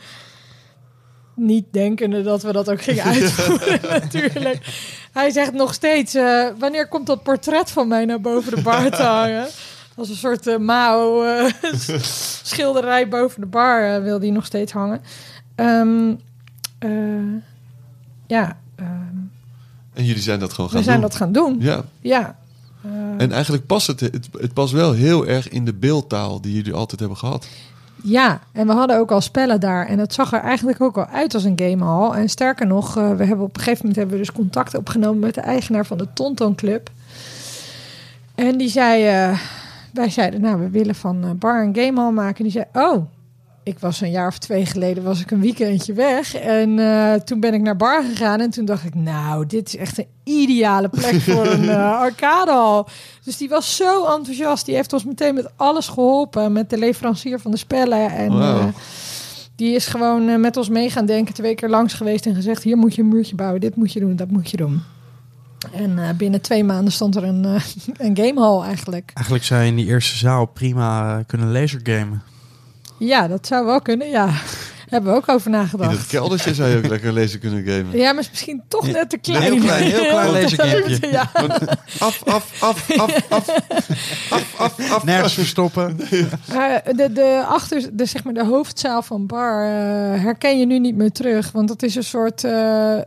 Niet 1.34 1.64
denkende 1.70 2.22
dat 2.22 2.42
we 2.42 2.52
dat 2.52 2.70
ook 2.70 2.82
gingen 2.82 3.04
uitvoeren, 3.14 3.80
natuurlijk. 4.00 4.58
Hij 5.16 5.30
zegt 5.30 5.52
nog 5.52 5.74
steeds, 5.74 6.14
eh, 6.14 6.46
wanneer 6.58 6.88
komt 6.88 7.06
dat 7.06 7.22
portret 7.22 7.70
van 7.70 7.88
mij 7.88 8.04
naar 8.04 8.20
boven 8.20 8.54
de 8.54 8.62
bar 8.62 8.90
te 8.90 9.02
hangen? 9.20 9.46
Als 9.96 10.08
een 10.08 10.16
soort 10.16 10.46
eh, 10.46 10.56
Mao 10.58 11.22
eh, 11.22 11.52
schilderij 12.42 13.08
boven 13.08 13.40
de 13.40 13.46
bar 13.46 14.02
wil 14.02 14.18
die 14.18 14.32
nog 14.32 14.46
steeds 14.46 14.72
hangen. 14.72 15.00
Ehm, 15.54 16.14
eh, 16.78 16.90
ja, 18.26 18.58
ehm, 18.76 18.88
En 19.94 20.04
jullie 20.04 20.22
zijn 20.22 20.38
dat 20.40 20.52
gewoon 20.52 20.70
gaan 20.70 20.78
we 20.78 20.84
zijn 20.84 21.00
doen. 21.00 21.08
dat 21.08 21.16
gaan 21.16 21.32
doen. 21.32 21.56
Ja. 21.60 21.84
Ja. 22.00 22.38
En 23.18 23.32
eigenlijk 23.32 23.66
past 23.66 23.86
het, 23.86 24.00
het, 24.00 24.28
het 24.38 24.52
past 24.52 24.72
wel 24.72 24.92
heel 24.92 25.26
erg 25.26 25.48
in 25.48 25.64
de 25.64 25.74
beeldtaal 25.74 26.40
die 26.40 26.54
jullie 26.54 26.72
altijd 26.72 27.00
hebben 27.00 27.18
gehad. 27.18 27.46
Ja, 28.08 28.40
en 28.52 28.66
we 28.66 28.72
hadden 28.72 28.98
ook 28.98 29.10
al 29.10 29.20
spellen 29.20 29.60
daar. 29.60 29.86
En 29.86 29.98
het 29.98 30.14
zag 30.14 30.32
er 30.32 30.40
eigenlijk 30.40 30.80
ook 30.80 30.96
al 30.96 31.06
uit 31.06 31.34
als 31.34 31.44
een 31.44 31.58
gamehall. 31.58 32.10
En 32.10 32.28
sterker 32.28 32.66
nog, 32.66 32.96
eh, 32.96 33.10
we 33.10 33.24
hebben 33.24 33.44
op 33.46 33.56
een 33.56 33.62
gegeven 33.62 33.78
moment 33.78 33.96
hebben 33.96 34.14
we 34.14 34.24
dus 34.24 34.32
contact 34.32 34.76
opgenomen 34.76 35.18
met 35.18 35.34
de 35.34 35.40
eigenaar 35.40 35.86
van 35.86 35.98
de 35.98 36.06
Tonton 36.12 36.54
Club. 36.54 36.90
En 38.34 38.58
die 38.58 38.68
zei, 38.68 39.06
eh, 39.06 39.38
wij 39.92 40.10
zeiden, 40.10 40.40
nou, 40.40 40.58
we 40.58 40.70
willen 40.70 40.94
van 40.94 41.24
eh, 41.24 41.30
bar 41.30 41.62
een 41.62 41.76
gamehall 41.76 42.12
maken. 42.12 42.36
En 42.36 42.42
die 42.42 42.52
zei, 42.52 42.64
oh, 42.72 43.06
ik 43.66 43.78
was 43.78 44.00
een 44.00 44.10
jaar 44.10 44.26
of 44.26 44.38
twee 44.38 44.66
geleden, 44.66 45.02
was 45.02 45.20
ik 45.20 45.30
een 45.30 45.40
weekendje 45.40 45.92
weg. 45.92 46.34
En 46.34 46.78
eh, 46.78 47.14
toen 47.14 47.40
ben 47.40 47.54
ik 47.54 47.60
naar 47.60 47.76
bar 47.76 48.04
gegaan 48.04 48.40
en 48.40 48.50
toen 48.50 48.64
dacht 48.64 48.84
ik, 48.84 48.94
nou, 48.94 49.46
dit 49.46 49.66
is 49.68 49.76
echt 49.76 49.98
een 49.98 50.06
ideale 50.24 50.88
plek 50.88 51.20
voor 51.20 51.46
een 51.46 51.68
eh, 51.78 51.98
arcadehal. 51.98 52.88
Dus 53.24 53.36
die 53.36 53.48
was 53.48 53.76
zo 53.76 54.04
enthousiast. 54.04 54.66
Die 54.66 54.74
heeft 54.74 54.92
ons 54.92 55.04
meteen 55.04 55.34
met 55.34 55.50
alles 55.56 55.88
geholpen. 55.88 56.52
Met 56.52 56.70
de 56.70 56.78
leverancier 56.78 57.40
van 57.40 57.50
de 57.50 57.56
spellen. 57.56 58.10
En 58.10 58.30
eh, 58.30 58.66
die 59.56 59.74
is 59.74 59.86
gewoon 59.86 60.40
met 60.40 60.56
ons 60.56 60.68
mee 60.68 60.90
gaan 60.90 61.06
denken. 61.06 61.34
Twee 61.34 61.54
keer 61.54 61.68
langs 61.68 61.94
geweest 61.94 62.26
en 62.26 62.34
gezegd... 62.34 62.62
hier 62.62 62.76
moet 62.76 62.94
je 62.94 63.02
een 63.02 63.08
muurtje 63.08 63.34
bouwen. 63.34 63.60
Dit 63.60 63.76
moet 63.76 63.92
je 63.92 64.00
doen, 64.00 64.16
dat 64.16 64.30
moet 64.30 64.50
je 64.50 64.56
doen. 64.56 64.82
En 65.72 66.16
binnen 66.16 66.40
twee 66.40 66.64
maanden 66.64 66.92
stond 66.92 67.16
er 67.16 67.24
een, 67.24 67.44
een 68.06 68.16
gamehall 68.16 68.62
eigenlijk. 68.62 69.10
Eigenlijk 69.14 69.44
zou 69.46 69.62
je 69.62 69.68
in 69.68 69.76
die 69.76 69.86
eerste 69.86 70.16
zaal 70.16 70.46
prima 70.46 71.22
kunnen 71.22 71.52
lasergamen. 71.52 72.22
Ja, 72.98 73.28
dat 73.28 73.46
zou 73.46 73.66
wel 73.66 73.80
kunnen, 73.80 74.08
ja. 74.08 74.30
Hebben 74.86 75.10
we 75.10 75.16
ook 75.16 75.28
over 75.28 75.46
In 75.46 75.56
nagedacht. 75.58 75.98
het 75.98 76.06
keldertje 76.06 76.54
zou 76.54 76.70
je 76.70 76.76
ook 76.76 76.86
lekker 76.86 77.12
lezen 77.12 77.40
kunnen 77.40 77.64
gamen. 77.64 77.98
Ja, 77.98 78.12
maar 78.12 78.22
is 78.22 78.30
misschien 78.30 78.62
toch 78.68 78.86
net 78.92 79.10
te 79.10 79.18
klein. 79.18 79.42
Heel 79.42 79.58
klein, 79.60 79.82
heel 79.82 80.08
klein 80.08 80.30
lasergamepje. 80.42 81.10
ja. 81.10 81.30
Af, 81.98 82.22
af, 82.24 82.62
af, 82.62 82.90
af, 82.98 83.30
af. 83.30 83.48
Af, 84.30 84.54
af, 84.58 84.90
af. 84.90 85.04
Nergens 85.04 85.32
verstoppen. 85.34 86.00
Eh, 86.00 86.74
de, 86.96 87.12
de, 87.12 87.44
achter, 87.48 87.88
de, 87.92 88.04
zeg 88.04 88.24
maar 88.24 88.34
de 88.34 88.44
hoofdzaal 88.44 89.02
van 89.02 89.26
Bar 89.26 89.64
eh, 89.64 90.22
herken 90.22 90.58
je 90.58 90.66
nu 90.66 90.78
niet 90.78 90.96
meer 90.96 91.12
terug. 91.12 91.52
Want 91.52 91.68
dat 91.68 91.82
is 91.82 91.94
een 91.94 92.04
soort 92.04 92.44
eh, 92.44 92.98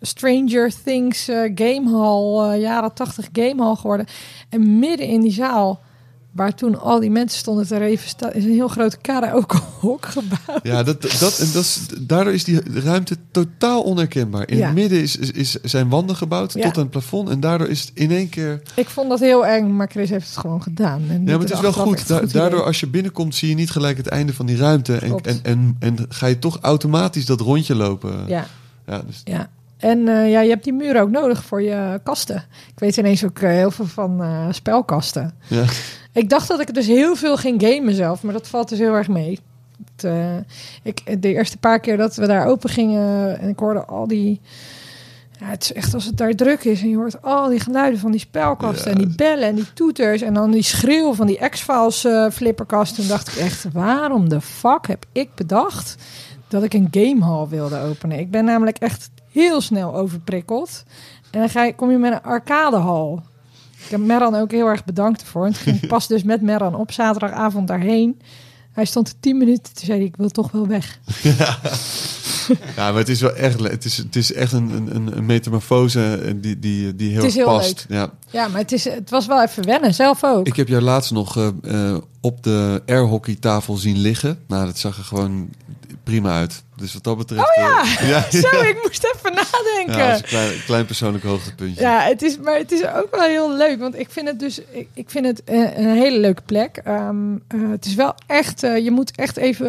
Stranger 0.00 0.70
Things 0.84 1.28
eh, 1.28 1.52
gamehall, 1.54 2.52
eh, 2.52 2.60
jaren 2.60 2.94
tachtig 2.94 3.28
gamehall 3.32 3.74
geworden. 3.76 4.06
En 4.48 4.78
midden 4.78 5.06
in 5.06 5.20
die 5.20 5.32
zaal, 5.32 5.80
waar 6.36 6.54
toen 6.54 6.80
al 6.80 7.00
die 7.00 7.10
mensen 7.10 7.38
stonden 7.38 7.66
te 7.66 7.76
reven, 7.76 8.32
is 8.32 8.44
een 8.44 8.50
heel 8.52 8.68
groot 8.68 9.00
karaoke-hok 9.00 10.06
gebouwd. 10.16 10.60
Ja, 10.62 10.82
dat, 10.82 11.02
dat, 11.02 11.38
en 11.38 11.48
dat 11.52 11.62
is, 11.62 11.80
daardoor 12.00 12.32
is 12.32 12.44
die 12.44 12.60
ruimte 12.84 13.16
totaal 13.30 13.82
onherkenbaar. 13.82 14.48
In 14.48 14.56
Ja. 14.56 14.66
het 14.66 14.74
midden 14.74 15.00
is, 15.02 15.16
is, 15.16 15.30
is- 15.30 15.60
zijn 15.62 15.88
wanden 15.88 16.16
gebouwd 16.16 16.52
Ja. 16.52 16.62
tot 16.64 16.74
aan 16.76 16.82
het 16.82 16.90
plafond. 16.90 17.28
En 17.28 17.40
daardoor 17.40 17.68
is 17.68 17.80
het 17.80 17.90
in 17.94 18.10
één 18.10 18.28
keer... 18.28 18.62
Ik 18.74 18.88
vond 18.88 19.08
dat 19.08 19.20
heel 19.20 19.46
eng, 19.46 19.76
maar 19.76 19.88
Chris 19.90 20.10
heeft 20.10 20.28
het 20.28 20.36
gewoon 20.38 20.62
gedaan. 20.62 21.02
En 21.08 21.24
Ja, 21.24 21.30
maar 21.30 21.38
het 21.40 21.50
is 21.52 21.60
wel 21.60 21.72
goed. 21.72 22.08
Da- 22.08 22.20
daardoor 22.20 22.62
als 22.64 22.80
je 22.80 22.86
binnenkomt 22.86 23.34
zie 23.34 23.48
je 23.48 23.54
niet 23.54 23.70
gelijk 23.70 23.96
het 23.96 24.06
einde 24.08 24.34
van 24.34 24.46
die 24.46 24.56
ruimte. 24.56 24.96
En, 24.96 25.16
en, 25.22 25.40
en, 25.42 25.76
en 25.78 25.96
ga 26.08 26.26
je 26.26 26.38
toch 26.38 26.58
automatisch 26.60 27.26
dat 27.26 27.40
rondje 27.40 27.74
lopen. 27.74 28.24
Ja. 28.26 28.46
Ja, 28.86 29.02
dus, 29.06 29.20
Ja. 29.24 29.48
En 29.76 30.08
eh, 30.08 30.30
ja, 30.30 30.40
je 30.40 30.48
hebt 30.48 30.64
die 30.64 30.72
muren 30.72 31.02
ook 31.02 31.10
nodig 31.10 31.44
voor 31.44 31.62
je 31.62 32.00
kasten. 32.02 32.36
Ik 32.72 32.78
weet 32.78 32.96
ineens 32.96 33.24
ook 33.24 33.38
eh, 33.38 33.50
heel 33.50 33.70
veel 33.70 33.86
van 33.86 34.22
eh, 34.22 34.46
spelkasten. 34.50 35.34
ja. 35.48 35.64
Ik 36.12 36.28
dacht 36.28 36.48
dat 36.48 36.60
ik 36.60 36.74
dus 36.74 36.86
heel 36.86 37.16
veel 37.16 37.36
ging 37.36 37.62
gamen 37.62 37.94
zelf, 37.94 38.22
maar 38.22 38.32
dat 38.32 38.48
valt 38.48 38.68
dus 38.68 38.78
heel 38.78 38.94
erg 38.94 39.08
mee. 39.08 39.38
Het, 39.84 40.08
ik, 40.82 41.22
de 41.22 41.34
eerste 41.34 41.58
paar 41.58 41.80
keer 41.80 41.96
dat 41.96 42.16
we 42.16 42.26
daar 42.26 42.46
open 42.46 42.70
gingen 42.70 43.38
en 43.40 43.48
ik 43.48 43.58
hoorde 43.58 43.84
al 43.84 44.06
die... 44.06 44.40
Ja, 45.40 45.46
het 45.46 45.62
is 45.62 45.72
echt 45.72 45.94
als 45.94 46.04
het 46.04 46.16
daar 46.16 46.34
druk 46.34 46.64
is 46.64 46.82
en 46.82 46.88
je 46.88 46.96
hoort 46.96 47.22
al 47.22 47.48
die 47.48 47.60
geluiden 47.60 48.00
van 48.00 48.10
die 48.10 48.20
spelkasten 48.20 48.90
Ja. 48.90 48.96
en 48.96 49.04
die 49.04 49.16
bellen 49.16 49.48
en 49.48 49.54
die 49.54 49.72
toeters 49.72 50.22
en 50.22 50.34
dan 50.34 50.50
die 50.50 50.62
schreeuw 50.62 51.14
van 51.14 51.26
die 51.26 51.48
X-Files 51.48 52.06
flipperkast. 52.32 52.94
Toen 52.94 53.08
dacht 53.08 53.28
ik 53.28 53.34
echt, 53.34 53.66
waarom 53.72 54.28
de 54.28 54.40
fuck 54.40 54.86
heb 54.86 55.04
ik 55.12 55.34
bedacht 55.34 55.96
dat 56.48 56.62
ik 56.62 56.74
een 56.74 56.88
gamehall 56.90 57.46
wilde 57.48 57.78
openen? 57.80 58.18
Ik 58.18 58.30
ben 58.30 58.44
namelijk 58.44 58.78
echt 58.78 59.10
heel 59.36 59.60
snel 59.60 59.94
overprikkeld. 59.94 60.82
En 61.30 61.40
dan 61.40 61.48
ga 61.48 61.64
je, 61.64 61.74
kom 61.74 61.90
je 61.90 61.98
met 61.98 62.12
een 62.12 62.22
arcadehal. 62.22 63.22
Ik 63.84 63.90
heb 63.90 64.00
Meran 64.00 64.34
ook 64.34 64.50
heel 64.50 64.66
erg 64.66 64.84
bedankt 64.84 65.20
ervoor. 65.20 65.44
Toen 65.44 65.54
ging 65.54 65.82
ik 65.82 65.88
pas 65.96 66.06
dus 66.06 66.22
met 66.22 66.42
Meran 66.42 66.74
op 66.74 66.92
zaterdagavond 66.92 67.68
daarheen. 67.68 68.20
Hij 68.72 68.84
stond 68.84 69.16
tien 69.20 69.38
minuten. 69.38 69.74
Toen 69.74 69.84
zei 69.84 69.98
hij, 69.98 70.06
ik 70.06 70.16
wil 70.16 70.28
toch 70.28 70.52
wel 70.52 70.66
weg. 70.66 70.98
ja, 72.76 72.90
maar 72.90 72.94
het 72.94 73.08
is 73.08 73.20
wel 73.20 73.34
echt... 73.34 73.60
Het 73.60 73.84
is, 73.84 73.96
het 73.96 74.16
is 74.16 74.32
echt 74.32 74.52
een, 74.52 74.90
een, 74.94 75.16
een 75.16 75.26
metamorfose 75.26 76.14
eh, 76.14 76.34
die, 76.36 76.58
die, 76.58 76.96
die 76.96 77.10
heel 77.10 77.20
Het 77.20 77.30
is 77.30 77.34
heel 77.34 77.44
past. 77.44 77.86
Ja. 77.88 78.10
Ja, 78.30 78.48
maar 78.48 78.60
het, 78.60 78.72
is, 78.72 78.84
het 78.84 79.10
was 79.10 79.26
wel 79.26 79.42
even 79.42 79.64
wennen. 79.64 79.94
Zelf 79.94 80.24
ook. 80.24 80.46
Ik 80.46 80.56
heb 80.56 80.68
jou 80.68 80.82
laatst 80.82 81.10
nog 81.10 81.36
eh, 81.36 81.48
eh, 81.62 81.98
op 82.20 82.42
de 82.42 82.82
airhockeytafel 82.86 83.76
zien 83.76 83.98
liggen. 83.98 84.38
Nou, 84.46 84.66
dat 84.66 84.78
zag 84.78 84.98
er 84.98 85.04
gewoon 85.04 85.48
prima 86.06 86.32
uit. 86.32 86.62
Dus 86.76 86.94
wat 86.94 87.04
dat 87.04 87.16
betreft... 87.16 87.40
Oh 87.40 87.62
ja! 87.62 87.82
eh, 87.82 88.08
ja, 88.12 88.30
Zo, 88.30 88.60
ik 88.60 88.80
moest 88.82 89.12
even 89.14 89.34
nadenken. 89.34 89.96
ja, 89.96 90.08
Ja, 90.08 90.14
een 90.16 90.22
klein, 90.22 90.64
klein 90.66 90.86
persoonlijk 90.86 91.24
hoogtepuntje. 91.24 91.86
het 91.86 92.22
is, 92.22 92.38
maar 92.38 92.56
het 92.56 92.72
is 92.72 92.86
ook 92.86 93.08
wel 93.10 93.28
heel 93.28 93.56
leuk. 93.56 93.78
Want 93.78 93.98
ik 93.98 94.10
vind 94.10 94.28
het 94.28 94.38
dus 94.38 94.60
ik, 94.70 94.88
ik 94.94 95.10
vind 95.10 95.26
het 95.26 95.44
eh, 95.44 95.78
een 95.78 95.96
hele 95.96 96.18
leuke 96.18 96.42
plek. 96.42 96.80
Ehm, 96.84 97.34
eh, 97.48 97.70
het 97.70 97.84
is 97.84 97.94
wel 97.94 98.14
echt... 98.26 98.60
je 98.60 98.90
moet 98.90 99.16
echt 99.16 99.36
even... 99.36 99.66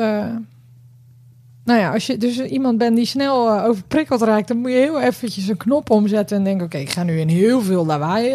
nou 1.64 1.80
ja, 1.80 1.94
als 1.94 2.06
je 2.06 2.18
dus 2.18 2.40
iemand 2.40 2.78
bent 2.78 2.96
die 2.96 3.06
snel 3.06 3.62
overprikkeld 3.62 4.22
raakt... 4.22 4.48
dan 4.48 4.58
moet 4.58 4.72
je 4.72 4.78
heel 4.78 5.02
eventjes 5.02 5.48
een 5.48 5.58
knop 5.58 5.90
omzetten... 5.90 6.38
en 6.38 6.44
denken, 6.44 6.66
oké, 6.66 6.78
ik 6.78 6.90
ga 6.90 7.04
nu 7.04 7.20
in 7.20 7.30
heel 7.30 7.62
veel 7.62 7.86
lawaai 7.86 8.32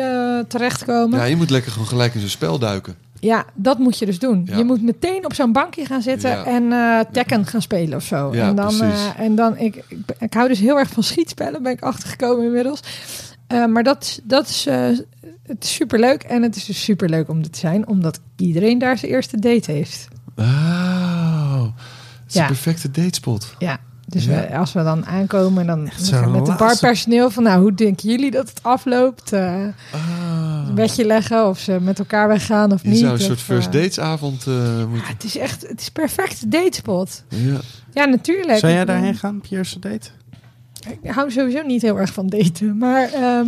terechtkomen. 0.49 1.19
Ja, 1.19 1.25
je 1.25 1.37
moet 1.37 1.51
lekker 1.51 1.73
gewoon 1.73 1.89
gelijk 1.89 2.15
in 2.15 2.21
zo'n 2.21 2.29
spel 2.29 2.59
duiken. 2.59 2.97
Ja, 3.25 3.45
dat 3.55 3.79
moet 3.79 3.99
je 3.99 4.07
dus 4.07 4.19
doen. 4.19 4.43
Ja. 4.51 4.57
Je 4.57 4.65
moet 4.65 4.83
meteen 4.83 5.25
op 5.25 5.35
zo'n 5.35 5.53
bankje 5.53 5.87
gaan 5.87 6.03
zitten 6.03 6.31
Ja. 6.31 6.45
en 6.45 7.07
Tekken 7.13 7.47
gaan 7.47 7.63
spelen 7.63 7.97
of 7.97 8.05
zo. 8.05 8.35
Ja, 8.35 8.49
en 8.49 8.55
dan, 8.57 8.81
eh, 8.83 9.19
en 9.21 9.35
dan 9.35 9.57
ik, 9.59 9.77
ik, 9.89 9.99
ik 10.19 10.35
hou 10.35 10.49
dus 10.49 10.59
heel 10.59 10.79
erg 10.79 10.89
van 10.89 11.03
schietspellen, 11.03 11.63
ben 11.63 11.73
ik 11.73 11.83
achtergekomen 11.83 12.45
inmiddels. 12.45 12.81
Eh, 13.47 13.67
maar 13.67 13.83
dat, 13.83 14.03
is- 14.03 14.21
dat 14.23 14.49
is, 14.49 14.65
het 15.43 15.65
is 15.65 15.75
superleuk. 15.75 16.23
En 16.23 16.43
het 16.43 16.57
is 16.57 16.65
dus 16.65 16.85
superleuk 16.85 17.29
om 17.29 17.43
dit 17.43 17.53
te 17.53 17.59
zijn, 17.59 17.87
omdat 17.89 18.21
iedereen 18.37 18.79
daar 18.79 18.99
zijn 18.99 19.13
eerste 19.13 19.39
date 19.41 19.73
heeft. 19.73 20.09
Oh, 20.37 21.63
het 21.63 22.35
is 22.35 22.35
een 22.35 22.47
perfecte 22.47 22.91
datespot. 22.91 23.55
Ja. 23.59 23.79
Dus 24.07 24.25
Ja. 24.25 24.31
we- 24.49 24.57
als 24.57 24.73
we 24.73 24.83
dan 24.83 25.07
aankomen, 25.07 25.67
dan 25.67 25.91
gaan 25.91 26.31
met 26.31 26.47
het 26.47 26.57
barpersoneel 26.57 27.31
van, 27.31 27.43
nou, 27.43 27.61
hoe 27.61 27.75
denken 27.75 28.09
jullie 28.11 28.31
dat 28.31 28.49
het 28.49 28.63
afloopt? 28.63 29.33
Eh, 29.33 29.55
Ah. 29.93 30.65
Een 30.69 30.75
bedje 30.75 31.05
leggen 31.07 31.49
of 31.49 31.59
ze 31.59 31.79
met 31.81 31.99
elkaar 31.99 32.29
weggaan 32.29 32.73
of 32.73 32.83
Je 32.83 32.89
niet. 32.89 32.99
zou 32.99 33.11
een 33.13 33.19
of, 33.19 33.25
soort 33.25 33.41
first 33.41 33.67
eh, 33.67 33.73
datesavond 33.73 34.47
eh 34.47 34.55
ja, 34.79 34.87
moeten... 34.87 35.09
het 35.09 35.25
is 35.25 35.37
echt, 35.37 35.69
het 35.69 35.81
is 35.81 35.89
perfect 35.89 36.51
datespot. 36.51 37.25
Ja. 37.29 37.59
Ja, 37.93 38.05
natuurlijk. 38.05 38.59
Zou 38.59 38.73
jij 38.73 38.85
daarheen 38.85 39.15
gaan 39.15 39.37
op 39.37 39.47
je 39.47 39.57
eerste 39.57 39.79
date? 39.79 40.09
Ik 41.03 41.11
hou 41.11 41.31
sowieso 41.31 41.63
niet 41.63 41.83
heel 41.83 41.99
erg 41.99 42.13
van 42.13 42.27
daten. 42.29 42.79
Maar 42.79 43.13
ehm, 43.13 43.47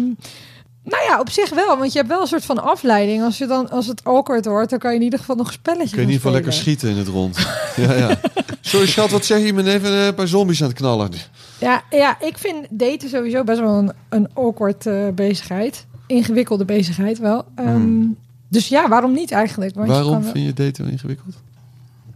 nou 0.84 1.02
ja, 1.08 1.20
op 1.20 1.30
zich 1.30 1.50
wel. 1.50 1.78
Want 1.78 1.92
je 1.92 1.98
hebt 1.98 2.10
wel 2.10 2.20
een 2.20 2.26
soort 2.26 2.44
van 2.44 2.62
afleiding. 2.62 3.22
Als, 3.22 3.38
je 3.38 3.46
dan, 3.46 3.70
als 3.70 3.86
het 3.86 4.04
awkward 4.04 4.44
wordt, 4.44 4.70
dan 4.70 4.78
kan 4.78 4.90
je 4.90 4.96
in 4.96 5.02
ieder 5.02 5.18
geval 5.18 5.36
nog 5.36 5.46
een 5.46 5.52
spelletje 5.52 5.88
Kun 5.88 5.96
je 5.96 6.02
in 6.02 6.08
ieder 6.12 6.20
geval 6.20 6.32
lekker 6.32 6.52
schieten 6.52 6.90
in 6.90 6.96
het 6.96 7.08
rond. 7.08 7.36
ja, 7.76 7.92
ja. 7.92 8.20
Sorry 8.60 8.86
schat, 8.86 9.10
wat 9.10 9.24
zeg 9.24 9.38
je? 9.40 9.46
Ik 9.46 9.54
ben 9.54 9.66
even 9.66 9.90
eh, 9.90 10.06
een 10.06 10.14
paar 10.14 10.28
zombies 10.28 10.62
aan 10.62 10.68
het 10.68 10.76
knallen. 10.76 11.10
Ja, 11.58 11.82
ja, 11.90 12.20
ik 12.20 12.38
vind 12.38 12.66
daten 12.70 13.08
sowieso 13.08 13.44
best 13.44 13.60
wel 13.60 13.78
een, 13.78 13.92
een 14.08 14.28
awkward 14.34 14.86
eh, 14.86 15.08
bezigheid. 15.14 15.86
Ingewikkelde 16.06 16.64
bezigheid 16.64 17.18
wel. 17.18 17.44
Ehm, 17.54 17.68
Hmm. 17.68 18.16
Dus 18.48 18.68
ja, 18.68 18.88
waarom 18.88 19.12
niet 19.12 19.30
eigenlijk? 19.30 19.74
Want 19.74 19.86
je 19.86 19.92
Waarom 19.92 20.12
kan 20.12 20.32
vind 20.32 20.44
je 20.46 20.52
daten 20.52 20.90
ingewikkeld? 20.90 21.34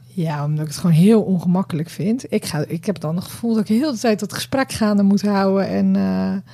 Ja, 0.06 0.44
omdat 0.44 0.60
ik 0.60 0.70
het 0.70 0.80
gewoon 0.80 0.96
heel 0.96 1.22
ongemakkelijk 1.22 1.88
vind. 1.88 2.32
Ik, 2.32 2.44
ga, 2.44 2.64
ik 2.66 2.84
heb 2.84 3.00
dan 3.00 3.16
het 3.16 3.24
gevoel 3.24 3.54
dat 3.54 3.62
ik 3.62 3.68
heel 3.68 3.78
de 3.78 3.86
hele 3.86 3.98
tijd 3.98 4.20
dat 4.20 4.32
gesprek 4.32 4.72
gaande 4.72 5.02
moet 5.02 5.22
houden. 5.22 5.68
En 5.68 5.96
eh, 5.96 6.52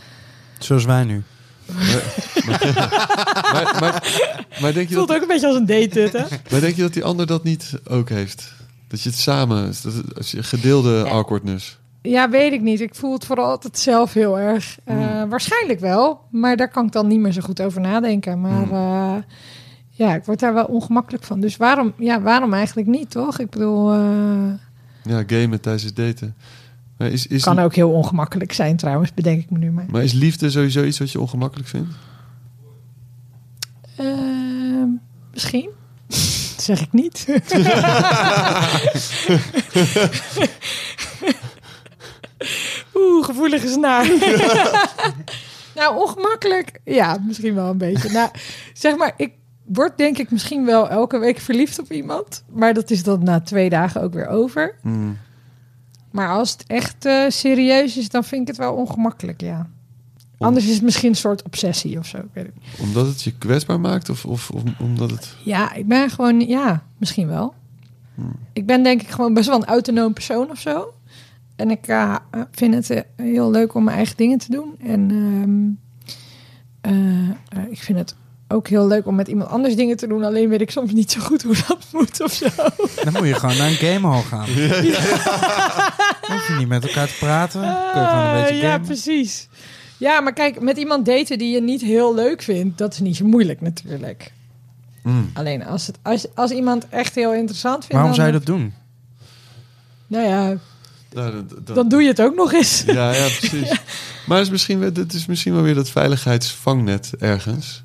Zoals 0.59 0.85
wij 0.85 1.05
nu. 1.05 1.23
Maar, 3.53 3.77
maar, 3.81 4.03
maar, 4.61 4.73
denk 4.73 4.75
je 4.75 4.81
het 4.81 4.93
voelt 4.93 5.09
dat, 5.09 5.17
ook 5.17 5.23
een 5.23 5.29
beetje 5.29 5.47
als 5.47 5.57
een 5.57 5.67
date 5.67 5.89
dit, 5.89 6.13
hè? 6.13 6.25
maar 6.51 6.61
denk 6.61 6.77
je 6.77 6.83
dat 6.83 6.93
die 6.93 7.05
ander 7.05 7.27
dat 7.27 7.45
niet 7.45 7.73
ook 7.89 8.09
heeft? 8.09 8.53
Dat 8.89 9.01
je 9.03 9.09
het 9.09 9.19
samen... 9.19 9.65
Dat 9.83 9.93
het, 9.95 10.17
als 10.17 10.31
je 10.31 10.43
gedeelde 10.43 10.91
Ja. 10.91 11.03
awkwardness. 11.11 11.79
Ja, 12.03 12.31
weet 12.31 12.53
ik 12.53 12.61
niet. 12.61 12.81
Ik 12.81 12.95
voel 12.95 13.13
het 13.13 13.25
vooral 13.25 13.47
altijd 13.47 13.79
zelf 13.79 14.13
heel 14.13 14.39
erg. 14.39 14.77
Eh, 14.85 14.97
Hmm. 14.97 15.29
Waarschijnlijk 15.29 15.81
wel, 15.81 16.21
maar 16.31 16.57
daar 16.57 16.71
kan 16.71 16.87
ik 16.87 16.93
dan 16.93 17.07
niet 17.07 17.21
meer 17.21 17.33
zo 17.33 17.41
goed 17.41 17.61
over 17.63 17.81
nadenken. 17.81 18.41
Maar 18.41 18.63
Hmm. 18.67 18.73
eh, 18.73 19.23
ja, 19.91 20.15
ik 20.15 20.25
word 20.25 20.41
daar 20.41 20.55
wel 20.55 20.65
ongemakkelijk 20.65 21.25
van. 21.25 21.41
Dus 21.41 21.57
waarom, 21.57 21.93
ja, 21.99 22.21
waarom 22.21 22.53
eigenlijk 22.55 22.87
niet, 22.89 23.11
toch? 23.11 23.39
Ik 23.39 23.51
bedoel, 23.51 23.93
eh, 23.93 23.99
Ja, 25.03 25.23
gamen 25.27 25.61
tijdens 25.61 25.85
het 25.85 25.97
daten. 25.97 26.35
Is, 26.99 27.27
is, 27.27 27.43
kan 27.43 27.59
ook 27.59 27.75
heel 27.75 27.91
ongemakkelijk 27.91 28.53
zijn 28.53 28.77
trouwens, 28.77 29.15
bedenk 29.15 29.43
ik 29.43 29.51
me 29.51 29.59
nu 29.59 29.71
maar. 29.71 29.87
maar 29.91 30.03
is 30.03 30.13
liefde 30.13 30.51
sowieso 30.51 30.85
iets 30.85 30.99
wat 30.99 31.11
je 31.11 31.21
ongemakkelijk 31.21 31.69
vindt? 31.69 31.95
Ehm, 33.97 34.89
misschien. 35.33 35.71
Dat 36.07 36.65
zeg 36.71 36.81
ik 36.81 36.93
niet. 36.93 37.27
Oeh, 42.95 43.25
gevoelige 43.25 43.69
snaar. 43.69 44.07
nou, 45.75 45.97
ongemakkelijk. 45.97 46.81
Ja, 46.85 47.19
misschien 47.27 47.55
wel 47.55 47.71
een 47.71 47.79
beetje. 47.79 48.11
Nou, 48.11 48.31
zeg 48.73 48.97
maar, 48.97 49.15
ik 49.17 49.33
word 49.65 49.99
denk 49.99 50.19
ik 50.19 50.31
misschien 50.31 50.65
wel 50.65 50.89
elke 50.89 51.19
week 51.19 51.39
verliefd 51.39 51.79
op 51.79 51.93
iemand. 51.93 52.45
Maar 52.53 52.75
dat 52.75 52.91
is 52.91 53.03
dan 53.03 53.25
na 53.25 53.41
twee 53.41 53.69
dagen 53.71 54.03
ook 54.03 54.13
weer 54.13 54.27
over. 54.27 54.75
Hmm. 54.83 55.19
Maar 56.15 56.29
als 56.29 56.51
het 56.51 56.65
echt 56.67 57.05
eh, 57.05 57.25
serieus 57.29 57.97
is, 57.97 58.09
dan 58.09 58.25
vind 58.25 58.41
ik 58.41 58.47
het 58.47 58.57
wel 58.57 58.75
ongemakkelijk, 58.75 59.41
ja. 59.41 59.69
Anders 60.39 60.67
is 60.67 60.75
het 60.75 60.83
misschien 60.83 61.09
een 61.09 61.17
soort 61.17 61.43
obsessie 61.43 61.99
of 61.99 62.07
zo. 62.07 62.19
Ik 62.19 62.29
weet 62.33 62.47
het 62.47 62.55
niet. 62.55 62.81
Omdat 62.81 63.07
het 63.07 63.23
je 63.23 63.39
kwetsbaar 63.39 63.81
maakt? 63.81 64.09
Of, 64.09 64.25
of, 64.25 64.51
of 64.51 64.63
omdat 64.79 65.11
het... 65.11 65.37
Ja, 65.45 65.73
ik 65.75 65.89
ben 65.89 66.11
gewoon, 66.11 66.41
ja, 66.41 66.83
misschien 66.99 67.27
wel. 67.27 67.55
Hmm. 68.15 68.33
Ik 68.53 68.67
ben 68.67 68.83
denk 68.83 69.03
ik 69.03 69.09
gewoon 69.09 69.35
best 69.35 69.49
wel 69.49 69.57
een 69.57 69.65
autonoom 69.65 70.13
persoon 70.13 70.51
of 70.51 70.61
zo. 70.61 70.95
En 71.57 71.71
ik 71.71 71.87
eh, 71.87 72.17
vind 72.51 72.75
het 72.75 72.91
eh, 72.91 73.01
heel 73.17 73.51
leuk 73.51 73.75
om 73.75 73.85
mijn 73.85 73.97
eigen 73.97 74.17
dingen 74.17 74.39
te 74.39 74.51
doen. 74.51 74.75
En 74.79 75.11
ehm, 75.11 75.71
eh, 76.93 77.29
eh, 77.29 77.71
ik 77.71 77.83
vind 77.83 77.99
het 77.99 78.15
ook 78.55 78.69
heel 78.69 78.87
leuk 78.87 79.07
om 79.07 79.15
met 79.15 79.29
iemand 79.29 79.51
anders 79.51 79.77
dingen 79.77 79.97
te 79.97 80.07
doen. 80.07 80.25
Alleen 80.25 80.49
weet 80.49 80.61
ik 80.61 80.71
soms 80.71 80.93
niet 80.93 81.11
zo 81.13 81.21
goed 81.21 81.43
hoe 81.43 81.57
dat 81.69 81.79
moet 81.93 82.23
of 82.23 82.33
zo. 82.33 82.47
Dan 83.05 83.13
moet 83.13 83.27
je 83.27 83.35
gewoon 83.35 83.57
naar 83.57 83.69
een 83.69 83.75
gamehall 83.75 84.23
gaan. 84.23 84.47
Dan 86.21 86.37
hoef 86.37 86.49
je 86.49 86.55
niet 86.59 86.69
met 86.69 86.85
elkaar 86.87 87.07
te 87.07 87.15
praten. 87.19 87.61
Kun 87.61 87.71
je 87.71 88.07
gewoon 88.09 88.25
een 88.25 88.35
Ah, 88.35 88.43
beetje 88.43 88.57
ja, 88.57 88.71
gamen. 88.71 88.87
precies. 88.87 89.49
Ja, 89.97 90.21
maar 90.21 90.33
kijk, 90.33 90.61
met 90.61 90.77
iemand 90.77 91.07
daten 91.07 91.39
die 91.39 91.55
je 91.55 91.61
niet 91.63 91.81
heel 91.81 92.15
leuk 92.15 92.43
vindt, 92.43 92.79
dat 92.79 92.93
is 92.93 92.99
niet 93.01 93.17
zo 93.17 93.25
moeilijk 93.25 93.61
natuurlijk. 93.61 94.33
Hmm. 95.03 95.31
Alleen 95.35 95.65
als, 95.67 95.87
het, 95.87 95.99
als, 96.03 96.27
als 96.35 96.51
iemand 96.51 96.89
echt 96.89 97.15
heel 97.15 97.35
interessant 97.35 97.79
vindt. 97.79 97.93
Waarom 97.93 98.11
dan, 98.11 98.15
zou 98.21 98.27
je 98.27 98.33
dat 98.39 98.47
doen? 98.47 98.75
Nou 100.07 100.27
ja, 100.29 100.59
Nou, 101.13 101.33
dat- 101.33 101.67
dat- 101.67 101.75
dan 101.77 101.89
doe 101.89 102.03
je 102.03 102.09
het 102.09 102.21
ook 102.23 102.35
nog 102.35 102.53
eens. 102.53 102.83
Ja, 102.87 103.13
ja, 103.13 103.27
precies. 103.39 103.71
Maar 104.27 104.37
het 104.37 104.47
is, 104.47 104.53
misschien, 104.53 104.79
wel- 104.79 104.91
het 104.95 105.13
is 105.13 105.27
misschien 105.27 105.53
wel 105.55 105.63
weer 105.63 105.75
dat 105.75 105.91
veiligheidsvangnet 105.91 107.11
ergens. 107.19 107.83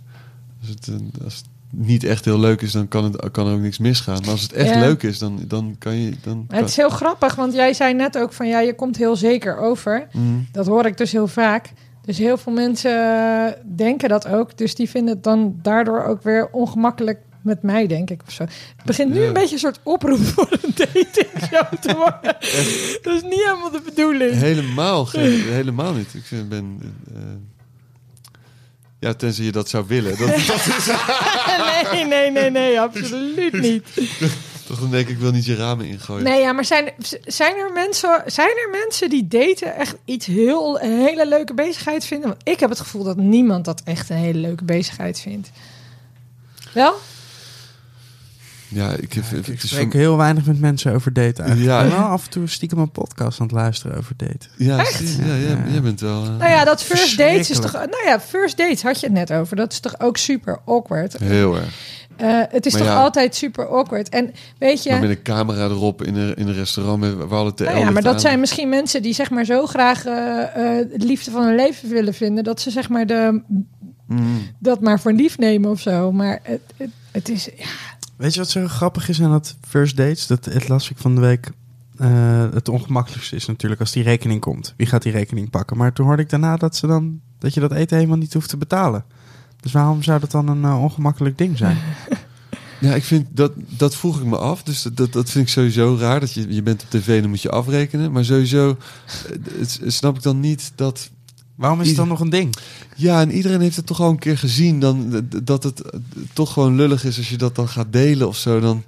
Als 0.70 0.78
het, 0.88 0.88
eh, 0.88 1.24
als 1.24 1.36
het 1.36 1.46
niet 1.72 2.04
echt 2.04 2.26
heel 2.26 2.40
leuk 2.40 2.62
is, 2.62 2.72
dan 2.72 2.88
kan, 2.88 3.04
het, 3.04 3.32
kan 3.32 3.48
er 3.48 3.54
ook 3.54 3.60
niks 3.60 3.78
misgaan. 3.78 4.20
Maar 4.22 4.30
als 4.30 4.42
het 4.42 4.54
echt 4.54 4.70
Ja. 4.70 4.80
leuk 4.80 5.04
is, 5.04 5.18
dan, 5.20 5.40
dan 5.48 5.76
kan 5.80 5.96
je... 5.96 6.14
Dan 6.24 6.46
het 6.48 6.70
is 6.70 6.76
heel 6.76 6.90
grappig, 6.90 7.36
want 7.36 7.54
jij 7.54 7.74
zei 7.74 7.94
net 7.94 8.18
ook 8.18 8.34
van 8.34 8.48
ja, 8.48 8.60
je 8.60 8.74
komt 8.76 8.98
heel 8.98 9.16
zeker 9.16 9.58
over. 9.58 10.08
Mm. 10.12 10.48
Dat 10.52 10.66
hoor 10.68 10.86
ik 10.86 10.98
dus 10.98 11.12
heel 11.12 11.28
vaak. 11.28 11.72
Dus 12.06 12.18
heel 12.18 12.38
veel 12.38 12.54
mensen 12.54 13.56
denken 13.76 14.10
dat 14.10 14.28
ook. 14.28 14.58
Dus 14.58 14.76
die 14.76 14.90
vinden 14.90 15.14
het 15.14 15.24
dan 15.24 15.60
daardoor 15.62 16.04
ook 16.04 16.24
weer 16.24 16.50
ongemakkelijk 16.52 17.20
met 17.42 17.62
mij, 17.64 17.88
denk 17.88 18.10
ik. 18.10 18.22
Of 18.28 18.32
zo. 18.34 18.44
Het 18.44 18.86
begint 18.86 19.14
nu 19.14 19.22
Ja. 19.22 19.28
een 19.28 19.34
beetje 19.34 19.54
een 19.54 19.60
soort 19.60 19.80
oproep 19.84 20.20
voor 20.34 20.48
een 20.62 20.72
dating 20.76 21.06
te 21.82 21.94
worden. 21.96 22.36
dat 23.02 23.16
is 23.16 23.22
niet 23.22 23.44
helemaal 23.46 23.72
de 23.72 23.82
bedoeling. 23.86 24.32
Helemaal, 24.34 25.06
geen, 25.06 25.42
helemaal 25.42 25.94
niet. 25.94 26.14
Ik 26.14 26.50
ben... 26.50 26.80
eh, 27.16 27.22
ja, 29.00 29.14
tenzij 29.14 29.46
je 29.46 29.52
dat 29.52 29.70
zou 29.70 29.86
willen. 29.88 30.18
Dat, 30.18 30.28
dat 30.48 30.66
is, 30.66 30.88
nee, 31.94 32.06
nee, 32.06 32.32
nee, 32.32 32.50
nee, 32.50 32.80
absoluut 32.80 33.54
niet. 33.54 33.84
toch 34.68 34.80
dan 34.80 34.92
denk 34.92 35.08
ik, 35.08 35.16
ik 35.16 35.22
wil 35.22 35.32
niet 35.32 35.46
je 35.46 35.56
ramen 35.56 35.86
ingooien. 35.86 36.24
Nee, 36.24 36.42
ja, 36.42 36.52
maar 36.52 36.66
zijn, 36.66 36.92
zijn, 37.26 37.56
er 37.56 37.72
mensen, 37.72 38.24
zijn 38.26 38.50
er 38.50 38.70
mensen 38.82 39.10
die 39.10 39.28
daten 39.28 39.76
echt 39.76 39.96
iets 40.06 40.26
heel, 40.26 40.82
een 40.82 41.00
hele 41.00 41.28
leuke 41.28 41.54
bezigheid 41.54 42.06
vinden? 42.06 42.30
Want 42.30 42.42
ik 42.44 42.60
heb 42.60 42.70
het 42.70 42.80
gevoel 42.80 43.04
dat 43.04 43.18
niemand 43.18 43.66
dat 43.66 43.82
echt 43.84 44.10
een 44.10 44.18
hele 44.18 44.40
leuke 44.40 44.64
bezigheid 44.64 45.20
vindt. 45.20 45.52
Wel? 46.74 46.94
Ja, 48.70 48.92
ik, 48.92 49.14
heb 49.14 49.24
Ik 49.24 49.46
het 49.46 49.62
spreek 49.62 49.92
van- 49.92 50.00
heel 50.00 50.18
weinig 50.18 50.46
met 50.46 50.60
mensen 50.60 50.94
over 50.94 51.14
daten 51.14 51.44
eigenlijk. 51.46 51.74
Ja. 51.76 51.84
Ik 51.84 51.90
ben 51.90 51.98
wel 52.00 52.08
af 52.08 52.24
en 52.26 52.30
toe 52.30 52.48
stiekem 52.48 52.80
een 52.80 52.92
podcast 52.92 53.40
aan 53.40 53.46
het 53.46 53.56
luisteren 53.56 53.98
over 53.98 54.14
daten. 54.18 54.50
Ja, 54.58 54.80
Echt? 54.80 55.00
ja, 55.18 55.26
jij, 55.26 55.58
jij 55.72 55.82
bent 55.82 56.00
wel... 56.02 56.24
eh, 56.24 56.38
Nou 56.38 56.50
ja, 56.52 56.64
dat 56.66 56.84
first 56.84 57.18
dates 57.18 57.50
is 57.50 57.60
toch... 57.60 57.72
Nou 57.74 58.04
ja, 58.06 58.20
first 58.20 58.58
dates 58.58 58.82
had 58.84 59.00
je 59.00 59.06
het 59.06 59.16
net 59.16 59.34
over. 59.34 59.56
Dat 59.56 59.72
is 59.72 59.80
toch 59.80 60.00
ook 60.00 60.18
super 60.18 60.60
awkward. 60.66 61.18
Heel 61.18 61.56
erg. 61.56 61.98
Eh, 62.18 62.42
het 62.50 62.66
is 62.66 62.74
Maar 62.74 62.82
toch 62.82 62.92
ja. 62.92 63.02
altijd 63.02 63.36
super 63.36 63.68
awkward. 63.68 64.10
En 64.10 64.32
weet 64.58 64.84
je... 64.84 64.90
Maar 64.92 65.00
met 65.00 65.10
een 65.10 65.22
camera 65.22 65.64
erop 65.66 66.04
in 66.04 66.16
een, 66.16 66.36
in 66.36 66.48
een 66.48 66.54
restaurant 66.54 67.00
met 67.00 67.16
waar 67.16 67.40
alle 67.40 67.54
TL 67.54 67.64
Nou 67.64 67.78
ja, 67.80 67.90
maar 67.92 68.02
dat 68.02 68.14
aan. 68.14 68.20
zijn 68.20 68.40
misschien 68.40 68.70
mensen 68.70 69.02
die 69.02 69.14
zeg 69.14 69.30
maar 69.30 69.46
zo 69.46 69.66
graag 69.66 70.06
eh, 70.06 70.42
eh, 70.42 70.88
de 70.98 71.06
liefde 71.06 71.32
van 71.32 71.44
hun 71.44 71.56
leven 71.56 71.90
willen 71.90 72.14
vinden, 72.14 72.44
dat 72.44 72.62
ze 72.62 72.72
zeg 72.72 72.90
maar 72.90 73.06
de, 73.08 73.42
Mm. 74.08 74.42
dat 74.60 74.82
maar 74.82 75.00
voor 75.00 75.14
lief 75.14 75.38
nemen 75.38 75.70
of 75.70 75.80
zo. 75.80 76.12
Maar 76.12 76.40
het, 76.44 76.62
het, 76.78 76.90
het 77.12 77.30
is, 77.30 77.46
ja, 77.58 77.66
Weet 78.20 78.34
je 78.34 78.40
wat 78.40 78.50
zo 78.50 78.68
grappig 78.68 79.10
is 79.10 79.22
aan 79.22 79.32
dat 79.32 79.56
first 79.68 79.98
dates? 79.98 80.28
Dat 80.28 80.46
het 80.46 80.68
las 80.68 80.90
ik 80.90 80.98
van 80.98 81.16
de 81.16 81.22
week. 81.22 81.52
eh, 81.98 82.52
het 82.54 82.70
ongemakkelijkste 82.70 83.36
is 83.36 83.46
natuurlijk 83.46 83.82
als 83.82 83.92
die 83.92 84.04
rekening 84.04 84.42
komt. 84.42 84.74
Wie 84.78 84.88
gaat 84.88 85.02
die 85.02 85.12
rekening 85.12 85.50
pakken? 85.50 85.78
Maar 85.78 85.94
toen 85.94 86.06
hoorde 86.06 86.22
ik 86.22 86.30
daarna 86.30 86.58
dat, 86.58 86.76
ze 86.76 86.88
dan, 86.88 87.20
dat 87.38 87.54
je 87.54 87.60
dat 87.60 87.72
eten 87.72 87.98
helemaal 87.98 88.18
niet 88.18 88.34
hoeft 88.34 88.50
te 88.50 88.58
betalen. 88.58 89.04
Dus 89.60 89.72
waarom 89.72 90.04
zou 90.04 90.20
dat 90.20 90.32
dan 90.32 90.48
een 90.48 90.64
eh, 90.64 90.84
ongemakkelijk 90.84 91.38
ding 91.38 91.58
zijn? 91.58 91.78
Ja, 92.80 92.94
ik 92.96 93.04
vind 93.04 93.28
dat, 93.32 93.52
dat 93.56 93.96
vroeg 93.96 94.20
ik 94.20 94.26
me 94.26 94.38
af. 94.38 94.64
Dus 94.64 94.82
dat, 94.82 95.14
dat, 95.14 95.30
vind 95.30 95.46
ik 95.46 95.52
sowieso 95.52 95.98
raar. 96.00 96.20
Dat 96.20 96.34
je, 96.34 96.54
je 96.54 96.64
bent 96.64 96.84
op 96.84 96.90
tv, 96.90 97.22
dan 97.22 97.30
moet 97.30 97.42
je 97.42 97.50
afrekenen. 97.50 98.12
Maar 98.12 98.26
sowieso 98.26 98.78
eh, 99.30 99.66
snap 99.88 100.16
ik 100.16 100.24
dan 100.24 100.40
niet 100.40 100.72
dat. 100.76 101.10
Waarom 101.60 101.82
is 101.82 101.88
het 101.88 101.96
dan 101.96 102.08
nog 102.08 102.20
een 102.20 102.30
ding? 102.30 102.56
Ja, 102.96 103.22
en 103.22 103.32
iedereen 103.32 103.62
heeft 103.62 103.76
het 103.76 103.86
toch 103.86 104.00
al 104.02 104.10
een 104.10 104.20
keer 104.20 104.38
gezien. 104.38 104.80
Dan, 104.80 105.28
dat 105.44 105.64
het 105.64 105.82
eh, 105.82 106.00
toch 106.34 106.54
gewoon 106.54 106.76
lullig 106.76 107.04
is 107.06 107.18
als 107.18 107.30
je 107.30 107.38
dat 107.38 107.56
dan 107.56 107.68
gaat 107.70 107.94
delen 107.94 108.28
of 108.28 108.38
zo. 108.38 108.60
Dan, 108.60 108.84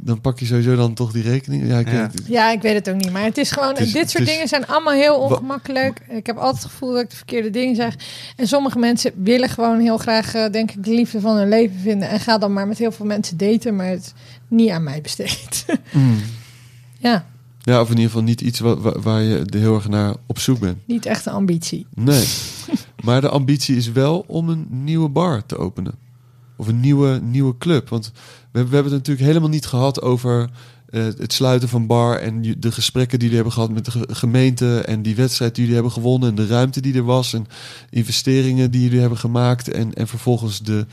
dan 0.00 0.20
pak 0.20 0.38
je 0.38 0.46
sowieso 0.46 0.76
dan 0.76 0.94
toch 0.94 1.12
die 1.12 1.22
rekening. 1.22 1.66
Ja, 1.66 1.78
ik 1.78 1.88
Ja. 1.90 2.10
weet- 2.10 2.26
Ja, 2.26 2.50
ik 2.52 2.62
weet 2.62 2.74
het 2.74 2.88
ook 2.90 2.96
niet. 3.02 3.12
Maar 3.12 3.22
het 3.24 3.38
is 3.38 3.50
gewoon, 3.50 3.68
Het 3.68 3.80
is- 3.80 3.92
dit 3.92 4.10
soort 4.10 4.22
is- 4.22 4.30
dingen 4.32 4.48
zijn 4.48 4.66
allemaal 4.66 4.92
heel 4.94 5.16
ongemakkelijk. 5.16 6.00
Ik 6.08 6.26
heb 6.26 6.36
altijd 6.36 6.62
het 6.62 6.72
gevoel 6.72 6.92
dat 6.92 7.02
ik 7.02 7.10
de 7.10 7.16
verkeerde 7.16 7.50
dingen 7.50 7.74
zeg. 7.76 7.94
En 8.36 8.46
sommige 8.48 8.78
mensen 8.78 9.12
willen 9.16 9.48
gewoon 9.48 9.80
heel 9.80 9.98
graag, 9.98 10.34
eh, 10.34 10.50
denk 10.50 10.70
ik, 10.70 10.84
de 10.84 10.90
liefde 10.94 11.20
van 11.20 11.36
hun 11.36 11.48
leven 11.48 11.76
vinden. 11.82 12.08
En 12.08 12.20
ga 12.20 12.38
dan 12.38 12.52
maar 12.52 12.68
met 12.68 12.78
heel 12.78 12.92
veel 12.92 13.06
mensen 13.06 13.36
daten, 13.36 13.76
maar 13.76 13.86
het 13.86 14.02
is 14.04 14.12
niet 14.48 14.70
aan 14.70 14.82
mij 14.84 15.00
besteed. 15.00 15.64
Mm. 15.92 16.16
ja, 16.98 17.24
Ja, 17.66 17.80
of 17.80 17.86
in 17.90 17.94
ieder 17.94 18.10
geval 18.10 18.22
niet 18.22 18.40
iets 18.40 18.58
wa- 18.60 18.76
wa- 18.76 19.00
waar 19.00 19.22
je 19.22 19.38
er 19.38 19.58
heel 19.58 19.74
erg 19.74 19.88
naar 19.88 20.14
op 20.26 20.38
zoek 20.38 20.58
bent. 20.58 20.76
niet 20.86 21.06
echt 21.06 21.26
een 21.26 21.32
ambitie. 21.32 21.86
Nee. 21.94 22.24
maar 23.04 23.20
de 23.20 23.28
ambitie 23.28 23.76
is 23.76 23.92
wel 23.92 24.24
om 24.26 24.48
een 24.48 24.66
nieuwe 24.70 25.08
bar 25.08 25.46
te 25.46 25.56
openen. 25.56 25.94
Of 26.56 26.68
een 26.68 26.80
nieuwe, 26.80 27.20
nieuwe 27.22 27.58
club. 27.58 27.88
Want 27.88 28.04
we, 28.14 28.20
hebben- 28.42 28.68
we 28.68 28.74
hebben 28.74 28.92
het 28.92 29.00
natuurlijk 29.00 29.26
helemaal 29.26 29.48
niet 29.48 29.66
gehad 29.66 30.02
over 30.02 30.48
eh, 30.88 31.04
het 31.04 31.32
sluiten 31.32 31.68
van 31.68 31.86
bar 31.86 32.16
en 32.18 32.54
de 32.58 32.72
gesprekken 32.72 33.18
die 33.18 33.28
jullie 33.28 33.42
hebben 33.44 33.52
gehad 33.52 33.70
met 33.72 33.84
de 33.84 33.90
ge- 33.90 34.08
gemeente 34.14 34.80
en 34.80 35.02
die 35.02 35.14
wedstrijd 35.14 35.50
die 35.54 35.60
jullie 35.64 35.74
hebben 35.80 35.92
gewonnen 36.02 36.28
en 36.28 36.34
de 36.34 36.46
ruimte 36.46 36.80
die 36.80 36.94
er 36.94 37.04
was 37.04 37.32
en 37.32 37.46
investeringen 37.90 38.70
die 38.70 38.82
jullie 38.82 39.00
hebben 39.00 39.18
gemaakt 39.18 39.68
en, 39.70 39.94
en 39.94 40.08
vervolgens 40.08 40.60
de, 40.60 40.86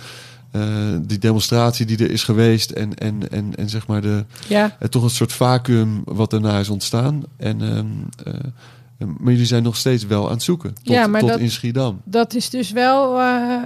eh, 0.52 0.62
die 1.02 1.18
demonstratie 1.18 1.86
die 1.86 1.98
er 1.98 2.12
is 2.12 2.24
geweest 2.24 2.72
en, 2.72 2.96
en, 2.96 3.30
en, 3.32 3.56
en 3.56 3.70
zeg 3.70 3.88
maar 3.88 4.02
de, 4.02 4.26
Ja, 4.48 4.76
en 4.80 4.90
toch 4.90 5.04
een 5.04 5.10
soort 5.10 5.34
vacuüm 5.34 6.02
wat 6.06 6.30
daarna 6.30 6.60
is 6.60 6.70
ontstaan. 6.70 7.24
En, 7.38 7.62
ehm, 7.62 7.86
eh, 8.26 9.08
maar 9.18 9.32
jullie 9.32 9.46
zijn 9.46 9.64
nog 9.64 9.78
steeds 9.78 10.06
wel 10.06 10.26
aan 10.26 10.32
het 10.34 10.44
zoeken. 10.44 10.74
Tot, 10.74 10.88
Ja, 10.88 11.08
maar 11.08 11.20
tot 11.20 11.30
dat- 11.30 11.40
in 11.40 11.52
Schiedam. 11.52 12.02
dat 12.04 12.34
is 12.34 12.50
dus 12.50 12.72
wel 12.72 13.20
eh, 13.20 13.62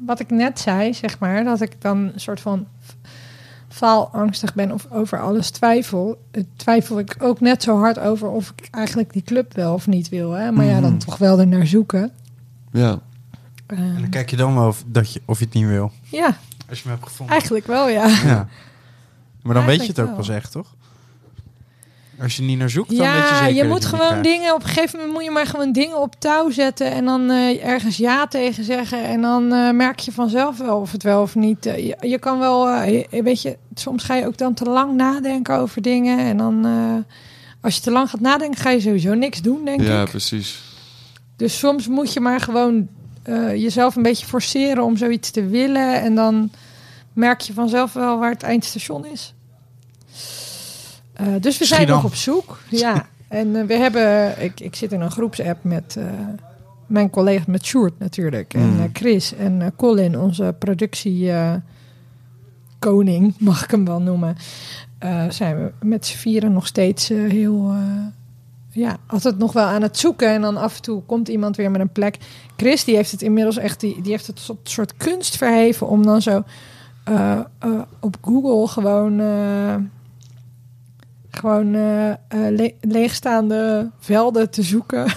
wat 0.00 0.20
ik 0.20 0.30
net 0.30 0.58
zei, 0.60 0.94
zeg 0.94 1.18
maar. 1.18 1.44
Dat 1.44 1.60
ik 1.60 1.72
dan 1.80 1.98
een 1.98 2.12
soort 2.20 2.40
van 2.40 2.66
faalangstig 3.68 4.54
ben 4.54 4.72
of 4.72 4.86
over 4.90 5.20
alles 5.20 5.50
twijfel. 5.50 6.18
Eh, 6.30 6.42
Twijfel 6.56 6.98
ik 6.98 7.16
ook 7.18 7.40
net 7.40 7.62
zo 7.62 7.78
hard 7.78 7.98
over 7.98 8.28
of 8.28 8.52
ik 8.56 8.68
eigenlijk 8.70 9.12
die 9.12 9.22
club 9.22 9.54
wel 9.54 9.74
of 9.74 9.86
niet 9.86 10.08
wil. 10.08 10.30
Hè? 10.32 10.50
Maar 10.52 10.64
ja, 10.64 10.80
dan 10.80 10.90
Mhm. 10.90 10.98
toch 10.98 11.18
wel 11.18 11.38
er 11.40 11.46
naar 11.46 11.66
zoeken. 11.66 12.10
Ja, 12.72 12.98
En 13.66 13.96
dan 14.00 14.08
kijk 14.10 14.30
je 14.30 14.36
dan 14.36 14.54
wel 14.54 14.68
of, 14.68 14.82
dat 14.86 15.12
je, 15.12 15.20
of 15.24 15.38
je 15.38 15.44
het 15.44 15.54
niet 15.54 15.66
wil. 15.66 15.92
ja, 16.10 16.38
Als 16.68 16.78
je 16.78 16.84
hem 16.88 16.92
hebt 16.92 17.08
gevonden. 17.08 17.34
eigenlijk 17.34 17.66
wel, 17.66 17.88
ja. 17.88 18.06
Ja. 18.24 18.48
Maar 19.42 19.54
dan 19.54 19.64
weet 19.66 19.80
je 19.80 19.86
het 19.86 20.00
ook 20.00 20.06
wel. 20.06 20.16
pas 20.16 20.28
echt, 20.28 20.52
toch? 20.52 20.74
Als 22.20 22.36
je 22.36 22.42
niet 22.42 22.58
naar 22.58 22.70
zoekt, 22.70 22.88
dan 22.88 22.98
weet 22.98 23.06
je 23.08 23.12
Ja, 23.18 23.38
zeker 23.38 23.54
je 23.54 23.60
dat 23.62 23.70
moet 23.70 23.84
gewoon 23.84 24.22
dingen... 24.22 24.54
Op 24.54 24.62
een 24.62 24.68
gegeven 24.68 24.96
moment 24.98 25.14
moet 25.16 25.24
je 25.24 25.30
maar 25.30 25.46
gewoon 25.46 25.72
dingen 25.72 26.00
op 26.00 26.14
touw 26.18 26.50
zetten... 26.50 26.90
en 26.92 27.04
dan 27.04 27.30
eh, 27.30 27.64
ergens 27.66 27.96
ja 27.96 28.26
tegen 28.26 28.64
zeggen. 28.64 29.04
En 29.04 29.20
dan 29.20 29.52
eh, 29.52 29.70
merk 29.70 29.98
je 29.98 30.12
vanzelf 30.12 30.58
wel 30.58 30.80
of 30.80 30.92
het 30.92 31.02
wel 31.02 31.22
of 31.22 31.34
niet... 31.34 31.66
eh, 31.66 31.86
je, 31.86 31.96
je 32.08 32.18
kan 32.18 32.38
wel... 32.38 32.68
eh, 32.68 33.04
je- 33.10 33.22
weet 33.22 33.42
je, 33.42 33.56
soms 33.74 34.04
ga 34.04 34.14
je 34.14 34.26
ook 34.26 34.36
dan 34.38 34.54
te 34.54 34.64
lang 34.64 34.94
nadenken 34.94 35.56
over 35.58 35.82
dingen. 35.82 36.18
En 36.18 36.36
dan... 36.36 36.66
eh, 36.66 37.14
als 37.60 37.74
je 37.74 37.80
te 37.80 37.90
lang 37.90 38.10
gaat 38.10 38.20
nadenken, 38.20 38.60
ga 38.60 38.70
je 38.70 38.80
sowieso 38.80 39.14
niks 39.14 39.42
doen, 39.42 39.64
denk 39.64 39.80
ja 39.80 40.02
ik. 40.02 40.08
precies. 40.10 40.62
Dus 41.36 41.58
soms 41.58 41.88
moet 41.88 42.12
je 42.12 42.20
maar 42.20 42.40
gewoon 42.40 42.88
eh, 43.26 43.54
jezelf 43.54 43.96
een 43.96 44.02
beetje 44.02 44.26
forceren 44.26 44.84
om 44.84 44.96
zoiets 44.96 45.30
te 45.30 45.46
willen. 45.46 46.00
En 46.00 46.14
dan 46.14 46.50
merk 47.12 47.40
je 47.40 47.52
vanzelf 47.52 47.92
wel 47.92 48.18
waar 48.18 48.30
het 48.30 48.42
eindstation 48.42 49.06
is. 49.06 49.34
Eh, 51.12 51.26
dus 51.40 51.58
we 51.58 51.64
zijn 51.64 51.86
nog 51.86 52.04
op 52.04 52.14
zoek. 52.14 52.58
Ja, 52.70 53.06
en 53.28 53.56
eh, 53.56 53.64
we 53.64 53.74
hebben... 53.74 54.34
Ik, 54.42 54.60
ik 54.60 54.74
zit 54.74 54.92
in 54.92 55.00
een 55.00 55.10
groepsapp 55.10 55.64
met 55.64 55.98
mijn 56.86 57.10
collega, 57.10 57.44
met 57.46 57.64
Sjoerd 57.64 57.98
natuurlijk. 57.98 58.54
En 58.54 58.74
Mm. 58.76 58.90
Chris 58.92 59.34
en 59.34 59.72
Colin, 59.76 60.18
onze 60.18 60.54
productie... 60.58 61.32
koning, 62.78 63.34
mag 63.38 63.64
ik 63.64 63.70
hem 63.70 63.84
wel 63.84 64.00
noemen. 64.00 64.36
zijn 65.28 65.56
we 65.56 65.72
met 65.86 66.06
z'n 66.06 66.16
vieren 66.16 66.52
nog 66.52 66.66
steeds 66.66 67.08
heel... 67.08 67.74
ja, 68.76 68.96
altijd 69.06 69.38
nog 69.38 69.52
wel 69.52 69.64
aan 69.64 69.82
het 69.82 69.98
zoeken. 69.98 70.28
En 70.28 70.40
dan 70.40 70.56
af 70.56 70.76
en 70.76 70.82
toe 70.82 71.02
komt 71.02 71.28
iemand 71.28 71.56
weer 71.56 71.70
met 71.70 71.80
een 71.80 71.92
plek. 71.92 72.16
Chris, 72.56 72.84
die 72.84 72.96
heeft 72.96 73.10
het 73.10 73.22
inmiddels 73.22 73.56
echt... 73.56 73.80
Die, 73.80 74.02
die 74.02 74.12
heeft 74.12 74.26
het 74.26 74.46
tot 74.46 74.58
soort 74.62 74.96
kunst 74.96 75.36
verheven... 75.36 75.88
om 75.88 76.02
dan 76.06 76.22
zo 76.22 76.42
eh, 77.04 77.38
eh, 77.58 77.70
op 78.00 78.16
Google 78.22 78.68
gewoon... 78.68 79.20
eh, 79.20 79.74
gewoon 81.30 81.70
le- 82.30 82.74
leegstaande 82.80 83.90
velden 84.00 84.50
te 84.50 84.62
zoeken. 84.62 85.06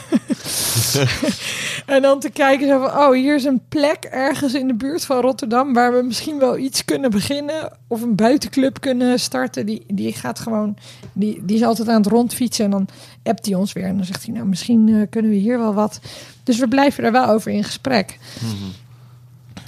en 1.92 2.02
dan 2.02 2.20
te 2.20 2.30
kijken 2.30 2.68
zo 2.68 2.80
van... 2.88 3.00
Oh, 3.00 3.12
hier 3.14 3.36
is 3.36 3.44
een 3.44 3.62
plek 3.70 4.04
ergens 4.04 4.54
in 4.54 4.68
de 4.68 4.74
buurt 4.74 5.06
van 5.06 5.22
Rotterdam... 5.22 5.74
waar 5.74 5.94
we 5.94 6.04
misschien 6.04 6.40
wel 6.40 6.58
iets 6.58 6.86
kunnen 6.86 7.12
beginnen. 7.12 7.72
Of 7.88 8.02
een 8.02 8.16
buitenclub 8.16 8.80
kunnen 8.80 9.20
starten. 9.20 9.66
Die, 9.66 9.84
die 9.88 10.14
gaat 10.14 10.40
gewoon... 10.40 10.78
Die, 11.14 11.42
die 11.46 11.56
is 11.56 11.64
altijd 11.64 11.88
aan 11.90 12.02
het 12.02 12.12
rondfietsen. 12.12 12.66
En 12.66 12.72
dan 12.72 12.88
appt 13.24 13.46
hij 13.46 13.56
ons 13.56 13.74
weer. 13.74 13.84
En 13.86 13.96
dan 13.96 14.06
zegt 14.06 14.26
hij... 14.26 14.34
Nou, 14.34 14.46
misschien 14.48 14.90
eh, 14.90 15.02
kunnen 15.10 15.32
we 15.32 15.38
hier 15.38 15.58
wel 15.60 15.74
wat... 15.74 16.00
Dus 16.44 16.60
we 16.60 16.68
blijven 16.68 17.04
er 17.04 17.12
wel 17.12 17.26
over 17.28 17.52
in 17.52 17.64
gesprek. 17.64 18.18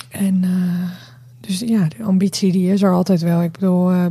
En 0.09 0.39
eh, 0.43 0.89
dus 1.39 1.59
ja, 1.59 1.87
de 1.97 2.03
ambitie 2.03 2.51
die 2.51 2.71
is 2.73 2.81
er 2.81 2.91
altijd 2.93 3.21
wel. 3.21 3.41
Ik 3.43 3.51
bedoel, 3.51 3.91
eh, 3.91 4.05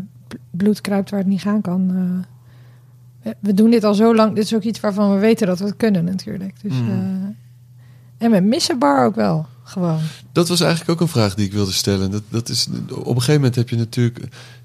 bloed 0.50 0.80
kruipt 0.80 1.10
waar 1.10 1.18
het 1.20 1.28
niet 1.28 1.40
gaan 1.40 1.60
kan. 1.60 1.88
we- 3.22 3.34
we 3.40 3.54
doen 3.54 3.70
dit 3.70 3.84
al 3.84 3.94
zo 3.94 4.14
lang. 4.14 4.34
Dit 4.34 4.44
is 4.44 4.54
ook 4.54 4.62
iets 4.62 4.80
waarvan 4.80 5.12
we 5.14 5.18
weten 5.18 5.46
dat 5.46 5.58
we 5.58 5.64
het 5.64 5.76
kunnen 5.76 6.04
natuurlijk. 6.04 6.54
Dus, 6.62 6.72
Mhm. 6.72 7.30
En 8.20 8.30
we 8.30 8.40
missen 8.40 8.78
bar 8.78 9.04
ook 9.04 9.14
wel, 9.14 9.46
gewoon. 9.62 10.00
Dat 10.32 10.48
was 10.48 10.60
eigenlijk 10.60 10.90
ook 10.90 11.00
een 11.00 11.12
vraag 11.12 11.34
die 11.34 11.46
ik 11.46 11.52
wilde 11.52 11.72
stellen. 11.72 12.10
Dat, 12.10 12.22
dat 12.28 12.48
is, 12.48 12.66
op 12.90 13.06
een 13.06 13.14
gegeven 13.14 13.34
moment 13.34 13.54
heb 13.54 13.68
je 13.68 13.76
natuurlijk... 13.76 14.18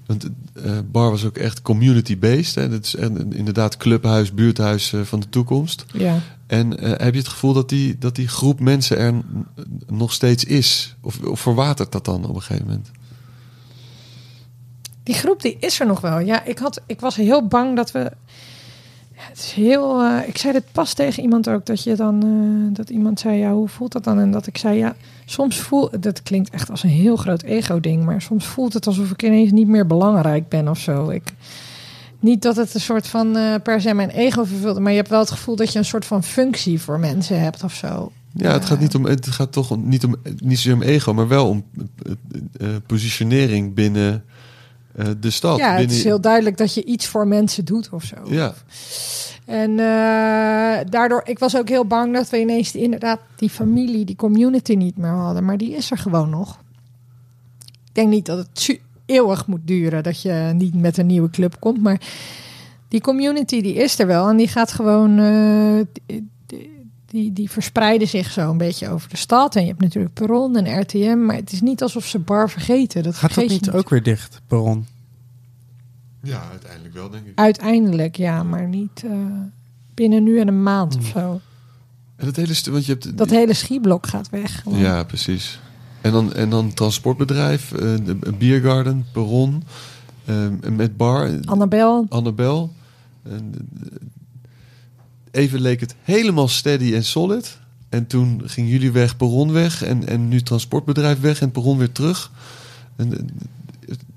Want 0.06 0.26
eh, 0.52 0.78
Bar 0.90 1.10
was 1.10 1.24
ook 1.24 1.36
echt 1.36 1.62
community-based. 1.62 2.70
Dat 2.70 2.84
is 2.84 2.94
inderdaad 3.30 3.76
clubhuis, 3.76 4.34
buurthuis 4.34 4.92
eh, 4.92 5.00
van 5.00 5.20
de 5.20 5.28
toekomst. 5.28 5.84
Ja. 5.92 6.20
En 6.46 6.78
eh, 6.78 6.88
heb 6.88 7.12
je 7.12 7.20
het 7.20 7.28
gevoel 7.28 7.52
dat 7.52 7.68
die, 7.68 7.98
dat 7.98 8.14
die 8.14 8.28
groep 8.28 8.60
mensen 8.60 8.98
er 8.98 9.14
nog 9.86 10.12
steeds 10.12 10.44
is? 10.44 10.96
Of, 11.00 11.20
of 11.20 11.40
verwatert 11.40 11.92
dat 11.92 12.04
dan 12.04 12.24
op 12.24 12.34
een 12.34 12.42
gegeven 12.42 12.66
moment? 12.66 12.90
Die 15.02 15.14
groep 15.14 15.42
die 15.42 15.56
is 15.60 15.80
er 15.80 15.86
nog 15.86 16.00
wel. 16.00 16.18
Ja, 16.18 16.44
ik, 16.44 16.58
had, 16.58 16.80
ik 16.86 17.00
was 17.00 17.16
heel 17.16 17.46
bang 17.46 17.76
dat 17.76 17.92
we. 17.92 18.12
Het 19.28 19.38
is 19.38 19.52
heel. 19.52 20.00
eh, 20.02 20.28
ik 20.28 20.38
zei 20.38 20.52
dit 20.52 20.64
pas 20.72 20.94
tegen 20.94 21.22
iemand 21.22 21.48
ook 21.48 21.66
dat 21.66 21.82
je 21.82 21.94
dan. 21.96 22.22
eh, 22.22 22.74
dat 22.76 22.90
iemand 22.90 23.20
zei: 23.20 23.36
Ja, 23.38 23.52
hoe 23.52 23.68
voelt 23.68 23.92
dat 23.92 24.04
dan? 24.04 24.18
En 24.20 24.30
dat 24.30 24.46
ik 24.46 24.58
zei: 24.58 24.78
Ja, 24.78 24.94
soms 25.24 25.56
voel. 25.60 25.90
Dat 26.00 26.22
klinkt 26.22 26.50
echt 26.50 26.70
als 26.70 26.82
een 26.82 26.90
heel 26.90 27.16
groot 27.16 27.42
ego-ding. 27.42 28.04
Maar 28.04 28.22
soms 28.22 28.46
voelt 28.46 28.72
het 28.72 28.86
alsof 28.86 29.10
ik 29.10 29.22
ineens 29.22 29.50
niet 29.52 29.68
meer 29.68 29.86
belangrijk 29.86 30.48
ben 30.48 30.68
of 30.68 30.78
zo. 30.78 31.08
Ik, 31.08 31.32
niet 32.20 32.42
dat 32.42 32.56
het 32.56 32.74
een 32.74 32.80
soort 32.80 33.06
van. 33.06 33.36
eh, 33.36 33.54
per 33.62 33.80
se 33.80 33.94
mijn 33.94 34.10
ego 34.10 34.44
vervult. 34.44 34.78
Maar 34.78 34.90
je 34.90 34.96
hebt 34.98 35.08
wel 35.10 35.20
het 35.20 35.30
gevoel 35.30 35.56
dat 35.56 35.72
je 35.72 35.78
een 35.78 35.84
soort 35.84 36.04
van 36.04 36.22
functie 36.24 36.80
voor 36.80 36.98
mensen 37.00 37.40
hebt 37.40 37.64
of 37.64 37.74
zo. 37.74 38.12
Ja, 38.38 38.52
het 38.52 38.64
gaat, 38.64 38.80
niet 38.80 38.94
om, 38.94 39.04
het 39.04 39.26
gaat 39.26 39.52
toch 39.52 39.70
om- 39.70 39.88
niet, 39.88 40.04
om, 40.04 40.16
niet 40.38 40.58
zozeer 40.58 40.74
om 40.74 40.82
ego, 40.82 41.14
maar 41.14 41.28
wel 41.28 41.48
om 41.48 41.64
positionering 42.86 43.74
binnen 43.74 44.24
eh, 44.96 45.06
de 45.20 45.30
stad. 45.30 45.58
ja, 45.58 45.76
het 45.76 45.90
is 45.90 46.04
heel 46.04 46.20
duidelijk 46.20 46.56
dat 46.56 46.74
je 46.74 46.84
iets 46.84 47.06
voor 47.06 47.26
mensen 47.26 47.64
doet 47.64 47.88
of 47.90 48.02
zo. 48.02 48.16
Ja, 48.24 48.54
En 49.44 49.70
eh, 49.70 50.90
daardoor, 50.90 51.22
ik 51.24 51.38
was 51.38 51.56
ook 51.56 51.68
heel 51.68 51.86
bang 51.86 52.14
dat 52.14 52.30
we 52.30 52.40
ineens 52.40 52.72
die, 52.72 52.82
inderdaad 52.82 53.20
die 53.36 53.50
familie, 53.50 54.04
die 54.04 54.16
community 54.16 54.74
niet 54.74 54.96
meer 54.96 55.10
hadden. 55.10 55.44
Maar 55.44 55.56
die 55.56 55.74
is 55.74 55.90
er 55.90 55.98
gewoon 55.98 56.30
nog. 56.30 56.58
Ik 57.66 57.94
denk 57.94 58.08
niet 58.08 58.26
dat 58.26 58.38
het 58.38 58.80
eeuwig 59.06 59.46
moet 59.46 59.66
duren 59.66 60.02
dat 60.02 60.22
je 60.22 60.50
niet 60.54 60.74
met 60.74 60.98
een 60.98 61.06
nieuwe 61.06 61.30
club 61.30 61.56
komt. 61.58 61.82
Maar 61.82 62.00
die 62.88 63.00
community 63.00 63.62
die 63.62 63.74
is 63.74 63.98
er 63.98 64.06
wel. 64.06 64.28
En 64.28 64.36
die 64.36 64.48
gaat 64.48 64.72
gewoon, 64.72 65.18
eh, 65.18 66.18
die, 67.16 67.32
die, 67.32 67.50
verspreiden 67.50 68.08
zich 68.08 68.30
zo 68.30 68.50
een 68.50 68.58
beetje 68.58 68.88
over 68.88 69.08
de 69.08 69.16
stad. 69.16 69.54
En 69.56 69.62
je 69.62 69.68
hebt 69.68 69.80
natuurlijk 69.80 70.14
Perron 70.14 70.56
en 70.56 70.80
RTM. 70.80 71.24
Maar 71.24 71.36
het 71.36 71.52
is 71.52 71.60
niet 71.60 71.82
alsof 71.82 72.06
ze 72.06 72.18
bar 72.18 72.50
vergeten. 72.50 73.02
Dat 73.02 73.14
Gaat 73.14 73.34
dat 73.34 73.48
niet 73.48 73.70
ook 73.70 73.88
weer 73.88 74.02
dicht, 74.02 74.40
Perron? 74.46 74.86
ja, 76.22 76.42
uiteindelijk 76.50 76.94
wel, 76.94 77.10
denk 77.10 77.26
ik. 77.26 77.32
Uiteindelijk, 77.38 78.16
ja. 78.16 78.42
Maar 78.42 78.68
niet 78.68 79.02
eh, 79.04 79.10
binnen 79.94 80.22
nu 80.22 80.40
en 80.40 80.48
een 80.48 80.62
maand 80.62 80.96
of 80.96 81.06
zo. 81.06 81.40
En 82.16 82.24
dat 82.26 82.36
hele 82.36 82.54
want 82.70 82.86
je 82.86 82.92
hebt 82.92 83.18
Dat 83.18 83.30
hele 83.30 83.54
schieblok 83.54 84.06
gaat 84.06 84.30
weg. 84.30 84.62
gewoon. 84.62 84.78
Ja, 84.78 85.02
precies. 85.04 85.60
En 86.00 86.12
dan, 86.12 86.34
en 86.34 86.50
dan 86.50 86.74
transportbedrijf, 86.74 87.72
eh, 87.72 87.78
de- 87.80 88.16
een 88.20 88.38
biergarden, 88.38 89.06
perron, 89.12 89.62
eh, 90.24 90.48
met 90.70 90.96
bar, 90.96 91.30
Annabel. 91.44 92.06
Annabel. 92.08 92.72
En, 93.22 93.54
even 95.36 95.60
leek 95.60 95.80
het 95.80 95.94
helemaal 96.02 96.48
steady 96.48 96.94
en 96.94 97.04
solid. 97.04 97.58
En 97.88 98.06
toen 98.06 98.42
gingen 98.44 98.70
jullie 98.70 98.92
weg, 98.92 99.16
perron 99.16 99.52
weg. 99.52 99.82
En, 99.82 100.08
en 100.08 100.28
nu 100.28 100.42
transportbedrijf 100.42 101.20
weg 101.20 101.40
en 101.40 101.50
perron 101.50 101.78
weer 101.78 101.92
terug. 101.92 102.30
En, 102.96 103.28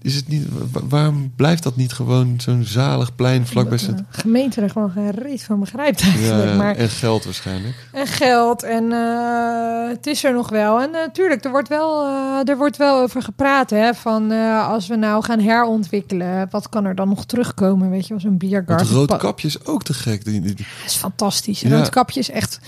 is 0.02 0.16
het 0.16 0.28
niet, 0.28 0.48
wa- 0.72 0.82
waarom 0.90 1.32
blijft 1.36 1.64
dat 1.64 1.76
niet 1.76 1.94
gewoon 1.94 2.34
zo'n 2.38 2.64
zalig 2.64 3.16
plein 3.16 3.48
vlakbij 3.48 3.78
de 3.78 3.96
gemeente 4.10 4.62
er 4.62 4.70
gewoon 4.70 4.92
geen 4.92 5.12
reet 5.12 5.44
van 5.44 5.60
begrijpt 5.60 6.02
eigenlijk. 6.02 6.50
Ja, 6.50 6.56
maar, 6.56 6.76
en 6.76 6.90
geld 6.90 7.24
waarschijnlijk. 7.26 7.88
en 7.92 8.08
geld 8.08 8.64
en 8.64 8.92
eh, 8.92 9.90
het 9.90 10.08
is 10.08 10.24
er 10.24 10.34
nog 10.34 10.50
wel. 10.50 10.82
En 10.82 10.92
natuurlijk, 10.92 11.44
er 11.46 11.52
wordt 11.52 11.68
wel, 11.68 12.06
eh, 12.06 12.50
er 12.50 12.58
wordt 12.58 12.78
wel 12.78 13.00
over 13.02 13.22
gepraat. 13.22 13.70
Hè, 13.70 13.94
van 13.94 14.32
eh, 14.32 14.68
als 14.70 14.88
we 14.88 14.96
nou 14.96 15.24
gaan 15.24 15.40
herontwikkelen, 15.40 16.48
wat 16.52 16.70
kan 16.70 16.86
er 16.86 16.96
dan 16.96 17.10
nog 17.10 17.26
terugkomen? 17.26 17.90
Weet 17.90 18.08
je, 18.08 18.14
als 18.14 18.24
een 18.24 18.30
Het 18.30 18.38
biergarten. 18.40 18.88
roodkapje 18.88 19.48
is 19.48 19.66
ook 19.66 19.84
te 19.84 19.94
gek. 19.94 20.26
Die, 20.26 20.56
is 20.86 20.94
fantastisch. 20.96 21.62
Ja. 21.62 21.70
Roodkapje 21.70 22.20
is 22.20 22.30
echt, 22.30 22.60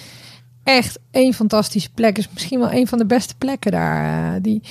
echt 0.63 0.99
één 1.11 1.33
fantastische 1.33 1.89
plek. 1.93 2.17
Is 2.17 2.29
misschien 2.33 2.59
wel 2.59 2.71
een 2.71 2.87
van 2.87 2.97
de 2.97 3.05
beste 3.05 3.33
plekken 3.37 3.71
daar. 3.71 4.33
eh, 4.35 4.41
die, 4.41 4.61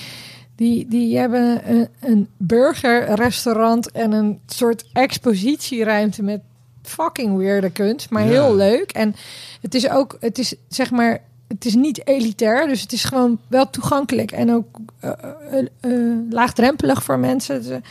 die, 0.61 0.87
die 0.87 1.17
hebben 1.17 1.69
een, 1.71 1.87
een 1.99 2.27
burgerrestaurant 2.37 3.91
en 3.91 4.11
een 4.11 4.39
soort 4.45 4.85
expositieruimte 4.93 6.23
met 6.23 6.41
fucking 6.83 7.37
weirde 7.37 7.69
kunst, 7.69 8.09
maar 8.09 8.23
Ja. 8.23 8.29
heel 8.29 8.55
leuk. 8.55 8.91
En 8.91 9.15
het 9.61 9.75
is 9.75 9.89
ook, 9.89 10.17
het 10.19 10.37
is 10.37 10.55
zeg 10.67 10.91
maar, 10.91 11.21
het 11.47 11.65
is 11.65 11.75
niet 11.75 12.07
elitair, 12.07 12.67
dus 12.67 12.81
het 12.81 12.91
is 12.91 13.03
gewoon 13.03 13.39
wel 13.47 13.69
toegankelijk 13.69 14.31
en 14.31 14.51
ook 14.53 14.65
eh, 14.99 15.11
eh, 15.51 15.65
eh, 15.79 16.17
laagdrempelig 16.29 17.03
voor 17.03 17.19
mensen. 17.19 17.83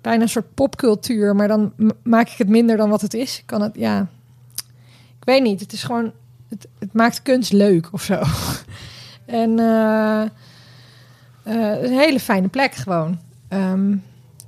Bijna 0.00 0.22
een 0.22 0.28
soort 0.28 0.54
popcultuur, 0.54 1.36
maar 1.36 1.48
dan 1.48 1.72
maak 2.02 2.28
ik 2.28 2.38
het 2.38 2.48
minder 2.48 2.76
dan 2.76 2.90
wat 2.90 3.00
het 3.00 3.14
is. 3.14 3.38
Ik 3.38 3.46
kan 3.46 3.62
het, 3.62 3.74
ja, 3.74 4.08
ik 5.18 5.24
weet 5.24 5.42
niet. 5.42 5.60
Het 5.60 5.72
is 5.72 5.82
gewoon, 5.82 6.12
het, 6.48 6.66
het 6.78 6.92
maakt 6.92 7.22
kunst 7.22 7.52
leuk 7.52 7.88
of 7.92 8.02
zo. 8.02 8.22
en 9.42 9.58
eh, 11.46 11.82
een 11.82 11.98
hele 11.98 12.20
fijne 12.20 12.48
plek 12.48 12.74
gewoon. 12.74 13.18
Ehm, 13.48 13.94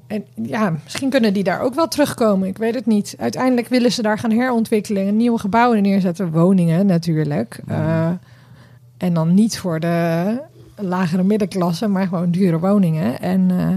en 0.06 0.24
ja, 0.34 0.70
misschien 0.84 1.10
kunnen 1.10 1.32
die 1.32 1.44
daar 1.44 1.60
ook 1.60 1.74
wel 1.74 1.88
terugkomen. 1.88 2.48
Ik 2.48 2.58
weet 2.58 2.74
het 2.74 2.86
niet. 2.86 3.14
Uiteindelijk 3.18 3.68
willen 3.68 3.92
ze 3.92 4.02
daar 4.02 4.18
gaan 4.18 4.30
herontwikkelen 4.30 5.06
en 5.06 5.16
nieuwe 5.16 5.38
gebouwen 5.38 5.82
neerzetten. 5.82 6.30
Woningen 6.30 6.86
natuurlijk. 6.86 7.60
Eh, 7.66 8.10
en 8.96 9.14
dan 9.14 9.34
niet 9.34 9.58
voor 9.58 9.80
de 9.80 10.40
lagere 10.80 11.22
middenklasse, 11.22 11.88
maar 11.88 12.06
gewoon 12.06 12.30
dure 12.30 12.58
woningen. 12.58 13.20
En 13.20 13.50
eh, 13.50 13.68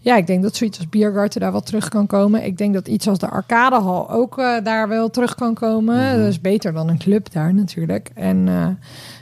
ja, 0.00 0.16
ik 0.16 0.26
denk 0.26 0.42
dat 0.42 0.56
zoiets 0.56 0.78
als 0.78 0.88
Biergarten 0.88 1.40
daar 1.40 1.52
wel 1.52 1.60
terug 1.60 1.88
kan 1.88 2.06
komen. 2.06 2.44
Ik 2.44 2.58
denk 2.58 2.74
dat 2.74 2.88
iets 2.88 3.08
als 3.08 3.18
de 3.18 3.28
Arcadehal 3.28 4.10
ook 4.10 4.38
eh, 4.38 4.56
daar 4.62 4.88
wel 4.88 5.10
terug 5.10 5.34
kan 5.34 5.54
komen. 5.54 6.18
Dat 6.18 6.28
is 6.28 6.40
beter 6.40 6.72
dan 6.72 6.88
een 6.88 6.98
club 6.98 7.32
daar 7.32 7.54
natuurlijk. 7.54 8.10
En 8.14 8.48
eh, 8.48 8.66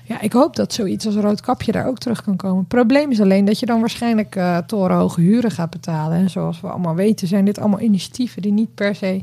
ja, 0.05 0.20
ik 0.20 0.32
hoop 0.32 0.57
dat 0.57 0.73
zoiets 0.73 1.07
als 1.07 1.15
Roodkapje 1.15 1.73
daar 1.73 1.86
ook 1.86 1.99
terug 1.99 2.23
kan 2.23 2.36
komen. 2.36 2.59
Het 2.59 2.69
probleem 2.69 3.11
is 3.11 3.20
alleen 3.20 3.44
dat 3.44 3.59
je 3.59 3.66
dan 3.66 3.81
waarschijnlijk 3.81 4.40
torenhoge 4.66 5.20
huren 5.20 5.51
gaat 5.51 5.70
betalen. 5.70 6.19
En 6.19 6.31
zoals 6.31 6.61
we 6.61 6.69
allemaal 6.69 6.94
weten 6.94 7.28
zijn 7.28 7.44
dit 7.44 7.59
allemaal 7.59 7.81
initiatieven 7.81 8.43
die 8.43 8.53
niet 8.53 8.74
per 8.74 8.94
se 8.94 9.23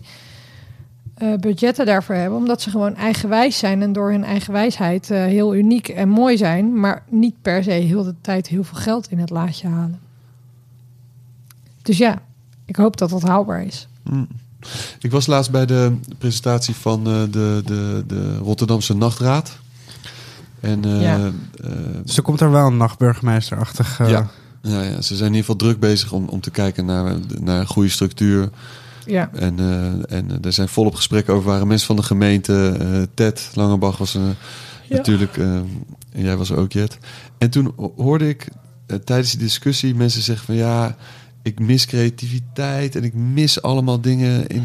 eh, 1.20 1.34
budgetten 1.40 1.86
daarvoor 1.86 2.16
hebben. 2.16 2.38
Omdat 2.38 2.62
ze 2.62 2.70
gewoon 2.70 2.96
eigenwijs 2.96 3.58
zijn 3.58 3.82
en 3.82 3.94
door 3.94 4.12
hun 4.12 4.24
eigenwijsheid 4.24 5.12
eh, 5.12 5.24
heel 5.24 5.56
uniek 5.56 5.88
en 5.88 6.10
mooi 6.10 6.38
zijn. 6.38 6.80
Maar 6.80 7.04
niet 7.10 7.36
per 7.42 7.64
se 7.64 7.72
heel 7.72 8.04
de 8.04 8.16
tijd 8.22 8.48
heel 8.48 8.64
veel 8.64 8.78
geld 8.78 9.12
in 9.12 9.20
het 9.20 9.30
laadje 9.30 9.68
halen. 9.68 10.00
Dus 11.82 11.98
ja, 11.98 12.22
ik 12.66 12.76
hoop 12.76 12.98
dat 12.98 13.10
dat 13.10 13.22
haalbaar 13.22 13.64
is. 13.64 13.88
Ik 15.00 15.12
was 15.12 15.28
laatst 15.28 15.52
bij 15.52 15.66
de 15.66 15.96
presentatie 16.18 16.76
van 16.76 17.08
eh, 17.08 17.22
de, 17.32 17.62
de, 17.66 18.04
de 18.08 18.38
Rotterdamse 18.38 18.96
Nachtraad. 18.96 19.58
En 20.60 20.86
eh, 20.86 21.02
Ja. 21.02 21.18
eh, 21.64 21.70
Dus 22.04 22.18
er 22.18 22.24
komt 22.24 22.42
er 22.42 22.52
wel 22.52 22.68
een 22.68 22.78
nachtburgemeesterachtig... 22.78 24.00
eh, 24.00 24.10
Ja. 24.10 24.28
ja, 24.62 24.82
ja, 24.82 25.02
ze 25.02 25.16
zijn 25.16 25.30
in 25.30 25.36
ieder 25.36 25.40
geval 25.40 25.56
druk 25.56 25.80
bezig 25.80 26.12
om, 26.12 26.28
om 26.28 26.42
te 26.42 26.52
kijken 26.52 26.86
naar, 26.86 27.16
naar 27.40 27.60
een 27.60 27.68
goede 27.68 27.90
structuur. 27.90 28.50
Ja, 29.10 29.30
En, 29.34 29.60
eh, 29.60 30.18
en 30.18 30.44
er 30.44 30.54
zijn 30.54 30.68
volop 30.70 30.96
gesprekken 30.96 31.34
over 31.34 31.50
waren 31.50 31.68
mensen 31.68 31.88
van 31.88 31.96
de 31.96 32.04
gemeente. 32.04 32.78
eh, 32.80 33.02
Ted 33.14 33.50
Langebach 33.54 33.98
was 33.98 34.14
Ja. 34.14 34.20
natuurlijk. 34.90 35.38
eh, 35.38 35.54
en 36.12 36.24
jij 36.24 36.38
was 36.38 36.50
er 36.50 36.58
ook, 36.58 36.72
Jet. 36.72 36.98
En 37.38 37.50
toen 37.50 37.74
ho- 37.76 37.94
hoorde 37.98 38.30
ik 38.30 38.48
eh, 38.88 38.98
tijdens 38.98 39.32
die 39.32 39.40
discussie 39.40 39.96
mensen 39.96 40.22
zeggen 40.22 40.46
van 40.46 40.56
ja, 40.56 40.96
ik 41.44 41.60
mis 41.60 41.86
creativiteit 41.86 42.96
en 42.96 43.04
ik 43.04 43.14
mis 43.14 43.62
allemaal 43.62 44.02
dingen. 44.02 44.48
In, 44.48 44.64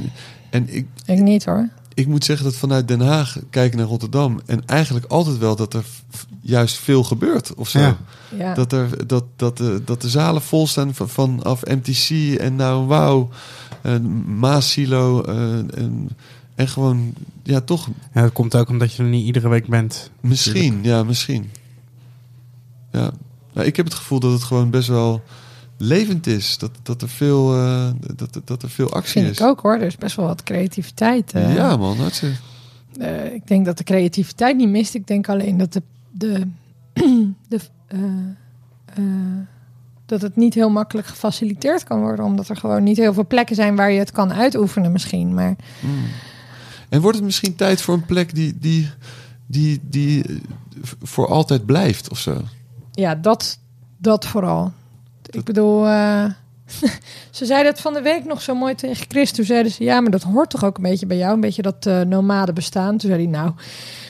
en 0.50 0.74
ik, 0.74 0.86
ik 1.06 1.20
niet 1.20 1.44
hoor. 1.44 1.68
ik 1.94 2.06
moet 2.06 2.24
zeggen 2.24 2.44
dat 2.44 2.56
vanuit 2.56 2.88
Den 2.88 3.00
Haag 3.00 3.38
kijken 3.50 3.78
naar 3.78 3.86
Rotterdam 3.86 4.40
en 4.46 4.62
eigenlijk 4.66 5.06
altijd 5.06 5.38
wel 5.38 5.56
dat 5.56 5.74
er 5.74 5.84
juist 6.46 6.76
veel 6.76 7.02
gebeurt 7.04 7.54
of 7.54 7.68
zo. 7.68 7.78
Ja. 7.78 7.96
Ja. 8.38 8.54
Dat, 8.54 8.72
er, 8.72 9.06
dat, 9.06 9.24
dat, 9.36 9.56
de, 9.56 9.82
dat 9.84 10.00
de 10.02 10.08
zalen 10.08 10.42
vol 10.42 10.66
staan 10.66 10.94
van, 10.94 11.08
vanaf 11.08 11.62
MTC 11.64 12.34
en 12.38 12.56
nou 12.56 12.86
wauw, 12.86 13.28
en 13.82 14.24
Maasilo 14.38 15.22
eh, 15.22 15.34
en, 15.58 16.08
en 16.54 16.68
gewoon, 16.68 17.14
ja 17.42 17.60
toch, 17.60 17.88
Ja, 18.14 18.22
dat 18.22 18.32
komt 18.32 18.56
ook 18.56 18.68
omdat 18.68 18.94
je 18.94 19.02
er 19.02 19.08
niet 19.08 19.26
iedere 19.26 19.48
week 19.48 19.66
bent. 19.66 20.10
misschien, 20.20 20.78
ja 20.82 21.02
misschien. 21.02 21.50
Ja, 22.92 23.10
nou, 23.52 23.66
ik 23.66 23.76
heb 23.76 23.84
het 23.84 23.94
gevoel 23.94 24.20
dat 24.20 24.32
het 24.32 24.42
gewoon 24.42 24.70
best 24.70 24.88
wel 24.88 25.22
levend 25.76 26.26
is. 26.26 26.58
Dat, 26.58 26.70
dat, 26.82 27.02
er, 27.02 27.08
veel, 27.08 27.54
eh, 27.56 27.90
dat, 28.16 28.40
dat 28.44 28.62
er 28.62 28.70
veel 28.70 28.92
actie 28.92 29.12
Vind 29.22 29.30
is. 29.34 29.38
ik 29.38 29.46
ook 29.46 29.60
hoor. 29.60 29.74
Er 29.74 29.82
is 29.86 29.96
best 29.96 30.16
wel 30.16 30.26
wat 30.26 30.42
creativiteit. 30.42 31.32
eh. 31.32 31.54
Ja 31.54 31.76
man, 31.76 31.96
hartstikke. 31.96 32.36
Eh, 32.98 33.32
ik 33.34 33.46
denk 33.46 33.64
dat 33.64 33.78
de 33.78 33.84
creativiteit 33.84 34.56
niet 34.56 34.68
mist. 34.68 34.94
Ik 34.94 35.06
denk 35.06 35.28
alleen 35.28 35.58
dat 35.58 35.72
de, 35.72 35.82
de, 36.14 36.46
de 37.48 37.60
eh, 37.86 37.98
eh, 38.84 39.46
dat 40.06 40.20
het 40.20 40.36
niet 40.36 40.54
heel 40.54 40.70
makkelijk 40.70 41.06
gefaciliteerd 41.06 41.84
kan 41.84 42.00
worden, 42.00 42.24
omdat 42.24 42.48
er 42.48 42.56
gewoon 42.56 42.82
niet 42.82 42.96
heel 42.96 43.12
veel 43.12 43.26
plekken 43.26 43.56
zijn 43.56 43.76
waar 43.76 43.90
je 43.90 43.98
het 43.98 44.12
kan 44.12 44.32
uitoefenen 44.32 44.92
misschien. 44.92 45.34
Maar 45.34 45.56
Mm. 45.80 46.04
En 46.88 47.00
wordt 47.00 47.16
het 47.16 47.26
misschien 47.26 47.54
tijd 47.54 47.80
voor 47.80 47.94
een 47.94 48.06
plek 48.06 48.34
die, 48.34 48.58
die, 48.58 48.90
die, 49.46 49.80
die 49.82 50.24
eh, 50.24 50.36
voor 51.02 51.28
altijd 51.28 51.66
blijft 51.66 52.10
of 52.10 52.18
zo? 52.18 52.40
ja, 52.92 53.14
dat, 53.14 53.58
dat 53.96 54.26
vooral. 54.26 54.72
Ik 55.30 55.44
bedoel, 55.44 55.84
ze 57.30 57.46
zeiden 57.46 57.72
het 57.72 57.80
van 57.80 57.92
de 57.92 58.02
week 58.02 58.24
nog 58.24 58.42
zo 58.42 58.54
mooi 58.54 58.74
tegen 58.74 59.06
Chris. 59.08 59.32
Toen 59.32 59.44
zeiden 59.44 59.72
ze, 59.72 59.84
ja, 59.84 60.00
maar 60.00 60.10
dat 60.10 60.22
hoort 60.22 60.50
toch 60.50 60.64
ook 60.64 60.76
een 60.76 60.82
beetje 60.82 61.06
bij 61.06 61.16
jou, 61.16 61.34
een 61.34 61.40
beetje 61.40 61.62
dat 61.62 61.86
eh 61.86 62.00
nomade 62.00 62.52
bestaan. 62.52 62.96
Toen 62.96 63.10
zei 63.10 63.22
hij, 63.22 63.30
nou, 63.30 63.52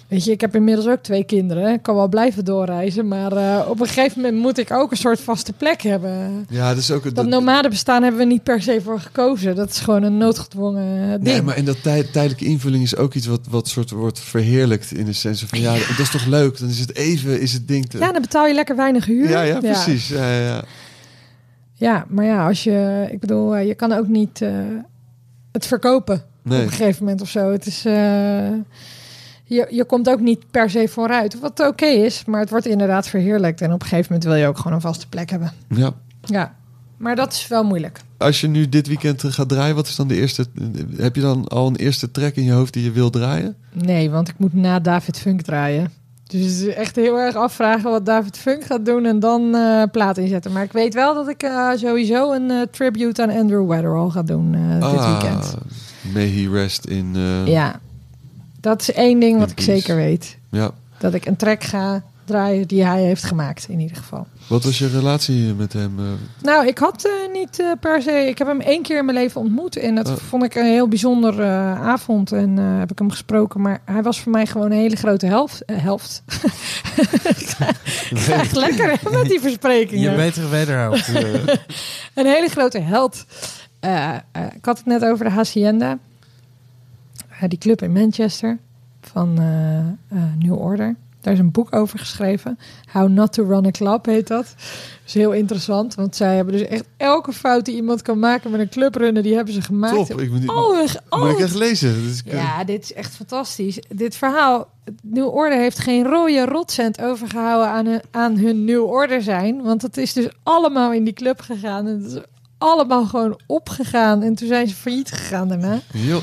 weet 0.09 0.25
je, 0.25 0.31
ik 0.31 0.41
heb 0.41 0.55
inmiddels 0.55 0.87
ook 0.89 1.03
twee 1.03 1.25
kinderen. 1.25 1.73
Ik 1.73 1.83
kan 1.83 1.95
wel 1.95 2.09
blijven 2.09 2.45
doorreizen, 2.45 3.09
maar 3.09 3.33
eh, 3.33 3.69
op 3.69 3.81
een 3.81 3.87
gegeven 3.87 4.21
moment 4.23 4.43
moet 4.43 4.59
ik 4.59 4.71
ook 4.71 4.91
een 4.91 4.97
soort 4.97 5.21
vaste 5.21 5.53
plek 5.53 5.83
hebben. 5.83 6.47
Ja, 6.49 6.69
dat 6.69 6.79
is 6.79 6.91
ook 6.91 7.05
Dat 7.05 7.15
dat- 7.15 7.27
nomade 7.27 7.69
bestaan 7.69 8.03
hebben 8.03 8.21
we 8.21 8.27
niet 8.27 8.43
per 8.43 8.63
se 8.63 8.81
voor 8.85 9.01
gekozen. 9.01 9.55
Dat 9.57 9.71
is 9.71 9.79
gewoon 9.79 10.03
een 10.03 10.17
noodgedwongen 10.17 11.11
ding. 11.11 11.23
Nee, 11.23 11.43
maar 11.43 11.57
en 11.57 11.65
dat 11.65 11.83
tij- 11.83 12.03
tijdelijke 12.05 12.45
invulling 12.45 12.83
is 12.83 12.97
ook 12.97 13.15
iets 13.15 13.27
wat, 13.27 13.41
wat 13.51 13.69
soort 13.69 13.91
wordt 13.91 14.21
verheerlijkt 14.21 14.93
in 14.93 15.05
de 15.05 15.13
sens 15.13 15.45
van 15.45 15.61
ja, 15.61 15.73
dat 15.73 15.99
is 15.99 16.11
toch 16.11 16.27
leuk. 16.27 16.59
Dan 16.59 16.69
is 16.69 16.79
het 16.81 16.97
even, 16.97 17.41
is 17.41 17.53
het 17.53 17.69
ding 17.69 17.87
te. 17.87 17.99
Ja, 17.99 18.13
dan 18.13 18.23
betaal 18.23 18.47
je 18.47 18.55
lekker 18.55 18.77
weinig 18.77 19.05
huur. 19.07 19.29
ja, 19.29 19.43
ja, 19.43 19.59
precies. 19.59 20.09
Ja, 20.09 20.31
ja, 20.31 20.45
ja. 20.47 20.63
Ja, 21.77 22.05
maar 22.09 22.25
ja, 22.25 22.47
als 22.47 22.65
je, 22.65 23.09
ik 23.11 23.21
bedoel, 23.21 23.57
eh, 23.57 23.67
je 23.67 23.75
kan 23.75 23.93
ook 23.93 24.09
niet 24.09 24.41
eh, 24.43 24.51
het 25.53 25.67
verkopen 25.67 26.23
Nee. 26.43 26.59
op 26.59 26.65
een 26.65 26.71
gegeven 26.73 27.05
moment 27.05 27.23
of 27.23 27.29
zo. 27.29 27.53
Het 27.53 27.67
is, 27.67 27.85
je, 29.45 29.67
je 29.71 29.85
komt 29.85 30.09
ook 30.09 30.21
niet 30.21 30.51
per 30.51 30.71
se 30.71 30.89
vooruit, 30.89 31.41
wat 31.41 31.61
oké 31.61 31.87
is, 31.87 32.25
maar 32.25 32.41
het 32.41 32.51
wordt 32.51 32.67
inderdaad 32.67 33.09
verheerlijkt. 33.09 33.61
En 33.61 33.73
op 33.73 33.81
een 33.83 33.89
gegeven 33.89 34.07
moment 34.13 34.25
wil 34.31 34.35
je 34.41 34.47
ook 34.47 34.57
gewoon 34.57 34.73
een 34.73 34.81
vaste 34.81 35.09
plek 35.09 35.31
hebben. 35.31 35.53
ja. 35.69 35.93
Ja, 36.27 36.55
maar 36.97 37.17
dat 37.17 37.33
is 37.33 37.49
wel 37.49 37.65
moeilijk. 37.65 38.01
Als 38.19 38.41
je 38.41 38.49
nu 38.49 38.69
dit 38.69 38.87
weekend 38.87 39.25
eh, 39.25 39.31
gaat 39.33 39.49
draaien, 39.49 39.75
wat 39.75 39.87
is 39.87 39.97
dan 39.97 40.09
de 40.09 40.15
eerste? 40.15 40.47
Heb 40.97 41.15
je 41.15 41.21
dan 41.21 41.49
al 41.49 41.67
een 41.67 41.77
eerste 41.77 42.11
track 42.11 42.35
in 42.35 42.45
je 42.45 42.53
hoofd 42.53 42.73
die 42.73 42.85
je 42.85 42.91
wil 42.91 43.11
draaien? 43.11 43.57
Nee, 43.73 44.11
want 44.11 44.29
ik 44.29 44.35
moet 44.39 44.55
na 44.55 44.81
David 44.81 45.19
Funk 45.19 45.43
draaien. 45.43 45.93
Dus 46.27 46.67
echt 46.67 46.97
heel 46.97 47.19
erg 47.19 47.35
afvragen 47.37 47.91
wat 47.91 48.07
David 48.07 48.39
Funk 48.39 48.65
gaat 48.65 48.85
doen 48.87 49.05
en 49.07 49.19
dan 49.21 49.55
eh 49.55 49.83
plaat 49.93 50.19
inzetten. 50.19 50.53
Maar 50.53 50.63
ik 50.63 50.73
weet 50.73 50.95
wel 50.95 51.15
dat 51.15 51.29
ik 51.29 51.43
eh, 51.43 51.71
sowieso 51.77 52.33
een 52.33 52.51
eh, 52.51 52.61
tribute 52.71 53.23
aan 53.23 53.31
Andrew 53.31 53.69
Weatherall 53.69 54.09
ga 54.11 54.23
doen 54.23 54.55
eh, 54.55 54.91
dit 54.91 55.05
weekend. 55.05 55.45
Ah, 55.57 56.13
May 56.15 56.29
he 56.29 56.51
rest 56.51 56.85
in. 56.85 57.11
eh, 57.15 57.47
Ja, 57.47 57.81
dat 58.65 58.81
is 58.81 58.93
één 58.93 59.21
ding 59.21 59.39
wat 59.39 59.51
In 59.51 59.57
ik 59.57 59.65
peace. 59.65 59.71
zeker 59.81 59.97
weet. 59.97 60.37
ja. 60.51 60.71
Dat 60.99 61.15
ik 61.15 61.27
een 61.27 61.37
track 61.37 61.65
ga 61.65 62.03
draaien 62.25 62.67
die 62.69 62.85
hij 62.85 63.03
heeft 63.03 63.25
gemaakt, 63.25 63.67
in 63.69 63.81
ieder 63.81 63.97
geval. 63.97 64.27
Wat 64.47 64.65
was 64.65 64.79
je 64.79 64.89
relatie 64.89 65.55
met 65.55 65.73
hem? 65.73 65.99
eh? 65.99 66.05
Nou, 66.43 66.67
ik 66.67 66.79
had 66.79 67.05
eh, 67.05 67.33
niet 67.33 67.61
eh, 67.61 67.67
per 67.81 68.03
se... 68.03 68.11
Ik 68.11 68.39
heb 68.39 68.47
hem 68.47 68.61
één 68.61 68.83
keer 68.83 68.99
in 68.99 69.05
mijn 69.05 69.17
leven 69.19 69.41
ontmoet. 69.41 69.77
En 69.77 69.95
dat 69.95 70.09
Oh. 70.09 70.17
vond 70.17 70.45
ik 70.45 70.55
een 70.55 70.65
heel 70.67 70.89
bijzonder 70.89 71.41
eh, 71.41 71.81
avond. 71.87 72.33
En 72.33 72.59
eh, 72.59 72.79
heb 72.79 72.91
ik 72.91 72.99
hem 72.99 73.11
gesproken. 73.11 73.61
Maar 73.61 73.81
hij 73.85 74.03
was 74.03 74.21
voor 74.21 74.33
mij 74.33 74.47
gewoon 74.47 74.71
een 74.71 74.79
hele 74.79 74.97
grote 74.97 75.27
helft. 75.27 75.63
helft. 75.73 76.23
ik 78.11 78.19
ga 78.19 78.33
echt 78.35 78.57
lekker 78.57 78.87
hè, 79.01 79.11
met 79.19 79.29
die 79.29 79.41
versprekingen. 79.41 80.11
Je 80.11 80.17
betere 80.17 80.49
wederhelft. 80.49 81.09
Een 82.15 82.27
hele 82.27 82.49
grote 82.49 82.79
held. 82.79 83.25
Eh, 83.81 84.09
eh, 84.15 84.43
ik 84.55 84.65
had 84.65 84.77
het 84.77 84.87
net 84.87 85.05
over 85.05 85.25
de 85.25 85.31
Hacienda. 85.31 85.99
Eh, 87.41 87.49
die 87.49 87.59
club 87.59 87.83
in 87.83 87.93
Manchester 87.93 88.59
van 89.01 89.39
eh, 89.39 89.79
eh, 89.79 90.33
New 90.39 90.59
Order. 90.59 90.97
Daar 91.21 91.33
is 91.33 91.39
een 91.39 91.51
boek 91.51 91.75
over 91.75 91.99
geschreven. 91.99 92.59
How 92.93 93.09
Not 93.09 93.33
to 93.33 93.45
Run 93.45 93.67
a 93.67 93.71
Club 93.71 94.07
heet 94.07 94.29
dat. 94.29 94.45
Dat 94.45 94.57
is 95.07 95.15
heel 95.15 95.33
interessant, 95.33 95.95
want 95.95 96.17
zij 96.17 96.37
hebben 96.37 96.55
dus 96.55 96.67
echt 96.67 96.85
elke 96.97 97.33
fout 97.33 97.65
die 97.65 97.75
iemand 97.75 98.03
kan 98.03 98.19
maken 98.19 98.51
met 98.51 98.61
een 98.61 98.69
clubrunnen, 98.69 99.23
die 99.23 99.35
hebben 99.35 99.55
ze 99.55 99.63
gemaakt. 99.63 100.07
Top. 100.07 100.21
Ik 100.21 100.31
moet, 100.31 100.49
Oh, 100.49 100.85
oh, 101.09 101.21
moet 101.21 101.31
ik 101.31 101.39
echt 101.39 101.55
lezen. 101.55 102.03
Dus 102.03 102.23
ik, 102.25 102.33
ja, 102.33 102.65
dit 102.65 102.83
is 102.83 102.93
echt 102.93 103.15
fantastisch. 103.15 103.79
Dit 103.89 104.17
verhaal, 104.17 104.69
Nieuw 105.03 105.29
Orde 105.29 105.57
heeft 105.57 105.79
geen 105.79 106.05
rode 106.05 106.45
rotcent 106.45 107.01
overgehouden 107.01 107.69
aan 107.69 107.87
hun, 107.87 108.01
aan 108.11 108.37
hun 108.37 108.65
Nieuw 108.65 108.85
Orde 108.85 109.21
zijn. 109.21 109.63
Want 109.63 109.83
het 109.83 109.97
is 109.97 110.13
dus 110.13 110.29
allemaal 110.43 110.93
in 110.93 111.05
die 111.05 111.15
club 111.15 111.41
gegaan. 111.41 111.87
En 111.87 112.03
het 112.03 112.13
is 112.13 112.23
allemaal 112.59 113.07
gewoon 113.07 113.41
opgegaan. 113.47 114.23
En 114.23 114.35
toen 114.35 114.49
zijn 114.49 114.69
ze 114.69 114.75
failliet 114.75 115.13
gegaan 115.13 115.49
daarna. 115.49 115.81
Jo. 115.93 116.21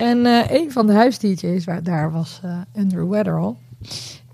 En 0.00 0.26
eh, 0.26 0.50
een 0.50 0.72
van 0.72 0.86
de 0.86 0.92
huis-DJ's 0.92 1.64
daar 1.82 2.12
was 2.12 2.40
eh, 2.44 2.58
Andrew 2.74 3.10
Weatherall. 3.10 3.54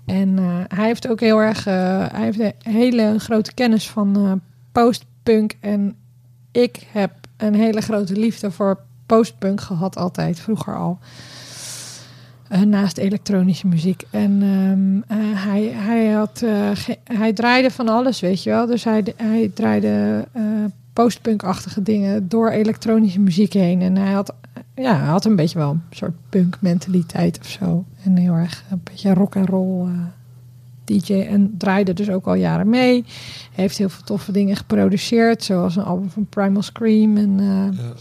En 0.05 0.37
eh, 0.37 0.59
hij 0.67 0.85
heeft 0.85 1.07
ook 1.07 1.19
heel 1.19 1.41
erg, 1.41 1.63
hij 1.63 2.09
heeft 2.11 2.39
een 2.39 2.53
hele 2.73 3.19
grote 3.19 3.53
kennis 3.53 3.89
van 3.89 4.41
postpunk. 4.71 5.53
En 5.59 5.95
ik 6.51 6.87
heb 6.91 7.11
een 7.37 7.55
hele 7.55 7.81
grote 7.81 8.15
liefde 8.15 8.51
voor 8.51 8.79
postpunk 9.05 9.61
gehad 9.61 9.97
altijd, 9.97 10.39
vroeger 10.39 10.75
al. 10.75 10.99
Naast 12.65 12.97
elektronische 12.97 13.67
muziek. 13.67 14.03
En 14.09 14.41
ehm, 14.41 15.19
eh, 15.19 15.43
hij, 15.43 15.63
hij, 15.63 16.07
had, 16.07 16.43
hij 17.03 17.33
draaide 17.33 17.71
van 17.71 17.89
alles, 17.89 18.19
weet 18.19 18.43
je 18.43 18.49
wel. 18.49 18.65
Dus 18.65 18.83
hij, 18.83 19.03
hij 19.15 19.51
draaide 19.53 20.27
postpunk-achtige 21.03 21.81
dingen 21.81 22.27
door 22.27 22.49
elektronische 22.49 23.19
muziek 23.19 23.53
heen. 23.53 23.81
En 23.81 23.95
hij 23.97 24.11
had, 24.11 24.33
ja, 24.75 24.97
hij 24.97 25.07
had 25.07 25.25
een 25.25 25.35
beetje 25.35 25.57
wel 25.57 25.69
een 25.69 25.81
soort 25.89 26.13
punk-mentaliteit 26.29 27.39
of 27.39 27.47
zo. 27.47 27.85
En 28.03 28.15
heel 28.15 28.33
erg 28.33 28.63
een 28.71 28.81
beetje 28.83 29.13
rock 29.13 29.35
and 29.35 29.49
roll 29.49 29.87
eh, 29.87 29.91
DJ. 30.85 31.13
En 31.13 31.55
draaide 31.57 31.93
dus 31.93 32.09
ook 32.09 32.27
al 32.27 32.33
jaren 32.33 32.69
mee. 32.69 33.05
Heeft 33.51 33.77
heel 33.77 33.89
veel 33.89 34.03
toffe 34.03 34.31
dingen 34.31 34.55
geproduceerd, 34.55 35.43
zoals 35.43 35.75
een 35.75 35.83
album 35.83 36.09
van 36.09 36.25
Primal 36.25 36.61
Scream. 36.61 37.17
En, 37.17 37.39
eh, 37.39 37.77
Ja. 37.79 37.93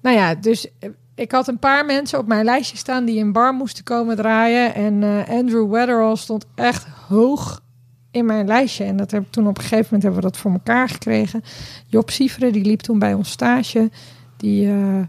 nou 0.00 0.16
ja, 0.16 0.34
dus 0.34 0.66
eh, 0.78 0.90
ik 1.14 1.32
had 1.32 1.48
een 1.48 1.58
paar 1.58 1.84
mensen 1.86 2.18
op 2.18 2.26
mijn 2.26 2.44
lijstje 2.44 2.76
staan 2.76 3.04
die 3.04 3.18
in 3.18 3.32
bar 3.32 3.54
moesten 3.54 3.84
komen 3.84 4.16
draaien. 4.16 4.74
En 4.74 5.26
Andrew 5.28 5.70
Weatherall 5.70 6.16
stond 6.16 6.46
echt 6.54 6.86
hoog 7.08 7.62
in 8.10 8.24
mijn 8.26 8.46
lijstje. 8.46 8.84
En 8.84 8.96
dat 8.96 9.10
heb, 9.10 9.24
toen 9.30 9.46
op 9.46 9.56
een 9.56 9.62
gegeven 9.62 9.84
moment 9.84 10.02
hebben 10.02 10.20
we 10.22 10.28
dat 10.28 10.36
voor 10.36 10.52
elkaar 10.52 10.88
gekregen. 10.88 11.42
Job 11.86 12.10
Sieveren, 12.10 12.52
die 12.52 12.64
liep 12.64 12.80
toen 12.80 12.98
bij 12.98 13.14
ons 13.14 13.30
stage. 13.30 13.90
Die 14.36 14.68
eh, 14.68 15.00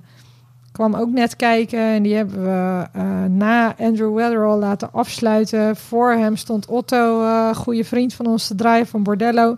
kwam 0.72 0.95
ook 0.95 1.10
net 1.10 1.36
kijken. 1.36 1.80
En 1.80 2.03
die 2.03 2.15
hebben 2.15 2.44
we 2.44 2.88
eh, 2.94 3.23
na 3.23 3.76
Andrew 3.78 4.15
Weatherall 4.15 4.60
laten 4.60 4.94
afsluiten. 4.94 5.76
Voor 5.76 6.11
hem 6.11 6.36
stond 6.36 6.65
Otto, 6.65 7.23
eh 7.23 7.56
goede 7.56 7.84
vriend 7.84 8.14
van 8.14 8.26
ons, 8.26 8.48
te 8.48 8.56
draaien 8.56 8.88
van 8.88 9.03
Bordello. 9.03 9.57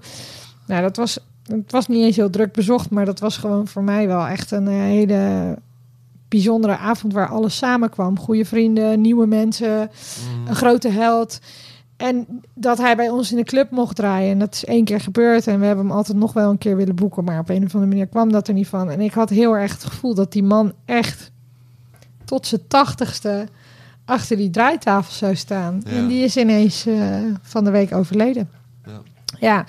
Nou, 0.68 0.82
dat 0.82 0.98
was, 0.98 1.20
het 1.48 1.72
was 1.72 1.88
niet 1.88 2.04
eens 2.04 2.16
heel 2.16 2.30
druk 2.30 2.54
bezocht. 2.54 2.90
Maar 2.90 3.06
dat 3.06 3.20
was 3.20 3.38
gewoon 3.38 3.68
voor 3.68 3.84
mij 3.84 4.08
wel 4.08 4.28
echt 4.28 4.52
een 4.52 4.68
hele 4.68 5.56
bijzondere 6.28 6.78
avond 6.78 7.14
waar 7.14 7.30
alles 7.30 7.58
samenkwam. 7.58 8.20
Goede 8.20 8.46
vrienden, 8.46 9.02
nieuwe 9.02 9.26
mensen, 9.26 9.90
een 10.48 10.56
grote 10.56 10.90
held. 10.90 11.40
En 11.98 12.42
dat 12.54 12.78
hij 12.78 12.96
bij 12.96 13.10
ons 13.10 13.32
in 13.32 13.38
de 13.38 13.44
club 13.44 13.72
mocht 13.72 13.96
draaien. 13.96 14.32
En 14.32 14.40
dat 14.40 14.54
is 14.54 14.66
één 14.66 14.86
keer 14.86 15.00
gebeurd. 15.00 15.48
En 15.48 15.60
we 15.60 15.66
hebben 15.66 15.86
hem 15.86 15.96
altijd 15.96 16.18
nog 16.18 16.34
wel 16.34 16.50
een 16.50 16.58
keer 16.58 16.76
willen 16.76 16.96
boeken. 16.96 17.24
Maar 17.24 17.40
op 17.40 17.50
een 17.50 17.64
of 17.64 17.74
andere 17.74 17.92
manier 17.92 18.08
kwam 18.08 18.32
dat 18.32 18.48
er 18.48 18.54
niet 18.54 18.68
van. 18.68 18.90
En 18.90 19.02
ik 19.02 19.14
had 19.14 19.30
heel 19.30 19.58
erg 19.58 19.72
het 19.72 19.84
gevoel 19.84 20.14
dat 20.14 20.32
die 20.32 20.44
man 20.44 20.74
echt 20.86 21.32
tot 22.26 22.48
zijn 22.48 22.68
tachtigste 22.68 23.48
achter 24.06 24.38
die 24.38 24.50
draaitafel 24.50 25.14
zou 25.14 25.36
staan. 25.36 25.82
Ja. 25.86 25.92
En 25.92 26.08
die 26.08 26.24
is 26.24 26.38
ineens 26.38 26.86
eh, 26.86 27.18
van 27.42 27.64
de 27.64 27.70
week 27.70 27.94
overleden. 27.94 28.50
Ja. 28.86 29.02
ja. 29.40 29.66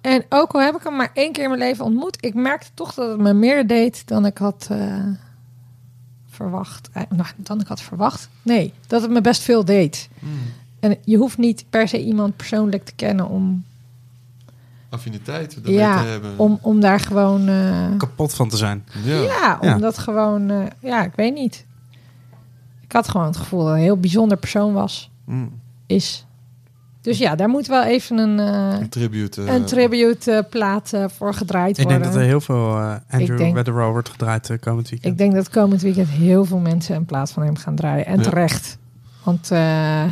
En 0.00 0.24
ook 0.28 0.52
al 0.52 0.60
heb 0.60 0.74
ik 0.74 0.82
hem 0.82 0.96
maar 0.96 1.10
één 1.14 1.32
keer 1.32 1.42
in 1.42 1.48
mijn 1.48 1.60
leven 1.60 1.84
ontmoet, 1.84 2.16
ik 2.20 2.34
merkte 2.34 2.70
toch 2.74 2.94
dat 2.94 3.08
het 3.08 3.20
me 3.20 3.32
meer 3.32 3.66
deed 3.66 4.06
dan 4.06 4.26
ik 4.26 4.38
had 4.38 4.68
eh, 4.70 5.06
verwacht. 6.28 6.88
Eh, 6.92 7.02
nou, 7.08 7.28
dan 7.36 7.60
ik 7.60 7.66
had 7.66 7.80
verwacht. 7.80 8.28
Nee, 8.42 8.72
dat 8.86 9.02
het 9.02 9.10
me 9.10 9.20
best 9.20 9.42
veel 9.42 9.64
deed. 9.64 10.08
Hmm. 10.18 10.38
En 10.82 10.96
je 11.04 11.16
hoeft 11.16 11.38
niet 11.38 11.64
per 11.70 11.88
se 11.88 12.04
iemand 12.04 12.36
persoonlijk 12.36 12.84
te 12.84 12.92
kennen 12.96 13.28
om, 13.28 13.64
Affiniteit 14.90 15.54
daarmee 15.54 15.74
ja, 15.74 16.02
te 16.02 16.08
hebben. 16.08 16.38
om, 16.38 16.58
om 16.62 16.80
daar 16.80 17.00
gewoon. 17.00 17.48
eh, 17.48 17.96
Kapot 17.96 18.34
van 18.34 18.48
te 18.48 18.56
zijn. 18.56 18.84
ja. 19.04 19.14
ja, 19.20 19.58
om 19.60 19.68
Ja. 19.68 19.78
dat 19.78 19.98
gewoon. 19.98 20.50
eh, 20.50 20.58
ja, 20.80 21.04
ik 21.04 21.12
weet 21.16 21.34
niet. 21.34 21.64
Ik 22.80 22.92
had 22.92 23.08
gewoon 23.08 23.26
het 23.26 23.36
gevoel 23.36 23.64
dat 23.64 23.74
een 23.74 23.80
heel 23.80 23.96
bijzonder 24.00 24.36
persoon 24.38 24.72
was, 24.72 25.10
Mm. 25.24 25.50
is. 25.86 26.26
Dus 27.00 27.18
ja, 27.18 27.34
daar 27.34 27.48
moet 27.48 27.66
wel 27.66 27.82
even 27.84 28.18
een, 28.18 28.38
eh, 28.40 28.80
Een 28.80 28.88
tribute. 28.88 29.42
eh, 29.44 29.54
een 29.54 29.64
tribute 29.64 30.46
plaat 30.50 30.92
voor 31.16 31.34
gedraaid 31.34 31.78
Ik 31.78 31.84
worden. 31.84 32.02
denk 32.02 32.12
dat 32.12 32.22
er 32.22 32.28
heel 32.28 32.40
veel 32.40 32.76
Andrew 33.10 33.38
denk- 33.38 33.54
Weatherall 33.54 33.90
wordt 33.90 34.08
gedraaid 34.08 34.48
uh, 34.48 34.58
komend 34.60 34.88
weekend. 34.90 35.12
Ik 35.12 35.18
denk 35.18 35.34
dat 35.34 35.48
komend 35.48 35.82
weekend 35.82 36.08
heel 36.08 36.44
veel 36.44 36.58
mensen 36.58 36.96
een 36.96 37.04
plaat 37.04 37.30
van 37.30 37.42
hem 37.42 37.56
gaan 37.56 37.74
draaien. 37.74 38.06
En 38.06 38.16
Ja. 38.16 38.22
terecht. 38.22 38.78
Want 39.22 39.50
eh, 39.50 40.04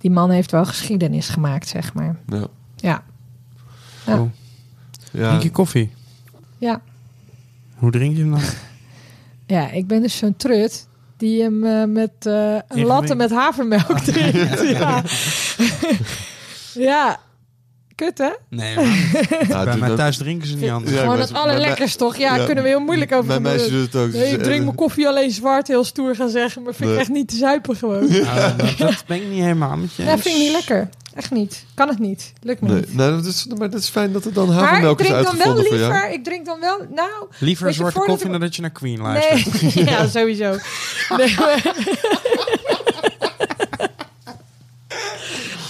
die 0.00 0.10
man 0.10 0.30
heeft 0.30 0.50
wel 0.50 0.64
geschiedenis 0.64 1.28
gemaakt, 1.28 1.68
zeg 1.68 1.94
maar. 1.94 2.16
Ja. 2.26 2.46
Ja, 2.76 3.02
Ja. 4.06 4.14
Cool. 4.14 4.30
Ja. 5.12 5.28
Drink 5.28 5.42
je 5.42 5.50
koffie? 5.50 5.92
ja. 6.58 6.80
Hoe 7.74 7.90
drink 7.90 8.16
je 8.16 8.22
hem 8.22 8.30
dan? 8.30 8.40
ja 9.56 9.70
ik 9.70 9.86
ben 9.86 10.02
dus 10.02 10.16
zo'n 10.16 10.36
trut 10.36 10.86
die 11.16 11.42
hem 11.42 11.64
eh, 11.64 11.84
met 11.84 12.12
eh, 12.18 12.56
een 12.68 12.84
latte 12.84 13.14
met 13.14 13.30
havermelk 13.30 13.98
drinkt. 13.98 14.60
ja. 14.78 15.02
ja, 16.90 17.20
kut 18.04 18.18
hè? 18.18 18.30
Nee, 18.48 18.74
man. 18.74 18.84
Nou, 19.48 19.64
bij 19.64 19.76
mij 19.76 19.88
dat- 19.88 19.96
thuis 19.98 20.16
drinken 20.16 20.48
ze 20.48 20.56
niet 20.56 20.70
anders. 20.70 20.92
Ja, 20.92 20.98
Gewoon 21.00 21.16
maar- 21.18 21.26
het 21.26 21.36
allerlekkers 21.36 21.96
toch? 21.96 22.16
Ja, 22.16 22.36
Ja. 22.36 22.44
kunnen 22.44 22.64
we 22.64 22.70
heel 22.70 22.80
moeilijk 22.80 23.12
over 23.12 23.24
Mijn 23.26 23.42
gaan 23.44 23.52
meisje 23.52 23.70
doen. 23.70 23.78
doet 23.80 23.92
het 23.92 24.02
ook. 24.02 24.12
Nee, 24.12 24.32
ik 24.32 24.42
drink 24.42 24.62
mijn 24.64 24.74
koffie 24.76 25.08
alleen 25.08 25.30
zwart, 25.30 25.68
heel 25.68 25.84
stoer 25.84 26.14
gaan 26.16 26.28
zeggen. 26.30 26.62
Maar 26.62 26.74
vind 26.74 26.90
ik 26.90 26.98
echt 26.98 27.08
niet 27.08 27.28
te 27.28 27.36
zuipen 27.36 27.76
gewoon. 27.76 28.08
Nou, 28.10 28.52
dat, 28.78 29.04
ben 29.06 29.16
ik 29.16 29.28
niet 29.28 29.40
helemaal 29.42 29.76
met 29.76 29.94
je 29.94 30.02
Ja, 30.02 30.18
vind 30.18 30.34
ik 30.36 30.40
niet 30.42 30.52
lekker. 30.52 30.88
Echt 31.14 31.30
niet. 31.30 31.64
Kan 31.74 31.88
het 31.88 31.98
niet. 31.98 32.32
Lukt 32.42 32.60
me 32.60 32.68
Nee, 32.68 32.76
niet. 32.80 32.94
nou, 32.94 33.16
dat 33.16 33.24
is, 33.24 33.46
maar 33.58 33.70
dat 33.70 33.80
is 33.80 33.88
fijn 33.88 34.12
dat 34.12 34.24
er 34.24 34.32
dan 34.32 34.46
Maar 34.48 34.56
ik 34.56 34.62
havermelk 34.64 35.00
is 35.00 35.06
drink 35.06 35.24
dan 35.24 35.36
wel 35.36 35.46
uitgevonden 35.46 35.66
voor 35.66 35.76
jou. 35.78 35.92
liever. 35.92 36.12
Ik 36.12 36.24
drink 36.24 36.46
dan 36.46 36.60
wel. 36.60 36.78
Nou, 36.94 37.10
Liever 37.38 37.66
je, 37.66 37.72
zwarte 37.72 37.98
koffie 37.98 38.24
ik- 38.26 38.30
dan 38.32 38.40
dat 38.40 38.56
je 38.56 38.62
naar 38.62 38.70
Queen 38.70 39.00
luistert. 39.00 39.74
nee. 39.74 39.84
ja, 39.90 40.06
sowieso. 40.08 40.56
Nee, 41.16 41.34
maar- 41.38 41.62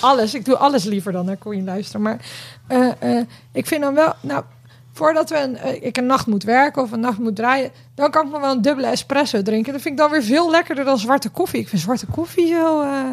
alles. 0.00 0.34
Ik 0.34 0.44
doe 0.44 0.56
alles 0.56 0.84
liever 0.84 1.12
dan 1.12 1.24
naar 1.24 1.36
Queen 1.36 1.64
luisteren. 1.64 2.02
Maar 2.02 2.18
eh, 2.66 2.90
eh, 2.98 3.26
ik 3.52 3.66
vind 3.66 3.82
dan 3.82 3.94
wel. 3.94 4.12
Nou, 4.20 4.44
voordat 4.92 5.30
we 5.30 5.38
een, 5.42 5.56
eh, 5.56 5.82
ik 5.86 5.96
een 5.96 6.06
nacht 6.06 6.26
moet 6.26 6.42
werken 6.44 6.82
of 6.82 6.92
een 6.92 7.00
nacht 7.00 7.18
moet 7.18 7.36
draaien, 7.36 7.70
dan 7.94 8.10
kan 8.10 8.26
ik 8.26 8.32
nog 8.32 8.40
wel 8.40 8.50
een 8.52 8.62
dubbele 8.62 8.86
espresso 8.86 9.42
drinken. 9.42 9.72
Dat 9.72 9.82
vind 9.82 9.94
ik 9.94 10.00
dan 10.00 10.10
weer 10.10 10.22
veel 10.22 10.50
lekkerder 10.50 10.84
dan 10.84 10.98
zwarte 10.98 11.28
koffie. 11.28 11.60
Ik 11.60 11.68
vind 11.68 11.82
zwarte 11.82 12.06
koffie 12.06 12.46
zo. 12.48 12.80
eh, 12.82 13.04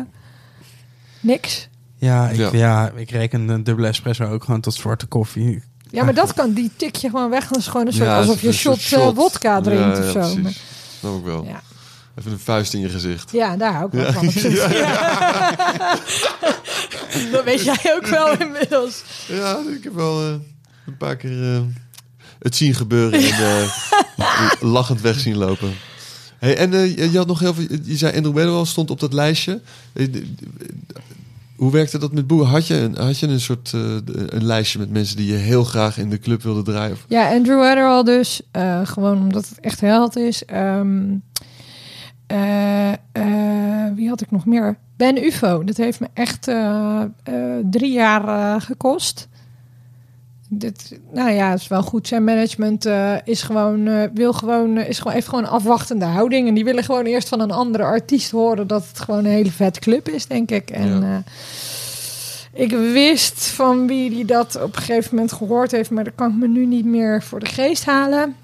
niks. 1.19 1.67
Ja, 1.95 2.29
ik, 2.29 2.35
Ja. 2.37 2.49
ja. 2.51 2.91
ik 2.95 3.09
reken 3.11 3.49
een 3.49 3.63
dubbele 3.63 3.87
espresso 3.87 4.25
ook 4.25 4.43
gewoon 4.43 4.61
tot 4.61 4.73
zwarte 4.73 5.05
koffie. 5.05 5.63
Ja, 5.91 6.03
maar 6.03 6.13
dat 6.13 6.33
kan, 6.33 6.53
die 6.53 6.71
tik 6.75 6.95
je 6.95 7.09
gewoon 7.09 7.29
weg. 7.29 7.47
Dat 7.47 7.57
is 7.57 7.67
gewoon 7.67 7.87
een 7.87 7.93
soort 7.93 8.05
Ja, 8.09 8.17
alsof 8.17 8.41
je 8.41 8.47
een 8.47 8.53
shot, 8.77 9.15
wodka 9.15 9.61
drinkt 9.61 9.97
Ja, 9.97 10.03
of 10.03 10.09
zo. 10.11 10.37
Maar- 10.41 10.51
Snap 10.99 11.17
ik 11.17 11.23
wel. 11.23 11.43
ja. 11.43 11.61
Even 12.19 12.31
een 12.31 12.39
vuist 12.39 12.73
in 12.73 12.79
je 12.79 12.89
gezicht. 12.89 13.31
ja, 13.31 13.57
daar 13.57 13.73
ik 13.85 13.91
wel 13.91 14.13
van. 14.13 14.25
dat 17.31 17.43
weet 17.43 17.63
jij 17.63 17.93
ook 17.95 18.07
wel 18.07 18.37
inmiddels. 18.39 19.03
Ja, 19.27 19.59
ik 19.77 19.83
heb 19.83 19.93
wel 19.93 20.21
eh, 20.21 20.33
een 20.85 20.97
paar 20.97 21.15
keer 21.15 21.53
eh, 21.55 21.61
het 22.39 22.55
zien 22.55 22.73
gebeuren 22.75 23.19
en 23.19 23.25
eh, 23.27 23.71
lachend 24.59 25.01
weg 25.01 25.19
zien 25.19 25.37
lopen. 25.37 25.73
Hey, 26.37 26.57
en 26.57 26.73
eh, 26.73 26.97
je- 27.11 27.17
had 27.17 27.27
nog 27.27 27.39
heel 27.39 27.53
veel. 27.53 27.65
Je 27.83 27.97
zei 27.97 28.15
Andrew 28.15 28.33
Weatherall 28.35 28.65
stond 28.65 28.89
op 28.91 28.99
dat 28.99 29.13
lijstje. 29.13 29.61
Hoe 31.55 31.71
werkte 31.71 31.97
dat 31.97 32.13
met 32.13 32.27
boeren? 32.27 32.47
Had 32.47 32.67
je 32.67 32.75
een, 32.75 32.97
had 32.97 33.19
je 33.19 33.27
een 33.27 33.39
soort 33.41 33.71
eh, 33.73 33.81
een 34.27 34.45
lijstje 34.45 34.79
met 34.79 34.89
mensen 34.89 35.17
die 35.17 35.31
je 35.31 35.37
heel 35.37 35.63
graag 35.63 35.97
in 35.97 36.09
de 36.09 36.19
club 36.19 36.43
wilde 36.43 36.61
draaien? 36.71 36.91
Of- 36.93 37.05
Ja, 37.07 37.29
Andrew 37.29 37.59
Weatherall 37.59 38.03
dus. 38.03 38.41
eh, 38.51 38.79
gewoon 38.83 39.17
omdat 39.21 39.49
het 39.49 39.59
echt 39.59 39.81
held 39.81 40.15
is. 40.15 40.45
Ehm, 40.45 41.03
eh, 42.27 42.91
eh, 42.91 43.93
wie 43.95 44.09
had 44.09 44.21
ik 44.21 44.31
nog 44.31 44.45
meer? 44.45 44.77
Ben 44.97 45.23
Ufo. 45.23 45.63
Dat 45.63 45.77
heeft 45.77 45.99
me 45.99 46.07
echt 46.13 46.47
eh, 46.47 47.03
drie 47.69 47.91
jaar 47.91 48.61
gekost. 48.61 49.27
Dit, 50.49 50.99
nou 51.13 51.31
ja, 51.31 51.49
het 51.49 51.59
is 51.59 51.67
wel 51.67 51.83
goed. 51.83 52.07
Zijn 52.07 52.23
management 52.23 52.87
is 53.23 53.41
gewoon, 53.41 54.09
wil 54.13 54.33
gewoon, 54.33 54.77
is 54.77 54.97
gewoon, 54.97 55.13
heeft 55.13 55.27
gewoon 55.27 55.43
een 55.43 55.49
afwachtende 55.49 56.05
houding. 56.05 56.47
En 56.47 56.53
die 56.53 56.63
willen 56.63 56.83
gewoon 56.83 57.05
eerst 57.05 57.27
van 57.29 57.39
een 57.39 57.51
andere 57.51 57.83
artiest 57.83 58.31
horen 58.31 58.67
dat 58.67 58.87
het 58.87 58.99
gewoon 58.99 59.25
een 59.25 59.31
hele 59.31 59.51
vet 59.51 59.79
club 59.79 60.09
is, 60.09 60.25
denk 60.27 60.51
ik. 60.51 60.69
En 60.69 61.01
Ja. 61.01 61.23
ik 62.53 62.71
wist 62.71 63.47
van 63.47 63.87
wie 63.87 64.09
die 64.09 64.25
dat 64.25 64.55
op 64.61 64.75
een 64.75 64.81
gegeven 64.81 65.15
moment 65.15 65.31
gehoord 65.33 65.71
heeft, 65.71 65.89
maar 65.89 66.03
dat 66.03 66.15
kan 66.15 66.29
ik 66.29 66.35
me 66.37 66.47
nu 66.47 66.65
niet 66.65 66.85
meer 66.85 67.23
voor 67.23 67.39
de 67.39 67.45
geest 67.45 67.85
halen. 67.85 68.35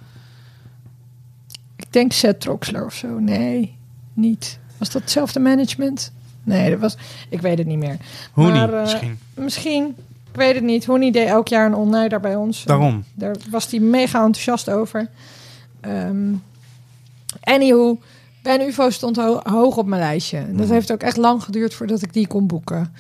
Denk 1.94 2.12
Seth 2.12 2.40
Troxler 2.42 2.86
of 2.86 2.94
zo. 2.94 3.20
Nee, 3.20 3.76
niet. 4.14 4.60
Was 4.78 4.90
dat 4.90 5.02
hetzelfde 5.02 5.40
management? 5.40 6.12
Nee, 6.44 6.70
dat 6.70 6.80
was, 6.80 6.98
ik 7.30 7.42
weet 7.42 7.58
het 7.58 7.68
niet 7.68 7.78
meer. 7.78 7.98
Maar, 8.34 8.74
eh, 8.74 8.82
misschien. 8.82 9.20
Misschien, 9.34 9.86
ik 10.32 10.36
weet 10.36 10.56
het 10.56 10.64
niet. 10.64 10.86
Hoenie 10.86 11.12
deed 11.12 11.28
elk 11.28 11.48
jaar 11.48 11.66
een 11.66 11.74
daar 12.10 12.20
bij 12.20 12.36
ons. 12.36 12.64
Daarom. 12.64 13.04
Daar 13.14 13.36
was 13.50 13.72
hij 13.72 13.80
mega 13.80 14.18
enthousiast 14.26 14.70
over. 14.70 15.10
Ehm 15.82 16.34
anywho, 17.42 18.00
Ben 18.42 18.62
UFO 18.62 18.90
stond 18.90 19.16
ho- 19.16 19.40
hoog 19.44 19.78
op 19.78 19.86
mijn 19.86 20.02
lijstje. 20.02 20.46
Dat 20.56 20.70
heeft 20.70 20.92
ook 20.92 21.02
echt 21.02 21.18
lang 21.18 21.44
geduurd 21.44 21.74
voordat 21.74 22.02
ik 22.02 22.14
die 22.14 22.28
kon 22.28 22.48
boeken. 22.48 22.94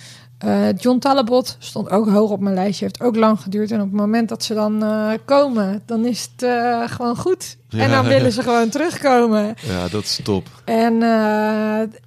Eh, 0.43 0.67
John 0.77 0.99
Talabot 0.99 1.55
stond 1.59 1.89
ook 1.89 2.09
hoog 2.09 2.29
op 2.29 2.39
mijn 2.39 2.55
lijstje. 2.55 2.85
Heeft 2.85 3.01
ook 3.01 3.15
lang 3.15 3.39
geduurd. 3.39 3.71
En 3.71 3.81
op 3.81 3.85
het 3.85 3.99
moment 3.99 4.29
dat 4.29 4.43
ze 4.43 4.53
dan 4.53 4.83
eh, 4.83 5.11
komen, 5.25 5.81
dan 5.85 6.05
is 6.05 6.29
het 6.31 6.43
eh, 6.43 6.81
gewoon 6.85 7.17
goed. 7.17 7.57
En 7.69 7.89
dan 7.89 8.05
willen 8.05 8.31
ze 8.31 8.41
gewoon 8.49 8.69
terugkomen. 8.69 9.55
Ja, 9.61 9.87
dat 9.87 10.03
is 10.03 10.19
top. 10.23 10.47
En 10.65 10.99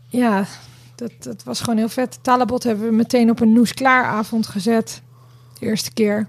ja, 0.09 0.45
dat, 0.95 1.13
dat 1.19 1.43
was 1.43 1.61
gewoon 1.61 1.77
heel 1.77 1.89
vet. 1.89 2.19
Talabot 2.23 2.63
hebben 2.63 2.87
we 2.87 2.93
meteen 2.93 3.31
op 3.31 3.41
een 3.41 3.53
Noes 3.53 3.75
Klaaravond 3.75 4.47
gezet. 4.47 5.03
De 5.59 5.67
eerste 5.67 5.93
keer. 5.93 6.29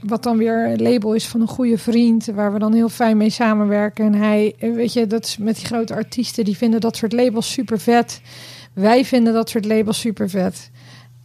Wat 0.00 0.22
dan 0.22 0.36
weer 0.36 0.70
een 0.70 0.82
label 0.82 1.14
is 1.14 1.26
van 1.26 1.40
een 1.40 1.48
goede 1.48 1.78
vriend. 1.78 2.26
Waar 2.26 2.52
we 2.52 2.58
dan 2.58 2.72
heel 2.72 2.88
fijn 2.88 3.16
mee 3.16 3.30
samenwerken. 3.30 4.04
En 4.04 4.14
hij, 4.14 4.54
weet 4.58 4.92
je, 4.92 5.06
dat 5.06 5.24
is 5.24 5.36
met 5.36 5.56
die 5.56 5.66
grote 5.66 5.94
artiesten. 5.94 6.44
Die 6.44 6.56
vinden 6.56 6.80
dat 6.80 6.96
soort 6.96 7.12
labels 7.12 7.52
super 7.52 7.80
vet. 7.80 8.20
Wij 8.74 9.04
vinden 9.04 9.32
dat 9.32 9.48
soort 9.48 9.64
labels 9.64 10.00
super 10.00 10.30
vet. 10.30 10.70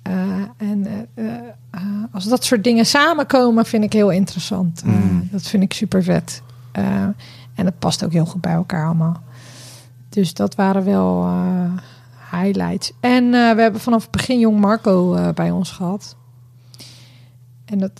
Eh, 0.02 0.14
en 0.58 0.86
eh, 1.16 1.26
eh, 1.70 1.82
als 2.12 2.24
dat 2.24 2.44
soort 2.44 2.64
dingen 2.64 2.86
samenkomen, 2.86 3.66
vind 3.66 3.84
ik 3.84 3.94
heel 3.94 4.12
interessant. 4.12 4.84
Mm. 4.86 5.28
Dat 5.32 5.42
vind 5.42 5.64
ik 5.64 5.74
super 5.74 6.04
vet. 6.04 6.42
En 6.72 7.66
het 7.66 7.80
past 7.80 8.04
ook 8.04 8.12
heel 8.12 8.26
goed 8.26 8.42
bij 8.42 8.54
elkaar 8.54 8.86
allemaal. 8.86 9.22
Dus 10.10 10.34
dat 10.34 10.56
waren 10.56 10.84
wel 10.84 11.30
highlights. 12.32 12.92
En 13.00 13.32
we 13.32 13.62
hebben 13.62 13.82
vanaf 13.82 14.02
het 14.02 14.12
begin 14.12 14.40
Jong 14.40 14.60
Marco 14.60 15.32
bij 15.34 15.52
ons 15.52 15.72
gehad. 15.72 16.16
En 17.66 17.80
dat 17.80 17.92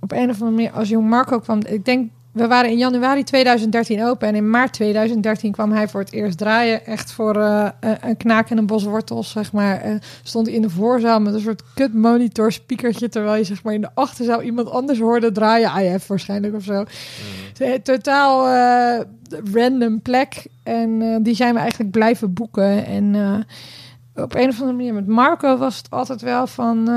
op 0.00 0.12
een 0.12 0.30
of 0.30 0.40
andere 0.40 0.50
manier, 0.50 0.72
als 0.72 0.88
Jong 0.88 1.08
Marco 1.08 1.38
kwam, 1.38 1.60
ik 1.60 1.84
denk, 1.84 2.10
we 2.36 2.46
waren 2.46 2.70
in 2.70 2.76
januari 2.78 3.22
2013 3.24 4.04
open 4.04 4.28
en 4.28 4.34
in 4.34 4.50
maart 4.50 4.72
2013 4.72 5.52
kwam 5.52 5.72
hij 5.72 5.88
voor 5.88 6.00
het 6.00 6.12
eerst 6.12 6.38
draaien. 6.38 6.86
Echt 6.86 7.12
voor 7.12 7.36
eh, 7.40 7.68
een- 7.80 7.96
een 8.00 8.16
knaak 8.16 8.50
en 8.50 8.58
een 8.58 8.66
bos 8.66 8.84
wortels, 8.84 9.30
zeg 9.30 9.52
maar. 9.52 9.80
Eh, 9.80 9.94
stond 10.22 10.46
hij 10.46 10.54
in 10.56 10.62
de 10.62 10.70
voorzaal 10.70 11.20
met 11.20 11.34
een 11.34 11.40
soort 11.40 11.62
kut 11.74 11.94
monitor 11.94 12.52
speakertje, 12.52 13.08
terwijl 13.08 13.36
je 13.36 13.44
zeg 13.44 13.62
maar 13.62 13.74
in 13.74 13.80
de 13.80 13.90
achterzaal 13.94 14.42
iemand 14.42 14.70
anders 14.70 14.98
hoorde 14.98 15.32
draaien. 15.32 15.94
IF 15.94 16.06
waarschijnlijk 16.06 16.54
of 16.54 16.62
zo. 16.62 16.84
Eh, 17.58 17.72
Totaal 17.72 18.46
eh, 18.48 19.00
random 19.52 20.02
plek. 20.02 20.46
En 20.62 21.02
eh, 21.02 21.16
die 21.20 21.34
zijn 21.34 21.54
we 21.54 21.60
eigenlijk 21.60 21.90
blijven 21.90 22.32
boeken. 22.32 22.86
En 22.86 23.14
eh, 23.14 24.22
op 24.24 24.34
een 24.34 24.48
of 24.48 24.60
andere 24.60 24.76
manier 24.76 24.94
met 24.94 25.06
Marco 25.06 25.56
was 25.56 25.76
het 25.76 25.90
altijd 25.90 26.20
wel 26.22 26.46
van... 26.46 26.88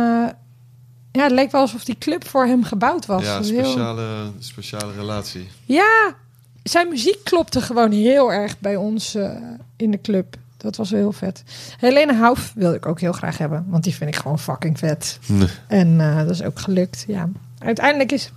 ja, 1.19 1.25
het 1.25 1.33
leek 1.33 1.51
wel 1.51 1.61
alsof 1.61 1.83
die 1.83 1.97
club 1.97 2.27
voor 2.27 2.45
hem 2.45 2.63
gebouwd 2.63 3.05
was. 3.05 3.23
Ja, 3.23 3.33
heel- 3.33 3.43
speciale, 3.43 4.31
speciale 4.39 4.93
relatie. 4.93 5.47
ja, 5.65 6.15
zijn 6.63 6.87
muziek 6.89 7.23
klopte 7.23 7.61
gewoon 7.61 7.91
heel 7.91 8.31
erg 8.33 8.59
bij 8.59 8.75
ons 8.75 9.15
eh, 9.15 9.31
in 9.75 9.91
de 9.91 10.01
club. 10.01 10.35
Dat 10.57 10.75
was 10.75 10.89
heel 10.89 11.11
vet. 11.11 11.43
Helene 11.77 12.13
Hauf 12.13 12.51
wilde 12.55 12.75
ik 12.75 12.85
ook 12.85 12.99
heel 12.99 13.11
graag 13.11 13.37
hebben. 13.37 13.65
Want 13.67 13.83
die 13.83 13.95
vind 13.95 14.09
ik 14.15 14.21
gewoon 14.21 14.39
fucking 14.39 14.77
vet. 14.79 15.19
Nee. 15.25 15.47
En 15.67 16.01
eh, 16.01 16.17
dat 16.17 16.29
is 16.29 16.43
ook 16.43 16.59
gelukt, 16.59 17.03
ja. 17.07 17.29
Uiteindelijk 17.59 18.11
is 18.11 18.31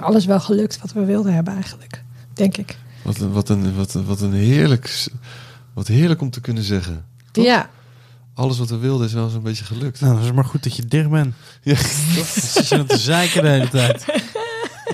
alles 0.00 0.24
wel 0.24 0.40
gelukt 0.40 0.80
wat 0.80 0.92
we 0.92 1.04
wilden 1.04 1.34
hebben 1.34 1.54
eigenlijk. 1.54 2.02
Denk 2.32 2.56
ik. 2.56 2.76
Wat, 3.02 3.18
een- 3.18 3.32
wat, 3.32 3.48
een, 3.48 3.74
wat, 3.76 3.94
een- 3.94 4.04
wat 4.04 4.20
een 4.20 4.32
heerlijk... 4.32 5.06
Wat 5.74 5.86
heerlijk 5.86 6.20
om 6.20 6.30
te 6.30 6.40
kunnen 6.40 6.62
zeggen. 6.62 7.04
Toch? 7.32 7.44
Ja, 7.44 7.70
Alles 8.36 8.58
wat 8.58 8.70
we 8.70 8.76
wilden 8.76 9.06
is 9.06 9.12
wel 9.12 9.28
zo'n 9.28 9.42
beetje 9.42 9.64
gelukt. 9.64 10.00
Nou, 10.00 10.14
dat 10.14 10.24
is 10.24 10.32
maar 10.32 10.44
goed 10.44 10.62
dat 10.62 10.76
je 10.76 10.84
dicht 10.86 11.10
bent. 11.10 11.34
Ja. 11.62 11.76
Zit 12.52 12.68
je 12.68 12.78
aan 12.78 12.86
te 12.86 12.96
zeiken 12.98 13.42
de 13.42 13.48
hele 13.48 13.68
tijd. 13.68 14.04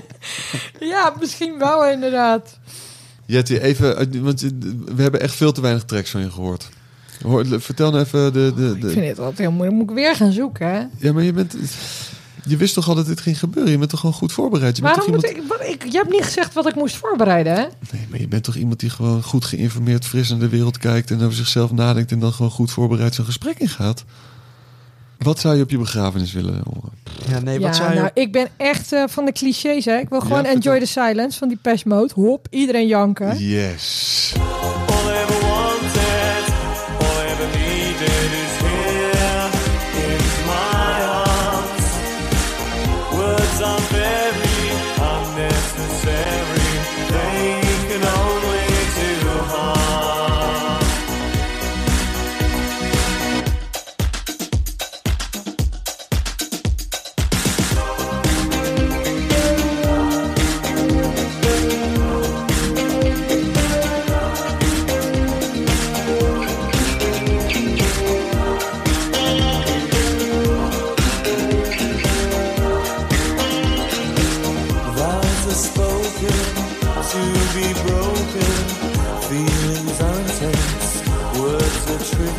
ja 0.93 1.13
misschien 1.19 1.57
wel 1.57 1.87
inderdaad. 1.87 2.57
Jetty, 3.25 3.53
even... 3.55 3.97
eh, 3.97 4.21
Want 4.21 4.43
eh, 4.43 4.49
we 4.95 5.01
hebben 5.01 5.21
echt 5.21 5.35
veel 5.35 5.51
te 5.51 5.61
weinig 5.61 5.83
tracks 5.83 6.09
van 6.09 6.21
je 6.21 6.31
gehoord. 6.31 6.69
Hoor, 7.23 7.45
vertel 7.61 7.91
nou 7.91 8.03
even 8.03 8.33
de... 8.33 8.53
de, 8.55 8.71
Ik 8.75 8.81
de 8.81 8.89
vind 8.89 9.07
het 9.07 9.19
altijd 9.19 9.37
heel 9.37 9.51
moeilijk. 9.51 9.77
Moet 9.77 9.89
ik 9.89 9.95
weer 9.95 10.15
gaan 10.15 10.31
zoeken, 10.31 10.67
hè? 10.67 10.83
ja, 10.97 11.13
maar 11.13 11.23
je 11.23 11.33
bent... 11.33 11.55
Je 12.47 12.57
wist 12.57 12.73
toch 12.73 12.87
al 12.87 12.95
dat 12.95 13.05
dit 13.05 13.21
ging 13.21 13.39
gebeuren? 13.39 13.71
Je 13.71 13.77
bent 13.77 13.89
toch 13.89 13.99
gewoon 13.99 14.15
goed 14.15 14.31
voorbereid? 14.31 14.75
Je 14.75 14.81
bent 14.81 14.95
Waarom 14.95 15.13
toch 15.13 15.23
moet 15.23 15.37
ik, 15.37 15.43
wat, 15.47 15.67
ik... 15.67 15.91
Je 15.91 15.97
hebt 15.97 16.09
niet 16.09 16.23
gezegd 16.23 16.53
wat 16.53 16.67
ik 16.67 16.75
moest 16.75 16.95
voorbereiden, 16.95 17.53
hè? 17.53 17.61
Nee, 17.91 18.07
maar 18.09 18.19
je 18.19 18.27
bent 18.27 18.43
toch 18.43 18.55
iemand 18.55 18.79
die 18.79 18.89
gewoon 18.89 19.23
goed 19.23 19.45
geïnformeerd, 19.45 20.05
fris 20.05 20.29
naar 20.29 20.39
de 20.39 20.49
wereld 20.49 20.77
kijkt 20.77 21.11
en 21.11 21.21
over 21.21 21.33
zichzelf 21.33 21.71
nadenkt 21.71 22.11
en 22.11 22.19
dan 22.19 22.33
gewoon 22.33 22.51
goed 22.51 22.71
voorbereid 22.71 23.15
zo'n 23.15 23.25
gesprek 23.25 23.59
ingaat? 23.59 24.03
Wat 25.17 25.39
zou 25.39 25.55
je 25.55 25.63
op 25.63 25.69
je 25.69 25.77
begrafenis 25.77 26.31
willen 26.31 26.61
horen? 26.63 26.91
Ja, 27.27 27.39
nee, 27.39 27.59
wat 27.59 27.67
ja, 27.67 27.73
zou 27.73 27.93
je... 27.93 27.99
nou, 27.99 28.09
ik 28.13 28.31
ben 28.31 28.47
echt 28.57 28.91
eh, 28.91 29.03
van 29.07 29.25
de 29.25 29.31
clichés, 29.31 29.85
hè? 29.85 29.97
Ik 29.97 30.09
wil 30.09 30.19
gewoon 30.19 30.43
Ja, 30.43 30.49
Enjoy 30.49 30.79
the. 30.79 30.85
Silence 30.85 31.37
van 31.37 31.47
die 31.47 31.57
Pesh 31.61 31.83
Mode. 31.83 32.13
Hop, 32.13 32.47
iedereen 32.49 32.87
janken. 32.87 33.37
Yes. 33.37 34.33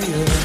fire 0.05 0.44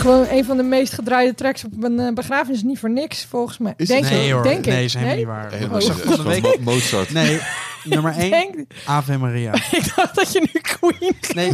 Gewoon 0.00 0.26
een 0.30 0.44
van 0.44 0.56
de 0.56 0.62
meest 0.62 0.92
gedraaide 0.92 1.34
tracks 1.34 1.64
op 1.64 1.82
een 1.84 2.00
eh, 2.00 2.12
begrafenis. 2.12 2.62
Niet 2.62 2.78
voor 2.78 2.90
niks, 2.90 3.24
volgens 3.24 3.58
mij. 3.58 3.74
Is 3.76 3.88
denk 3.88 4.04
het- 4.04 4.12
Nee 4.12 4.26
ik. 4.26 4.32
hoor, 4.32 4.42
denk 4.42 4.66
nee, 4.66 4.78
ik. 4.78 4.84
is 4.84 4.94
helemaal 4.94 5.14
Nee? 5.14 5.24
niet 5.24 5.34
waar. 5.34 5.52
Helemaal 5.52 5.80
van 6.16 6.24
week... 6.26 6.42
Mo- 6.42 6.56
Mozart. 6.72 7.10
Nee, 7.12 7.40
nummer 7.84 8.12
1, 8.16 8.30
Denk, 8.30 8.54
Ave 8.84 9.18
Maria. 9.18 9.54
ik 9.78 9.92
dacht 9.96 10.14
dat 10.14 10.32
je 10.32 10.40
nu 10.52 10.60
Queen... 10.60 11.14
Nee. 11.34 11.52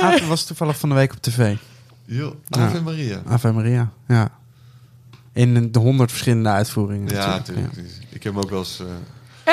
Ave 0.00 0.26
was 0.26 0.44
toevallig 0.44 0.78
van 0.78 0.88
de 0.88 0.94
week 0.94 1.12
op 1.12 1.20
tv. 1.22 1.56
Ja. 2.04 2.30
Ave 2.50 2.80
Maria. 2.82 3.22
Ave 3.26 3.52
Maria, 3.52 3.90
ja. 4.08 4.30
In 5.32 5.72
de 5.72 5.78
honderd 5.78 6.10
verschillende 6.10 6.48
uitvoeringen. 6.48 7.14
Ja, 7.14 7.26
natuurlijk, 7.26 7.66
natuurlijk. 7.66 7.94
Ik 8.10 8.22
heb 8.22 8.34
hem 8.34 8.42
ook 8.42 8.50
wel 8.50 8.58
eens... 8.58 8.80
eh, 8.80 8.86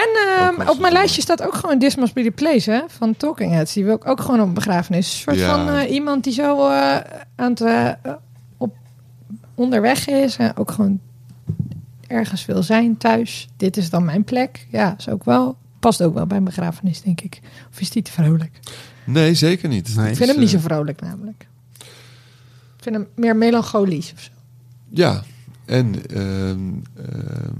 En 0.01 0.09
ehm, 0.37 0.69
op 0.69 0.79
mijn 0.79 0.93
lijstje 0.93 1.21
staat 1.21 1.43
ook 1.43 1.55
gewoon 1.55 1.79
Dismas 1.79 2.13
Be 2.13 2.23
The 2.23 2.31
Place, 2.31 2.71
hè? 2.71 2.81
Van 2.87 3.17
Talking 3.17 3.51
Heads. 3.51 3.73
Die 3.73 3.83
wil 3.85 3.95
ik 3.95 4.07
ook 4.07 4.21
gewoon 4.21 4.39
op 4.41 4.47
een 4.47 4.53
begrafenis. 4.53 5.13
Een 5.13 5.19
soort 5.19 5.37
Ja. 5.37 5.55
van 5.65 5.75
eh, 5.75 5.91
iemand 5.91 6.23
die 6.23 6.33
zo 6.33 6.67
eh, 6.69 6.97
aan 7.35 7.49
het... 7.49 7.61
eh, 7.61 7.91
op, 8.57 8.75
onderweg 9.55 10.07
is. 10.07 10.35
En 10.37 10.57
ook 10.57 10.71
gewoon 10.71 10.99
ergens 12.07 12.45
wil 12.45 12.63
zijn, 12.63 12.97
thuis. 12.97 13.47
Dit 13.57 13.77
is 13.77 13.89
dan 13.89 14.05
mijn 14.05 14.23
plek. 14.23 14.67
Ja, 14.69 14.95
is 14.97 15.09
ook 15.09 15.23
wel... 15.23 15.57
Past 15.79 16.01
ook 16.01 16.13
wel 16.13 16.25
bij 16.27 16.37
een 16.37 16.43
begrafenis, 16.43 17.01
denk 17.01 17.21
ik. 17.21 17.39
Of 17.71 17.79
is 17.79 17.89
die 17.89 18.01
te 18.01 18.11
vrolijk? 18.11 18.59
Nee, 19.05 19.33
zeker 19.33 19.69
niet. 19.69 19.95
Nee. 19.95 20.09
Ik 20.09 20.15
vind 20.15 20.29
is, 20.29 20.35
hem 20.35 20.39
niet 20.39 20.49
zo 20.49 20.59
vrolijk, 20.59 21.01
namelijk. 21.01 21.47
Ik 22.77 22.83
vind 22.85 22.95
hem 22.95 23.07
meer 23.15 23.35
melancholisch 23.35 24.11
of 24.15 24.21
zo. 24.21 24.31
Ja, 24.89 25.23
en 25.65 25.95
ehm, 26.09 26.69
ehm, 26.95 27.53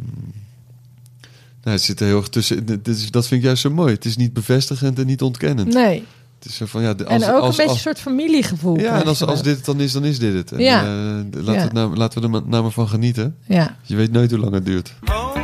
nou, 1.63 1.75
het 1.75 1.81
zit 1.81 1.99
er 1.99 2.05
heel 2.05 2.17
erg 2.17 2.27
tussen. 2.29 2.65
Dat 3.11 3.27
vind 3.27 3.31
ik 3.31 3.43
juist 3.43 3.61
zo 3.61 3.69
mooi. 3.69 3.93
Het 3.93 4.05
is 4.05 4.17
niet 4.17 4.33
bevestigend 4.33 4.99
en 4.99 5.05
niet 5.05 5.21
ontkennend. 5.21 5.73
Nee. 5.73 6.03
Het 6.39 6.47
is 6.49 6.55
zo 6.55 6.65
van, 6.65 6.81
ja, 6.81 6.89
als, 6.91 7.23
en 7.23 7.29
ook 7.33 7.41
als, 7.41 7.41
een 7.41 7.47
beetje 7.49 7.63
als- 7.63 7.71
een 7.73 7.77
soort 7.79 7.99
familiegevoel. 7.99 8.79
Ja, 8.79 9.01
en 9.01 9.07
als, 9.07 9.23
als 9.23 9.43
dit 9.43 9.55
het 9.55 9.65
dan 9.65 9.79
is, 9.79 9.91
dan 9.91 10.05
is 10.05 10.19
dit 10.19 10.33
het. 10.33 10.51
En, 10.51 10.59
Ja. 10.59 10.81
eh, 10.81 10.87
laten, 11.31 11.43
Ja. 11.43 11.51
we 11.51 11.57
het 11.57 11.73
nou, 11.73 11.95
laten 11.95 12.19
we 12.19 12.25
er 12.25 12.31
maar, 12.31 12.41
nou 12.45 12.61
maar 12.63 12.71
van 12.71 12.87
genieten. 12.87 13.35
Ja. 13.47 13.75
Je 13.83 13.95
weet 13.95 14.11
nooit 14.11 14.31
hoe 14.31 14.39
lang 14.39 14.53
het 14.53 14.65
duurt. 14.65 14.93
Home 15.05 15.38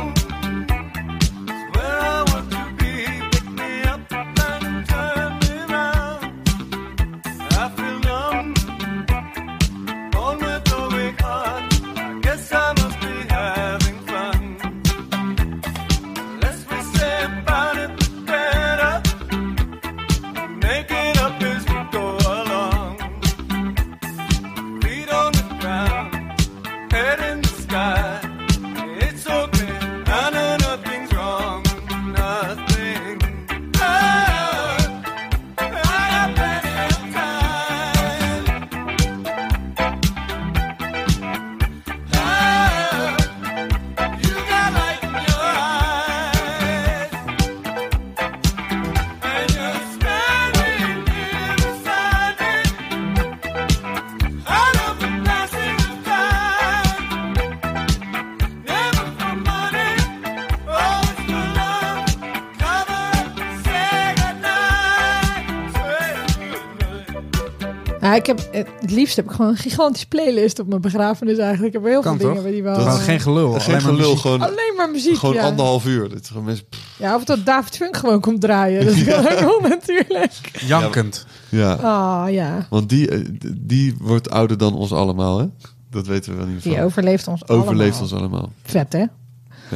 het 68.56 68.90
liefst 68.90 69.16
heb 69.16 69.24
ik 69.24 69.30
gewoon 69.30 69.50
een 69.50 69.56
gigantische 69.56 70.08
playlist 70.08 70.58
op 70.58 70.66
mijn 70.68 70.80
begrafenis 70.80 71.38
eigenlijk. 71.38 71.74
Ik 71.74 71.80
heb 71.82 71.90
heel 71.90 72.00
Kan 72.00 72.10
veel 72.18 72.18
dingen 72.18 72.34
toch? 72.34 72.42
waar 72.42 72.52
die 72.52 72.62
wel... 72.62 72.74
Dat- 72.74 72.84
Gewoon 72.86 72.98
geen 73.00 73.20
gelul. 73.20 73.52
Geen 73.52 73.60
alleen 73.60 73.72
maar 73.72 73.80
gelul, 73.80 73.98
muziek. 74.08 74.18
gewoon, 74.20 74.40
Alleen 74.42 74.74
maar 74.76 74.90
muziek, 74.90 75.16
gewoon 75.16 75.34
ja. 75.34 75.42
anderhalf 75.42 75.86
uur. 75.86 76.08
Dit 76.08 76.20
is 76.22 76.28
gewoon 76.28 76.44
mensen, 76.44 76.64
Ja, 76.98 77.14
of 77.14 77.24
dat 77.24 77.46
David 77.46 77.76
Funk 77.76 77.96
gewoon 77.96 78.20
komt 78.20 78.40
draaien. 78.40 78.84
Dat 78.86 79.04
kan 79.04 79.18
ook 79.32 79.38
wel 79.40 79.60
natuurlijk. 79.78 80.32
Jankend. 80.66 81.26
ja, 81.48 81.72
Ah, 81.74 82.32
ja. 82.32 82.66
want 82.70 82.88
die, 82.88 83.08
eh, 83.10 83.20
die 83.58 83.94
wordt 84.00 84.30
ouder 84.30 84.58
dan 84.58 84.74
ons 84.74 84.92
allemaal, 84.92 85.38
hè? 85.38 85.46
Dat 85.90 86.06
weten 86.06 86.32
we 86.32 86.38
wel 86.38 86.46
niet 86.46 86.62
Die 86.62 86.82
overleeft 86.82 87.28
ons 87.28 87.48
Overleeft 87.48 87.98
allemaal. 88.00 88.02
ons 88.02 88.12
allemaal. 88.32 88.52
Vet, 88.62 88.92
hè? 88.92 89.04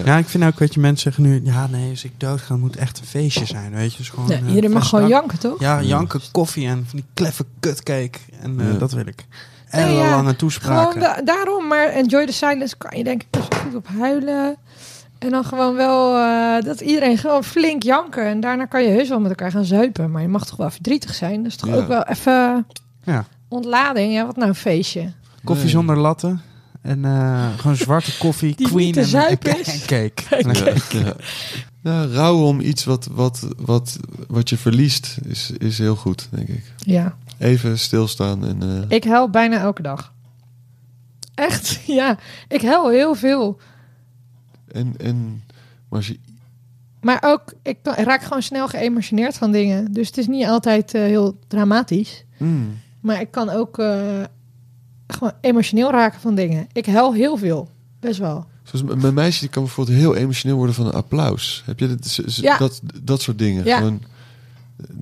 Ja, 0.05 0.17
ik 0.17 0.27
vind 0.27 0.45
ook, 0.45 0.59
weet 0.59 0.75
je, 0.75 0.81
mensen 0.81 1.13
zeggen 1.13 1.23
nu... 1.33 1.41
Ja, 1.45 1.67
nee, 1.67 1.91
als 1.91 2.05
ik 2.05 2.13
doodga, 2.17 2.57
moet 2.57 2.77
echt 2.77 2.99
een 2.99 3.05
feestje 3.07 3.47
zijn, 3.47 3.73
weet 3.73 3.91
je. 3.93 3.99
Dus 3.99 4.09
gewoon, 4.09 4.29
Ja, 4.29 4.37
eh, 4.37 4.49
iedereen 4.49 4.71
mag 4.71 4.89
gewoon 4.89 5.09
janken, 5.09 5.39
toch? 5.39 5.61
Ja, 5.61 5.83
janken, 5.83 6.21
koffie 6.33 6.67
en 6.69 6.85
van 6.89 6.99
die 6.99 7.05
kleffe 7.15 7.45
kutcake. 7.61 8.19
En 8.41 8.61
eh, 8.61 8.73
Ja. 8.73 8.79
dat 8.79 8.93
wil 8.93 9.07
ik. 9.07 9.25
Nee, 9.73 9.85
En 9.85 9.93
ja, 9.93 9.99
lange 10.03 10.13
Gewoon 10.17 10.37
toespraken. 10.37 11.01
da- 11.01 11.21
daarom, 11.25 11.67
maar 11.67 11.87
Enjoy 11.89 12.27
the 12.27 12.33
Silence 12.33 12.77
kan 12.77 12.99
je 12.99 13.05
denk 13.05 13.23
ik 13.23 13.27
best 13.31 13.49
wel 13.55 13.61
goed 13.63 13.75
op 13.75 13.87
huilen. 13.99 14.57
En 15.19 15.31
dan 15.31 15.45
gewoon 15.45 15.75
wel 15.75 16.17
eh, 16.17 16.63
dat 16.65 16.81
iedereen 16.81 17.19
gewoon 17.19 17.45
flink 17.45 17.83
janken. 17.83 18.25
En 18.27 18.41
daarna 18.41 18.65
kan 18.67 18.83
je 18.83 18.89
heus 18.89 19.09
wel 19.09 19.21
met 19.21 19.29
elkaar 19.31 19.51
gaan 19.51 19.65
zuipen. 19.65 20.11
Maar 20.11 20.23
je 20.23 20.29
mag 20.29 20.47
toch 20.47 20.57
wel 20.57 20.71
verdrietig 20.71 21.15
zijn. 21.15 21.37
Dat 21.43 21.47
is 21.53 21.57
toch 21.57 21.69
Ja. 21.71 21.77
ook 21.77 21.89
wel 21.89 22.03
even 22.05 22.67
Ja. 23.05 23.25
ontlading. 23.49 24.13
Ja, 24.13 24.27
wat 24.27 24.37
nou 24.37 24.49
een 24.49 24.55
feestje. 24.55 25.13
Koffie 25.45 25.65
Nee. 25.65 25.73
zonder 25.75 25.97
latten. 25.99 26.41
En 26.83 27.05
eh, 27.05 27.59
gewoon 27.59 27.77
zwarte 27.77 28.19
koffie, 28.19 28.55
Die 28.57 28.67
queen 28.67 28.95
en, 28.95 29.15
en, 29.15 29.39
en 29.39 29.81
cake. 29.87 30.13
Ja, 30.53 31.01
ja. 31.05 31.15
Ja, 31.83 32.07
rouwen 32.07 32.45
om 32.47 32.61
iets 32.61 32.85
wat, 32.85 33.09
wat, 33.11 33.49
wat, 33.57 33.99
wat 34.29 34.49
je 34.49 34.57
verliest 34.57 35.19
is, 35.27 35.51
is 35.59 35.79
heel 35.79 35.97
goed, 35.97 36.29
denk 36.31 36.49
ik. 36.49 36.73
Ja, 36.77 37.17
Even 37.39 37.79
stilstaan 37.79 38.47
en... 38.47 38.63
eh, 38.63 38.97
ik 38.97 39.05
huil 39.05 39.31
bijna 39.31 39.59
elke 39.59 39.83
dag. 39.83 40.13
Echt, 41.35 41.81
ja. 42.01 42.19
Ik 42.49 42.63
huil 42.63 42.89
heel 42.91 43.15
veel. 43.15 43.59
en, 44.73 44.95
en 44.99 45.43
maar 45.89 45.99
als 45.99 46.07
je 46.07 46.19
Maar 47.01 47.19
ook, 47.25 47.53
ik 47.63 47.79
kan- 47.83 47.97
ik 47.97 48.05
raak 48.05 48.23
gewoon 48.23 48.43
snel 48.43 48.69
geëmotioneerd 48.69 49.37
van 49.39 49.53
dingen. 49.53 49.93
Dus 49.93 50.07
het 50.07 50.19
is 50.19 50.27
niet 50.27 50.47
altijd 50.47 50.95
eh, 50.95 51.03
heel 51.03 51.39
dramatisch. 51.49 52.25
Mm. 52.37 52.79
Maar 53.01 53.21
ik 53.21 53.31
kan 53.31 53.51
ook 53.51 53.79
eh, 53.79 54.23
gewoon 55.13 55.33
emotioneel 55.41 55.91
raken 55.91 56.21
van 56.21 56.35
dingen. 56.35 56.67
Ik 56.73 56.87
huil 56.87 57.15
heel 57.15 57.37
veel. 57.37 57.69
Best 58.01 58.19
wel. 58.19 58.45
Zoals 58.63 58.95
mijn 59.03 59.15
meisje 59.15 59.41
die 59.41 59.49
kan 59.49 59.63
bijvoorbeeld 59.63 59.97
heel 59.99 60.17
emotioneel 60.17 60.57
worden 60.57 60.75
van 60.75 60.87
een 60.87 60.93
applaus. 60.93 61.63
Heb 61.67 61.79
je 61.79 61.89
dat, 61.89 62.15
Ja. 62.25 62.59
dat, 62.59 62.81
dat 63.03 63.21
soort 63.23 63.39
dingen? 63.39 63.65
Ja. 63.65 63.77
Gewoon, 63.77 64.03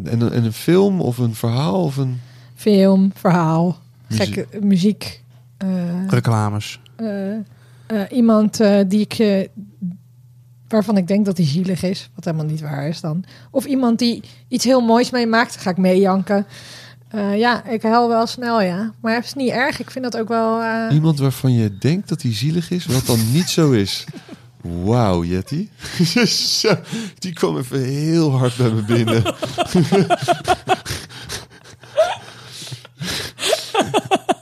en, 0.05 0.21
een- 0.21 0.33
en 0.33 0.45
een 0.45 0.53
film 0.53 1.01
of 1.01 1.19
een 1.19 1.35
verhaal 1.35 1.83
of 1.85 1.97
een... 1.97 2.21
Film, 2.55 3.11
verhaal, 3.15 3.79
Muziek. 4.09 4.35
gekke 4.35 4.61
muziek. 4.67 5.23
eh, 5.57 6.07
Reclames. 6.09 6.81
eh, 6.97 7.35
eh, 7.35 7.41
iemand 8.11 8.61
eh, 8.61 8.81
die 8.87 9.01
ik, 9.01 9.13
eh, 9.13 9.49
waarvan 10.69 10.97
ik 10.97 11.07
denk 11.07 11.25
dat 11.25 11.37
hij 11.37 11.47
zielig 11.47 11.83
is, 11.83 12.11
wat 12.15 12.25
helemaal 12.25 12.47
niet 12.47 12.61
waar 12.61 12.89
is 12.89 13.01
dan. 13.01 13.25
Of 13.51 13.65
iemand 13.65 13.99
die 13.99 14.23
iets 14.49 14.65
heel 14.65 14.81
moois 14.81 15.11
meemaakt, 15.11 15.53
dan 15.55 15.63
ga 15.63 15.71
ik 15.71 15.77
meejanken. 15.77 16.47
Eh, 17.09 17.39
ja, 17.39 17.65
ik 17.65 17.83
huil 17.83 18.09
wel 18.09 18.27
snel, 18.27 18.61
ja. 18.63 18.93
Maar 19.01 19.15
het 19.15 19.25
is 19.25 19.35
niet 19.35 19.51
erg. 19.51 19.81
Ik 19.81 19.91
vind 19.91 20.05
dat 20.05 20.17
ook 20.17 20.29
wel... 20.29 20.61
eh, 20.63 20.87
Iemand 20.95 21.19
waarvan 21.19 21.53
je 21.53 21.79
denkt 21.79 22.09
dat 22.09 22.23
hij 22.23 22.35
zielig 22.35 22.71
is, 22.71 22.87
wat 22.87 23.07
dan 23.07 23.19
niet 23.33 23.49
zo 23.49 23.71
is. 23.71 24.05
Wauw, 24.61 25.25
Jetty. 25.25 25.69
Die 27.19 27.33
kwam 27.33 27.59
even 27.59 27.83
heel 27.85 28.31
hard 28.39 28.57
bij 28.57 28.71
me 28.71 28.83
binnen. 28.83 29.23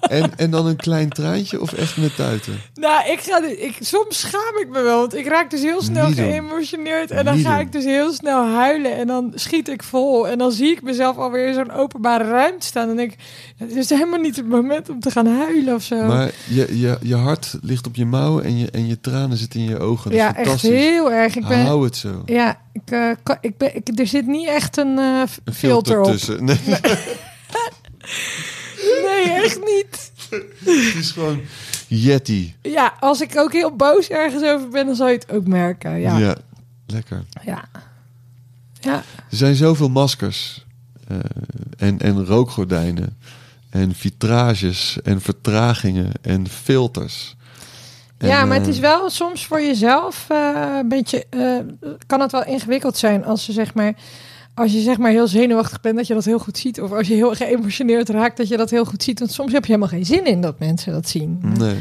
en, 0.09 0.33
en 0.37 0.51
dan 0.51 0.67
een 0.67 0.77
klein 0.77 1.09
traantje 1.09 1.61
of 1.61 1.73
echt 1.73 1.97
met 1.97 2.17
tuiten? 2.17 2.61
Nou, 2.75 3.11
ik 3.11 3.21
ga, 3.21 3.45
ik, 3.45 3.77
soms 3.81 4.19
schaam 4.21 4.59
ik 4.61 4.69
me 4.69 4.83
wel, 4.83 4.99
want 4.99 5.15
ik 5.15 5.27
raak 5.27 5.51
dus 5.51 5.61
heel 5.63 5.83
snel 5.83 6.07
Niet 6.07 6.17
doen. 6.17 6.31
geëmotioneerd. 6.31 7.11
En 7.11 7.25
dan 7.25 7.37
Niet 7.37 7.47
ga 7.47 7.57
doen. 7.57 7.67
ik 7.67 7.73
dus 7.73 7.85
heel 7.85 8.13
snel 8.13 8.47
huilen 8.47 8.97
en 8.97 9.07
dan 9.07 9.33
schiet 9.35 9.69
ik 9.69 9.83
vol. 9.83 10.29
En 10.29 10.39
dan 10.39 10.53
zie 10.53 10.71
ik 10.71 10.83
mezelf 10.83 11.17
alweer 11.17 11.47
in 11.47 11.55
zo'n 11.55 11.73
openbare 11.73 12.25
ruimte 12.25 12.67
staan. 12.67 12.89
En 12.89 12.97
denk 12.97 13.13
ik, 13.13 13.19
het 13.57 13.77
is 13.77 13.91
helemaal 13.91 14.21
niet 14.21 14.37
het 14.37 14.49
moment 14.49 14.89
om 14.91 15.01
te 15.01 15.11
gaan 15.11 15.27
huilen 15.27 15.75
of 15.75 15.83
zo. 15.83 16.05
Maar 16.07 16.31
je, 16.49 16.79
je, 16.79 16.99
je 17.03 17.15
hart 17.17 17.59
ligt 17.63 17.87
op 17.87 17.97
je 17.97 18.07
mouw 18.07 18.41
en 18.41 18.59
je, 18.59 18.71
en 18.71 18.87
je 18.87 19.01
tranen 19.01 19.37
zitten 19.37 19.61
in 19.61 19.69
je 19.69 19.79
ogen. 19.79 20.11
Dat 20.11 20.21
ja, 20.21 20.29
is 20.29 20.37
echt 20.37 20.47
fantastisch. 20.47 20.71
heel 20.71 21.13
erg. 21.13 21.37
Ik 21.37 21.47
ben, 21.47 21.65
Hou 21.65 21.85
het 21.85 21.97
zo. 21.97 22.23
ja, 22.27 22.61
ik, 22.73 22.91
eh, 22.91 23.11
ik 23.41 23.57
ben, 23.57 23.77
ik, 23.77 23.99
er 23.99 24.07
zit 24.07 24.27
niet 24.27 24.47
echt 24.49 24.77
een, 24.77 24.99
eh, 24.99 25.23
filter, 25.53 26.01
op. 26.01 26.11
tussen. 26.11 26.45
Nee, 26.45 26.59
Nee, 29.05 29.31
echt 29.43 29.59
niet. 29.65 30.13
het 30.65 30.95
is 30.95 31.11
gewoon 31.11 31.41
Yeti. 31.89 32.55
Ja, 32.63 32.95
als 33.01 33.21
ik 33.21 33.37
ook 33.39 33.53
heel 33.53 33.77
boos 33.77 34.09
ergens 34.09 34.43
over 34.45 34.69
ben, 34.69 34.87
dan 34.87 34.95
zal 34.95 35.09
je 35.09 35.15
het 35.15 35.31
ook 35.31 35.47
merken. 35.47 36.01
Ja, 36.01 36.19
Ja. 36.19 36.27
ja. 36.27 36.37
lekker. 36.87 37.25
ja. 37.45 37.65
Er 39.31 39.37
zijn 39.37 39.55
zoveel 39.55 39.89
maskers 39.89 40.65
eh, 41.09 41.17
en, 41.79 41.99
en 41.99 42.25
rookgordijnen 42.25 43.17
en 43.71 43.95
vitrages 43.95 44.99
en 45.03 45.21
vertragingen 45.21 46.13
en 46.23 46.49
filters. 46.49 47.37
En, 48.19 48.29
ja, 48.29 48.45
maar 48.45 48.57
eh, 48.57 48.63
het 48.65 48.75
is 48.75 48.79
wel 48.79 49.11
soms 49.11 49.47
voor 49.47 49.61
jezelf 49.63 50.25
eh, 50.29 50.77
een 50.81 50.89
beetje. 50.89 51.27
eh, 51.31 51.59
kan 52.07 52.21
het 52.21 52.33
wel 52.33 52.45
ingewikkeld 52.45 52.97
zijn 52.97 53.25
als 53.25 53.47
je 53.47 53.53
zeg 53.53 53.75
maar. 53.75 53.95
Als 54.57 54.73
je 54.73 54.81
zeg 54.81 54.99
maar 54.99 55.11
heel 55.11 55.29
zenuwachtig 55.29 55.81
bent, 55.81 55.97
dat 55.97 56.07
je 56.07 56.15
dat 56.15 56.25
heel 56.25 56.39
goed 56.39 56.59
ziet. 56.59 56.81
Of 56.81 56.93
als 56.93 57.09
je 57.09 57.15
heel 57.15 57.35
geëmotioneerd 57.35 58.09
raakt, 58.09 58.37
dat 58.37 58.49
je 58.49 58.57
dat 58.57 58.71
heel 58.71 58.85
goed 58.85 59.03
ziet. 59.03 59.19
Want 59.19 59.31
soms 59.33 59.53
heb 59.53 59.65
je 59.65 59.73
helemaal 59.73 59.91
geen 59.93 60.07
zin 60.07 60.27
in 60.27 60.41
dat 60.41 60.59
mensen 60.59 60.93
dat 60.93 61.09
zien. 61.09 61.39
Nee. 61.59 61.77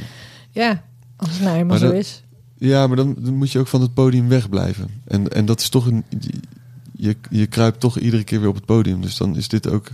Ja, 0.51 0.83
als 1.15 1.29
het 1.29 1.39
nou 1.39 1.51
helemaal 1.51 1.65
Maar 1.79 1.87
zo 1.87 1.93
dat- 1.93 2.01
is. 2.03 2.23
Ja, 2.57 2.87
maar 2.87 2.95
dan, 2.95 3.15
dan 3.19 3.33
moet 3.35 3.51
je 3.51 3.59
ook 3.59 3.67
van 3.67 3.81
het 3.81 3.93
podium 3.93 4.27
wegblijven. 4.27 4.87
En, 5.07 5.29
en 5.31 5.45
dat 5.45 5.59
is 5.59 5.69
toch 5.69 5.85
een. 5.85 6.03
Je, 6.97 7.15
je 7.29 7.45
kruipt 7.45 7.79
toch 7.79 7.99
iedere 7.99 8.23
keer 8.23 8.39
weer 8.39 8.49
op 8.49 8.55
het 8.55 8.65
podium. 8.65 9.01
Dus 9.01 9.17
dan 9.17 9.35
is 9.37 9.47
dit 9.47 9.69
ook. 9.69 9.87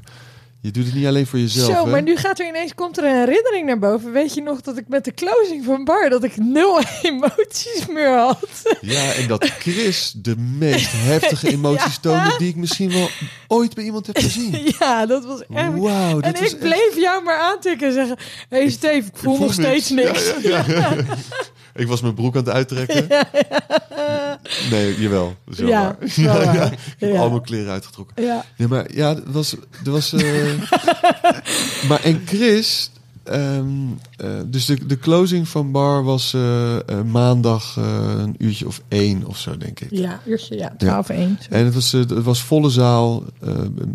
Je 0.61 0.71
doet 0.71 0.85
het 0.85 0.93
niet 0.93 1.05
alleen 1.05 1.27
voor 1.27 1.39
jezelf. 1.39 1.75
Zo, 1.77 1.85
hè? 1.85 1.91
maar 1.91 2.01
nu 2.01 2.15
gaat 2.17 2.39
er 2.39 2.47
ineens 2.47 2.73
komt 2.75 2.97
er 2.97 3.03
een 3.03 3.15
herinnering 3.19 3.65
naar 3.65 3.79
boven. 3.79 4.11
Weet 4.11 4.33
je 4.33 4.41
nog 4.41 4.61
dat 4.61 4.77
ik 4.77 4.87
met 4.87 5.05
de 5.05 5.13
closing 5.13 5.65
van 5.65 5.83
Bar 5.83 6.09
dat 6.09 6.23
ik 6.23 6.37
nul 6.37 6.79
emoties 7.01 7.85
meer 7.93 8.17
had? 8.17 8.77
Ja, 8.81 9.11
en 9.13 9.27
dat 9.27 9.45
Chris 9.45 10.13
de 10.17 10.35
meest 10.37 10.89
heftige 10.91 11.47
emoties 11.57 11.93
Ja. 11.93 11.99
toonde 12.01 12.35
die 12.37 12.49
ik 12.49 12.55
misschien 12.55 12.91
wel 12.91 13.09
ooit 13.47 13.73
bij 13.75 13.83
iemand 13.83 14.07
heb 14.07 14.17
gezien. 14.17 14.57
ja, 14.79 15.05
dat 15.05 15.25
was 15.25 15.39
echt. 15.39 15.49
Dit 15.49 15.55
en 15.55 15.79
was 16.21 16.25
ik 16.33 16.41
echt- 16.41 16.59
bleef 16.59 16.95
jou 16.95 17.23
maar 17.23 17.39
aantikken 17.39 17.87
en 17.87 17.93
zeggen: 17.93 18.17
Hé 18.49 18.57
hey 18.57 18.69
Steve, 18.69 19.07
ik 19.07 19.17
voel 19.17 19.37
nog 19.39 19.53
steeds 19.53 19.89
niks. 19.89 20.33
ja, 20.41 20.63
ja. 20.67 20.95
Ik 21.75 21.87
was 21.87 22.01
mijn 22.01 22.13
broek 22.13 22.35
aan 22.35 22.43
het 22.43 22.53
uittrekken. 22.53 23.07
Nee, 24.69 24.99
jawel. 25.01 25.35
Dat 25.45 25.53
is 25.53 25.59
wel 25.59 25.69
Ja. 25.69 25.97
Ik 26.71 26.79
heb 26.97 27.15
al 27.15 27.29
mijn 27.29 27.41
kleren 27.41 27.71
uitgetrokken. 27.71 28.23
Ja. 28.23 28.45
Nee, 28.57 28.67
maar 28.67 28.93
ja, 28.93 29.09
er 29.09 29.31
was... 29.31 29.55
Er 29.85 29.91
was 29.91 30.13
eh, 30.13 30.69
maar 31.89 32.01
en 32.03 32.21
Chris... 32.25 32.91
ehm, 33.23 33.65
eh, 34.17 34.29
dus 34.45 34.65
de, 34.65 34.85
de 34.85 34.97
closing 34.97 35.47
van 35.47 35.71
bar 35.71 36.03
was 36.03 36.33
eh, 36.33 36.77
maandag 37.11 37.75
een 37.75 38.35
uurtje 38.37 38.67
of 38.67 38.81
één 38.87 39.25
of 39.25 39.37
zo, 39.37 39.57
denk 39.57 39.79
ik. 39.79 39.87
Ja, 39.91 40.19
uurtje, 40.25 40.57
ja, 40.57 40.73
12 40.77 41.09
1. 41.09 41.39
En 41.49 41.65
het 41.65 41.73
was, 41.73 41.91
het 41.91 42.23
was 42.23 42.41
volle 42.43 42.69
zaal, 42.69 43.23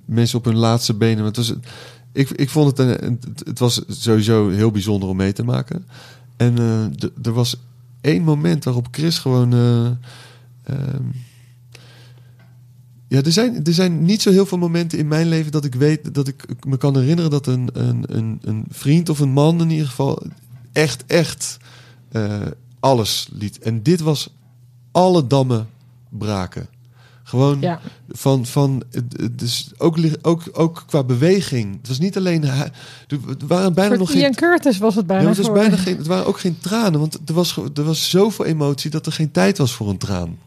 mensen 0.04 0.38
op 0.38 0.44
hun 0.44 0.56
laatste 0.56 0.94
benen. 0.94 1.16
Maar 1.16 1.26
het 1.26 1.36
was, 1.36 1.52
ik, 2.12 2.30
ik 2.30 2.50
vond 2.50 2.78
het, 2.78 3.00
een, 3.00 3.20
het 3.44 3.58
was 3.58 3.82
sowieso 3.88 4.48
heel 4.48 4.70
bijzonder 4.70 5.08
om 5.08 5.16
mee 5.16 5.32
te 5.32 5.44
maken. 5.44 5.86
En 6.36 6.58
eh, 6.58 7.08
er 7.22 7.32
was 7.32 7.56
één 8.00 8.22
moment 8.22 8.64
waarop 8.64 8.88
Chris 8.90 9.18
gewoon... 9.18 9.52
eh, 9.52 9.86
ehm, 10.62 11.04
ja, 13.08 13.22
er 13.22 13.32
zijn, 13.32 13.64
er 13.64 13.74
zijn 13.74 14.04
niet 14.04 14.22
zo 14.22 14.30
heel 14.30 14.46
veel 14.46 14.58
momenten 14.58 14.98
in 14.98 15.08
mijn 15.08 15.28
leven 15.28 15.52
dat 15.52 15.64
ik 15.64 15.74
weet 15.74 16.14
dat 16.14 16.28
ik 16.28 16.64
me 16.66 16.76
kan 16.76 16.96
herinneren 16.98 17.30
dat 17.30 17.46
een, 17.46 17.68
een, 17.72 18.04
een, 18.06 18.38
een 18.42 18.64
vriend 18.68 19.08
of 19.08 19.18
een 19.18 19.30
man 19.32 19.60
in 19.60 19.70
ieder 19.70 19.86
geval 19.86 20.22
echt, 20.72 21.04
echt 21.06 21.56
eh, 22.08 22.40
alles 22.80 23.28
liet. 23.32 23.58
En 23.58 23.82
dit 23.82 24.00
was 24.00 24.34
alle 24.90 25.26
dammen 25.26 25.68
braken. 26.08 26.66
Gewoon 27.26 27.60
Ja. 27.60 27.80
van, 28.08 28.46
van 28.46 28.82
dus 29.30 29.70
ook, 29.78 29.98
ook, 30.22 30.42
ook 30.52 30.84
qua 30.86 31.04
beweging. 31.04 31.76
Het 31.78 31.88
was 31.88 31.98
niet 31.98 32.16
alleen. 32.16 32.44
Er 32.44 32.70
waren 33.46 33.74
bijna 33.74 33.88
Voor 33.90 33.98
nog 33.98 34.10
Ian 34.12 34.20
geen. 34.22 34.34
Curtis 34.34 34.78
was 34.78 34.94
het 34.94 35.00
Ja, 35.02 35.06
bijna. 35.06 35.22
maar 35.28 35.36
het, 35.36 35.46
was 35.46 35.56
bijna 35.56 35.76
geen, 35.76 35.96
het 35.96 36.06
waren 36.06 36.26
ook 36.26 36.40
geen 36.40 36.58
tranen, 36.58 37.00
want 37.00 37.18
er 37.26 37.34
was, 37.34 37.56
er 37.74 37.84
was 37.84 38.10
zoveel 38.10 38.44
emotie 38.44 38.90
dat 38.90 39.06
er 39.06 39.12
geen 39.12 39.30
tijd 39.30 39.58
was 39.58 39.72
voor 39.72 39.88
een 39.88 39.98
traan. 39.98 40.38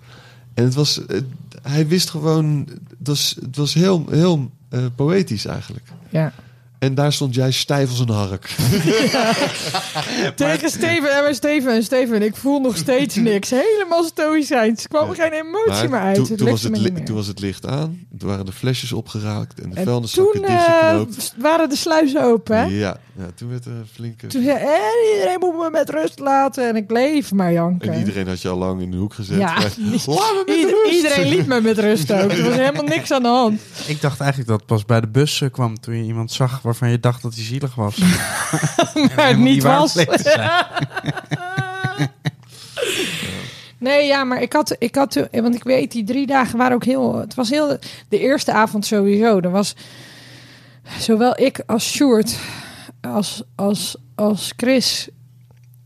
En 0.53 0.63
het 0.63 0.73
was, 0.73 0.95
het- 1.07 1.23
hij 1.61 1.87
wist 1.87 2.09
gewoon, 2.09 2.67
het 2.97 3.07
was, 3.07 3.35
het 3.41 3.55
was 3.55 3.73
heel, 3.73 4.05
heel 4.09 4.51
eh, 4.69 4.85
poëtisch 4.95 5.45
eigenlijk. 5.45 5.85
Ja. 6.09 6.33
En 6.79 6.95
daar 6.95 7.13
stond 7.13 7.35
jij 7.35 7.51
stijf 7.51 7.89
als 7.89 7.99
een 7.99 8.09
hark. 8.09 8.49
Tegen 10.35 10.69
Steven 10.69 11.15
en 11.15 11.23
maar 11.23 11.33
Steven 11.35 11.73
en 11.73 11.83
Steven. 11.83 12.21
Ik 12.21 12.35
voel 12.35 12.59
nog 12.59 12.77
steeds 12.77 13.15
niks. 13.31 13.49
Helemaal 13.49 14.03
stoïcijns. 14.03 14.83
Er 14.83 14.89
kwam 14.89 15.13
geen 15.13 15.31
emotie 15.31 15.89
meer 15.89 15.99
uit. 15.99 16.15
toen, 16.15 16.35
toen, 16.37 16.49
was 16.49 16.63
het, 16.63 16.77
li- 16.77 16.91
meer. 16.91 17.05
toen 17.05 17.15
was 17.15 17.27
het 17.27 17.39
licht 17.39 17.65
aan, 17.65 17.99
toen 18.17 18.29
waren 18.29 18.45
de 18.45 18.51
flesjes 18.51 18.91
opgeraakt 18.93 19.61
en 19.61 19.69
de 19.69 19.75
En 19.75 19.83
vuilniszakken 19.85 20.33
toen 20.33 20.43
eh, 20.45 20.55
dichtgeknoopt. 20.57 21.33
waren 21.37 21.69
de 21.69 21.75
sluizen 21.75 22.23
open. 22.23 22.57
Hè? 22.57 22.63
Ja, 22.63 22.97
ja, 23.17 23.25
toen 23.35 23.49
werd 23.49 23.65
er 23.65 23.71
een 23.71 23.87
flinke... 23.93 24.27
Toen 24.27 24.43
zei 24.43 24.57
eh, 24.57 25.13
iedereen 25.15 25.39
moet 25.39 25.57
me 25.57 25.69
met 25.71 25.89
rust 25.89 26.19
laten. 26.19 26.67
En 26.67 26.75
ik 26.75 26.87
bleef 26.87 27.31
maar 27.31 27.51
janken. 27.53 27.93
En 27.93 27.99
iedereen 27.99 28.27
had 28.27 28.41
je 28.41 28.49
al 28.49 28.57
lang 28.57 28.81
in 28.81 28.91
de 28.91 28.97
hoek 28.97 29.13
gezet. 29.13 29.37
Ja, 29.39 29.53
Maar- 29.53 29.71
me 29.77 30.43
met 30.45 30.55
Ieder- 30.55 30.69
rust. 30.83 30.95
iedereen 30.95 31.27
liet 31.27 31.47
me 31.47 31.61
met 31.61 31.79
rust 31.79 32.11
ook. 32.11 32.31
Er 32.31 32.43
was 32.43 32.53
helemaal 32.55 32.83
niks 32.83 33.11
aan 33.11 33.21
de 33.21 33.27
hand. 33.27 33.61
Ik 33.87 34.01
dacht 34.01 34.19
eigenlijk 34.19 34.49
dat 34.49 34.65
pas 34.65 34.85
bij 34.85 35.01
de 35.01 35.07
bus 35.07 35.41
eh, 35.41 35.49
kwam 35.51 35.79
toen 35.79 35.95
je 35.97 36.03
iemand 36.03 36.31
zag 36.31 36.61
waarvan 36.69 36.89
je 36.89 36.99
dacht 36.99 37.21
dat 37.21 37.35
hij 37.35 37.43
zielig 37.43 37.75
was. 37.75 37.97
Maar 39.15 39.27
het 39.27 39.37
niet 39.37 39.63
was. 39.63 39.95
Nee, 43.77 44.05
ja, 44.07 44.23
maar 44.23 44.41
ik 44.41 44.53
had, 44.53 44.75
ik 44.79 44.95
had 44.95 45.27
want 45.31 45.55
ik 45.55 45.63
weet, 45.63 45.91
die 45.91 46.03
drie 46.03 46.27
dagen 46.27 46.57
waren 46.57 46.75
ook 46.75 46.83
heel, 46.83 47.15
het 47.19 47.35
was 47.35 47.49
heel, 47.49 47.77
de 48.09 48.19
eerste 48.19 48.51
avond 48.51 48.85
sowieso. 48.85 49.39
Er 49.39 49.51
was 49.51 49.75
zowel 50.99 51.39
ik 51.41 51.63
als 51.65 51.91
Sjoerd, 51.91 52.37
als, 53.01 53.43
als, 53.55 53.95
als 54.15 54.53
Chris, 54.57 55.09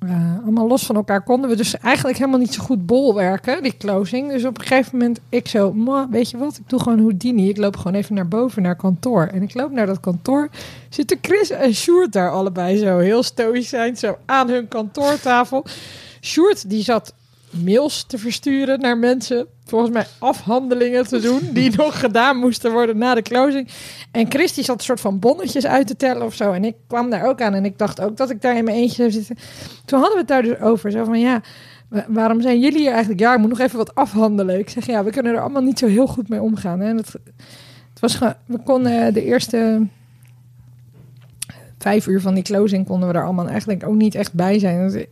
eh, 0.08 0.44
allemaal 0.44 0.68
los 0.68 0.86
van 0.86 0.96
elkaar 0.96 1.24
konden 1.24 1.50
we 1.50 1.56
dus 1.56 1.78
eigenlijk 1.78 2.18
helemaal 2.18 2.40
niet 2.40 2.54
zo 2.54 2.64
goed 2.64 2.86
bolwerken, 2.86 3.64
die 3.64 3.78
closing. 3.78 4.32
Dus 4.32 4.46
op 4.46 4.58
een 4.60 4.66
gegeven 4.66 4.98
moment, 4.98 5.20
ik 5.30 5.48
zo, 5.48 5.74
"Mwah, 5.74 6.12
weet 6.12 6.30
je 6.30 6.38
wat, 6.38 6.58
ik 6.58 6.70
doe 6.70 6.80
gewoon 6.80 7.00
Houdini. 7.00 7.50
Ik 7.50 7.58
loop 7.58 7.78
gewoon 7.78 7.94
even 7.94 8.16
naar 8.16 8.28
boven, 8.28 8.62
naar 8.62 8.76
kantoor. 8.76 9.26
En 9.26 9.42
ik 9.42 9.54
loop 9.54 9.72
naar 9.72 9.86
dat 9.86 10.00
kantoor, 10.00 10.50
zitten 10.90 11.18
Chris 11.22 11.50
en 11.50 11.74
Sjoerd 11.76 12.12
daar 12.12 12.32
allebei 12.32 12.78
zo, 12.78 12.98
heel 12.98 13.24
stoïcijn, 13.24 13.98
zo 13.98 14.18
aan 14.26 14.50
hun 14.50 14.68
kantoortafel. 14.68 15.66
Sjoerd, 16.22 16.70
die 16.70 16.84
zat 16.84 17.14
mails 17.64 18.04
te 18.04 18.18
versturen 18.18 18.80
naar 18.80 18.98
mensen. 18.98 19.48
Volgens 19.66 19.92
mij 19.92 20.06
afhandelingen 20.20 21.08
te 21.08 21.20
doen 21.20 21.40
die 21.54 21.76
nog 21.78 22.00
gedaan 22.00 22.38
moesten 22.38 22.72
worden 22.72 22.98
na 22.98 23.14
de 23.16 23.22
closing. 23.22 23.68
En 24.12 24.32
Chris 24.32 24.54
die 24.54 24.64
zat 24.64 24.78
een 24.78 24.84
soort 24.84 25.00
van 25.02 25.20
bonnetjes 25.20 25.66
uit 25.66 25.88
te 25.88 25.96
tellen 25.96 26.26
of 26.26 26.34
zo. 26.36 26.52
En 26.52 26.64
ik 26.64 26.76
kwam 26.88 27.10
daar 27.10 27.26
ook 27.28 27.42
aan 27.42 27.54
en 27.54 27.66
ik 27.66 27.78
dacht 27.78 28.02
ook 28.02 28.18
dat 28.18 28.30
ik 28.30 28.42
daar 28.42 28.58
in 28.58 28.64
mijn 28.64 28.78
eentje 28.78 28.96
zou 28.96 29.12
zitten. 29.12 29.36
Toen 29.86 30.00
hadden 30.00 30.16
we 30.18 30.20
het 30.20 30.28
daar 30.28 30.42
dus 30.42 30.60
over. 30.60 30.92
Zo 30.92 31.04
van 31.04 31.20
ja, 31.20 31.42
wa- 31.88 32.06
waarom 32.08 32.42
zijn 32.42 32.60
jullie 32.60 32.80
hier 32.80 32.92
eigenlijk? 32.92 33.20
Ja, 33.20 33.34
ik 33.34 33.40
moet 33.40 33.50
nog 33.50 33.60
even 33.60 33.78
wat 33.78 33.96
afhandelen. 33.96 34.60
Ik 34.60 34.70
zeg 34.70 34.86
ja, 34.86 35.04
we 35.04 35.12
kunnen 35.12 35.34
er 35.34 35.42
allemaal 35.42 35.62
niet 35.62 35.80
zo 35.80 35.88
heel 35.88 36.08
goed 36.08 36.30
mee 36.30 36.42
omgaan. 36.42 36.80
Hè. 36.80 36.94
Dat, 36.96 37.12
het 37.90 38.00
was 38.00 38.18
we 38.46 38.58
konden 38.64 39.14
de 39.14 39.24
eerste 39.24 39.88
vijf 41.78 42.08
uur 42.08 42.22
van 42.22 42.34
die 42.34 42.44
closing 42.44 42.86
konden 42.88 43.10
we 43.10 43.16
er 43.16 43.24
allemaal 43.24 43.48
eigenlijk 43.48 43.88
ook 43.88 43.96
niet 43.96 44.16
echt 44.16 44.34
bij 44.34 44.60
zijn. 44.60 44.80
Het 44.80 45.08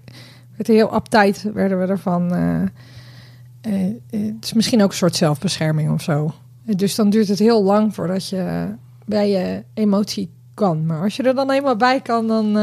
werd 0.55 0.67
heel 0.67 0.95
uptight 0.95 1.43
werden 1.53 1.79
we 1.79 1.85
ervan. 1.85 2.33
eh, 2.33 2.61
eh, 2.61 3.87
eh, 4.09 4.33
het 4.35 4.43
is 4.43 4.53
misschien 4.53 4.83
ook 4.83 4.89
een 4.89 4.95
soort 4.95 5.15
zelfbescherming 5.15 5.91
of 5.91 6.01
zo. 6.01 6.33
Dus 6.63 6.95
dan 6.95 7.09
duurt 7.09 7.27
het 7.27 7.39
heel 7.39 7.63
lang 7.63 7.95
voordat 7.95 8.29
je 8.29 8.67
bij 9.05 9.29
je 9.29 9.63
emotie 9.73 10.29
kan. 10.53 10.85
Maar 10.85 11.01
als 11.01 11.15
je 11.15 11.23
er 11.23 11.35
dan 11.35 11.51
eenmaal 11.51 11.75
bij 11.75 12.01
kan, 12.01 12.27
dan... 12.27 12.53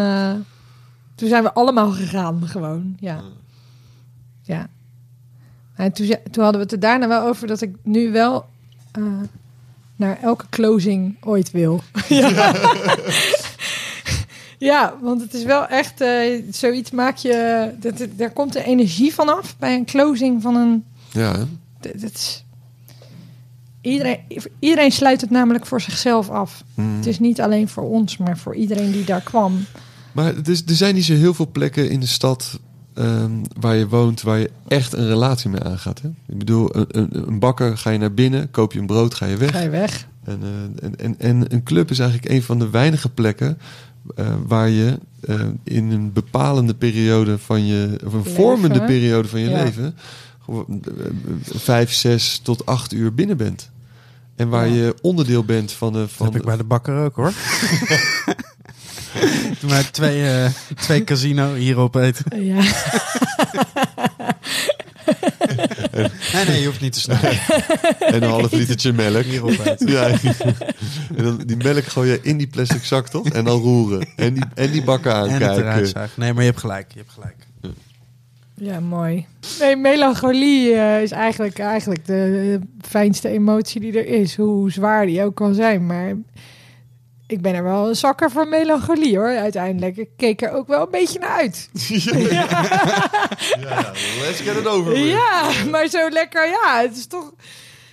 toen 1.15 1.29
zijn 1.29 1.43
we 1.43 1.53
allemaal 1.53 1.91
gegaan, 1.91 2.47
gewoon. 2.47 2.97
Ja. 3.01 3.21
Ja. 4.43 4.67
En 5.75 5.93
toen, 5.93 6.07
toen 6.31 6.43
hadden 6.43 6.61
we 6.61 6.67
het 6.67 6.73
er 6.73 6.81
daarna 6.81 7.09
wel 7.09 7.27
over 7.27 7.47
dat 7.47 7.61
ik 7.61 7.77
nu 7.83 8.13
wel 8.13 8.47
naar 9.97 10.19
elke 10.23 10.45
closing 10.49 11.17
ooit 11.21 11.51
wil. 11.51 11.81
ja. 12.09 12.55
ja, 14.59 14.95
want 15.03 15.21
het 15.21 15.35
is 15.35 15.45
wel 15.45 15.67
echt 15.67 16.01
eh, 16.01 16.43
zoiets 16.51 16.91
maak 16.91 17.17
je... 17.17 17.71
Dat, 17.81 17.99
dat- 17.99 18.09
daar 18.17 18.31
komt 18.33 18.53
de 18.53 18.65
energie 18.65 19.15
vanaf 19.15 19.57
bij 19.59 19.75
een 19.75 19.85
closing 19.85 20.43
van 20.43 20.57
een... 20.57 20.85
Ja? 21.13 21.33
Dat, 21.81 21.93
dat 22.01 22.13
is, 22.15 22.45
iedereen, 23.81 24.19
iedereen 24.59 24.93
sluit 24.93 25.21
het 25.21 25.31
namelijk 25.31 25.67
voor 25.67 25.81
zichzelf 25.81 26.31
af. 26.31 26.65
Mm. 26.75 26.97
Het 26.97 27.07
is 27.07 27.19
niet 27.19 27.41
alleen 27.41 27.69
voor 27.69 27.91
ons, 27.91 28.17
maar 28.17 28.39
voor 28.39 28.55
iedereen 28.55 28.93
die 28.93 29.05
daar 29.05 29.21
kwam. 29.23 29.65
Maar 30.13 30.35
is, 30.49 30.63
er 30.67 30.75
zijn 30.75 30.95
niet 30.95 31.05
zo 31.05 31.15
heel 31.15 31.35
veel 31.35 31.49
plekken 31.53 31.91
in 31.91 32.01
de 32.01 32.07
stad 32.07 32.59
ehm, 32.95 33.33
waar 33.61 33.77
je 33.77 33.89
woont 33.89 34.23
waar 34.23 34.39
je 34.39 34.51
echt 34.69 34.93
een 34.93 35.07
relatie 35.07 35.51
mee 35.51 35.63
aangaat. 35.63 36.01
Hè? 36.01 36.09
Ik 36.09 36.39
bedoel, 36.39 36.77
een, 36.77 36.87
een, 36.89 37.29
een 37.29 37.39
bakker 37.39 37.79
ga 37.79 37.91
je 37.91 37.99
naar 37.99 38.15
binnen, 38.15 38.51
koop 38.51 38.73
je 38.73 38.79
een 38.79 38.87
brood, 38.87 39.15
ga 39.15 39.27
je 39.27 39.37
weg. 39.37 39.51
Ga 39.51 39.61
je 39.61 39.71
weg? 39.71 40.07
En, 40.25 40.41
eh, 40.43 40.85
en, 40.87 40.99
en, 40.99 41.15
en 41.19 41.53
een 41.55 41.63
club 41.63 41.91
is 41.91 41.99
eigenlijk 41.99 42.31
een 42.33 42.43
van 42.43 42.59
de 42.59 42.71
weinige 42.71 43.09
plekken 43.09 43.59
eh, 44.17 44.35
waar 44.47 44.69
je 44.69 44.99
eh, 45.21 45.41
in 45.65 45.91
een 45.91 46.13
bepalende 46.13 46.75
periode 46.75 47.39
van 47.39 47.67
je, 47.67 47.99
of 48.07 48.13
een 48.13 48.19
Leven. 48.19 48.35
vormende 48.35 48.83
periode 48.85 49.29
van 49.29 49.41
je 49.41 49.49
Ja. 49.51 49.63
leven, 49.63 49.95
gewoon, 50.45 50.83
eh, 50.99 51.05
vijf, 51.43 51.93
zes 51.93 52.39
tot 52.43 52.67
acht 52.67 52.93
uur 52.93 53.15
binnen 53.15 53.37
bent. 53.37 53.71
En 54.37 54.49
waar 54.49 54.69
Ja. 54.69 54.75
je 54.75 54.95
onderdeel 55.03 55.45
bent 55.45 55.73
van 55.73 55.93
de. 55.93 55.99
Dat 55.99 56.11
Van 56.11 56.27
heb 56.27 56.37
ik 56.37 56.45
bij 56.45 56.57
de 56.57 56.65
bakker 56.65 57.05
ook 57.05 57.17
hoor. 57.17 57.33
Toen 59.61 59.71
wij 59.71 59.83
twee, 59.91 60.27
eh, 60.29 60.51
twee 60.75 61.05
casino 61.05 61.55
hierop 61.55 61.95
eten. 61.95 62.45
Ja. 62.45 62.63
Nee, 66.33 66.45
nee, 66.47 66.61
je 66.61 66.67
hoeft 66.67 66.81
niet 66.81 66.93
te 66.93 67.01
snijden. 67.01 67.39
En 67.99 68.23
een 68.23 68.29
half 68.29 68.53
litertje 68.53 68.93
melk. 68.93 69.25
Ja. 69.79 70.11
En 71.17 71.25
dan 71.25 71.43
die 71.47 71.57
melk 71.57 71.85
gooi 71.85 72.11
je 72.11 72.19
in 72.23 72.37
die 72.37 72.47
plastic 72.47 72.85
zak 72.85 73.09
toch? 73.09 73.29
En 73.29 73.45
dan 73.45 73.61
roeren. 73.61 74.09
En 74.17 74.35
die, 74.35 74.45
en 74.55 74.71
die 74.71 74.85
bakken 74.85 75.13
En 75.13 75.31
het 75.31 75.43
aankijken. 75.43 76.09
Nee, 76.15 76.33
maar 76.33 76.43
je 76.43 76.49
hebt 76.49 76.61
gelijk. 76.61 76.87
Je 76.93 76.99
hebt 76.99 77.13
gelijk. 77.13 77.37
ja, 78.55 78.81
mooi. 78.81 79.27
Nee, 79.61 79.77
melancholie 79.77 80.73
eh, 80.73 81.03
is 81.03 81.11
eigenlijk, 81.11 81.59
eigenlijk 81.59 82.07
de 82.07 82.61
fijnste 82.81 83.29
emotie 83.29 83.81
die 83.81 83.93
er 83.93 84.07
is. 84.07 84.37
Hoe 84.37 84.71
zwaar 84.71 85.07
die 85.07 85.25
ook 85.25 85.35
kan 85.35 85.55
zijn. 85.55 85.87
Maar 85.87 86.15
ik 87.29 87.41
ben 87.43 87.55
er 87.55 87.63
wel 87.63 87.89
een 87.89 87.97
zakker 87.97 88.31
voor 88.31 88.49
melancholie 88.49 89.17
hoor, 89.17 89.37
uiteindelijk. 89.37 89.97
Ik 89.97 90.09
keek 90.17 90.43
er 90.43 90.53
ook 90.53 90.67
wel 90.69 90.81
een 90.83 90.91
beetje 90.91 91.19
naar 91.19 91.29
uit. 91.39 91.69
Ja, 93.61 93.93
let's 94.21 94.41
get 94.41 94.57
it 94.57 94.67
over. 94.67 94.93
with. 94.93 95.05
Ja, 95.11 95.51
maar 95.71 95.87
zo 95.89 96.09
lekker, 96.11 96.47
ja. 96.49 96.81
Het 96.81 96.97
is 96.97 97.07
toch... 97.07 97.33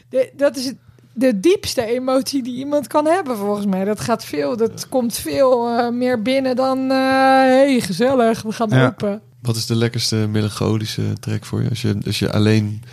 de- 0.10 0.32
dat 0.36 0.58
is 0.58 0.66
het- 0.66 0.78
de 1.14 1.40
diepste 1.40 1.86
emotie 1.86 2.44
die 2.44 2.56
iemand 2.58 2.88
kan 2.88 3.06
hebben, 3.06 3.38
volgens 3.38 3.66
mij. 3.66 3.84
Dat 3.86 4.00
gaat 4.00 4.26
veel, 4.26 4.58
dat 4.58 4.90
komt 4.90 5.18
veel 5.18 5.68
eh, 5.78 5.90
meer 5.90 6.22
binnen 6.22 6.56
dan... 6.56 6.92
eh 6.92 6.98
hey, 6.98 7.80
gezellig, 7.82 8.42
we 8.42 8.52
gaan 8.52 8.70
Ja. 8.70 8.86
open. 8.88 9.22
Wat 9.42 9.56
is 9.56 9.66
de 9.66 9.76
lekkerste 9.76 10.16
melancholische 10.16 11.04
track 11.20 11.46
voor 11.46 11.62
je? 11.64 11.70
Als 11.70 11.82
je, 11.82 11.98
als 12.06 12.20
je 12.20 12.32
alleen 12.32 12.84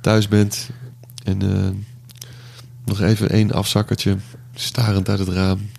thuis 0.00 0.28
bent 0.28 0.68
en 1.24 1.42
eh, 1.42 1.68
nog 2.84 3.00
even 3.00 3.30
één 3.30 3.52
afzakkertje, 3.52 4.16
starend 4.62 5.08
uit 5.08 5.18
het 5.18 5.28
raam, 5.28 5.70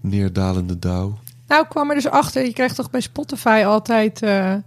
neerdalende 0.00 0.78
dauw. 0.78 1.18
Nou, 1.46 1.62
ik 1.62 1.68
kwam 1.68 1.88
er 1.88 1.94
dus 1.94 2.08
achter. 2.08 2.44
Je 2.44 2.52
krijgt 2.52 2.76
toch 2.76 2.90
bij 2.90 3.00
Spotify 3.00 3.62
altijd... 3.66 4.22
eh, 4.22 4.52
eh, 4.52 4.60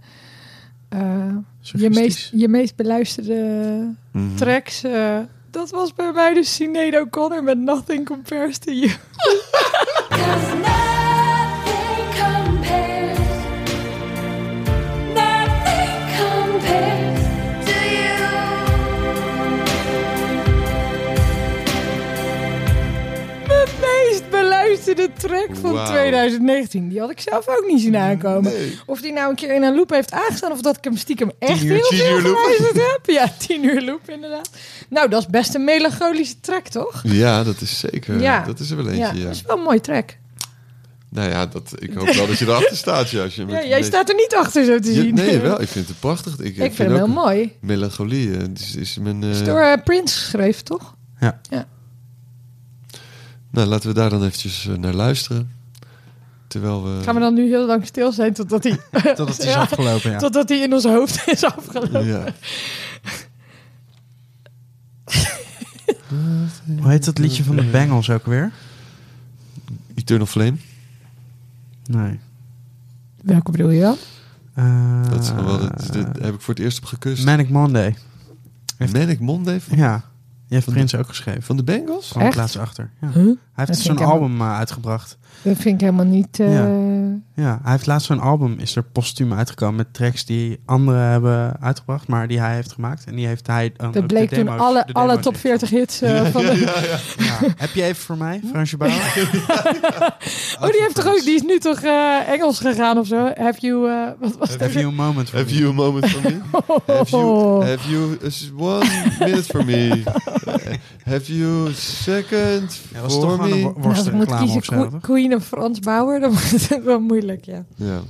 je, 1.60 1.90
meest, 1.90 2.30
je 2.32 2.48
meest 2.48 2.76
beluisterde 2.76 3.94
Mhm. 4.12 4.34
tracks. 4.34 4.82
eh, 4.84 5.18
dat 5.50 5.70
was 5.70 5.94
bij 5.94 6.12
mij 6.12 6.34
dus 6.34 6.54
Sinead 6.54 6.94
O'Connor 6.94 7.42
met 7.42 7.58
Nothing 7.58 8.04
Compares 8.06 8.58
to 8.58 8.72
You. 8.72 8.92
beluisterde 24.94 25.12
track 25.18 25.56
van 25.60 25.72
Wauw. 25.72 25.86
2019. 25.86 26.88
Die 26.88 27.00
had 27.00 27.10
ik 27.10 27.20
zelf 27.20 27.48
ook 27.48 27.64
niet 27.66 27.80
zien 27.80 27.96
aankomen. 27.96 28.52
Nee. 28.52 28.78
Of 28.86 29.00
die 29.00 29.12
nou 29.12 29.30
een 29.30 29.36
keer 29.36 29.54
in 29.54 29.62
een 29.62 29.74
loop 29.74 29.90
heeft 29.90 30.12
aangestaan... 30.12 30.52
of 30.52 30.60
dat 30.60 30.76
ik 30.76 30.84
hem 30.84 30.96
stiekem 30.96 31.30
echt 31.38 31.62
uur- 31.62 31.72
heel 31.74 32.20
veel 32.20 32.34
geluisterd 32.34 32.74
heb. 32.74 33.00
Ja, 33.02 33.32
tien 33.38 33.64
uur 33.64 33.82
loop 33.82 34.10
inderdaad. 34.10 34.50
Nou, 34.88 35.08
dat 35.08 35.20
is 35.20 35.26
best 35.26 35.54
een 35.54 35.64
melancholische 35.64 36.40
track, 36.40 36.66
toch? 36.68 37.00
Ja, 37.04 37.44
dat 37.44 37.60
is 37.60 37.78
zeker. 37.78 38.20
Ja. 38.20 38.44
Dat 38.44 38.58
is 38.60 38.70
er 38.70 38.76
wel 38.76 38.90
Ja, 38.92 38.92
eentje, 39.06 39.18
ja. 39.20 39.26
dat 39.26 39.34
is 39.34 39.42
wel 39.42 39.56
een 39.56 39.62
mooie 39.62 39.80
track. 39.80 40.16
Nou 41.10 41.30
ja, 41.30 41.46
dat, 41.46 41.72
ik 41.78 41.92
hoop 41.94 42.08
wel 42.08 42.26
dat 42.26 42.38
je 42.38 42.44
erachter 42.44 42.76
staat. 42.76 43.10
Ja, 43.10 43.22
als 43.22 43.34
je 43.34 43.40
Ja, 43.46 43.52
met 43.52 43.66
jij 43.66 43.82
staat 43.82 44.08
er 44.08 44.14
niet 44.14 44.34
achter 44.36 44.64
zo 44.64 44.78
te 44.78 44.94
Ja, 44.94 45.00
zien. 45.02 45.14
nee, 45.14 45.38
wel. 45.38 45.60
Ik 45.60 45.68
vind 45.68 45.88
het 45.88 46.00
prachtig. 46.00 46.38
Ik, 46.38 46.56
Ik 46.56 46.74
vind 46.74 46.78
hem 46.78 46.94
heel 46.94 47.06
mooi. 47.08 47.56
Melancholie. 47.60 48.36
eh, 48.36 48.42
is, 48.54 48.76
is 48.76 48.98
mijn, 48.98 49.22
eh, 49.22 49.28
Het 49.28 49.38
is 49.38 49.44
door 49.44 49.60
eh, 49.60 49.82
Prince 49.84 50.18
geschreven, 50.18 50.64
toch? 50.64 50.94
Nou, 53.56 53.68
laten 53.68 53.88
we 53.88 53.94
daar 53.94 54.10
dan 54.10 54.22
eventjes 54.24 54.66
eh, 54.68 54.74
naar 54.76 54.94
luisteren. 54.94 55.50
Terwijl 56.46 56.84
we... 56.84 57.02
Gaan 57.02 57.14
we 57.14 57.20
dan 57.20 57.34
nu 57.34 57.48
heel 57.48 57.66
lang 57.66 57.86
stil 57.86 58.12
zijn 58.12 58.32
totdat 58.34 58.64
hij, 58.64 58.78
Totdat 59.02 59.28
het 59.28 59.38
is 59.38 59.44
Ja. 59.54 59.60
afgelopen, 59.60 60.10
ja. 60.10 60.18
totdat 60.18 60.48
hij 60.48 60.58
in 60.58 60.72
ons 60.72 60.84
hoofd 60.84 61.22
is 61.28 61.44
afgelopen. 61.44 62.04
Ja. 62.06 62.24
Hoe 66.80 66.88
heet 66.90 67.04
dat 67.04 67.18
liedje 67.18 67.44
van 67.44 67.56
de 67.56 67.64
Bengals 67.64 68.10
ook 68.10 68.26
weer? 68.26 68.52
Eternal 69.94 70.26
Flame. 70.26 70.56
Nee. 71.86 72.18
Welke 73.22 73.50
bedoel 73.50 73.70
je 73.70 73.80
dan? 73.80 73.96
Eh, 74.54 75.10
Dat 75.10 75.22
is 75.22 75.30
wel, 75.32 75.44
wel- 75.44 75.58
dat, 75.58 75.88
dat 75.92 76.06
heb 76.20 76.34
ik 76.34 76.40
voor 76.40 76.54
het 76.54 76.62
eerst 76.62 76.78
op 76.78 76.84
gekust. 76.84 77.24
Manic 77.24 77.48
Monday. 77.48 77.96
Manic 78.92 79.20
Monday 79.20 79.60
van, 79.60 79.76
Ja. 79.78 80.04
Die 80.48 80.54
heeft 80.54 80.64
Van 80.64 80.72
de- 80.72 80.78
Prins 80.78 80.94
ook 80.96 81.08
geschreven. 81.08 81.42
van 81.42 81.56
de 81.56 81.64
Bengals? 81.64 82.08
Van 82.08 82.30
de 82.30 82.58
achter. 82.60 82.90
Ja. 83.00 83.08
Huh? 83.08 83.14
Hij 83.24 83.64
heeft 83.66 83.78
zo'n 83.78 83.92
ik 83.92 83.98
helemaal- 83.98 84.20
album 84.20 84.40
eh, 84.40 84.56
uitgebracht. 84.56 85.18
Dat 85.42 85.56
vind 85.56 85.74
ik 85.74 85.80
helemaal 85.80 86.04
niet... 86.06 86.40
eh, 86.40 86.52
Ja. 86.52 86.66
Ja, 87.34 87.58
hij 87.62 87.72
heeft 87.72 87.86
laatst 87.86 88.06
zo'n 88.06 88.20
album, 88.20 88.58
is 88.58 88.76
er 88.76 88.82
postuum 88.82 89.32
uitgekomen 89.32 89.76
met 89.76 89.94
tracks 89.94 90.24
die 90.24 90.60
anderen 90.64 91.00
hebben 91.10 91.60
uitgebracht, 91.60 92.08
maar 92.08 92.28
die 92.28 92.40
hij 92.40 92.54
heeft 92.54 92.72
gemaakt. 92.72 93.04
En 93.04 93.14
die 93.14 93.26
heeft 93.26 93.46
hij 93.46 93.72
dan 93.76 93.92
Dat 93.92 94.02
ook 94.02 94.08
bleek 94.08 94.30
de 94.30 94.36
toen 94.36 94.48
alle, 94.48 94.82
de 94.86 94.92
alle 94.92 95.18
top 95.18 95.32
in. 95.32 95.38
40 95.38 95.70
hits 95.70 96.00
eh, 96.02 96.24
van 96.24 96.42
de... 96.42 96.58
Ja. 97.18 97.38
Heb 97.56 97.70
je 97.74 97.82
even 97.82 98.02
voor 98.02 98.16
mij, 98.16 98.40
Fransje 98.50 98.76
Bauer? 98.76 98.94
Oh, 100.60 100.70
die 100.70 100.80
heeft 100.84 100.94
toch 100.94 101.06
ook... 101.06 101.20
Die 101.24 101.34
is 101.34 101.42
nu 101.42 101.58
toch 101.58 101.80
eh, 101.80 102.28
Engels 102.28 102.58
gegaan 102.58 102.98
of 102.98 103.06
zo? 103.06 103.30
Have 103.34 103.60
you... 103.60 103.88
eh, 103.90 104.08
wat 104.20 104.36
was 104.38 104.56
Have 104.56 104.72
you 104.78 104.86
a 104.86 104.90
moment 104.90 105.28
for 105.28 105.38
Have 105.38 105.50
me? 105.54 105.58
you 105.58 105.70
a 105.70 105.72
moment 105.72 106.06
for 106.10 106.22
me? 106.22 106.40
Have 106.96 107.10
you, 107.10 107.64
have 107.64 107.88
you 107.88 108.16
one 108.56 108.86
minute 109.18 109.42
for 109.42 109.64
me? 109.64 110.02
Have 111.06 111.36
you 111.36 111.68
a 111.68 111.72
second 111.72 112.80
Ja, 112.92 113.00
dat 113.00 113.10
toch 113.10 113.38
een 113.38 113.48
me? 113.48 113.60
Nou, 113.60 113.82
als 113.82 114.06
ik 114.06 114.12
moet 114.12 114.36
kiezen 114.36 114.56
of 114.56 114.64
zo, 114.64 114.90
Queen- 115.00 115.32
en 115.32 115.42
Frans 115.42 115.78
Bauer, 115.78 116.20
dan 116.20 116.30
wordt 116.30 116.68
het 116.68 116.84
wel 116.84 117.00
moeilijk, 117.00 117.44
ja. 117.44 117.64
Ja. 117.74 118.00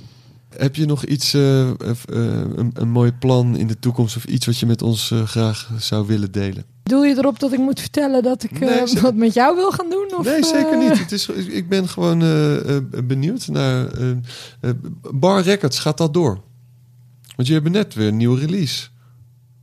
Heb 0.48 0.76
je 0.76 0.86
nog 0.86 1.04
iets, 1.04 1.34
eh, 1.34 1.68
eh, 1.68 1.74
eh, 1.88 1.96
een, 2.54 2.70
een 2.74 2.88
mooi 2.88 3.12
plan 3.12 3.56
in 3.56 3.66
de 3.66 3.78
toekomst 3.78 4.16
of 4.16 4.24
iets 4.24 4.46
wat 4.46 4.58
je 4.58 4.66
met 4.66 4.82
ons 4.82 5.12
graag 5.24 5.70
zou 5.78 6.06
willen 6.06 6.32
delen? 6.32 6.64
Doel 6.82 7.04
je 7.04 7.16
erop 7.16 7.38
dat 7.38 7.52
ik 7.52 7.58
moet 7.58 7.80
vertellen 7.80 8.22
dat 8.22 8.42
ik 8.42 8.60
eh, 8.60 8.60
Nee, 8.60 9.02
wat 9.02 9.14
met 9.14 9.34
jou 9.34 9.56
wil 9.56 9.70
gaan 9.70 9.90
doen? 9.90 10.18
Of, 10.18 10.24
nee, 10.24 10.44
zeker 10.44 10.78
niet. 10.78 10.98
Het 10.98 11.12
is, 11.12 11.28
ik 11.28 11.68
ben 11.68 11.88
gewoon 11.88 12.18
benieuwd 13.06 13.48
naar. 13.48 13.88
Bar 15.14 15.42
Records, 15.42 15.78
gaat 15.78 15.98
dat 15.98 16.14
door? 16.14 16.40
Want 17.36 17.48
je 17.48 17.54
hebt 17.54 17.68
net 17.68 17.94
weer 17.94 18.08
een 18.08 18.16
nieuwe 18.16 18.38
release. 18.38 18.88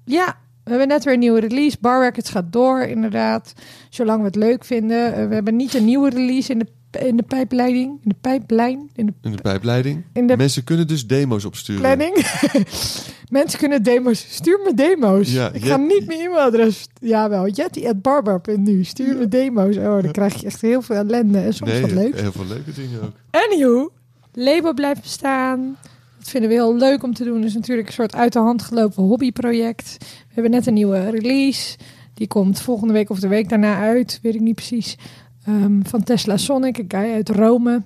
Ja, 0.05 0.38
we 0.64 0.69
hebben 0.69 0.88
net 0.88 1.03
weer 1.03 1.14
een 1.14 1.19
nieuwe 1.19 1.40
release. 1.40 1.77
Bar 1.81 2.02
Records 2.03 2.30
gaat 2.30 2.52
door, 2.53 2.81
inderdaad. 2.81 3.53
Zolang 3.90 4.19
we 4.19 4.26
het 4.26 4.35
leuk 4.35 4.65
vinden. 4.65 5.14
Eh, 5.14 5.27
we 5.27 5.34
hebben 5.34 5.56
niet 5.56 5.73
een 5.73 5.85
nieuwe 5.85 6.10
release 6.10 6.52
in 6.52 6.60
de, 6.60 6.99
in 7.06 7.18
de 7.18 7.23
pijpleiding. 7.23 7.90
In 8.03 8.10
de 8.10 8.15
pijplijn. 8.22 8.90
In 8.95 9.06
de 9.06 9.14
In 9.22 9.31
de 9.31 9.41
pijpleiding. 9.41 10.03
In 10.14 10.27
de- 10.27 10.38
Mensen 10.38 10.64
kunnen 10.64 10.88
dus 10.88 11.07
demo's 11.07 11.45
opsturen. 11.45 11.81
planning. 11.81 12.15
Mensen 13.30 13.60
kunnen 13.60 13.84
demo's. 13.84 14.26
Stuur 14.30 14.60
me 14.64 14.73
demo's. 14.73 15.31
Ja, 15.34 15.48
ik 15.48 15.53
Jet- 15.61 15.69
ga 15.69 15.77
niet 15.77 16.06
mijn 16.07 16.19
e-mailadres. 16.19 16.88
Jawel, 16.99 17.48
jetty.barbar.nu. 17.48 18.84
Stuur 18.84 19.18
me 19.18 19.27
demo's. 19.27 19.77
Oh, 19.77 20.02
dan 20.02 20.11
krijg 20.11 20.40
je 20.40 20.45
echt 20.45 20.61
heel 20.61 20.81
veel 20.81 20.95
ellende. 20.95 21.40
En 21.40 21.53
soms 21.53 21.72
nee, 21.72 21.81
wat 21.81 21.91
leuks. 21.91 22.22
heel 22.22 22.31
veel 22.31 22.45
leuke 22.45 22.72
dingen 22.72 23.02
ook. 23.02 23.11
Anywho, 23.31 23.91
label 24.34 24.73
blijft 24.73 25.02
bestaan. 25.02 25.77
Dat 26.23 26.31
vinden 26.31 26.49
we 26.49 26.55
heel 26.55 26.77
leuk 26.77 27.03
om 27.03 27.13
te 27.13 27.23
doen. 27.23 27.43
Is 27.43 27.53
natuurlijk 27.53 27.87
een 27.87 27.93
soort 27.93 28.15
uit 28.15 28.33
de 28.33 28.39
hand 28.39 28.61
gelopen 28.61 29.03
hobbyproject. 29.03 29.97
We 29.99 30.33
hebben 30.33 30.51
net 30.51 30.67
een 30.67 30.73
nieuwe 30.73 31.09
release. 31.09 31.77
Die 32.13 32.27
komt 32.27 32.61
volgende 32.61 32.93
week 32.93 33.09
of 33.09 33.19
de 33.19 33.27
week 33.27 33.49
daarna 33.49 33.79
uit. 33.79 34.19
Weet 34.21 34.35
ik 34.35 34.41
niet 34.41 34.55
precies. 34.55 34.97
Ehm, 35.45 35.81
van 35.83 36.03
Tesla 36.03 36.37
Sonic, 36.37 36.77
een 36.77 36.85
guy 36.87 37.13
uit 37.13 37.29
Rome. 37.29 37.83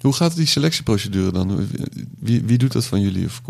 Hoe 0.00 0.12
gaat 0.12 0.36
die 0.36 0.46
selectieprocedure 0.46 1.32
dan? 1.32 1.68
Wie, 2.18 2.42
wie 2.44 2.58
doet 2.58 2.72
dat 2.72 2.84
van 2.84 3.00
jullie? 3.00 3.24
Of, 3.24 3.42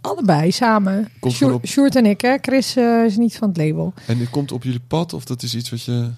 Allebei 0.00 0.52
samen. 0.52 1.08
Komt 1.20 1.34
Sjoerd, 1.64 1.96
en 1.96 2.06
ik, 2.06 2.20
hè. 2.20 2.36
Chris 2.40 2.76
eh, 2.76 3.04
is 3.04 3.16
niet 3.16 3.36
van 3.36 3.48
het 3.48 3.56
label. 3.56 3.94
en 4.06 4.18
het 4.18 4.30
komt 4.30 4.52
op 4.52 4.62
jullie 4.62 4.80
pad 4.80 5.12
of 5.12 5.24
dat 5.24 5.42
is 5.42 5.54
iets 5.54 5.70
wat 5.70 5.82
je... 5.82 6.10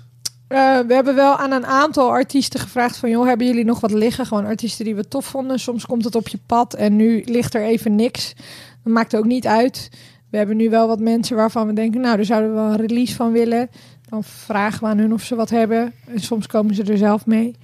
Eh, 0.53 0.79
we 0.87 0.95
hebben 0.95 1.15
wel 1.15 1.37
aan 1.37 1.53
een 1.53 1.67
aantal 1.67 2.11
artiesten 2.11 2.61
gevraagd 2.61 2.97
van... 2.97 3.11
joh, 3.11 3.27
hebben 3.27 3.47
jullie 3.47 3.65
nog 3.65 3.81
wat 3.81 3.93
liggen? 3.93 4.27
Gewoon 4.27 4.45
artiesten 4.45 4.85
die 4.85 4.95
we 4.95 5.09
tof 5.09 5.25
vonden. 5.25 5.59
Soms 5.59 5.87
komt 5.87 6.05
het 6.05 6.15
op 6.15 6.29
je 6.29 6.39
pad 6.47 6.75
en 6.75 6.97
nu 6.97 7.23
ligt 7.27 7.55
er 7.55 7.63
even 7.63 7.95
niks. 7.95 8.35
Dat 8.83 8.93
maakt 8.93 9.17
ook 9.17 9.25
niet 9.25 9.47
uit. 9.47 9.91
We 10.31 10.37
hebben 10.37 10.57
nu 10.57 10.71
wel 10.71 10.87
wat 10.87 11.01
mensen 11.01 11.37
waarvan 11.37 11.67
we 11.67 11.73
denken... 11.73 12.01
nou, 12.01 12.17
daar 12.17 12.25
zouden 12.25 12.51
we 12.51 12.57
wel 12.57 12.71
een 12.71 12.87
release 12.87 13.15
van 13.15 13.33
willen. 13.33 13.71
Dan 14.09 14.25
vragen 14.25 14.81
we 14.81 14.87
aan 14.87 14.99
hun 14.99 15.13
of 15.13 15.23
ze 15.23 15.35
wat 15.35 15.51
hebben. 15.51 15.93
En 16.07 16.21
soms 16.21 16.47
komen 16.47 16.75
ze 16.75 16.83
er 16.83 16.99
zelf 16.99 17.27
mee. 17.27 17.57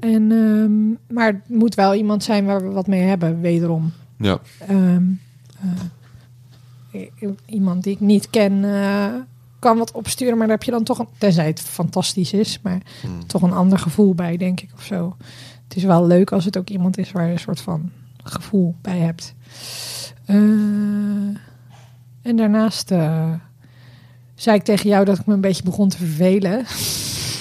En, 0.00 0.32
ehm, 0.32 1.14
maar 1.14 1.26
het 1.26 1.48
moet 1.48 1.74
wel 1.74 1.94
iemand 1.94 2.22
zijn 2.24 2.44
waar 2.44 2.62
we 2.62 2.70
wat 2.70 2.86
mee 2.86 3.02
hebben, 3.02 3.40
wederom. 3.40 3.92
Ja, 4.18 4.38
Ehm, 4.68 5.02
eh, 6.92 7.28
iemand 7.46 7.82
die 7.82 7.92
ik 7.92 8.00
niet 8.00 8.30
ken 8.30 8.64
eh, 8.64 9.14
kan 9.66 9.78
wat 9.78 9.92
opsturen, 9.92 10.38
maar 10.38 10.46
daar 10.46 10.56
heb 10.56 10.64
je 10.64 10.70
dan 10.70 10.84
toch 10.84 10.98
een, 10.98 11.08
tenzij 11.18 11.46
het 11.46 11.60
fantastisch 11.60 12.32
is, 12.32 12.60
maar 12.62 12.80
Hmm. 13.00 13.26
toch 13.26 13.42
een 13.42 13.52
ander 13.52 13.78
gevoel 13.78 14.14
bij, 14.14 14.36
denk 14.36 14.60
ik 14.60 14.70
of 14.74 14.82
zo. 14.84 15.16
Het 15.68 15.76
is 15.76 15.82
wel 15.84 16.06
leuk 16.06 16.32
als 16.32 16.44
het 16.44 16.56
ook 16.56 16.68
iemand 16.68 16.98
is 16.98 17.12
waar 17.12 17.26
je 17.26 17.32
een 17.32 17.38
soort 17.38 17.60
van 17.60 17.90
gevoel 18.22 18.74
bij 18.82 18.98
hebt. 18.98 19.34
Eh, 20.24 20.36
en 22.22 22.36
daarnaast 22.36 22.90
eh, 22.90 23.32
zei 24.34 24.56
ik 24.56 24.62
tegen 24.62 24.88
jou 24.88 25.04
dat 25.04 25.18
ik 25.18 25.26
me 25.26 25.34
een 25.34 25.40
beetje 25.40 25.62
begon 25.62 25.88
te 25.88 25.96
vervelen. 25.96 26.64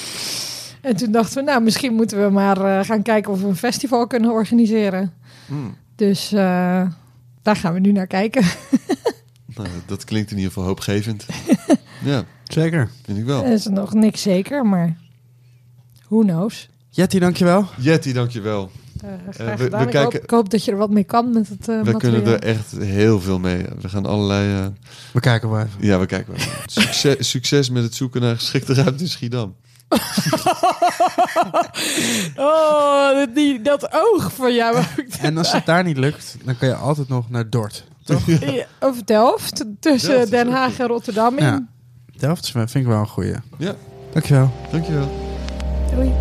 en 0.89 0.95
toen 0.95 1.11
dachten 1.11 1.38
we, 1.38 1.52
nou, 1.52 1.61
misschien 1.61 1.93
moeten 1.93 2.23
we 2.23 2.30
maar 2.30 2.61
eh, 2.61 2.85
gaan 2.85 3.02
kijken 3.02 3.31
of 3.31 3.41
we 3.41 3.47
een 3.47 3.56
festival 3.56 4.07
kunnen 4.07 4.31
organiseren. 4.31 5.14
Hmm. 5.45 5.76
Dus 5.95 6.30
daar 7.41 7.56
gaan 7.56 7.73
we 7.73 7.80
nu 7.80 7.91
naar 7.91 8.07
kijken. 8.07 8.43
Nou, 9.56 9.69
dat 9.85 10.03
klinkt 10.03 10.31
in 10.31 10.38
ieder 10.38 10.52
geval 10.52 10.68
hoopgevend. 10.68 11.26
ja, 12.06 12.23
Zeker. 12.44 12.90
vind 13.03 13.18
ik 13.18 13.26
wel. 13.26 13.44
Er 13.44 13.52
is 13.52 13.65
nog 13.65 13.94
niks 13.94 14.22
zeker, 14.22 14.65
maar 14.65 14.98
who 16.07 16.19
knows. 16.22 16.69
Jetty, 16.90 17.19
dankjewel. 17.19 17.65
Jetty, 17.77 18.14
dankjewel. 18.14 18.72
Eh, 19.03 19.10
graag 19.30 19.48
we- 19.49 19.56
we 19.57 19.64
gedaan. 19.64 19.80
kijken- 19.84 20.02
hoop, 20.02 20.14
ik 20.14 20.30
hoop 20.30 20.49
dat 20.49 20.65
je 20.65 20.72
er 20.72 20.77
wat 20.77 20.90
mee 20.90 21.03
kan 21.03 21.34
met 21.34 21.49
het 21.49 21.60
eh 21.60 21.65
We 21.65 21.73
materiaal. 21.91 21.99
kunnen 21.99 22.26
er 22.26 22.40
echt 22.44 22.72
heel 22.77 23.22
veel 23.22 23.40
mee. 23.40 23.65
We 23.82 23.90
gaan 23.90 24.06
allerlei... 24.06 24.61
eh, 24.61 24.68
We 25.14 25.19
kijken 25.19 25.49
wel 25.49 25.60
even. 25.60 25.72
ja, 25.80 25.99
we 25.99 26.06
kijken 26.06 26.34
wel. 26.38 26.45
Succes, 26.65 27.30
succes 27.30 27.69
met 27.69 27.84
het 27.84 27.95
zoeken 27.95 28.22
naar 28.22 28.36
geschikte 28.36 28.73
ruimte 28.73 29.03
in 29.03 29.10
Schiedam. 29.10 29.56
Oh, 32.36 33.11
dat, 33.14 33.36
die, 33.36 33.61
dat 33.61 33.88
oog 33.94 34.34
van 34.34 34.53
jou. 34.53 34.84
En 35.22 35.38
als 35.38 35.52
het 35.52 35.65
daar 35.65 35.84
niet 35.84 35.98
lukt, 35.98 36.38
dan 36.45 36.57
kan 36.57 36.68
je 36.68 36.76
altijd 36.76 37.07
nog 37.07 37.30
naar 37.30 37.49
Dort. 37.49 37.84
Ja, 38.26 38.65
of 38.80 39.02
Delft, 39.03 39.65
tussen 39.80 40.10
Delft 40.15 40.32
Den 40.32 40.49
Haag 40.52 40.80
en 40.80 40.88
Rotterdam 40.88 41.38
in. 41.38 41.68
Delft 42.18 42.52
vind 42.52 42.76
ik 42.76 42.86
wel 42.86 43.00
een 43.00 43.08
goeie. 43.08 43.36
Ja, 43.58 43.76
Dankjewel. 44.14 44.52
dankjewel. 44.72 45.10
Doei. 45.96 46.12